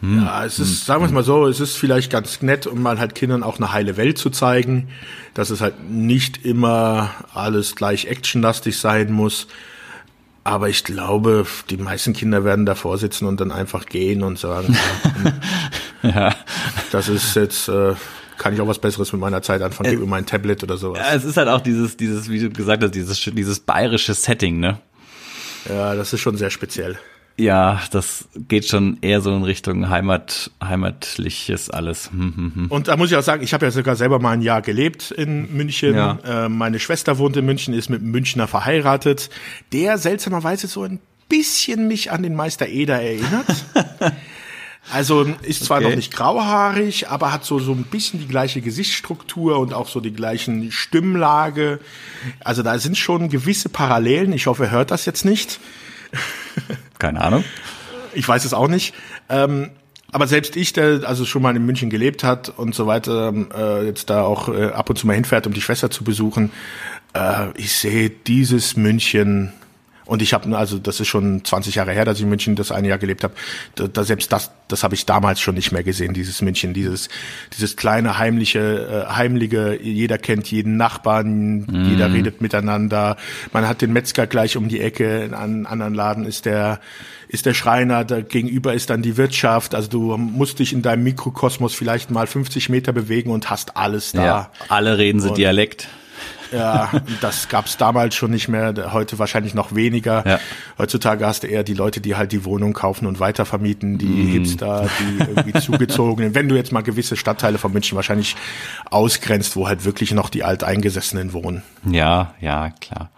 Ja, 0.00 0.44
es 0.44 0.60
ist, 0.60 0.86
sagen 0.86 1.02
wir 1.02 1.06
es 1.06 1.12
mal 1.12 1.24
so, 1.24 1.46
es 1.48 1.58
ist 1.58 1.76
vielleicht 1.76 2.12
ganz 2.12 2.40
nett, 2.40 2.68
um 2.68 2.80
mal 2.80 3.00
halt 3.00 3.16
Kindern 3.16 3.42
auch 3.42 3.56
eine 3.56 3.72
heile 3.72 3.96
Welt 3.96 4.16
zu 4.16 4.30
zeigen, 4.30 4.88
dass 5.34 5.50
es 5.50 5.60
halt 5.60 5.90
nicht 5.90 6.44
immer 6.44 7.10
alles 7.34 7.74
gleich 7.74 8.06
actionlastig 8.06 8.78
sein 8.78 9.10
muss. 9.10 9.48
Aber 10.44 10.68
ich 10.68 10.84
glaube, 10.84 11.46
die 11.68 11.76
meisten 11.76 12.12
Kinder 12.12 12.44
werden 12.44 12.64
davor 12.64 12.96
sitzen 12.96 13.26
und 13.26 13.40
dann 13.40 13.50
einfach 13.50 13.86
gehen 13.86 14.22
und 14.22 14.38
sagen, 14.38 14.76
ja, 15.24 15.32
Ja. 16.14 16.34
Das 16.92 17.08
ist 17.08 17.34
jetzt, 17.34 17.68
äh, 17.68 17.94
kann 18.38 18.54
ich 18.54 18.60
auch 18.60 18.68
was 18.68 18.78
Besseres 18.78 19.12
mit 19.12 19.20
meiner 19.20 19.42
Zeit 19.42 19.60
anfangen, 19.62 19.90
gib 19.90 20.00
mir 20.00 20.06
mein 20.06 20.26
Tablet 20.26 20.62
oder 20.62 20.76
sowas. 20.76 20.98
Ja, 20.98 21.14
Es 21.14 21.24
ist 21.24 21.36
halt 21.36 21.48
auch 21.48 21.60
dieses, 21.60 21.96
dieses, 21.96 22.30
wie 22.30 22.40
du 22.40 22.50
gesagt 22.50 22.82
hast, 22.82 22.94
dieses, 22.94 23.20
dieses 23.20 23.60
bayerische 23.60 24.14
Setting, 24.14 24.60
ne? 24.60 24.78
Ja, 25.68 25.94
das 25.94 26.12
ist 26.12 26.20
schon 26.20 26.36
sehr 26.36 26.50
speziell. 26.50 26.98
Ja, 27.36 27.80
das 27.92 28.26
geht 28.48 28.66
schon 28.66 28.98
eher 29.00 29.20
so 29.20 29.32
in 29.34 29.44
Richtung 29.44 29.88
Heimat, 29.88 30.50
heimatliches 30.62 31.70
alles. 31.70 32.10
Hm, 32.10 32.34
hm, 32.34 32.52
hm. 32.54 32.66
Und 32.66 32.88
da 32.88 32.96
muss 32.96 33.12
ich 33.12 33.16
auch 33.16 33.22
sagen, 33.22 33.44
ich 33.44 33.54
habe 33.54 33.64
ja 33.64 33.70
sogar 33.70 33.94
selber 33.94 34.18
mal 34.18 34.32
ein 34.32 34.42
Jahr 34.42 34.60
gelebt 34.60 35.12
in 35.12 35.56
München. 35.56 35.94
Ja. 35.94 36.18
Äh, 36.24 36.48
meine 36.48 36.80
Schwester 36.80 37.18
wohnt 37.18 37.36
in 37.36 37.46
München, 37.46 37.74
ist 37.74 37.90
mit 37.90 38.00
einem 38.00 38.10
Münchner 38.10 38.48
verheiratet, 38.48 39.30
der 39.72 39.98
seltsamerweise 39.98 40.66
so 40.66 40.82
ein 40.82 40.98
bisschen 41.28 41.86
mich 41.86 42.10
an 42.10 42.24
den 42.24 42.34
Meister 42.34 42.66
Eder 42.66 43.00
erinnert. 43.00 43.46
Also 44.92 45.26
ist 45.42 45.64
zwar 45.64 45.78
Okay. 45.78 45.88
noch 45.90 45.96
nicht 45.96 46.12
grauhaarig, 46.12 47.08
aber 47.08 47.32
hat 47.32 47.44
so 47.44 47.58
so 47.58 47.72
ein 47.72 47.84
bisschen 47.84 48.20
die 48.20 48.28
gleiche 48.28 48.60
Gesichtsstruktur 48.60 49.58
und 49.58 49.74
auch 49.74 49.88
so 49.88 50.00
die 50.00 50.12
gleichen 50.12 50.72
Stimmlage. 50.72 51.80
Also 52.42 52.62
da 52.62 52.78
sind 52.78 52.96
schon 52.96 53.28
gewisse 53.28 53.68
Parallelen. 53.68 54.32
Ich 54.32 54.46
hoffe, 54.46 54.64
er 54.64 54.70
hört 54.70 54.90
das 54.90 55.04
jetzt 55.04 55.24
nicht. 55.24 55.60
Keine 56.98 57.20
Ahnung. 57.20 57.44
Ich 58.14 58.26
weiß 58.26 58.44
es 58.44 58.54
auch 58.54 58.68
nicht. 58.68 58.94
Ähm, 59.28 59.70
aber 60.10 60.26
selbst 60.26 60.56
ich, 60.56 60.72
der 60.72 61.02
also 61.04 61.26
schon 61.26 61.42
mal 61.42 61.54
in 61.54 61.66
München 61.66 61.90
gelebt 61.90 62.24
hat 62.24 62.48
und 62.48 62.74
so 62.74 62.86
weiter, 62.86 63.28
ähm, 63.28 63.48
äh, 63.54 63.84
jetzt 63.84 64.08
da 64.08 64.22
auch 64.22 64.48
äh, 64.48 64.68
ab 64.68 64.88
und 64.88 64.96
zu 64.96 65.06
mal 65.06 65.12
hinfährt, 65.12 65.46
um 65.46 65.52
die 65.52 65.60
Schwester 65.60 65.90
zu 65.90 66.02
besuchen, 66.02 66.50
äh, 67.12 67.48
ich 67.56 67.72
sehe 67.74 68.08
dieses 68.08 68.76
München 68.76 69.52
und 70.08 70.22
ich 70.22 70.32
habe 70.32 70.56
also 70.56 70.78
das 70.78 71.00
ist 71.00 71.08
schon 71.08 71.44
20 71.44 71.74
Jahre 71.74 71.92
her, 71.92 72.06
dass 72.06 72.16
ich 72.16 72.22
in 72.22 72.30
München 72.30 72.56
das 72.56 72.72
eine 72.72 72.88
Jahr 72.88 72.96
gelebt 72.96 73.24
habe. 73.24 73.34
Da, 73.74 73.88
da 73.88 74.04
selbst 74.04 74.32
das, 74.32 74.50
das 74.66 74.82
habe 74.82 74.94
ich 74.94 75.04
damals 75.04 75.38
schon 75.38 75.54
nicht 75.54 75.70
mehr 75.70 75.82
gesehen. 75.82 76.14
Dieses 76.14 76.40
München, 76.40 76.72
dieses 76.72 77.10
dieses 77.54 77.76
kleine 77.76 78.18
heimliche, 78.18 79.06
äh, 79.06 79.14
heimliche. 79.14 79.78
Jeder 79.82 80.16
kennt 80.16 80.50
jeden 80.50 80.78
Nachbarn, 80.78 81.66
jeder 81.90 82.10
redet 82.10 82.40
miteinander. 82.40 83.18
Man 83.52 83.68
hat 83.68 83.82
den 83.82 83.92
Metzger 83.92 84.26
gleich 84.26 84.56
um 84.56 84.68
die 84.68 84.80
Ecke. 84.80 85.24
In 85.24 85.34
einem 85.34 85.66
anderen 85.66 85.92
Laden 85.92 86.24
ist 86.24 86.46
der 86.46 86.80
ist 87.28 87.44
der 87.44 87.52
Schreiner. 87.52 88.06
Da 88.06 88.22
gegenüber 88.22 88.72
ist 88.72 88.88
dann 88.88 89.02
die 89.02 89.18
Wirtschaft. 89.18 89.74
Also 89.74 89.90
du 89.90 90.16
musst 90.16 90.58
dich 90.58 90.72
in 90.72 90.80
deinem 90.80 91.04
Mikrokosmos 91.04 91.74
vielleicht 91.74 92.10
mal 92.10 92.26
50 92.26 92.70
Meter 92.70 92.94
bewegen 92.94 93.30
und 93.30 93.50
hast 93.50 93.76
alles 93.76 94.12
da. 94.12 94.24
Ja, 94.24 94.50
alle 94.68 94.96
reden 94.96 95.20
sie 95.20 95.34
Dialekt. 95.34 95.86
Ja, 96.52 96.90
das 97.20 97.48
gab's 97.48 97.76
damals 97.76 98.14
schon 98.14 98.30
nicht 98.30 98.48
mehr, 98.48 98.92
heute 98.92 99.18
wahrscheinlich 99.18 99.52
noch 99.54 99.74
weniger. 99.74 100.26
Ja. 100.26 100.40
Heutzutage 100.78 101.26
hast 101.26 101.42
du 101.42 101.46
eher 101.46 101.62
die 101.62 101.74
Leute, 101.74 102.00
die 102.00 102.16
halt 102.16 102.32
die 102.32 102.44
Wohnung 102.44 102.72
kaufen 102.72 103.06
und 103.06 103.20
weitervermieten, 103.20 103.98
die 103.98 104.06
Mhm. 104.06 104.28
Hipster, 104.32 104.88
die 105.00 105.18
irgendwie 105.24 105.52
zugezogenen. 105.60 106.34
Wenn 106.34 106.48
du 106.48 106.56
jetzt 106.56 106.72
mal 106.72 106.82
gewisse 106.82 107.16
Stadtteile 107.16 107.58
von 107.58 107.72
München 107.72 107.96
wahrscheinlich 107.96 108.34
ausgrenzt, 108.90 109.56
wo 109.56 109.68
halt 109.68 109.84
wirklich 109.84 110.12
noch 110.12 110.30
die 110.30 110.44
Alteingesessenen 110.44 111.32
wohnen. 111.32 111.62
Ja, 111.90 112.34
ja, 112.40 112.70
klar. 112.80 113.10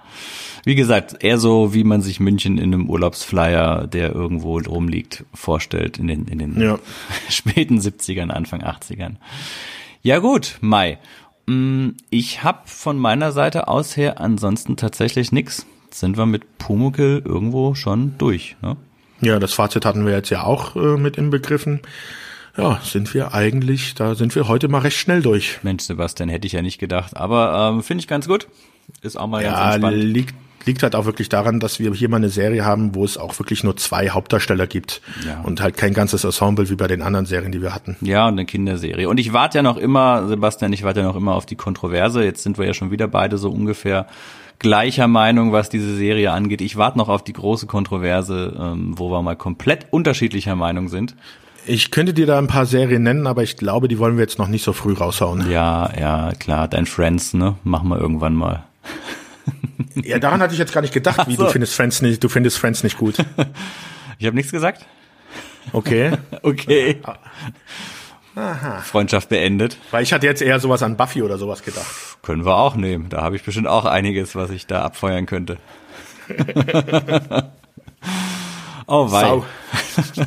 Wie 0.64 0.74
gesagt, 0.74 1.22
eher 1.24 1.38
so, 1.38 1.72
wie 1.72 1.84
man 1.84 2.02
sich 2.02 2.20
München 2.20 2.58
in 2.58 2.74
einem 2.74 2.90
Urlaubsflyer, 2.90 3.86
der 3.86 4.12
irgendwo 4.12 4.58
rumliegt, 4.58 5.24
vorstellt 5.32 5.98
in 5.98 6.06
den, 6.08 6.26
in 6.26 6.38
den 6.38 6.60
Ja. 6.60 6.78
späten 7.30 7.78
70ern, 7.80 8.28
Anfang 8.30 8.62
80ern. 8.62 9.14
Ja 10.02 10.18
gut, 10.18 10.58
Mai. 10.60 10.98
Mm, 11.54 11.96
Ich 12.10 12.42
habe 12.44 12.60
von 12.66 12.98
meiner 12.98 13.32
Seite 13.32 13.68
aus 13.68 13.96
her 13.96 14.20
ansonsten 14.20 14.76
tatsächlich 14.76 15.32
nix. 15.32 15.66
Sind 15.90 16.16
wir 16.16 16.26
mit 16.26 16.58
Pumuckl 16.58 17.22
irgendwo 17.24 17.74
schon 17.74 18.14
durch. 18.18 18.56
Ne? 18.62 18.76
Ja, 19.20 19.38
das 19.40 19.52
Fazit 19.52 19.84
hatten 19.84 20.06
wir 20.06 20.12
jetzt 20.12 20.30
ja 20.30 20.44
auch 20.44 20.76
äh, 20.76 20.96
mit 20.96 21.16
inbegriffen. 21.16 21.80
Ja, 22.56 22.80
sind 22.82 23.12
wir 23.14 23.34
eigentlich, 23.34 23.94
da 23.94 24.14
sind 24.14 24.34
wir 24.34 24.48
heute 24.48 24.68
mal 24.68 24.80
recht 24.80 24.96
schnell 24.98 25.22
durch. 25.22 25.58
Mensch, 25.62 25.82
Sebastian, 25.84 26.28
hätte 26.28 26.46
ich 26.46 26.52
ja 26.52 26.62
nicht 26.62 26.78
gedacht. 26.78 27.16
Aber 27.16 27.70
ähm, 27.72 27.82
finde 27.82 28.02
ich 28.02 28.08
ganz 28.08 28.26
gut. 28.28 28.46
Ist 29.02 29.16
auch 29.18 29.26
mal 29.26 29.42
ganz 29.42 29.56
Ja, 29.56 29.72
entspannt. 29.74 29.96
liegt, 29.96 30.34
liegt 30.66 30.82
halt 30.82 30.94
auch 30.94 31.04
wirklich 31.06 31.28
daran, 31.28 31.60
dass 31.60 31.78
wir 31.78 31.92
hier 31.94 32.08
mal 32.08 32.16
eine 32.18 32.28
Serie 32.28 32.64
haben, 32.64 32.94
wo 32.94 33.04
es 33.04 33.16
auch 33.18 33.38
wirklich 33.38 33.64
nur 33.64 33.76
zwei 33.76 34.10
Hauptdarsteller 34.10 34.66
gibt 34.66 35.00
Ja. 35.26 35.40
und 35.42 35.60
halt 35.60 35.76
kein 35.76 35.94
ganzes 35.94 36.24
Ensemble 36.24 36.68
wie 36.70 36.74
bei 36.76 36.86
den 36.86 37.02
anderen 37.02 37.26
Serien, 37.26 37.52
die 37.52 37.62
wir 37.62 37.74
hatten. 37.74 37.96
Ja, 38.00 38.26
und 38.26 38.32
eine 38.34 38.44
Kinderserie. 38.46 39.08
Und 39.08 39.18
ich 39.18 39.32
warte 39.32 39.58
ja 39.58 39.62
noch 39.62 39.76
immer, 39.76 40.28
Sebastian, 40.28 40.72
ich 40.72 40.82
warte 40.82 41.00
ja 41.00 41.06
noch 41.06 41.16
immer 41.16 41.34
auf 41.34 41.46
die 41.46 41.56
Kontroverse. 41.56 42.22
Jetzt 42.24 42.42
sind 42.42 42.58
wir 42.58 42.66
ja 42.66 42.74
schon 42.74 42.90
wieder 42.90 43.08
beide 43.08 43.38
so 43.38 43.50
ungefähr 43.50 44.06
gleicher 44.58 45.08
Meinung, 45.08 45.52
was 45.52 45.70
diese 45.70 45.96
Serie 45.96 46.32
angeht. 46.32 46.60
Ich 46.60 46.76
warte 46.76 46.98
noch 46.98 47.08
auf 47.08 47.24
die 47.24 47.32
große 47.32 47.66
Kontroverse, 47.66 48.54
ähm, 48.60 48.92
wo 48.98 49.10
wir 49.10 49.22
mal 49.22 49.36
komplett 49.36 49.86
unterschiedlicher 49.90 50.54
Meinung 50.56 50.88
sind. 50.88 51.16
Ich 51.66 51.90
könnte 51.90 52.12
dir 52.14 52.26
da 52.26 52.38
ein 52.38 52.46
paar 52.46 52.66
Serien 52.66 53.02
nennen, 53.02 53.26
aber 53.26 53.42
ich 53.42 53.56
glaube, 53.56 53.88
die 53.88 53.98
wollen 53.98 54.16
wir 54.16 54.22
jetzt 54.22 54.38
noch 54.38 54.48
nicht 54.48 54.62
so 54.64 54.72
früh 54.74 54.92
raushauen. 54.92 55.50
Ja, 55.50 55.90
ja, 55.98 56.32
klar, 56.38 56.68
dein 56.68 56.84
Friends, 56.86 57.32
ne? 57.32 57.56
Machen 57.64 57.88
wir 57.88 57.98
irgendwann 57.98 58.34
mal. 58.34 58.64
Ja, 60.02 60.18
daran 60.18 60.40
hatte 60.40 60.52
ich 60.52 60.58
jetzt 60.58 60.72
gar 60.72 60.80
nicht 60.80 60.94
gedacht, 60.94 61.26
wie 61.26 61.36
so. 61.36 61.44
du 61.44 61.50
findest 61.50 61.74
Friends 61.74 62.02
nicht, 62.02 62.22
du 62.22 62.28
findest 62.28 62.58
Friends 62.58 62.82
nicht 62.82 62.96
gut. 62.96 63.16
Ich 64.18 64.26
habe 64.26 64.36
nichts 64.36 64.52
gesagt? 64.52 64.86
Okay. 65.72 66.12
Okay. 66.42 67.00
Freundschaft 68.84 69.28
beendet. 69.28 69.76
Weil 69.90 70.02
ich 70.02 70.12
hatte 70.12 70.26
jetzt 70.26 70.40
eher 70.40 70.60
sowas 70.60 70.82
an 70.82 70.96
Buffy 70.96 71.22
oder 71.22 71.36
sowas 71.36 71.62
gedacht. 71.62 71.86
Können 72.22 72.46
wir 72.46 72.56
auch 72.56 72.76
nehmen. 72.76 73.08
Da 73.10 73.22
habe 73.22 73.36
ich 73.36 73.42
bestimmt 73.42 73.66
auch 73.66 73.84
einiges, 73.84 74.34
was 74.34 74.50
ich 74.50 74.66
da 74.66 74.82
abfeuern 74.82 75.26
könnte. 75.26 75.58
oh 78.86 79.10
wei. 79.10 79.42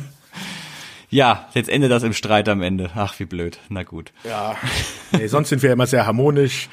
Ja, 1.14 1.48
jetzt 1.54 1.68
endet 1.68 1.92
das 1.92 2.02
im 2.02 2.12
Streit 2.12 2.48
am 2.48 2.60
Ende. 2.60 2.90
Ach, 2.96 3.20
wie 3.20 3.24
blöd. 3.24 3.60
Na 3.68 3.84
gut. 3.84 4.12
Ja. 4.24 4.56
Nee, 5.12 5.28
sonst 5.28 5.48
sind 5.48 5.62
wir 5.62 5.72
immer 5.72 5.86
sehr 5.86 6.06
harmonisch, 6.06 6.68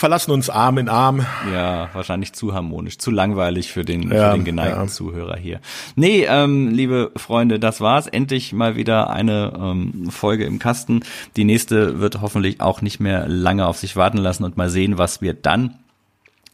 verlassen 0.00 0.30
uns 0.30 0.48
Arm 0.48 0.78
in 0.78 0.88
Arm. 0.88 1.26
Ja, 1.52 1.90
wahrscheinlich 1.92 2.32
zu 2.32 2.54
harmonisch, 2.54 2.96
zu 2.96 3.10
langweilig 3.10 3.70
für 3.70 3.84
den, 3.84 4.10
Ja, 4.10 4.30
für 4.30 4.38
den 4.38 4.46
geneigten 4.46 4.84
ja. 4.84 4.88
Zuhörer 4.88 5.36
hier. 5.36 5.60
Nee, 5.94 6.24
ähm, 6.26 6.70
liebe 6.70 7.12
Freunde, 7.16 7.58
das 7.60 7.82
war's. 7.82 8.06
Endlich 8.06 8.54
mal 8.54 8.76
wieder 8.76 9.10
eine 9.10 9.52
ähm, 9.60 10.10
Folge 10.10 10.46
im 10.46 10.58
Kasten. 10.58 11.02
Die 11.36 11.44
nächste 11.44 12.00
wird 12.00 12.22
hoffentlich 12.22 12.62
auch 12.62 12.80
nicht 12.80 12.98
mehr 12.98 13.28
lange 13.28 13.66
auf 13.66 13.76
sich 13.76 13.94
warten 13.94 14.16
lassen 14.16 14.44
und 14.44 14.56
mal 14.56 14.70
sehen, 14.70 14.96
was 14.96 15.20
wir 15.20 15.34
dann 15.34 15.74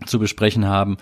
zu 0.06 0.18
besprechen 0.18 0.66
haben. 0.66 0.96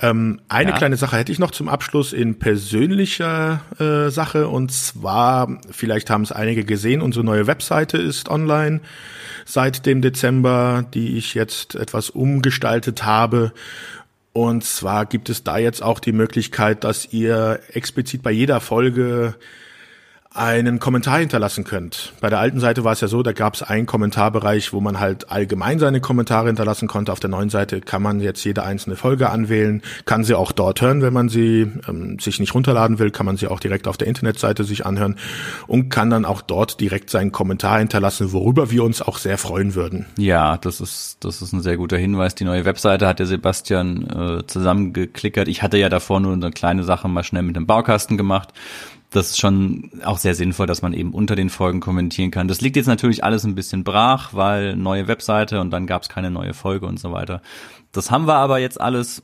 Ähm, 0.00 0.40
eine 0.48 0.70
Ja. 0.70 0.76
kleine 0.76 0.96
Sache 0.96 1.16
hätte 1.16 1.32
ich 1.32 1.38
noch 1.38 1.50
zum 1.50 1.68
Abschluss 1.68 2.12
in 2.12 2.38
persönlicher 2.38 3.60
äh, 3.78 4.10
Sache 4.10 4.48
und 4.48 4.72
zwar, 4.72 5.58
vielleicht 5.70 6.10
haben 6.10 6.22
es 6.22 6.32
einige 6.32 6.64
gesehen, 6.64 7.00
unsere 7.02 7.24
neue 7.24 7.46
Webseite 7.46 7.98
ist 7.98 8.28
online 8.28 8.80
seit 9.44 9.86
dem 9.86 10.00
Dezember, 10.02 10.84
die 10.94 11.16
ich 11.16 11.34
jetzt 11.34 11.74
etwas 11.74 12.10
umgestaltet 12.10 13.04
habe. 13.04 13.52
Und 14.32 14.64
zwar 14.64 15.06
gibt 15.06 15.28
es 15.28 15.44
da 15.44 15.58
jetzt 15.58 15.82
auch 15.82 16.00
die 16.00 16.12
Möglichkeit, 16.12 16.82
dass 16.82 17.12
ihr 17.12 17.60
explizit 17.72 18.22
bei 18.22 18.32
jeder 18.32 18.60
Folge 18.60 19.34
einen 20.34 20.80
Kommentar 20.80 21.20
hinterlassen 21.20 21.62
könnt. 21.62 22.12
Bei 22.20 22.28
der 22.28 22.40
alten 22.40 22.58
Seite 22.58 22.82
war 22.82 22.92
es 22.92 23.00
ja 23.00 23.06
so, 23.06 23.22
da 23.22 23.32
gab 23.32 23.54
es 23.54 23.62
einen 23.62 23.86
Kommentarbereich, 23.86 24.72
wo 24.72 24.80
man 24.80 24.98
halt 24.98 25.30
allgemein 25.30 25.78
seine 25.78 26.00
Kommentare 26.00 26.48
hinterlassen 26.48 26.88
konnte. 26.88 27.12
Auf 27.12 27.20
der 27.20 27.30
neuen 27.30 27.50
Seite 27.50 27.80
kann 27.80 28.02
man 28.02 28.18
jetzt 28.18 28.44
jede 28.44 28.64
einzelne 28.64 28.96
Folge 28.96 29.30
anwählen, 29.30 29.80
kann 30.06 30.24
sie 30.24 30.34
auch 30.34 30.50
dort 30.50 30.82
hören, 30.82 31.02
wenn 31.02 31.12
man 31.12 31.28
sie 31.28 31.70
ähm, 31.88 32.18
sich 32.18 32.40
nicht 32.40 32.52
runterladen 32.52 32.98
will, 32.98 33.12
kann 33.12 33.26
man 33.26 33.36
sie 33.36 33.46
auch 33.46 33.60
direkt 33.60 33.86
auf 33.86 33.96
der 33.96 34.08
Internetseite 34.08 34.64
sich 34.64 34.84
anhören 34.84 35.14
und 35.68 35.88
kann 35.88 36.10
dann 36.10 36.24
auch 36.24 36.42
dort 36.42 36.80
direkt 36.80 37.10
seinen 37.10 37.30
Kommentar 37.30 37.78
hinterlassen, 37.78 38.32
worüber 38.32 38.72
wir 38.72 38.82
uns 38.82 39.02
auch 39.02 39.18
sehr 39.18 39.38
freuen 39.38 39.76
würden. 39.76 40.06
Ja, 40.18 40.56
das 40.56 40.80
ist, 40.80 41.18
das 41.20 41.42
ist 41.42 41.52
ein 41.52 41.62
sehr 41.62 41.76
guter 41.76 41.96
Hinweis. 41.96 42.34
Die 42.34 42.44
neue 42.44 42.64
Webseite 42.64 43.06
hat 43.06 43.20
der 43.20 43.26
Sebastian 43.26 44.08
äh, 44.10 44.46
zusammengeklickert. 44.48 45.46
Ich 45.46 45.62
hatte 45.62 45.78
ja 45.78 45.88
davor 45.88 46.18
nur 46.18 46.32
eine 46.32 46.50
kleine 46.50 46.82
Sache 46.82 47.06
mal 47.06 47.22
schnell 47.22 47.42
mit 47.42 47.54
dem 47.54 47.66
Baukasten 47.66 48.16
gemacht. 48.16 48.48
Das 49.14 49.30
ist 49.30 49.40
schon 49.40 49.92
auch 50.04 50.18
sehr 50.18 50.34
sinnvoll, 50.34 50.66
dass 50.66 50.82
man 50.82 50.92
eben 50.92 51.14
unter 51.14 51.36
den 51.36 51.48
Folgen 51.48 51.78
kommentieren 51.78 52.32
kann. 52.32 52.48
Das 52.48 52.60
liegt 52.60 52.74
jetzt 52.74 52.88
natürlich 52.88 53.22
alles 53.22 53.44
ein 53.44 53.54
bisschen 53.54 53.84
brach, 53.84 54.34
weil 54.34 54.74
neue 54.74 55.06
Webseite 55.06 55.60
und 55.60 55.70
dann 55.70 55.86
gab 55.86 56.02
es 56.02 56.08
keine 56.08 56.32
neue 56.32 56.52
Folge 56.52 56.86
und 56.86 56.98
so 56.98 57.12
weiter. 57.12 57.40
Das 57.92 58.10
haben 58.10 58.26
wir 58.26 58.34
aber 58.34 58.58
jetzt 58.58 58.80
alles. 58.80 59.22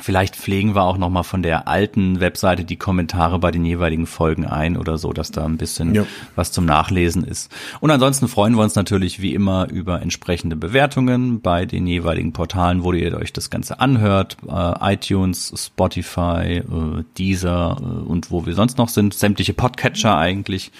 Vielleicht 0.00 0.36
pflegen 0.36 0.74
wir 0.74 0.84
auch 0.84 0.96
noch 0.96 1.10
mal 1.10 1.22
von 1.22 1.42
der 1.42 1.68
alten 1.68 2.18
Webseite 2.18 2.64
die 2.64 2.76
Kommentare 2.78 3.38
bei 3.38 3.50
den 3.50 3.62
jeweiligen 3.66 4.06
Folgen 4.06 4.46
ein 4.46 4.78
oder 4.78 4.96
so, 4.96 5.12
dass 5.12 5.32
da 5.32 5.44
ein 5.44 5.58
bisschen 5.58 5.94
Ja. 5.94 6.06
was 6.34 6.50
zum 6.50 6.64
Nachlesen 6.64 7.24
ist. 7.24 7.52
Und 7.80 7.90
ansonsten 7.90 8.26
freuen 8.26 8.54
wir 8.54 8.62
uns 8.62 8.74
natürlich 8.74 9.20
wie 9.20 9.34
immer 9.34 9.68
über 9.70 10.00
entsprechende 10.00 10.56
Bewertungen 10.56 11.42
bei 11.42 11.66
den 11.66 11.86
jeweiligen 11.86 12.32
Portalen, 12.32 12.84
wo 12.84 12.94
ihr 12.94 13.14
euch 13.18 13.34
das 13.34 13.50
Ganze 13.50 13.80
anhört. 13.80 14.38
Äh, 14.48 14.94
iTunes, 14.94 15.52
Spotify, 15.56 16.62
äh, 16.62 17.04
Deezer 17.18 17.76
äh, 17.78 17.84
und 17.84 18.30
wo 18.30 18.46
wir 18.46 18.54
sonst 18.54 18.78
noch 18.78 18.88
sind. 18.88 19.12
Sämtliche 19.12 19.52
Podcatcher 19.52 20.16
eigentlich. 20.16 20.72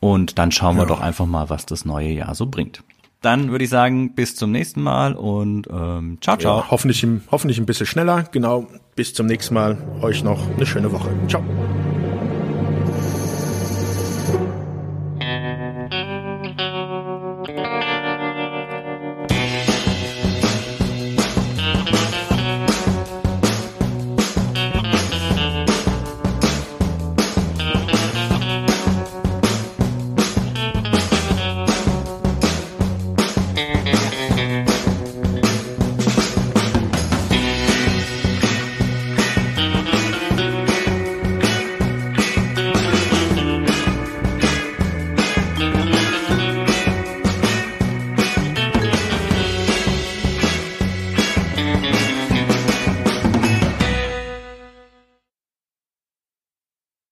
Und 0.00 0.36
dann 0.38 0.50
schauen 0.50 0.76
wir 0.76 0.82
Ja. 0.82 0.88
doch 0.88 1.00
einfach 1.00 1.26
mal, 1.26 1.48
was 1.48 1.64
das 1.64 1.84
neue 1.84 2.10
Jahr 2.10 2.34
so 2.34 2.46
bringt. 2.46 2.82
Dann 3.22 3.50
würde 3.50 3.64
ich 3.64 3.70
sagen, 3.70 4.14
bis 4.14 4.36
zum 4.36 4.52
nächsten 4.52 4.82
Mal 4.82 5.14
und 5.14 5.66
ähm, 5.70 6.18
ciao, 6.20 6.36
ciao. 6.36 6.58
Ja, 6.58 6.70
hoffentlich, 6.70 7.06
hoffentlich 7.30 7.58
ein 7.58 7.66
bisschen 7.66 7.86
schneller. 7.86 8.24
Genau. 8.30 8.66
Bis 8.94 9.14
zum 9.14 9.26
nächsten 9.26 9.54
Mal. 9.54 9.78
Euch 10.02 10.22
noch 10.22 10.48
eine 10.54 10.66
schöne 10.66 10.92
Woche. 10.92 11.10
Ciao. 11.28 11.42